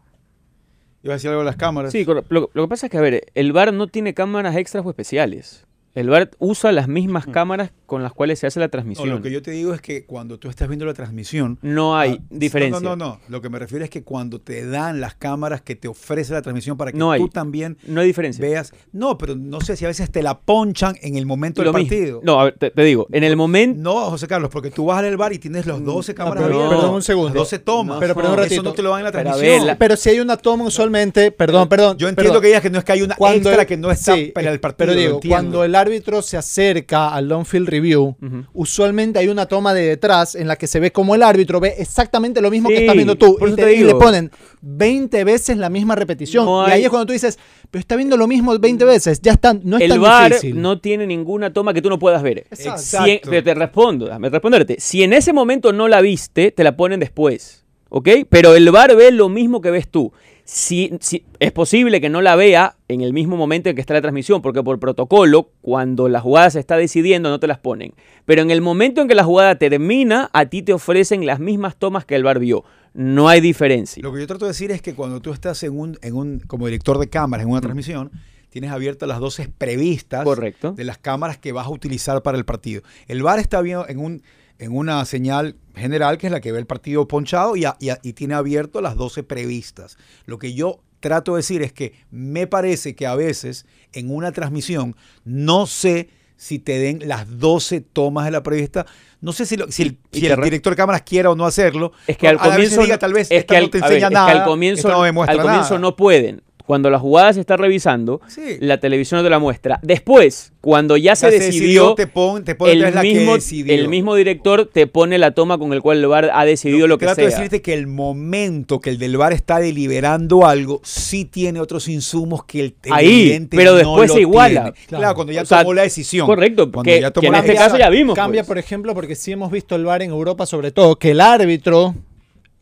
Iba 1.02 1.14
a 1.14 1.16
decir 1.16 1.30
algo 1.30 1.40
de 1.42 1.46
las 1.46 1.56
cámaras. 1.56 1.92
Sí, 1.92 2.04
lo, 2.04 2.24
lo 2.28 2.48
que 2.48 2.68
pasa 2.68 2.86
es 2.86 2.90
que, 2.90 2.98
a 2.98 3.00
ver, 3.00 3.26
el 3.34 3.52
VAR 3.52 3.72
no 3.72 3.86
tiene 3.86 4.14
cámaras 4.14 4.56
extras 4.56 4.84
o 4.84 4.90
especiales. 4.90 5.66
El 5.94 6.08
VAR 6.08 6.30
usa 6.38 6.72
las 6.72 6.88
mismas 6.88 7.26
cámaras 7.26 7.72
con 7.90 8.04
las 8.04 8.12
cuales 8.12 8.38
se 8.38 8.46
hace 8.46 8.60
la 8.60 8.66
No, 8.66 8.70
transmisión. 8.70 9.08
lo 9.10 9.20
que 9.20 9.32
yo 9.32 9.42
te 9.42 9.50
digo 9.50 9.74
es 9.74 9.80
que 9.80 10.04
cuando 10.06 10.38
tú 10.38 10.48
estás 10.48 10.68
viendo 10.68 10.86
la 10.86 10.94
transmisión. 10.94 11.58
No 11.60 11.96
hay 11.98 12.20
ah, 12.20 12.24
diferencia. 12.30 12.78
No, 12.80 12.94
no, 12.94 13.04
no. 13.14 13.20
Lo 13.28 13.40
que 13.42 13.48
me 13.50 13.58
refiero 13.58 13.84
es 13.84 13.90
que 13.90 14.04
cuando 14.04 14.40
te 14.40 14.64
dan 14.64 15.00
las 15.00 15.16
cámaras 15.16 15.60
que 15.60 15.74
te 15.74 15.88
ofrece 15.88 16.32
la 16.32 16.40
transmisión 16.40 16.76
para 16.76 16.92
que 16.92 16.98
No 16.98 17.10
hay. 17.10 17.20
tú 17.20 17.28
también 17.28 17.78
No 17.88 18.00
hay 18.00 18.06
diferencia. 18.06 18.40
veas. 18.44 18.72
No, 18.92 19.18
pero 19.18 19.34
no 19.34 19.60
sé 19.60 19.76
si 19.76 19.84
a 19.86 19.88
veces 19.88 20.08
te 20.08 20.22
la 20.22 20.38
ponchan 20.38 20.94
en 21.02 21.16
el 21.16 21.26
momento 21.26 21.64
Lo 21.64 21.72
del 21.72 21.82
mismo. 21.82 21.96
partido. 21.98 22.20
No, 22.22 22.40
a 22.40 22.44
ver, 22.44 22.58
te, 22.58 22.70
te 22.70 22.84
digo, 22.84 23.08
en 23.10 23.24
el 23.24 23.36
momento... 23.36 23.80
No, 23.82 23.96
José 24.10 24.28
Carlos, 24.28 24.50
porque 24.52 24.70
tú 24.70 24.84
vas 24.86 25.02
al 25.02 25.16
bar 25.16 25.32
y 25.32 25.40
tienes 25.40 25.66
los 25.66 25.84
12 25.84 26.14
cámaras 26.14 26.44
pero- 26.44 26.54
abiertas, 26.54 26.78
perdón 26.78 26.94
un 26.94 27.02
segundo. 27.02 27.28
las 27.30 27.34
12 27.34 27.58
tomas. 27.58 27.98
Pero- 27.98 28.14
pero 28.14 28.28
un 28.28 28.34
Eso 28.34 28.42
ratito. 28.44 28.62
no 28.62 28.72
te 28.72 28.82
lo 28.82 28.90
dan 28.90 29.00
en 29.00 29.04
la 29.06 29.10
Pero 29.10 29.24
transmisión. 29.24 29.58
ver, 29.58 29.66
la- 29.66 29.76
Pero 29.78 29.96
si 29.96 30.10
hay 30.10 30.20
una 30.20 30.36
toma 30.36 30.64
usualmente, 30.64 31.32
perdón, 31.32 31.68
perdón. 31.68 31.96
Yo 31.98 32.08
entiendo 32.08 32.28
perdón. 32.34 32.42
que 32.42 32.46
digas 32.46 32.62
que 32.62 32.70
no 32.70 32.78
es 32.78 32.84
que 32.84 32.92
hay 32.92 33.02
una 33.02 33.16
extra 33.18 33.66
que 33.66 33.76
no 33.76 33.90
está 33.90 34.14
sí, 34.14 34.26
para 34.32 34.52
el 34.52 34.60
partido. 34.60 34.76
Pero 34.78 34.94
digo, 34.94 35.20
cuando 35.28 35.64
el 35.64 35.74
árbitro 35.74 36.22
se 36.22 36.36
acerca 36.36 37.08
al 37.08 37.26
long 37.28 37.44
field 37.44 37.68
review, 37.80 38.16
usualmente 38.52 39.18
hay 39.18 39.28
una 39.28 39.46
toma 39.46 39.74
de 39.74 39.82
detrás 39.82 40.34
en 40.34 40.48
la 40.48 40.56
que 40.56 40.66
se 40.66 40.80
ve 40.80 40.92
como 40.92 41.14
el 41.14 41.22
árbitro 41.22 41.60
ve 41.60 41.74
exactamente 41.78 42.40
lo 42.40 42.50
mismo 42.50 42.68
que 42.68 42.78
estás 42.78 42.94
viendo 42.94 43.16
tú. 43.16 43.36
Y, 43.40 43.44
eso 43.44 43.56
te- 43.56 43.62
te 43.64 43.74
y 43.74 43.84
le 43.84 43.94
ponen 43.94 44.30
20 44.62 45.24
veces 45.24 45.56
la 45.56 45.70
misma 45.70 45.94
repetición. 45.94 46.44
No 46.44 46.68
Y 46.68 46.70
ahí 46.72 46.84
es 46.84 46.90
cuando 46.90 47.06
tú 47.06 47.12
dices, 47.12 47.38
pero 47.70 47.80
está 47.80 47.96
viendo 47.96 48.16
lo 48.16 48.26
mismo 48.26 48.58
20 48.58 48.84
veces. 48.84 49.20
Ya 49.22 49.32
está, 49.32 49.54
no 49.54 49.76
es 49.78 49.82
el 49.84 50.00
tan 50.00 50.30
difícil. 50.30 50.60
no 50.60 50.80
tiene 50.80 51.06
ninguna 51.06 51.52
toma 51.52 51.72
que 51.74 51.82
tú 51.82 51.88
no 51.88 51.98
puedas 51.98 52.22
ver. 52.22 52.46
Exacto. 52.50 52.80
Si 53.04 53.10
en- 53.10 53.20
te, 53.20 53.42
te 53.42 53.54
respondo, 53.54 54.06
déjame 54.06 54.28
responderte. 54.28 54.76
Si 54.78 55.02
en 55.02 55.12
ese 55.12 55.32
momento 55.32 55.72
no 55.72 55.88
la 55.88 56.00
viste, 56.00 56.50
te 56.50 56.64
la 56.64 56.76
ponen 56.76 57.00
después. 57.00 57.64
¿Ok? 57.92 58.08
Pero 58.28 58.54
el 58.54 58.70
VAR 58.70 58.94
ve 58.94 59.10
lo 59.10 59.28
mismo 59.28 59.60
que 59.60 59.70
ves 59.72 59.88
tú. 59.88 60.12
Si, 60.52 60.90
si- 60.98 61.24
es 61.38 61.52
posible 61.52 62.00
que 62.00 62.08
no 62.08 62.20
la 62.22 62.34
vea 62.34 62.76
en 62.88 63.02
el 63.02 63.12
mismo 63.12 63.36
momento 63.36 63.68
en 63.68 63.76
que 63.76 63.80
está 63.80 63.94
la 63.94 64.00
transmisión, 64.02 64.42
porque 64.42 64.64
por 64.64 64.80
protocolo, 64.80 65.52
cuando 65.60 66.08
la 66.08 66.20
jugada 66.20 66.50
se 66.50 66.58
está 66.58 66.76
decidiendo, 66.76 67.30
no 67.30 67.38
te 67.38 67.46
las 67.46 67.58
ponen. 67.58 67.94
Pero 68.24 68.42
en 68.42 68.50
el 68.50 68.60
momento 68.60 69.00
en 69.00 69.06
que 69.06 69.14
la 69.14 69.22
jugada 69.22 69.54
termina, 69.58 70.28
a 70.32 70.46
ti 70.46 70.62
te 70.62 70.72
ofrecen 70.72 71.24
las 71.24 71.38
mismas 71.38 71.76
tomas 71.76 72.04
que 72.04 72.16
el 72.16 72.24
VAR 72.24 72.40
vio. 72.40 72.64
No 72.94 73.28
hay 73.28 73.40
diferencia. 73.40 74.02
Lo 74.02 74.12
que 74.12 74.18
yo 74.18 74.26
trato 74.26 74.44
de 74.46 74.50
decir 74.50 74.72
es 74.72 74.82
que 74.82 74.92
cuando 74.96 75.20
tú 75.20 75.32
estás 75.32 75.62
en 75.62 75.78
un, 75.78 75.96
en 76.02 76.16
un 76.16 76.40
como 76.40 76.66
director 76.66 76.98
de 76.98 77.08
cámaras 77.08 77.46
en 77.46 77.52
una 77.52 77.60
transmisión, 77.60 78.10
tienes 78.48 78.72
abiertas 78.72 79.08
las 79.08 79.20
12 79.20 79.50
previstas 79.56 80.24
Correcto. 80.24 80.72
de 80.72 80.82
las 80.82 80.98
cámaras 80.98 81.38
que 81.38 81.52
vas 81.52 81.66
a 81.68 81.70
utilizar 81.70 82.20
para 82.24 82.36
el 82.36 82.44
partido. 82.44 82.82
El 83.06 83.22
VAR 83.22 83.38
está 83.38 83.60
viendo 83.60 83.86
en 83.88 84.00
un 84.00 84.22
en 84.60 84.76
una 84.76 85.04
señal 85.04 85.56
general 85.74 86.18
que 86.18 86.26
es 86.28 86.32
la 86.32 86.40
que 86.40 86.52
ve 86.52 86.58
el 86.58 86.66
partido 86.66 87.08
ponchado 87.08 87.56
y, 87.56 87.64
a- 87.64 87.76
y 87.80 87.88
a- 87.88 87.98
y 88.02 88.12
tiene 88.12 88.34
abierto 88.34 88.80
las 88.80 88.94
12 88.94 89.22
previstas. 89.24 89.96
Lo 90.26 90.38
que 90.38 90.54
yo 90.54 90.80
trato 91.00 91.32
de 91.34 91.38
decir 91.38 91.62
es 91.62 91.72
que 91.72 91.94
me 92.10 92.46
parece 92.46 92.94
que 92.94 93.06
a 93.06 93.14
veces 93.14 93.64
en 93.92 94.14
una 94.14 94.32
transmisión 94.32 94.94
no 95.24 95.66
sé 95.66 96.10
si 96.36 96.58
te 96.58 96.78
den 96.78 97.00
las 97.08 97.38
12 97.38 97.80
tomas 97.80 98.24
de 98.26 98.30
la 98.30 98.42
prevista. 98.42 98.86
No 99.20 99.32
sé 99.32 99.44
si, 99.46 99.56
lo- 99.56 99.70
si 99.70 99.82
el, 99.82 99.98
si 100.12 100.20
director 100.20 100.72
de 100.72 100.76
cámaras 100.76 101.02
quiera 101.02 101.30
o 101.30 101.34
no 101.36 101.44
hacerlo. 101.46 101.92
Es 102.06 102.16
que 102.16 102.28
al 102.28 102.38
comienzo 102.38 102.82
diga, 102.82 102.98
tal 102.98 103.12
vez 103.12 103.30
es 103.30 103.40
esta 103.40 103.54
que 103.56 103.60
no 103.62 103.70
te 103.70 103.78
ver, 103.80 103.84
enseña 103.92 104.06
es 104.06 104.08
que 104.10 104.14
nada. 104.14 104.30
al 104.42 104.44
comienzo, 104.44 104.88
no 104.88 105.02
al 105.02 105.12
comienzo 105.42 105.68
nada. 105.74 105.78
no 105.78 105.96
pueden. 105.96 106.42
Cuando 106.70 106.88
la 106.88 107.00
jugada 107.00 107.32
se 107.32 107.40
está 107.40 107.56
revisando, 107.56 108.20
Sí. 108.28 108.58
la 108.60 108.78
televisión 108.78 109.18
no 109.18 109.24
te 109.24 109.30
la 109.30 109.40
muestra. 109.40 109.80
Después, 109.82 110.52
cuando 110.60 110.96
ya 110.96 111.16
se 111.16 111.26
Ya 111.26 111.32
decidió, 111.32 111.94
te 111.96 112.06
pon, 112.06 112.44
te 112.44 112.54
pone 112.54 112.74
el, 112.74 112.94
mismo, 113.02 113.34
decidió. 113.34 113.74
el 113.74 113.88
mismo 113.88 114.14
director 114.14 114.70
te 114.72 114.86
pone 114.86 115.18
la 115.18 115.32
toma 115.32 115.58
con 115.58 115.72
el 115.72 115.82
cual 115.82 115.98
el 115.98 116.06
VAR 116.06 116.30
ha 116.32 116.44
decidido 116.44 116.86
lo 116.86 116.96
que 116.96 117.06
Trato 117.06 117.22
de 117.22 117.30
sea. 117.30 117.38
decirte 117.40 117.60
que 117.60 117.74
el 117.74 117.88
momento 117.88 118.80
que 118.80 118.90
el 118.90 118.98
del 118.98 119.16
bar 119.16 119.32
está 119.32 119.58
deliberando 119.58 120.46
algo, 120.46 120.80
sí 120.84 121.24
tiene 121.24 121.58
otros 121.60 121.88
insumos 121.88 122.44
que 122.44 122.60
el 122.60 122.74
Ahí, 122.88 123.06
televidente 123.08 123.56
pero 123.56 123.74
después 123.74 124.08
lo 124.08 124.14
se 124.14 124.20
iguala. 124.20 124.62
tiene. 124.72 124.86
Claro, 124.86 125.14
cuando 125.16 125.32
ya 125.32 125.42
O 125.42 125.46
sea, 125.46 125.58
tomó 125.62 125.74
la 125.74 125.82
decisión. 125.82 126.24
correcto, 126.24 126.70
Cuando 126.70 126.84
que- 126.88 127.00
ya 127.00 127.08
que 127.08 127.14
tomó 127.14 127.26
en 127.26 127.32
la 127.32 127.38
este 127.40 127.54
caso 127.56 127.78
ya 127.78 127.90
vimos. 127.90 128.14
Cambia, 128.14 128.42
pues. 128.42 128.46
por 128.46 128.58
ejemplo, 128.58 128.94
porque 128.94 129.16
sí 129.16 129.32
hemos 129.32 129.50
visto 129.50 129.74
el 129.74 129.84
VAR 129.84 130.02
en 130.02 130.10
Europa, 130.10 130.46
sobre 130.46 130.70
todo, 130.70 130.94
que 130.94 131.10
el 131.10 131.20
árbitro, 131.20 131.96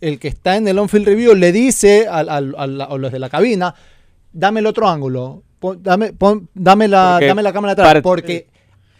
el 0.00 0.18
que 0.18 0.28
está 0.28 0.56
en 0.56 0.66
el 0.68 0.78
on-field 0.78 1.04
review, 1.06 1.34
le 1.34 1.50
dice 1.52 2.06
a 2.08 2.40
los 2.40 3.12
de 3.12 3.18
la 3.18 3.28
cabina, 3.28 3.74
dame 4.38 4.60
el 4.60 4.66
otro 4.66 4.88
ángulo, 4.88 5.42
pon- 5.58 5.82
dame, 5.82 6.12
pon- 6.12 6.48
dame, 6.54 6.86
la, 6.88 7.14
Porque 7.14 7.26
dame 7.26 7.42
la 7.42 7.52
cámara 7.52 7.72
atrás, 7.72 8.02
porque 8.02 8.48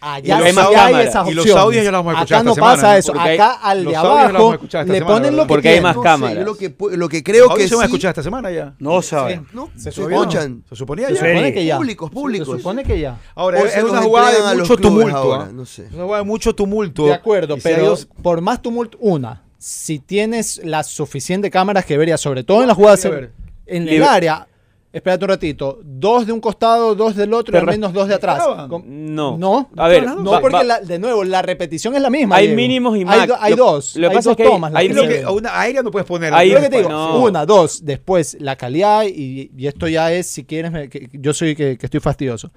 allá 0.01 0.37
Y 0.39 0.39
los 0.41 0.51
sí 0.55 0.59
hay 0.61 0.75
cámaras. 0.75 1.09
esas 1.09 1.29
Y 1.29 1.35
los 1.35 1.43
opciones. 1.45 1.63
audios 1.65 1.85
ya 1.85 1.91
los 1.93 1.99
vamos 2.05 2.15
a 2.15 2.17
escuchar 2.19 2.37
Acá 2.39 2.45
no 2.45 2.51
esta 2.51 2.61
pasa 2.63 2.99
eso, 2.99 3.13
hay- 3.19 3.35
acá 3.35 3.53
al 3.63 3.85
de 3.85 3.97
abajo 3.97 4.53
le 4.61 4.69
semana, 4.69 5.07
ponen 5.07 5.37
lo 5.37 5.43
que 5.43 5.49
Porque 5.49 5.69
hay 5.71 5.81
más 5.81 5.97
No 5.97 6.03
sé, 6.03 6.09
cámaras. 6.09 6.37
yo 6.39 6.45
lo 6.45 6.55
que, 6.57 6.75
lo 6.97 7.09
que 7.09 7.23
creo 7.23 7.47
Los 7.49 7.57
que 7.57 7.69
se 7.69 7.75
van 7.75 7.83
a 7.83 7.87
escuchar 7.87 8.09
esta 8.11 8.23
semana 8.23 8.51
ya. 8.51 8.75
No 8.79 9.01
saben. 9.03 9.47
¿no? 9.53 9.71
Se 9.77 9.83
Se 9.85 9.93
supone. 9.93 10.17
escuchan. 10.17 10.65
Se 10.69 10.77
suponía 10.77 11.07
Se 11.09 11.15
ya. 11.15 11.21
supone 11.21 11.53
que 11.53 11.65
ya. 11.65 11.77
Públicos, 11.77 12.11
públicos. 12.11 12.49
Se 12.49 12.57
supone 12.59 12.85
que 12.85 13.01
ya. 13.01 13.19
Ahora, 13.35 13.61
es, 13.61 13.73
se 13.73 13.83
una 13.85 14.03
jugada 14.03 14.51
de 14.51 14.57
mucho 14.57 14.77
tumulto. 14.77 15.35
¿ah? 15.35 15.49
no 15.53 15.65
sé. 15.67 15.87
Es 15.87 15.93
una 15.93 16.05
jugada 16.05 16.23
de 16.23 16.29
mucho 16.29 16.55
tumulto. 16.55 17.07
De 17.07 17.15
acuerdo, 17.15 17.55
hay 17.55 17.61
pero 17.63 17.97
por 18.23 18.41
más 18.41 18.61
tumulto, 18.63 18.99
una, 19.01 19.43
si 19.59 19.99
tienes 19.99 20.61
las 20.65 20.87
suficientes 20.89 21.51
cámaras 21.51 21.85
que 21.85 21.97
verías, 21.99 22.21
sobre 22.21 22.45
todo 22.45 22.63
en 22.63 22.69
las 22.69 22.77
jugadas 22.77 23.05
a 23.05 23.09
ver. 23.11 23.33
en 23.67 23.89
el 23.89 24.03
área, 24.05 24.47
espérate 24.93 25.25
un 25.25 25.29
ratito, 25.29 25.81
dos 25.85 26.27
de 26.27 26.33
un 26.33 26.41
costado, 26.41 26.95
dos 26.95 27.15
del 27.15 27.33
otro, 27.35 27.55
y 27.55 27.61
al 27.61 27.67
menos 27.67 27.93
dos 27.93 28.09
de 28.09 28.15
atrás. 28.15 28.43
No. 28.85 29.37
No, 29.37 29.71
A 29.77 29.89
ver, 29.89 30.05
no, 30.07 30.31
va- 30.31 30.41
porque 30.41 30.57
va- 30.57 30.65
la- 30.65 30.81
de 30.81 30.99
nuevo, 30.99 31.25
la 31.25 31.43
repetición 31.43 31.95
es 31.95 32.01
la 32.03 32.11
misma. 32.11 32.37
Hay 32.37 32.47
Diego. 32.47 32.57
mínimos 32.57 32.97
y 32.97 33.05
Hay, 33.07 33.27
do- 33.27 33.37
hay 33.39 33.51
Lo- 33.55 33.65
dos. 33.65 33.97
lo 33.97 34.09
hay 34.09 34.15
pasa 34.17 34.31
dos 34.31 34.39
es 34.39 34.45
que 34.45 34.51
tomas. 34.51 34.73
hay 34.75 34.89
lo 34.89 35.07
que 35.07 35.23
a 35.23 35.31
una 35.31 35.61
aérea 35.61 35.83
no 35.83 35.91
puedes 35.91 36.07
poner. 36.07 36.33
Ahí- 36.33 36.51
Lo 36.53 36.61
que 36.61 36.69
te 36.71 36.77
digo, 36.79 36.89
No. 36.89 37.23
una, 37.23 37.45
dos, 37.45 37.85
después 37.85 38.37
la 38.41 38.57
calidad 38.57 39.05
y, 39.05 39.51
y 39.57 39.67
esto 39.67 39.89
ya 39.89 40.13
es, 40.13 40.27
si 40.27 40.45
quieres, 40.45 40.73
me- 40.73 40.89
que- 40.89 41.09
yo 41.13 41.33
soy 41.35 41.55
que, 41.55 41.77
que 41.77 41.87
estoy 41.87 42.01
fastidioso. 42.01 42.51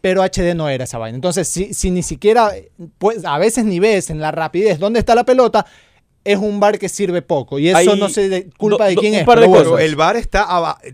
Pero 0.00 0.22
HD 0.22 0.54
no 0.56 0.68
era 0.68 0.84
esa 0.84 0.98
vaina. 0.98 1.14
Entonces, 1.14 1.46
si, 1.48 1.72
si 1.74 1.90
ni 1.92 2.02
siquiera, 2.02 2.50
pues 2.98 3.24
a 3.24 3.38
veces 3.38 3.64
ni 3.64 3.78
ves 3.78 4.10
en 4.10 4.20
la 4.20 4.32
rapidez 4.32 4.80
dónde 4.80 4.98
está 4.98 5.14
la 5.14 5.22
pelota, 5.24 5.64
es 6.24 6.38
un 6.38 6.60
bar 6.60 6.78
que 6.78 6.88
sirve 6.88 7.20
poco. 7.22 7.58
Y 7.58 7.68
eso 7.68 7.78
Hay 7.78 7.86
no 7.98 8.08
sé 8.08 8.28
de 8.28 8.48
culpa 8.56 8.84
do- 8.84 8.88
de 8.90 8.94
do- 8.94 9.00
quién 9.00 9.14
un 9.14 9.18
es. 9.20 9.24
par 9.26 9.40
de 9.40 9.46
pero 9.48 9.70
bueno. 9.70 9.78
El 9.78 9.96
bar 9.96 10.16
está 10.16 10.46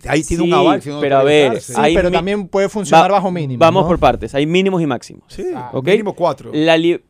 ahí 0.07 0.23
tiene 0.23 0.43
un 0.45 0.49
Sí, 0.49 0.55
aval. 0.55 0.83
si 0.83 0.89
no 0.89 1.01
pero 1.01 1.19
a 1.19 1.23
ver, 1.23 1.51
usarse. 1.53 1.73
Sí, 1.75 1.81
hay 1.83 1.95
pero 1.95 2.11
también 2.11 2.49
puede 2.49 2.69
funcionar 2.69 3.11
Va- 3.11 3.17
bajo 3.17 3.31
mínimo. 3.31 3.59
Vamos 3.59 3.83
¿no? 3.83 3.89
por 3.89 3.99
partes. 3.99 4.35
Hay 4.35 4.47
mínimos 4.47 4.81
y 4.83 4.87
máximos. 4.87 5.25
Sí, 5.29 5.45
¿ok? 5.73 5.87
mínimo 5.87 6.15
cuatro. 6.15 6.51
La 6.55 6.77
li- 6.79 7.01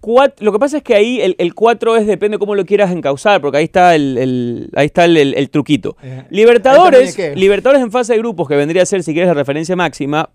cuat- 0.00 0.34
lo 0.40 0.52
que 0.52 0.58
pasa 0.58 0.78
es 0.78 0.82
que 0.82 0.94
ahí 0.94 1.20
el, 1.20 1.34
el 1.38 1.54
4 1.54 1.96
es 1.96 2.06
depende 2.06 2.38
cómo 2.38 2.54
lo 2.54 2.64
quieras 2.64 2.90
encauzar, 2.92 3.40
porque 3.40 3.58
ahí 3.58 3.64
está 3.64 3.94
el, 3.94 4.16
el- 4.18 4.70
ahí 4.74 4.86
está 4.86 5.04
el, 5.04 5.16
el- 5.16 5.34
el 5.34 5.50
truquito. 5.50 5.96
Eh, 6.02 6.24
Libertadores, 6.30 7.18
Libertadores 7.36 7.82
en 7.82 7.90
fase 7.90 8.12
de 8.14 8.18
grupos, 8.20 8.48
que 8.48 8.56
vendría 8.56 8.82
a 8.82 8.86
ser, 8.86 9.02
si 9.02 9.12
quieres, 9.12 9.28
la 9.28 9.34
referencia 9.34 9.76
máxima, 9.76 10.30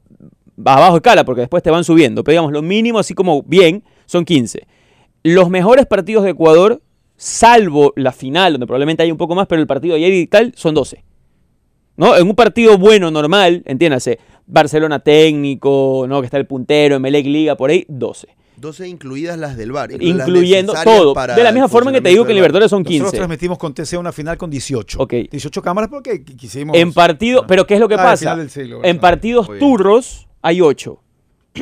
abajo 0.66 0.97
escala, 0.97 1.24
porque 1.26 1.41
después 1.41 1.64
te 1.64 1.72
van 1.72 1.84
subiendo. 1.84 2.24
Pero 2.24 2.34
digamos, 2.34 2.51
lo 2.51 2.62
mínimo, 2.62 2.99
así 2.99 3.14
como 3.14 3.41
bien, 3.43 3.84
son 4.05 4.26
15. 4.26 4.68
Los 5.24 5.49
mejores 5.49 5.86
partidos 5.86 6.24
de 6.24 6.32
Ecuador, 6.32 6.82
salvo 7.22 7.91
la 7.97 8.13
final, 8.13 8.53
donde 8.53 8.65
probablemente 8.65 9.03
hay 9.03 9.11
un 9.11 9.17
poco 9.17 9.36
más, 9.36 9.45
pero 9.45 9.59
el 9.61 9.67
partido 9.67 9.95
de 9.95 10.05
ayer 10.05 10.13
y 10.17 10.28
tal, 10.28 10.53
son 10.55 10.74
12. 10.74 11.03
¿No? 11.97 12.15
En 12.15 12.26
un 12.26 12.34
partido 12.34 12.78
bueno, 12.78 13.11
normal, 13.11 13.61
entiéndase, 13.65 14.20
Barcelona 14.47 14.99
técnico, 14.99 16.05
¿no? 16.07 16.22
Que 16.22 16.26
está 16.26 16.38
el 16.38 16.47
puntero, 16.47 16.95
Emelec 16.95 17.26
Liga, 17.26 17.57
por 17.57 17.70
ahí, 17.72 17.86
12. 17.89 18.28
12 18.55 18.88
incluidas 18.88 19.38
las 19.38 19.57
del 19.57 19.74
bar. 19.74 19.91
Incluyendo 20.01 20.74
todo. 20.84 21.13
De 21.13 21.43
la 21.43 21.51
misma 21.51 21.67
forma 21.67 21.91
que 21.91 21.99
te 22.01 22.09
digo 22.09 22.24
que 22.26 22.32
en 22.32 22.36
Libertadores 22.38 22.70
son 22.70 22.84
Nosotros 22.84 23.03
15. 23.11 23.17
transmitimos 23.17 23.57
con 23.57 23.74
TC 23.74 23.97
una 23.97 24.11
final 24.13 24.38
con 24.38 24.49
18. 24.49 24.97
Ok. 25.01 25.13
18 25.30 25.61
cámaras 25.61 25.89
porque 25.89 26.24
qu- 26.26 26.36
quisimos. 26.38 26.76
En 26.78 26.93
partido, 26.93 27.45
pero 27.47 27.65
¿qué 27.67 27.74
es 27.76 27.80
lo 27.82 27.88
que 27.89 27.95
Ah, 27.95 28.03
pasa? 28.03 28.47
siglo, 28.49 28.82
en 28.84 28.99
partidos 28.99 29.49
turros 29.59 30.28
hay 30.41 30.61
8. 30.61 31.01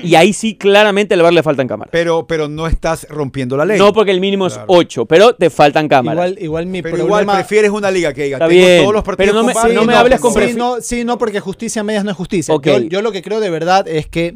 Y 0.04 0.16
ahí 0.16 0.34
sí 0.34 0.56
claramente 0.56 1.14
al 1.14 1.22
VAR 1.22 1.34
le 1.34 1.44
faltan 1.44 1.68
cámaras. 1.68 1.90
Pero, 1.92 2.26
pero 2.28 2.48
no 2.48 2.68
estás 2.68 3.08
rompiendo 3.10 3.56
la 3.58 3.66
ley. 3.66 3.78
No 3.78 3.94
porque 3.94 4.12
el 4.12 4.20
mínimo 4.20 4.48
Claro. 4.48 4.62
es 4.62 4.66
8, 4.68 5.06
pero 5.06 5.36
te 5.36 5.50
faltan 5.50 5.88
cámaras. 5.88 6.32
Igual, 6.32 6.44
igual 6.44 6.66
mi 6.68 6.82
pero 6.82 6.96
problema... 6.98 7.22
igual 7.22 7.38
prefieres 7.38 7.72
una 7.72 7.92
liga 7.92 8.14
que 8.14 8.24
diga. 8.26 8.38
Está 8.38 8.48
tengo 8.48 8.62
bien, 8.66 8.82
todos 8.82 8.94
los 8.94 9.04
partidos 9.04 9.32
pero 9.32 9.42
no 9.42 9.48
me- 9.48 9.54
VAR, 9.54 9.72
no 9.74 9.84
me 9.86 9.94
no, 9.94 10.00
hables 10.00 10.20
con 10.20 10.34
sí, 10.34 10.54
no, 10.56 10.82
sí, 10.82 11.04
no, 11.04 11.18
porque 11.18 11.40
justicia 11.40 11.82
a 11.82 11.84
medias 11.84 12.04
no 12.04 12.12
es 12.12 12.18
justicia. 12.18 12.54
Ok. 12.54 12.66
Yo, 12.68 12.80
yo 12.82 13.02
lo 13.02 13.12
que 13.12 13.22
creo 13.22 13.40
de 13.40 13.50
verdad 13.50 13.88
es 13.88 14.08
que, 14.08 14.36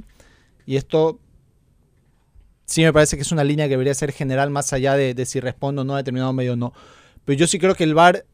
y 0.65 0.75
esto 0.77 1.19
sí 2.65 2.83
me 2.83 2.93
parece 2.93 3.15
que 3.17 3.21
es 3.23 3.31
una 3.31 3.43
línea 3.43 3.65
que 3.65 3.71
debería 3.71 3.93
ser 3.93 4.11
general 4.11 4.49
más 4.49 4.71
allá 4.73 4.95
de, 4.95 5.13
de 5.13 5.25
si 5.25 5.39
respondo 5.39 5.81
o 5.81 5.85
no 5.85 5.93
a 5.95 5.97
determinado 5.97 6.31
medio 6.33 6.53
o 6.53 6.55
no. 6.55 6.73
Pero 7.25 7.37
yo 7.37 7.47
sí 7.47 7.59
creo 7.59 7.75
que 7.75 7.83
el 7.83 7.93
VAR, 7.93 8.25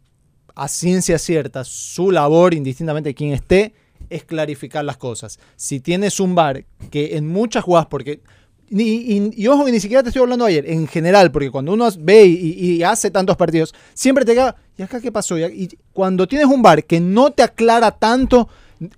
a 0.56 0.68
ciencia 0.68 1.18
cierta, 1.18 1.64
su 1.64 2.12
labor, 2.12 2.54
indistintamente 2.54 3.10
de 3.10 3.16
quién 3.16 3.34
esté, 3.34 3.74
es 4.10 4.24
clarificar 4.24 4.84
las 4.86 4.98
cosas. 4.98 5.40
Si 5.56 5.80
tienes 5.80 6.20
un 6.20 6.36
VAR 6.36 6.66
que 6.92 7.18
en 7.18 7.28
muchas 7.28 7.64
jugadas, 7.64 7.88
porque... 7.90 8.22
Y, 8.70 8.82
y- 8.84 9.32
y 9.34 9.48
ojo 9.48 9.64
que 9.64 9.72
ni 9.72 9.80
siquiera 9.80 10.04
te 10.04 10.10
estoy 10.10 10.22
hablando 10.24 10.44
ayer, 10.44 10.70
en 10.70 10.88
general, 10.88 11.32
porque 11.32 11.50
cuando 11.50 11.72
uno 11.72 11.88
ve 12.00 12.26
y, 12.26 12.50
y 12.76 12.84
hace 12.84 13.10
tantos 13.12 13.38
partidos, 13.38 13.74
siempre 13.94 14.26
te 14.26 14.34
queda, 14.34 14.58
¿y 14.78 14.84
acá 14.84 15.00
qué 15.00 15.10
pasó? 15.10 15.38
Y, 15.40 15.44
y 15.46 15.70
cuando 15.94 16.28
tienes 16.28 16.48
un 16.48 16.62
VAR 16.62 16.84
que 16.84 17.00
no 17.00 17.32
te 17.32 17.44
aclara 17.44 17.92
tanto, 17.92 18.50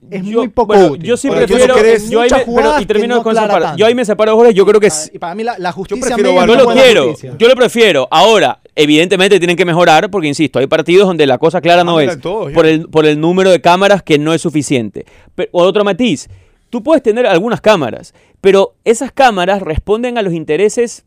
es 0.09 0.23
Yo- 0.25 0.39
muy 0.39 0.47
poco 0.47 0.73
bueno, 0.73 0.93
útil. 0.93 1.03
Yo 1.07 1.15
¿tú 1.17 1.29
prefiero. 1.29 1.75
yo 1.77 1.83
ahí 1.83 1.99
Muchas 1.99 2.11
me- 2.11 2.27
pero- 2.29 2.45
jugadas 2.45 2.81
y 2.81 2.85
termino 2.87 3.23
que 3.23 3.31
no 3.33 3.47
con. 3.47 3.77
Yo 3.77 3.85
ahí 3.85 3.93
me 3.93 4.03
separo 4.05 4.31
de 4.31 4.37
Jorge. 4.37 4.53
Yo 4.55 4.65
creo 4.65 4.79
que 4.79 4.87
es- 4.87 5.11
Y 5.13 5.19
para 5.19 5.35
mí 5.35 5.43
la, 5.43 5.57
la 5.59 5.71
justicia 5.71 6.03
prefiero 6.15 6.29
media 6.31 6.39
VAR. 6.39 6.47
no 6.47 6.53
Yo 6.55 6.63
lo 6.63 6.73
quiero, 6.73 7.03
justicia. 7.09 7.35
yo 7.37 7.47
lo 7.47 7.55
prefiero. 7.55 8.07
Ahora, 8.09 8.59
evidentemente 8.79 9.39
tienen 9.39 9.57
que 9.57 9.65
mejorar 9.65 10.09
porque, 10.09 10.29
insisto, 10.29 10.57
hay 10.57 10.67
partidos 10.67 11.05
donde 11.05 11.27
la 11.27 11.37
cosa 11.37 11.59
clara 11.59 11.83
no 11.83 11.99
es 11.99 12.19
todos, 12.21 12.53
por 12.53 12.65
el, 12.65 12.87
por 12.87 13.05
el 13.05 13.19
número 13.19 13.51
de 13.51 13.59
cámaras 13.59 14.01
que 14.03 14.17
no 14.17 14.33
es 14.33 14.41
suficiente. 14.41 15.05
Pero, 15.35 15.49
otro 15.51 15.83
matiz, 15.83 16.29
tú 16.69 16.81
puedes 16.81 17.03
tener 17.03 17.27
algunas 17.27 17.59
cámaras, 17.59 18.13
pero 18.39 18.75
esas 18.85 19.11
cámaras 19.11 19.61
responden 19.61 20.17
a 20.17 20.21
los 20.21 20.33
intereses 20.33 21.03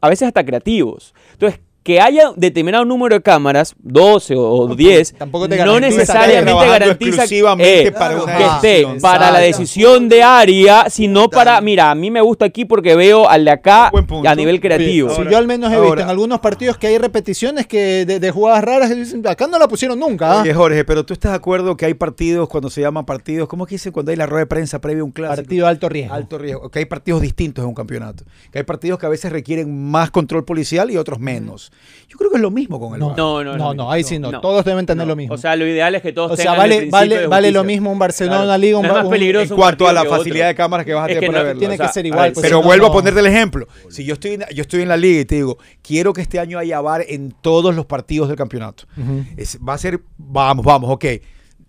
a 0.00 0.08
veces 0.08 0.26
hasta 0.26 0.44
creativos. 0.44 1.14
Entonces, 1.34 1.60
que 1.82 2.00
haya 2.00 2.32
determinado 2.36 2.84
número 2.84 3.16
de 3.16 3.22
cámaras, 3.22 3.74
12 3.80 4.34
o 4.36 4.74
10, 4.74 5.14
tampoco 5.14 5.48
te 5.48 5.56
no 5.64 5.80
necesariamente 5.80 6.52
garantiza 6.52 7.22
exclusivamente 7.22 7.88
eh, 7.88 7.92
para 7.92 8.22
una 8.22 8.36
que 8.36 8.44
esté 8.44 8.68
decisión. 8.68 9.00
para 9.00 9.30
la 9.30 9.38
decisión 9.40 10.08
de 10.08 10.22
área, 10.22 10.88
sino 10.90 11.28
para, 11.28 11.60
mira, 11.60 11.90
a 11.90 11.94
mí 11.94 12.10
me 12.10 12.20
gusta 12.20 12.44
aquí 12.44 12.64
porque 12.64 12.94
veo 12.94 13.28
al 13.28 13.44
de 13.44 13.50
acá 13.50 13.90
a 14.26 14.34
nivel 14.34 14.60
creativo. 14.60 15.10
Ahora- 15.10 15.30
yo 15.30 15.38
al 15.38 15.46
menos 15.46 15.72
he 15.72 15.80
visto 15.80 16.00
en 16.00 16.08
algunos 16.08 16.40
partidos 16.40 16.78
que 16.78 16.86
hay 16.86 16.98
repeticiones 16.98 17.66
que 17.66 18.06
de, 18.06 18.20
de 18.20 18.30
jugadas 18.30 18.62
raras 18.64 18.92
acá 19.26 19.46
no 19.46 19.58
la 19.58 19.66
pusieron 19.68 19.98
nunca. 19.98 20.38
¿ah?". 20.38 20.42
Oye, 20.42 20.54
Jorge, 20.54 20.84
pero 20.84 21.04
tú 21.04 21.12
estás 21.14 21.32
de 21.32 21.36
acuerdo 21.36 21.76
que 21.76 21.86
hay 21.86 21.94
partidos 21.94 22.48
cuando 22.48 22.70
se 22.70 22.80
llaman 22.80 23.04
partidos, 23.04 23.48
¿cómo 23.48 23.64
es 23.64 23.68
que 23.68 23.74
dicen 23.74 23.92
cuando 23.92 24.10
hay 24.10 24.16
la 24.16 24.26
rueda 24.26 24.40
de 24.40 24.46
prensa 24.46 24.80
previa 24.80 25.02
a 25.02 25.04
un 25.04 25.10
clásico? 25.10 25.42
Partido 25.42 25.66
de 25.66 25.70
alto 25.70 25.88
riesgo. 25.88 26.14
Alto 26.14 26.38
riesgo. 26.38 26.70
Que 26.70 26.78
hay 26.80 26.84
partidos 26.84 27.20
distintos 27.20 27.62
en 27.62 27.68
un 27.68 27.74
campeonato. 27.74 28.24
Que 28.52 28.58
hay 28.58 28.64
partidos 28.64 28.98
que 29.00 29.06
a 29.06 29.08
veces 29.08 29.32
requieren 29.32 29.90
más 29.90 30.10
control 30.10 30.44
policial 30.44 30.90
y 30.90 30.96
otros 30.96 31.18
menos. 31.18 31.71
Yo 32.08 32.18
creo 32.18 32.30
que 32.30 32.36
es 32.36 32.42
lo 32.42 32.50
mismo 32.50 32.78
con 32.78 32.92
el 32.92 33.00
No, 33.00 33.08
VAR. 33.08 33.16
No, 33.16 33.42
no, 33.44 33.56
no, 33.56 33.72
no. 33.74 33.90
ahí 33.90 34.04
sí 34.04 34.18
no. 34.18 34.30
No. 34.30 34.40
Todos 34.42 34.64
deben 34.66 34.84
tener 34.84 35.06
No. 35.06 35.12
lo 35.12 35.16
mismo. 35.16 35.34
O 35.34 35.38
sea, 35.38 35.56
lo 35.56 35.66
ideal 35.66 35.94
es 35.94 36.02
que 36.02 36.12
todos 36.12 36.32
O 36.32 36.36
sea, 36.36 36.52
tengan 36.52 36.56
el 36.56 36.60
vale, 36.60 36.76
principio 36.76 36.98
vale, 36.98 37.18
de 37.20 37.26
vale 37.26 37.50
lo 37.52 37.64
mismo 37.64 37.90
un 37.90 37.98
Barcelona 37.98 38.42
Claro. 38.44 38.58
Liga, 38.60 38.76
un, 38.76 38.82
No 38.82 38.88
es 38.90 38.94
más 38.96 39.04
un- 39.06 39.10
peligroso 39.10 39.44
En 39.46 39.52
un 39.52 39.56
cuanto 39.58 39.88
a 39.88 39.92
la 39.94 40.04
facilidad 40.04 40.48
de 40.48 40.54
cámaras 40.54 40.84
que 40.84 40.92
vas 40.92 41.04
a 41.04 41.06
Es 41.06 41.14
tener 41.14 41.20
que 41.20 41.26
para 41.32 41.38
no- 41.38 41.46
verlo. 41.46 41.58
tiene 41.60 41.74
o 41.74 41.76
sea, 41.78 41.86
que 41.86 41.92
ser 41.94 42.04
igual. 42.06 42.22
ver, 42.24 42.32
pues, 42.34 42.42
Pero 42.42 42.56
si 42.58 42.60
no, 42.62 42.66
vuelvo 42.66 42.86
a 42.86 42.88
no. 42.90 42.92
ponerte 42.92 43.20
el 43.20 43.26
ejemplo. 43.26 43.66
Si 43.88 44.04
yo 44.04 44.12
estoy, 44.14 44.32
en, 44.32 44.44
yo 44.54 44.60
estoy 44.60 44.82
en 44.82 44.88
la 44.88 44.96
liga 44.98 45.20
y 45.20 45.24
te 45.24 45.36
digo, 45.36 45.56
quiero 45.80 46.12
que 46.12 46.20
este 46.20 46.38
año 46.38 46.58
haya 46.58 46.80
VAR 46.82 47.04
en 47.08 47.34
todos 47.40 47.74
los 47.74 47.86
partidos 47.86 48.28
del 48.28 48.36
campeonato. 48.36 48.84
Es- 49.38 49.58
va 49.66 49.72
a 49.74 49.78
ser, 49.78 50.00
vamos, 50.18 50.64
vamos, 50.66 50.90
ok. 50.90 51.04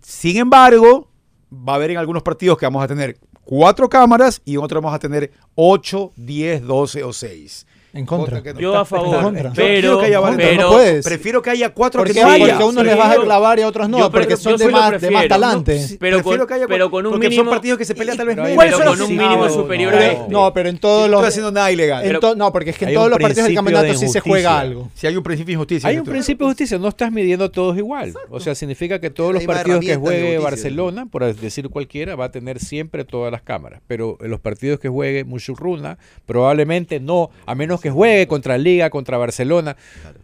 Sin 0.02 0.36
embargo, 0.36 1.08
va 1.50 1.72
a 1.72 1.76
haber 1.76 1.92
en 1.92 1.96
algunos 1.96 2.22
partidos 2.22 2.58
que 2.58 2.66
vamos 2.66 2.84
a 2.84 2.88
tener 2.88 3.16
cuatro 3.44 3.88
cámaras 3.88 4.42
y 4.44 4.54
en 4.54 4.60
otros 4.60 4.82
vamos 4.82 4.94
a 4.94 4.98
tener 4.98 5.30
8, 5.54 6.12
10, 6.16 6.62
12 6.62 7.02
o 7.02 7.12
6. 7.12 7.66
En 7.94 8.04
contra. 8.06 8.42
Que 8.42 8.52
no. 8.54 8.60
Yo 8.60 8.76
a 8.76 8.84
favor, 8.84 9.32
pero, 9.54 9.98
que 10.00 10.06
haya 10.06 10.18
varios, 10.20 10.36
pero- 10.50 10.62
no 10.62 10.70
puedes. 10.72 11.04
Prefiero 11.04 11.40
que 11.42 11.50
haya 11.50 11.70
cuatro 11.70 12.00
Porque, 12.00 12.12
que 12.14 12.20
sí, 12.20 12.26
no 12.26 12.38
porque 12.38 12.52
a 12.52 12.64
unos 12.66 12.84
les 12.84 12.98
vas 12.98 13.16
a 13.16 13.20
clavar 13.22 13.58
y 13.58 13.62
a 13.62 13.68
otros 13.68 13.88
no, 13.88 13.98
yo 13.98 14.10
porque 14.10 14.36
son 14.36 14.56
de 14.56 14.68
más, 14.68 15.00
de 15.00 15.10
más 15.10 15.28
talante. 15.28 15.80
Pero 16.00 16.16
prefiero 16.18 16.38
con- 16.40 16.48
que 16.48 16.54
haya 16.54 16.66
pero 16.66 16.90
cuatro, 16.90 16.90
con 16.90 17.06
un 17.06 17.12
porque 17.12 17.28
mínimo- 17.28 17.44
son 17.44 17.50
partidos 17.50 17.78
que 17.78 17.84
se 17.84 17.94
pelean 17.94 18.16
tal 18.16 18.26
vez. 18.26 18.36
Pero 18.36 18.78
con 18.84 19.00
un 19.02 19.08
mínimo 19.16 19.48
superior 19.48 19.92
Pero- 19.92 20.02
a 20.04 20.06
este. 20.08 20.24
no, 20.32 20.52
pero 20.52 20.68
en 20.68 20.78
todos 20.78 21.02
No 21.02 21.12
los. 21.12 21.20
estoy 21.20 21.28
haciendo 21.28 21.52
nada 21.52 21.70
ilegal. 21.70 22.04
en 22.04 22.20
to- 22.20 22.34
no, 22.34 22.52
porque 22.52 22.70
es 22.70 22.78
que 22.78 22.84
en 22.86 22.94
todos 22.94 23.08
los 23.10 23.18
partidos 23.18 23.46
del 23.46 23.54
campeonato 23.54 23.94
sí 23.94 24.08
se 24.08 24.20
juega 24.20 24.58
algo. 24.58 24.90
si 24.94 25.06
hay 25.06 25.16
un 25.16 25.22
principio 25.22 25.46
de 25.50 25.52
injusticia. 25.54 25.88
Hay 25.88 25.94
que 25.96 26.00
un 26.00 26.06
principio 26.06 26.46
de 26.46 26.50
justicia, 26.50 26.78
no 26.78 26.88
estás 26.88 27.12
midiendo 27.12 27.50
todos 27.50 27.76
igual. 27.78 28.12
O 28.28 28.40
sea, 28.40 28.54
significa 28.54 28.98
que 29.00 29.10
todos 29.10 29.32
los 29.32 29.44
partidos 29.44 29.80
que 29.84 29.96
juegue. 29.96 30.38
Barcelona, 30.38 31.06
por 31.06 31.24
decir 31.34 31.68
cualquiera, 31.68 32.16
va 32.16 32.26
a 32.26 32.30
tener 32.32 32.58
siempre 32.58 33.04
todas 33.04 33.30
las 33.30 33.42
cámaras. 33.42 33.80
Pero 33.86 34.18
en 34.20 34.30
los 34.30 34.40
partidos 34.40 34.80
que 34.80 34.88
juegue 34.88 35.24
Mushurruna, 35.24 35.96
probablemente 36.26 36.98
no, 37.00 37.30
a 37.46 37.54
menos 37.54 37.80
que 37.84 37.90
juegue 37.90 38.26
contra 38.26 38.56
Liga, 38.56 38.88
contra 38.88 39.18
Barcelona, 39.18 39.76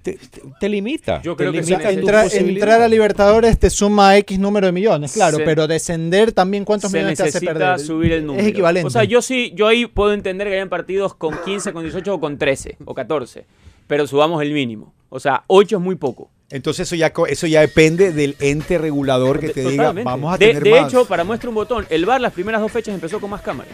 te, 0.03 0.15
te- 0.15 0.41
te 0.59 0.69
limita. 0.71 1.21
Yo 1.21 1.37
te 1.37 1.43
creo 1.45 1.53
que 1.53 1.63
sea, 1.63 1.77
limita 1.79 1.91
tus 1.91 1.99
entra- 2.01 2.27
entrar 2.49 2.81
a 2.81 2.89
Libertadores 2.89 3.59
te 3.59 3.69
suma 3.69 4.17
X 4.17 4.39
número 4.39 4.67
de 4.67 4.73
millones, 4.73 5.13
claro, 5.13 5.37
Se- 5.37 5.45
pero 5.45 5.67
descender 5.67 6.33
también 6.33 6.65
cuántos 6.65 6.91
millones 6.91 7.19
te 7.19 7.25
hace 7.25 7.41
perder. 7.43 7.79
subir 7.79 8.13
el 8.13 8.25
número. 8.25 8.43
Es 8.43 8.49
equivalente. 8.49 8.87
O 8.87 8.91
sea, 8.91 9.05
yo 9.05 9.21
sí, 9.21 9.53
yo 9.55 9.67
ahí 9.69 9.85
puedo 9.85 10.15
entender 10.15 10.49
que 10.49 10.55
hayan 10.55 10.71
partidos 10.71 11.15
con 11.15 11.37
15, 11.45 11.75
con 11.75 11.83
18 11.83 12.15
o 12.15 12.19
con 12.19 12.39
13 12.39 12.79
o 12.87 12.95
14, 12.95 13.45
pero 13.87 14.07
subamos 14.07 14.41
el 14.41 14.53
mínimo. 14.55 14.95
O 15.11 15.21
sea, 15.21 15.45
8 15.49 15.77
es 15.77 15.83
muy 15.83 15.97
poco. 15.97 16.31
Entonces 16.49 16.89
eso 16.89 16.97
ya, 16.97 17.13
eso 17.29 17.47
ya 17.47 17.61
depende 17.61 18.11
del 18.13 18.37
ente 18.41 18.79
regulador 18.79 19.39
que 19.39 19.51
te 19.51 19.69
diga, 19.69 19.93
vamos 19.93 20.35
a 20.35 20.39
de, 20.39 20.47
tener 20.47 20.63
de 20.65 20.71
más. 20.81 20.89
hecho, 20.89 21.05
para 21.05 21.25
muestra 21.25 21.51
un 21.51 21.55
botón, 21.57 21.87
el 21.91 22.07
VAR 22.07 22.23
las 22.23 22.33
primeras 22.33 22.63
dos 22.63 22.73
fechas 22.73 22.95
empezó 22.95 23.21
con 23.21 23.29
más 23.29 23.43
cámaras, 23.43 23.73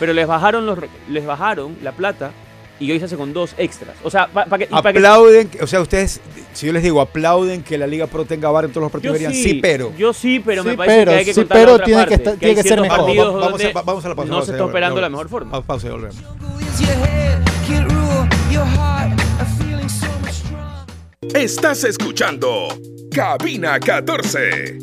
pero 0.00 0.12
les 0.12 0.26
bajaron 0.26 0.66
los 0.66 0.78
les 1.08 1.24
bajaron 1.24 1.76
la 1.82 1.92
plata 1.92 2.32
y 2.80 2.90
hoy 2.90 2.98
se 2.98 3.04
hace 3.04 3.16
con 3.16 3.32
dos 3.32 3.54
extras. 3.58 3.94
O 4.02 4.10
sea, 4.10 4.26
para 4.26 4.46
pa' 4.48 4.58
que- 4.58 4.68
aplauden, 4.70 5.48
que- 5.48 5.62
o 5.62 5.66
sea, 5.66 5.80
ustedes, 5.80 6.20
si 6.54 6.66
yo 6.66 6.72
les 6.72 6.82
digo, 6.82 7.00
aplauden 7.00 7.62
que 7.62 7.78
la 7.78 7.86
Liga 7.86 8.06
Pro 8.08 8.24
tenga 8.24 8.50
VAR 8.50 8.64
en 8.64 8.70
todos 8.72 8.82
los 8.84 8.90
partidos, 8.92 9.20
yo 9.20 9.28
dirían, 9.28 9.34
sí, 9.44 9.60
pero. 9.60 9.92
Yo 9.96 10.12
sí, 10.12 10.40
pero 10.44 10.64
me 10.64 10.72
Sí, 10.72 10.76
parece 10.76 10.96
pero, 10.98 11.10
que 11.12 11.16
hay 11.18 11.24
que 11.24 11.34
sí, 11.34 11.40
contar 11.40 11.56
la 11.58 11.62
pero 11.64 11.74
otra 11.74 11.84
tiene 11.86 12.06
que 12.06 12.18
tiene 12.18 12.54
que 12.56 12.62
ser 12.62 12.80
mejor. 12.80 12.98
Vamos, 12.98 13.16
vamos 13.16 13.64
a, 13.64 13.82
vamos 13.82 14.04
la 14.04 14.14
pausa. 14.14 14.30
no 14.32 14.42
se 14.42 14.52
está 14.52 14.64
operando 14.64 14.96
de 14.96 15.02
la 15.02 15.08
mejor 15.10 15.28
forma. 15.28 15.50
Vamos, 15.52 15.66
pausa 15.66 15.86
y 15.86 15.90
volvemos. 15.90 16.16
Estás 21.34 21.84
escuchando 21.84 22.68
Cabina 23.12 23.78
14. 23.78 24.78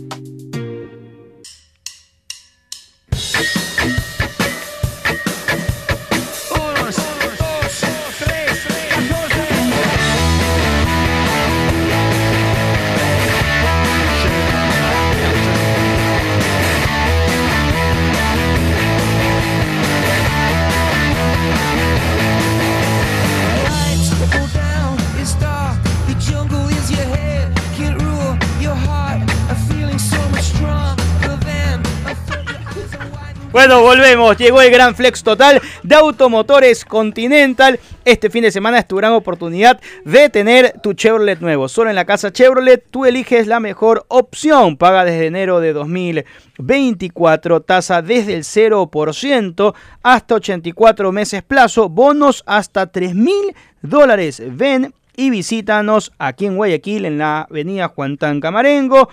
Bueno, 33.52 33.82
volvemos. 33.82 34.38
Llegó 34.38 34.62
el 34.62 34.70
gran 34.70 34.94
flex 34.94 35.24
total 35.24 35.62
de 35.82 35.96
Automotores 35.96 36.84
Continental. 36.84 37.80
Este 38.04 38.30
fin 38.30 38.44
de 38.44 38.52
semana 38.52 38.80
es 38.80 38.88
tu 38.88 38.98
gran 38.98 39.14
oportunidad 39.14 39.80
de 40.04 40.30
tener 40.30 40.74
tu 40.84 40.94
Chevrolet 40.94 41.40
nuevo. 41.40 41.70
Solo 41.70 41.90
en 41.90 41.96
la 41.96 42.04
casa 42.04 42.32
Chevrolet 42.32 42.84
tú 42.92 43.06
eliges 43.06 43.48
la 43.48 43.62
mejor 43.62 44.06
opción. 44.10 44.76
Paga 44.76 45.06
desde 45.06 45.28
enero 45.28 45.62
de 45.62 45.72
2024. 45.72 47.62
Tasa 47.62 48.02
desde 48.02 48.34
el 48.34 48.44
0% 48.44 49.74
hasta 50.04 50.36
84 50.36 51.12
meses 51.14 51.42
plazo. 51.42 51.88
Bonos 51.88 52.44
hasta 52.46 52.88
3 52.88 53.16
mil 53.16 53.56
dólares. 53.82 54.42
Ven 54.46 54.94
y 55.16 55.30
visítanos 55.32 56.12
aquí 56.20 56.46
en 56.46 56.58
Guayaquil, 56.58 57.06
en 57.06 57.18
la 57.18 57.42
avenida 57.42 57.88
Juan 57.88 58.18
Tan 58.18 58.40
Camarengo 58.40 59.10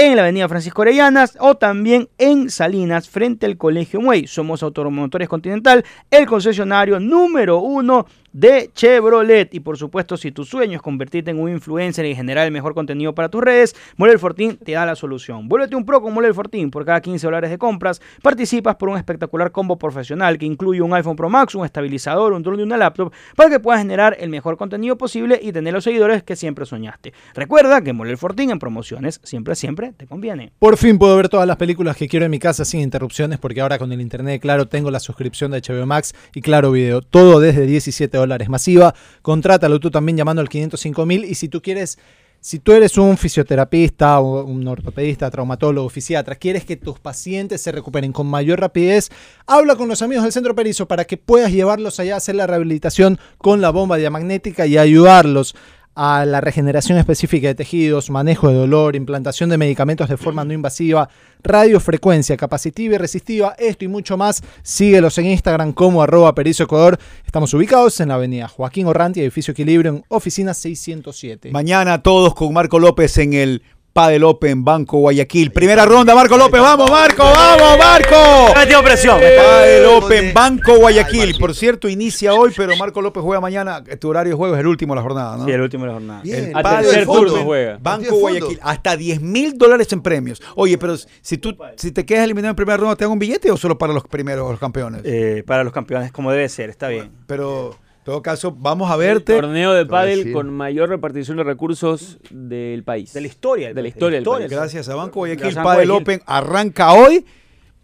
en 0.00 0.14
la 0.14 0.22
avenida 0.22 0.48
Francisco 0.48 0.82
Orellanas 0.82 1.36
o 1.40 1.56
también 1.56 2.08
en 2.18 2.50
Salinas 2.50 3.08
frente 3.08 3.46
al 3.46 3.56
Colegio 3.56 4.00
Muey. 4.00 4.28
Somos 4.28 4.62
Automotores 4.62 5.28
Continental, 5.28 5.84
el 6.12 6.24
concesionario 6.24 7.00
número 7.00 7.58
uno 7.58 8.06
de 8.32 8.70
Chevrolet. 8.74 9.52
Y 9.54 9.60
por 9.60 9.76
supuesto, 9.76 10.16
si 10.16 10.32
tu 10.32 10.44
sueño 10.44 10.76
es 10.76 10.82
convertirte 10.82 11.30
en 11.30 11.40
un 11.40 11.50
influencer 11.50 12.06
y 12.06 12.14
generar 12.14 12.46
el 12.46 12.52
mejor 12.52 12.74
contenido 12.74 13.14
para 13.14 13.28
tus 13.28 13.42
redes, 13.42 13.74
Moler 13.96 14.18
Fortín 14.18 14.56
te 14.56 14.72
da 14.72 14.86
la 14.86 14.96
solución. 14.96 15.48
Vuélvete 15.48 15.76
un 15.76 15.84
pro 15.84 16.00
con 16.00 16.12
Moler 16.12 16.34
Fortín. 16.34 16.70
Por 16.70 16.84
cada 16.84 17.00
15 17.00 17.26
dólares 17.26 17.50
de 17.50 17.58
compras, 17.58 18.00
participas 18.22 18.76
por 18.76 18.88
un 18.88 18.96
espectacular 18.96 19.52
combo 19.52 19.78
profesional 19.78 20.38
que 20.38 20.46
incluye 20.46 20.82
un 20.82 20.94
iPhone 20.94 21.16
Pro 21.16 21.30
Max, 21.30 21.54
un 21.54 21.64
estabilizador, 21.64 22.32
un 22.32 22.42
drone 22.42 22.62
y 22.62 22.64
una 22.64 22.76
laptop 22.76 23.12
para 23.36 23.50
que 23.50 23.60
puedas 23.60 23.80
generar 23.80 24.16
el 24.20 24.30
mejor 24.30 24.56
contenido 24.56 24.96
posible 24.96 25.38
y 25.42 25.52
tener 25.52 25.72
los 25.72 25.84
seguidores 25.84 26.22
que 26.22 26.36
siempre 26.36 26.66
soñaste. 26.66 27.12
Recuerda 27.34 27.82
que 27.82 27.92
Moler 27.92 28.18
Fortín 28.18 28.50
en 28.50 28.58
promociones 28.58 29.20
siempre, 29.24 29.54
siempre 29.54 29.92
te 29.96 30.06
conviene. 30.06 30.52
Por 30.58 30.76
fin 30.76 30.98
puedo 30.98 31.16
ver 31.16 31.28
todas 31.28 31.46
las 31.46 31.56
películas 31.56 31.96
que 31.96 32.08
quiero 32.08 32.24
en 32.24 32.30
mi 32.30 32.38
casa 32.38 32.64
sin 32.64 32.80
interrupciones, 32.80 33.38
porque 33.38 33.60
ahora 33.60 33.78
con 33.78 33.92
el 33.92 34.00
internet, 34.00 34.40
claro, 34.40 34.66
tengo 34.66 34.90
la 34.90 35.00
suscripción 35.00 35.50
de 35.50 35.60
HBO 35.60 35.86
Max 35.86 36.14
y 36.34 36.40
Claro 36.40 36.72
Video. 36.72 37.00
Todo 37.02 37.40
desde 37.40 37.66
17 37.66 38.17
dólares 38.18 38.48
masiva. 38.48 38.94
Contrátalo 39.22 39.80
tú 39.80 39.90
también 39.90 40.16
llamando 40.16 40.42
al 40.42 40.48
505 40.48 41.06
mil. 41.06 41.24
Y 41.24 41.34
si 41.34 41.48
tú 41.48 41.62
quieres, 41.62 41.98
si 42.40 42.58
tú 42.58 42.72
eres 42.72 42.96
un 42.98 43.16
fisioterapista 43.16 44.20
o 44.20 44.44
un 44.44 44.66
ortopedista, 44.68 45.30
traumatólogo, 45.30 45.88
fisiatra, 45.88 46.36
quieres 46.36 46.64
que 46.64 46.76
tus 46.76 46.98
pacientes 47.00 47.60
se 47.60 47.72
recuperen 47.72 48.12
con 48.12 48.26
mayor 48.26 48.60
rapidez, 48.60 49.10
habla 49.46 49.74
con 49.76 49.88
los 49.88 50.02
amigos 50.02 50.24
del 50.24 50.32
Centro 50.32 50.54
Perizo 50.54 50.86
para 50.86 51.04
que 51.04 51.16
puedas 51.16 51.50
llevarlos 51.50 51.98
allá 51.98 52.14
a 52.14 52.18
hacer 52.18 52.36
la 52.36 52.46
rehabilitación 52.46 53.18
con 53.38 53.60
la 53.60 53.70
bomba 53.70 53.96
diamagnética 53.96 54.66
y 54.66 54.78
ayudarlos 54.78 55.56
a 56.00 56.24
la 56.24 56.40
regeneración 56.40 56.96
específica 56.96 57.48
de 57.48 57.56
tejidos, 57.56 58.08
manejo 58.08 58.48
de 58.48 58.54
dolor, 58.54 58.94
implantación 58.94 59.50
de 59.50 59.58
medicamentos 59.58 60.08
de 60.08 60.16
forma 60.16 60.44
no 60.44 60.52
invasiva, 60.52 61.08
radiofrecuencia 61.42 62.36
capacitiva 62.36 62.94
y 62.94 62.98
resistiva, 62.98 63.56
esto 63.58 63.84
y 63.84 63.88
mucho 63.88 64.16
más. 64.16 64.40
Síguelos 64.62 65.18
en 65.18 65.26
Instagram 65.26 65.72
como 65.72 66.00
arroba 66.00 66.32
Ecuador. 66.36 67.00
Estamos 67.26 67.52
ubicados 67.52 67.98
en 67.98 68.10
la 68.10 68.14
avenida 68.14 68.46
Joaquín 68.46 68.86
Orranti, 68.86 69.20
edificio 69.20 69.50
Equilibrio, 69.50 69.90
en 69.90 70.04
oficina 70.06 70.54
607. 70.54 71.50
Mañana 71.50 72.00
todos 72.00 72.32
con 72.32 72.52
Marco 72.52 72.78
López 72.78 73.18
en 73.18 73.32
el 73.32 73.62
Padel 73.98 74.22
Open 74.22 74.64
Banco 74.64 74.98
Guayaquil. 74.98 75.50
Primera 75.50 75.84
ronda, 75.84 76.14
Marco 76.14 76.36
López. 76.36 76.60
¡Vamos, 76.60 76.88
Marco! 76.88 77.24
¡Vamos, 77.24 77.78
Marco! 77.78 78.54
metido 78.54 78.80
presión. 78.84 79.18
Padel 79.18 79.86
Open. 79.86 80.32
Banco 80.32 80.78
Guayaquil. 80.78 81.36
Por 81.36 81.52
cierto, 81.52 81.88
inicia 81.88 82.32
hoy, 82.32 82.52
pero 82.56 82.76
Marco 82.76 83.02
López 83.02 83.24
juega 83.24 83.40
mañana. 83.40 83.82
Tu 83.82 84.08
horario 84.08 84.34
de 84.34 84.36
juego 84.36 84.54
es 84.54 84.60
el 84.60 84.68
último 84.68 84.94
de 84.94 84.98
la 84.98 85.02
jornada, 85.02 85.36
¿no? 85.38 85.46
Sí, 85.46 85.50
el 85.50 85.60
último 85.60 85.82
de 85.82 85.88
la 85.88 85.94
jornada. 85.94 86.22
Bien, 86.22 86.52
El 86.56 86.62
tercer 86.62 87.06
turno 87.06 87.42
juega. 87.42 87.78
Banco. 87.82 88.14
Guayaquil, 88.20 88.60
hasta 88.62 88.96
10 88.96 89.20
mil 89.20 89.58
dólares 89.58 89.92
en 89.92 90.00
premios. 90.00 90.40
Oye, 90.54 90.78
pero 90.78 90.94
si 91.20 91.38
tú 91.38 91.56
si 91.74 91.90
te 91.90 92.06
quedas 92.06 92.22
eliminado 92.22 92.50
en 92.50 92.56
primera 92.56 92.76
ronda, 92.76 92.94
¿te 92.94 93.04
dan 93.04 93.10
un 93.10 93.18
billete 93.18 93.50
o 93.50 93.56
solo 93.56 93.78
para 93.78 93.92
los 93.92 94.04
primeros 94.04 94.48
los 94.48 94.60
campeones? 94.60 95.02
Eh, 95.04 95.42
para 95.44 95.64
los 95.64 95.72
campeones, 95.72 96.12
como 96.12 96.30
debe 96.30 96.48
ser, 96.48 96.70
está 96.70 96.86
bien. 96.86 97.10
Pero 97.26 97.74
todo 98.08 98.22
caso, 98.22 98.56
vamos 98.58 98.90
a 98.90 98.94
El 98.94 99.00
verte. 99.00 99.34
torneo 99.34 99.74
de 99.74 99.84
pádel 99.84 100.32
con 100.32 100.48
mayor 100.50 100.88
repartición 100.88 101.36
de 101.36 101.44
recursos 101.44 102.16
del 102.30 102.82
país. 102.82 103.12
De 103.12 103.20
la 103.20 103.26
historia. 103.26 103.74
De 103.74 103.82
la 103.82 103.88
historia 103.88 104.16
del 104.16 104.24
país. 104.24 104.50
Gracias 104.50 104.88
a 104.88 104.94
Banco 104.94 105.20
Guayaquil. 105.20 105.42
Gracias 105.42 105.62
Padel. 105.62 105.90
Open 105.90 106.22
arranca 106.24 106.94
hoy. 106.94 107.26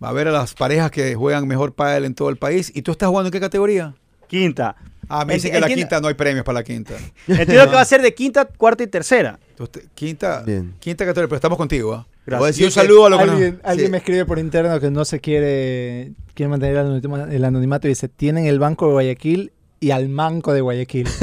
Va 0.02 0.08
a 0.08 0.12
ver 0.12 0.28
a 0.28 0.32
las 0.32 0.54
parejas 0.54 0.90
que 0.90 1.14
juegan 1.14 1.46
mejor 1.46 1.74
pádel 1.74 2.06
en 2.06 2.14
todo 2.14 2.30
el 2.30 2.38
país. 2.38 2.72
¿Y 2.74 2.80
tú 2.80 2.92
estás 2.92 3.10
jugando 3.10 3.28
en 3.28 3.32
qué 3.32 3.40
categoría? 3.40 3.94
Quinta. 4.26 4.76
Ah, 5.10 5.26
me 5.26 5.34
dicen 5.34 5.52
que 5.52 5.60
la 5.60 5.68
quinta 5.68 6.00
no 6.00 6.08
hay 6.08 6.14
premios 6.14 6.42
para 6.42 6.60
la 6.60 6.64
quinta. 6.64 6.94
Entiendo 7.28 7.66
que 7.68 7.74
va 7.74 7.82
a 7.82 7.84
ser 7.84 8.00
de 8.00 8.14
quinta, 8.14 8.46
cuarta 8.46 8.82
y 8.82 8.86
tercera. 8.86 9.38
Entonces, 9.50 9.90
quinta, 9.94 10.42
Bien. 10.46 10.72
quinta 10.80 11.04
categoría, 11.04 11.28
pero 11.28 11.36
estamos 11.36 11.58
contigo. 11.58 11.92
¿ah? 11.92 12.06
A 12.26 12.50
Y 12.56 12.64
un 12.64 12.70
saludo 12.70 13.04
a 13.14 13.20
Alguien, 13.20 13.60
alguien 13.62 13.88
Sí. 13.88 13.92
me 13.92 13.98
escribe 13.98 14.24
por 14.24 14.38
interno 14.38 14.80
que 14.80 14.90
no 14.90 15.04
se 15.04 15.20
quiere, 15.20 16.12
quiere 16.32 16.48
mantener 16.48 16.76
el 16.78 16.86
anonima- 16.86 17.30
el 17.30 17.44
anonimato 17.44 17.86
y 17.86 17.90
dice, 17.90 18.08
tienen 18.08 18.46
el 18.46 18.58
Banco 18.58 18.86
de 18.86 18.92
Guayaquil 18.92 19.52
y 19.84 19.90
al 19.90 20.08
Manco 20.08 20.52
de 20.54 20.62
Guayaquil. 20.62 21.06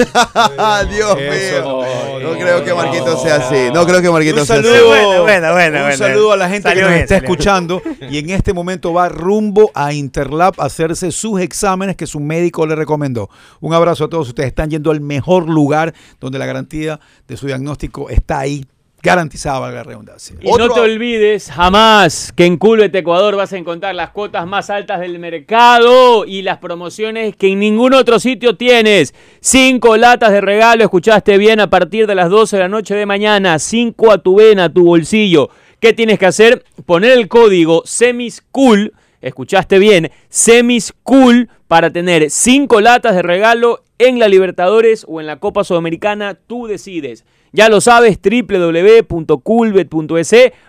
Ah, 0.64 0.84
Dios 0.90 1.16
mío. 1.16 1.62
no, 1.64 2.20
No 2.20 2.34
no, 2.34 2.40
creo 2.40 2.64
que. 2.64 2.74
Marquito 2.74 3.18
sea 3.18 3.36
así. 3.38 3.70
No 3.74 3.86
creo 3.86 4.02
que 4.02 4.10
Marquito 4.12 4.42
Un 4.42 4.46
sea 4.46 4.58
así. 4.58 4.68
saludo, 4.68 4.90
Buena, 4.90 5.22
buena, 5.22 5.52
buena, 5.54 5.86
un 5.88 5.98
saludo 5.98 6.32
a 6.34 6.38
la 6.38 6.50
gente 6.50 6.70
Salió 6.70 6.82
que 6.82 6.82
nos 6.84 6.92
bien, 6.92 7.04
está 7.04 7.18
escuchando 7.18 7.82
y 8.10 8.18
en 8.20 8.30
este 8.30 8.54
momento 8.54 8.94
va 8.94 9.10
rumbo 9.10 9.72
a 9.74 9.94
Interlab 9.94 10.54
a 10.60 10.66
hacerse 10.66 11.12
sus 11.12 11.42
exámenes 11.42 11.96
que 11.96 12.06
su 12.06 12.20
médico 12.20 12.68
le 12.68 12.76
recomendó. 12.76 13.30
Un 13.60 13.74
abrazo 13.74 14.06
a 14.06 14.10
todos 14.10 14.28
ustedes. 14.28 14.48
Están 14.50 14.70
yendo 14.70 14.92
al 14.92 15.02
mejor 15.02 15.50
lugar 15.50 15.94
donde 16.20 16.38
la 16.38 16.46
garantía 16.46 17.00
de 17.28 17.38
su 17.38 17.48
diagnóstico 17.48 18.10
está 18.10 18.40
ahí 18.40 18.66
garantizaba 19.02 19.72
la 19.72 19.84
redundancia. 19.84 20.36
Y 20.42 20.52
no 20.52 20.70
te 20.70 20.80
olvides 20.80 21.50
jamás 21.52 22.32
que 22.36 22.46
en 22.46 22.58
Culvet 22.58 22.94
Ecuador 22.96 23.36
vas 23.36 23.52
a 23.54 23.58
encontrar 23.58 23.96
las 23.96 24.12
cuotas 24.12 24.46
más 24.46 24.70
altas 24.70 25.00
del 25.00 25.18
mercado 25.20 26.26
y 26.26 26.42
las 26.42 26.60
promociones 26.60 27.36
que 27.36 27.48
en 27.48 27.60
ningún 27.60 27.94
otro 27.94 28.20
sitio 28.20 28.56
tienes. 28.56 29.14
Cinco 29.40 29.98
latas 29.98 30.32
de 30.32 30.42
regalo, 30.42 30.84
escuchaste 30.84 31.38
bien, 31.38 31.60
a 31.60 31.70
partir 31.70 32.08
de 32.08 32.16
las 32.16 32.30
12 32.30 32.58
de 32.58 32.62
la 32.62 32.70
noche 32.70 32.96
de 32.96 33.06
mañana. 33.06 33.58
Cinco 33.60 34.12
a 34.12 34.20
tu 34.20 34.36
vena, 34.36 34.66
a 34.66 34.70
tu 34.70 34.86
bolsillo. 34.86 35.50
¿Qué 35.80 35.94
tienes 35.94 36.20
que 36.20 36.28
hacer? 36.28 36.64
Poner 36.86 37.12
el 37.14 37.28
código 37.28 37.82
SEMISCOOL, 37.86 38.94
escuchaste 39.20 39.80
bien, 39.80 40.12
SEMISCOOL 40.30 41.50
para 41.68 41.90
tener 41.90 42.30
cinco 42.30 42.82
latas 42.82 43.16
de 43.16 43.24
regalo 43.24 43.84
en 44.08 44.20
la 44.20 44.28
Libertadores 44.28 45.06
o 45.08 45.20
en 45.20 45.28
la 45.28 45.40
Copa 45.40 45.64
Sudamericana. 45.64 46.36
Tú 46.36 46.68
decides. 46.68 47.26
Ya 47.54 47.68
lo 47.68 47.82
sabes, 47.82 48.18
www.culbet.es 48.24 49.34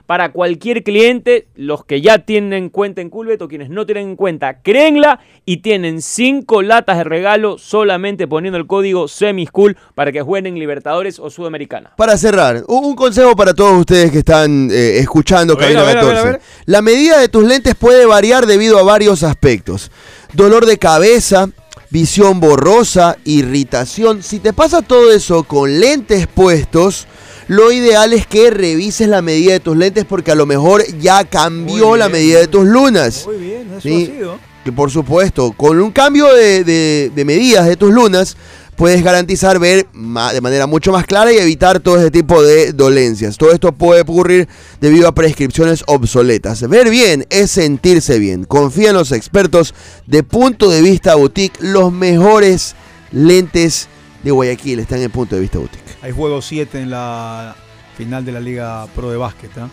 para 0.06 0.32
cualquier 0.32 0.82
cliente, 0.82 1.46
los 1.54 1.84
que 1.84 2.00
ya 2.00 2.18
tienen 2.18 2.70
cuenta 2.70 3.00
en 3.00 3.08
Culbet 3.08 3.40
o 3.40 3.46
quienes 3.46 3.70
no 3.70 3.86
tienen 3.86 4.08
en 4.08 4.16
cuenta, 4.16 4.62
créenla 4.62 5.20
y 5.44 5.58
tienen 5.58 6.02
5 6.02 6.62
latas 6.62 6.98
de 6.98 7.04
regalo 7.04 7.56
solamente 7.56 8.26
poniendo 8.26 8.58
el 8.58 8.66
código 8.66 9.06
SEMISCOOL 9.06 9.76
para 9.94 10.10
que 10.10 10.22
jueguen 10.22 10.54
en 10.54 10.58
Libertadores 10.58 11.20
o 11.20 11.30
Sudamericana. 11.30 11.92
Para 11.96 12.16
cerrar, 12.16 12.64
un 12.66 12.96
consejo 12.96 13.36
para 13.36 13.54
todos 13.54 13.78
ustedes 13.78 14.10
que 14.10 14.18
están 14.18 14.68
eh, 14.72 14.98
escuchando 14.98 15.54
ver, 15.54 15.66
Cabina 15.66 15.82
a 15.82 15.84
ver, 15.84 15.98
a 15.98 16.02
ver, 16.04 16.14
14. 16.14 16.28
a 16.28 16.32
ver. 16.32 16.40
La 16.66 16.82
medida 16.82 17.20
de 17.20 17.28
tus 17.28 17.44
lentes 17.44 17.76
puede 17.76 18.06
variar 18.06 18.46
debido 18.46 18.76
a 18.80 18.82
varios 18.82 19.22
aspectos. 19.22 19.92
Dolor 20.32 20.66
de 20.66 20.78
cabeza, 20.78 21.48
visión 21.90 22.40
borrosa, 22.40 23.16
irritación. 23.24 24.22
Si 24.22 24.38
te 24.38 24.52
pasa 24.52 24.82
todo 24.82 25.12
eso 25.12 25.44
con 25.44 25.80
lentes 25.80 26.26
puestos, 26.26 27.06
lo 27.48 27.70
ideal 27.72 28.12
es 28.12 28.26
que 28.26 28.50
revises 28.50 29.08
la 29.08 29.20
medida 29.22 29.52
de 29.52 29.60
tus 29.60 29.76
lentes 29.76 30.04
porque 30.04 30.30
a 30.30 30.34
lo 30.34 30.46
mejor 30.46 30.84
ya 31.00 31.24
cambió 31.24 31.96
la 31.96 32.08
medida 32.08 32.38
de 32.38 32.46
tus 32.48 32.64
lunas. 32.64 33.24
Muy 33.26 33.36
bien, 33.36 33.68
eso 33.72 33.80
Sí. 33.80 34.08
ha 34.10 34.16
sido. 34.16 34.38
Que 34.64 34.70
por 34.72 34.90
supuesto, 34.92 35.52
con 35.52 35.80
un 35.80 35.90
cambio 35.90 36.32
de, 36.32 36.62
de- 36.62 37.10
de 37.14 37.24
medidas 37.24 37.66
de 37.66 37.76
tus 37.76 37.92
lunas, 37.92 38.36
puedes 38.82 39.04
garantizar 39.04 39.60
ver 39.60 39.86
de 39.92 40.40
manera 40.40 40.66
mucho 40.66 40.90
más 40.90 41.06
clara 41.06 41.32
y 41.32 41.38
evitar 41.38 41.78
todo 41.78 41.98
ese 41.98 42.10
tipo 42.10 42.42
de 42.42 42.72
dolencias. 42.72 43.38
Todo 43.38 43.52
esto 43.52 43.70
puede 43.70 44.00
ocurrir 44.00 44.48
debido 44.80 45.06
a 45.06 45.14
prescripciones 45.14 45.84
obsoletas. 45.86 46.68
Ver 46.68 46.90
bien 46.90 47.24
es 47.30 47.52
sentirse 47.52 48.18
bien. 48.18 48.42
Confía 48.42 48.88
en 48.88 48.96
los 48.96 49.12
expertos 49.12 49.72
de 50.08 50.24
punto 50.24 50.68
de 50.68 50.82
vista 50.82 51.14
boutique. 51.14 51.60
Los 51.60 51.92
mejores 51.92 52.74
lentes 53.12 53.86
de 54.24 54.32
Guayaquil 54.32 54.80
están 54.80 54.98
en 54.98 55.12
punto 55.12 55.36
de 55.36 55.42
vista 55.42 55.60
boutique. 55.60 55.84
Hay 56.02 56.10
juego 56.10 56.42
7 56.42 56.80
en 56.80 56.90
la 56.90 57.54
final 57.96 58.24
de 58.24 58.32
la 58.32 58.40
Liga 58.40 58.88
Pro 58.96 59.12
de 59.12 59.16
Básquet. 59.16 59.56
¿ah? 59.58 59.68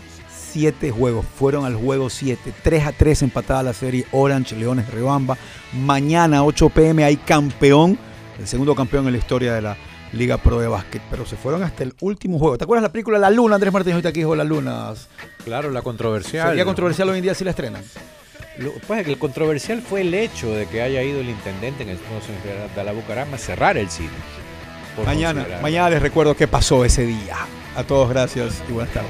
Siete 0.51 0.91
juegos. 0.91 1.25
Fueron 1.39 1.65
al 1.65 1.73
juego 1.73 2.11
7. 2.11 2.53
3 2.61 2.85
a 2.85 2.91
3 2.91 3.23
empatada 3.23 3.63
la 3.63 3.73
serie 3.73 4.05
Orange, 4.11 4.55
Leones, 4.55 4.87
Rebamba. 4.91 5.35
Mañana, 5.73 6.43
8 6.43 6.69
pm, 6.69 7.03
hay 7.03 7.17
campeón. 7.17 7.97
El 8.39 8.47
segundo 8.47 8.73
campeón 8.73 9.05
en 9.05 9.11
la 9.11 9.17
historia 9.17 9.53
de 9.53 9.61
la 9.61 9.77
Liga 10.13 10.37
Pro 10.37 10.59
de 10.59 10.67
Básquet. 10.67 11.01
Pero 11.11 11.25
se 11.25 11.35
fueron 11.35 11.61
hasta 11.63 11.83
el 11.83 11.93
último 11.99 12.39
juego. 12.39 12.57
¿Te 12.57 12.63
acuerdas 12.63 12.83
la 12.83 12.91
película 12.91 13.19
La 13.19 13.29
Luna? 13.29 13.55
Andrés 13.55 13.73
Martínez 13.73 13.95
ahorita 13.95 14.09
aquí 14.09 14.19
dijo 14.19 14.35
La 14.35 14.45
Luna. 14.45 14.93
Claro, 15.43 15.69
la 15.69 15.81
controversial. 15.81 16.49
Sería 16.49 16.65
controversial 16.65 17.09
hoy 17.09 17.17
en 17.17 17.23
día 17.23 17.35
si 17.35 17.43
la 17.43 17.51
estrenan. 17.51 17.83
Lo 18.57 18.73
que 18.73 18.79
pasa 18.79 18.99
es 18.99 19.05
que 19.05 19.13
el 19.13 19.19
controversial 19.19 19.81
fue 19.81 20.01
el 20.01 20.13
hecho 20.13 20.53
de 20.53 20.65
que 20.67 20.81
haya 20.81 21.01
ido 21.03 21.19
el 21.21 21.29
intendente 21.29 21.83
en 21.83 21.89
el 21.89 21.97
de 22.75 22.83
la 22.83 22.91
Bucaramanga 22.91 23.35
a 23.35 23.39
cerrar 23.39 23.77
el 23.77 23.89
cine. 23.89 24.09
Mañana, 25.05 25.45
mañana 25.61 25.89
les 25.89 26.01
recuerdo 26.01 26.35
qué 26.35 26.47
pasó 26.47 26.83
ese 26.83 27.05
día. 27.05 27.37
A 27.75 27.83
todos 27.83 28.09
gracias 28.09 28.61
y 28.67 28.73
buenas 28.73 28.93
tardes. 28.93 29.09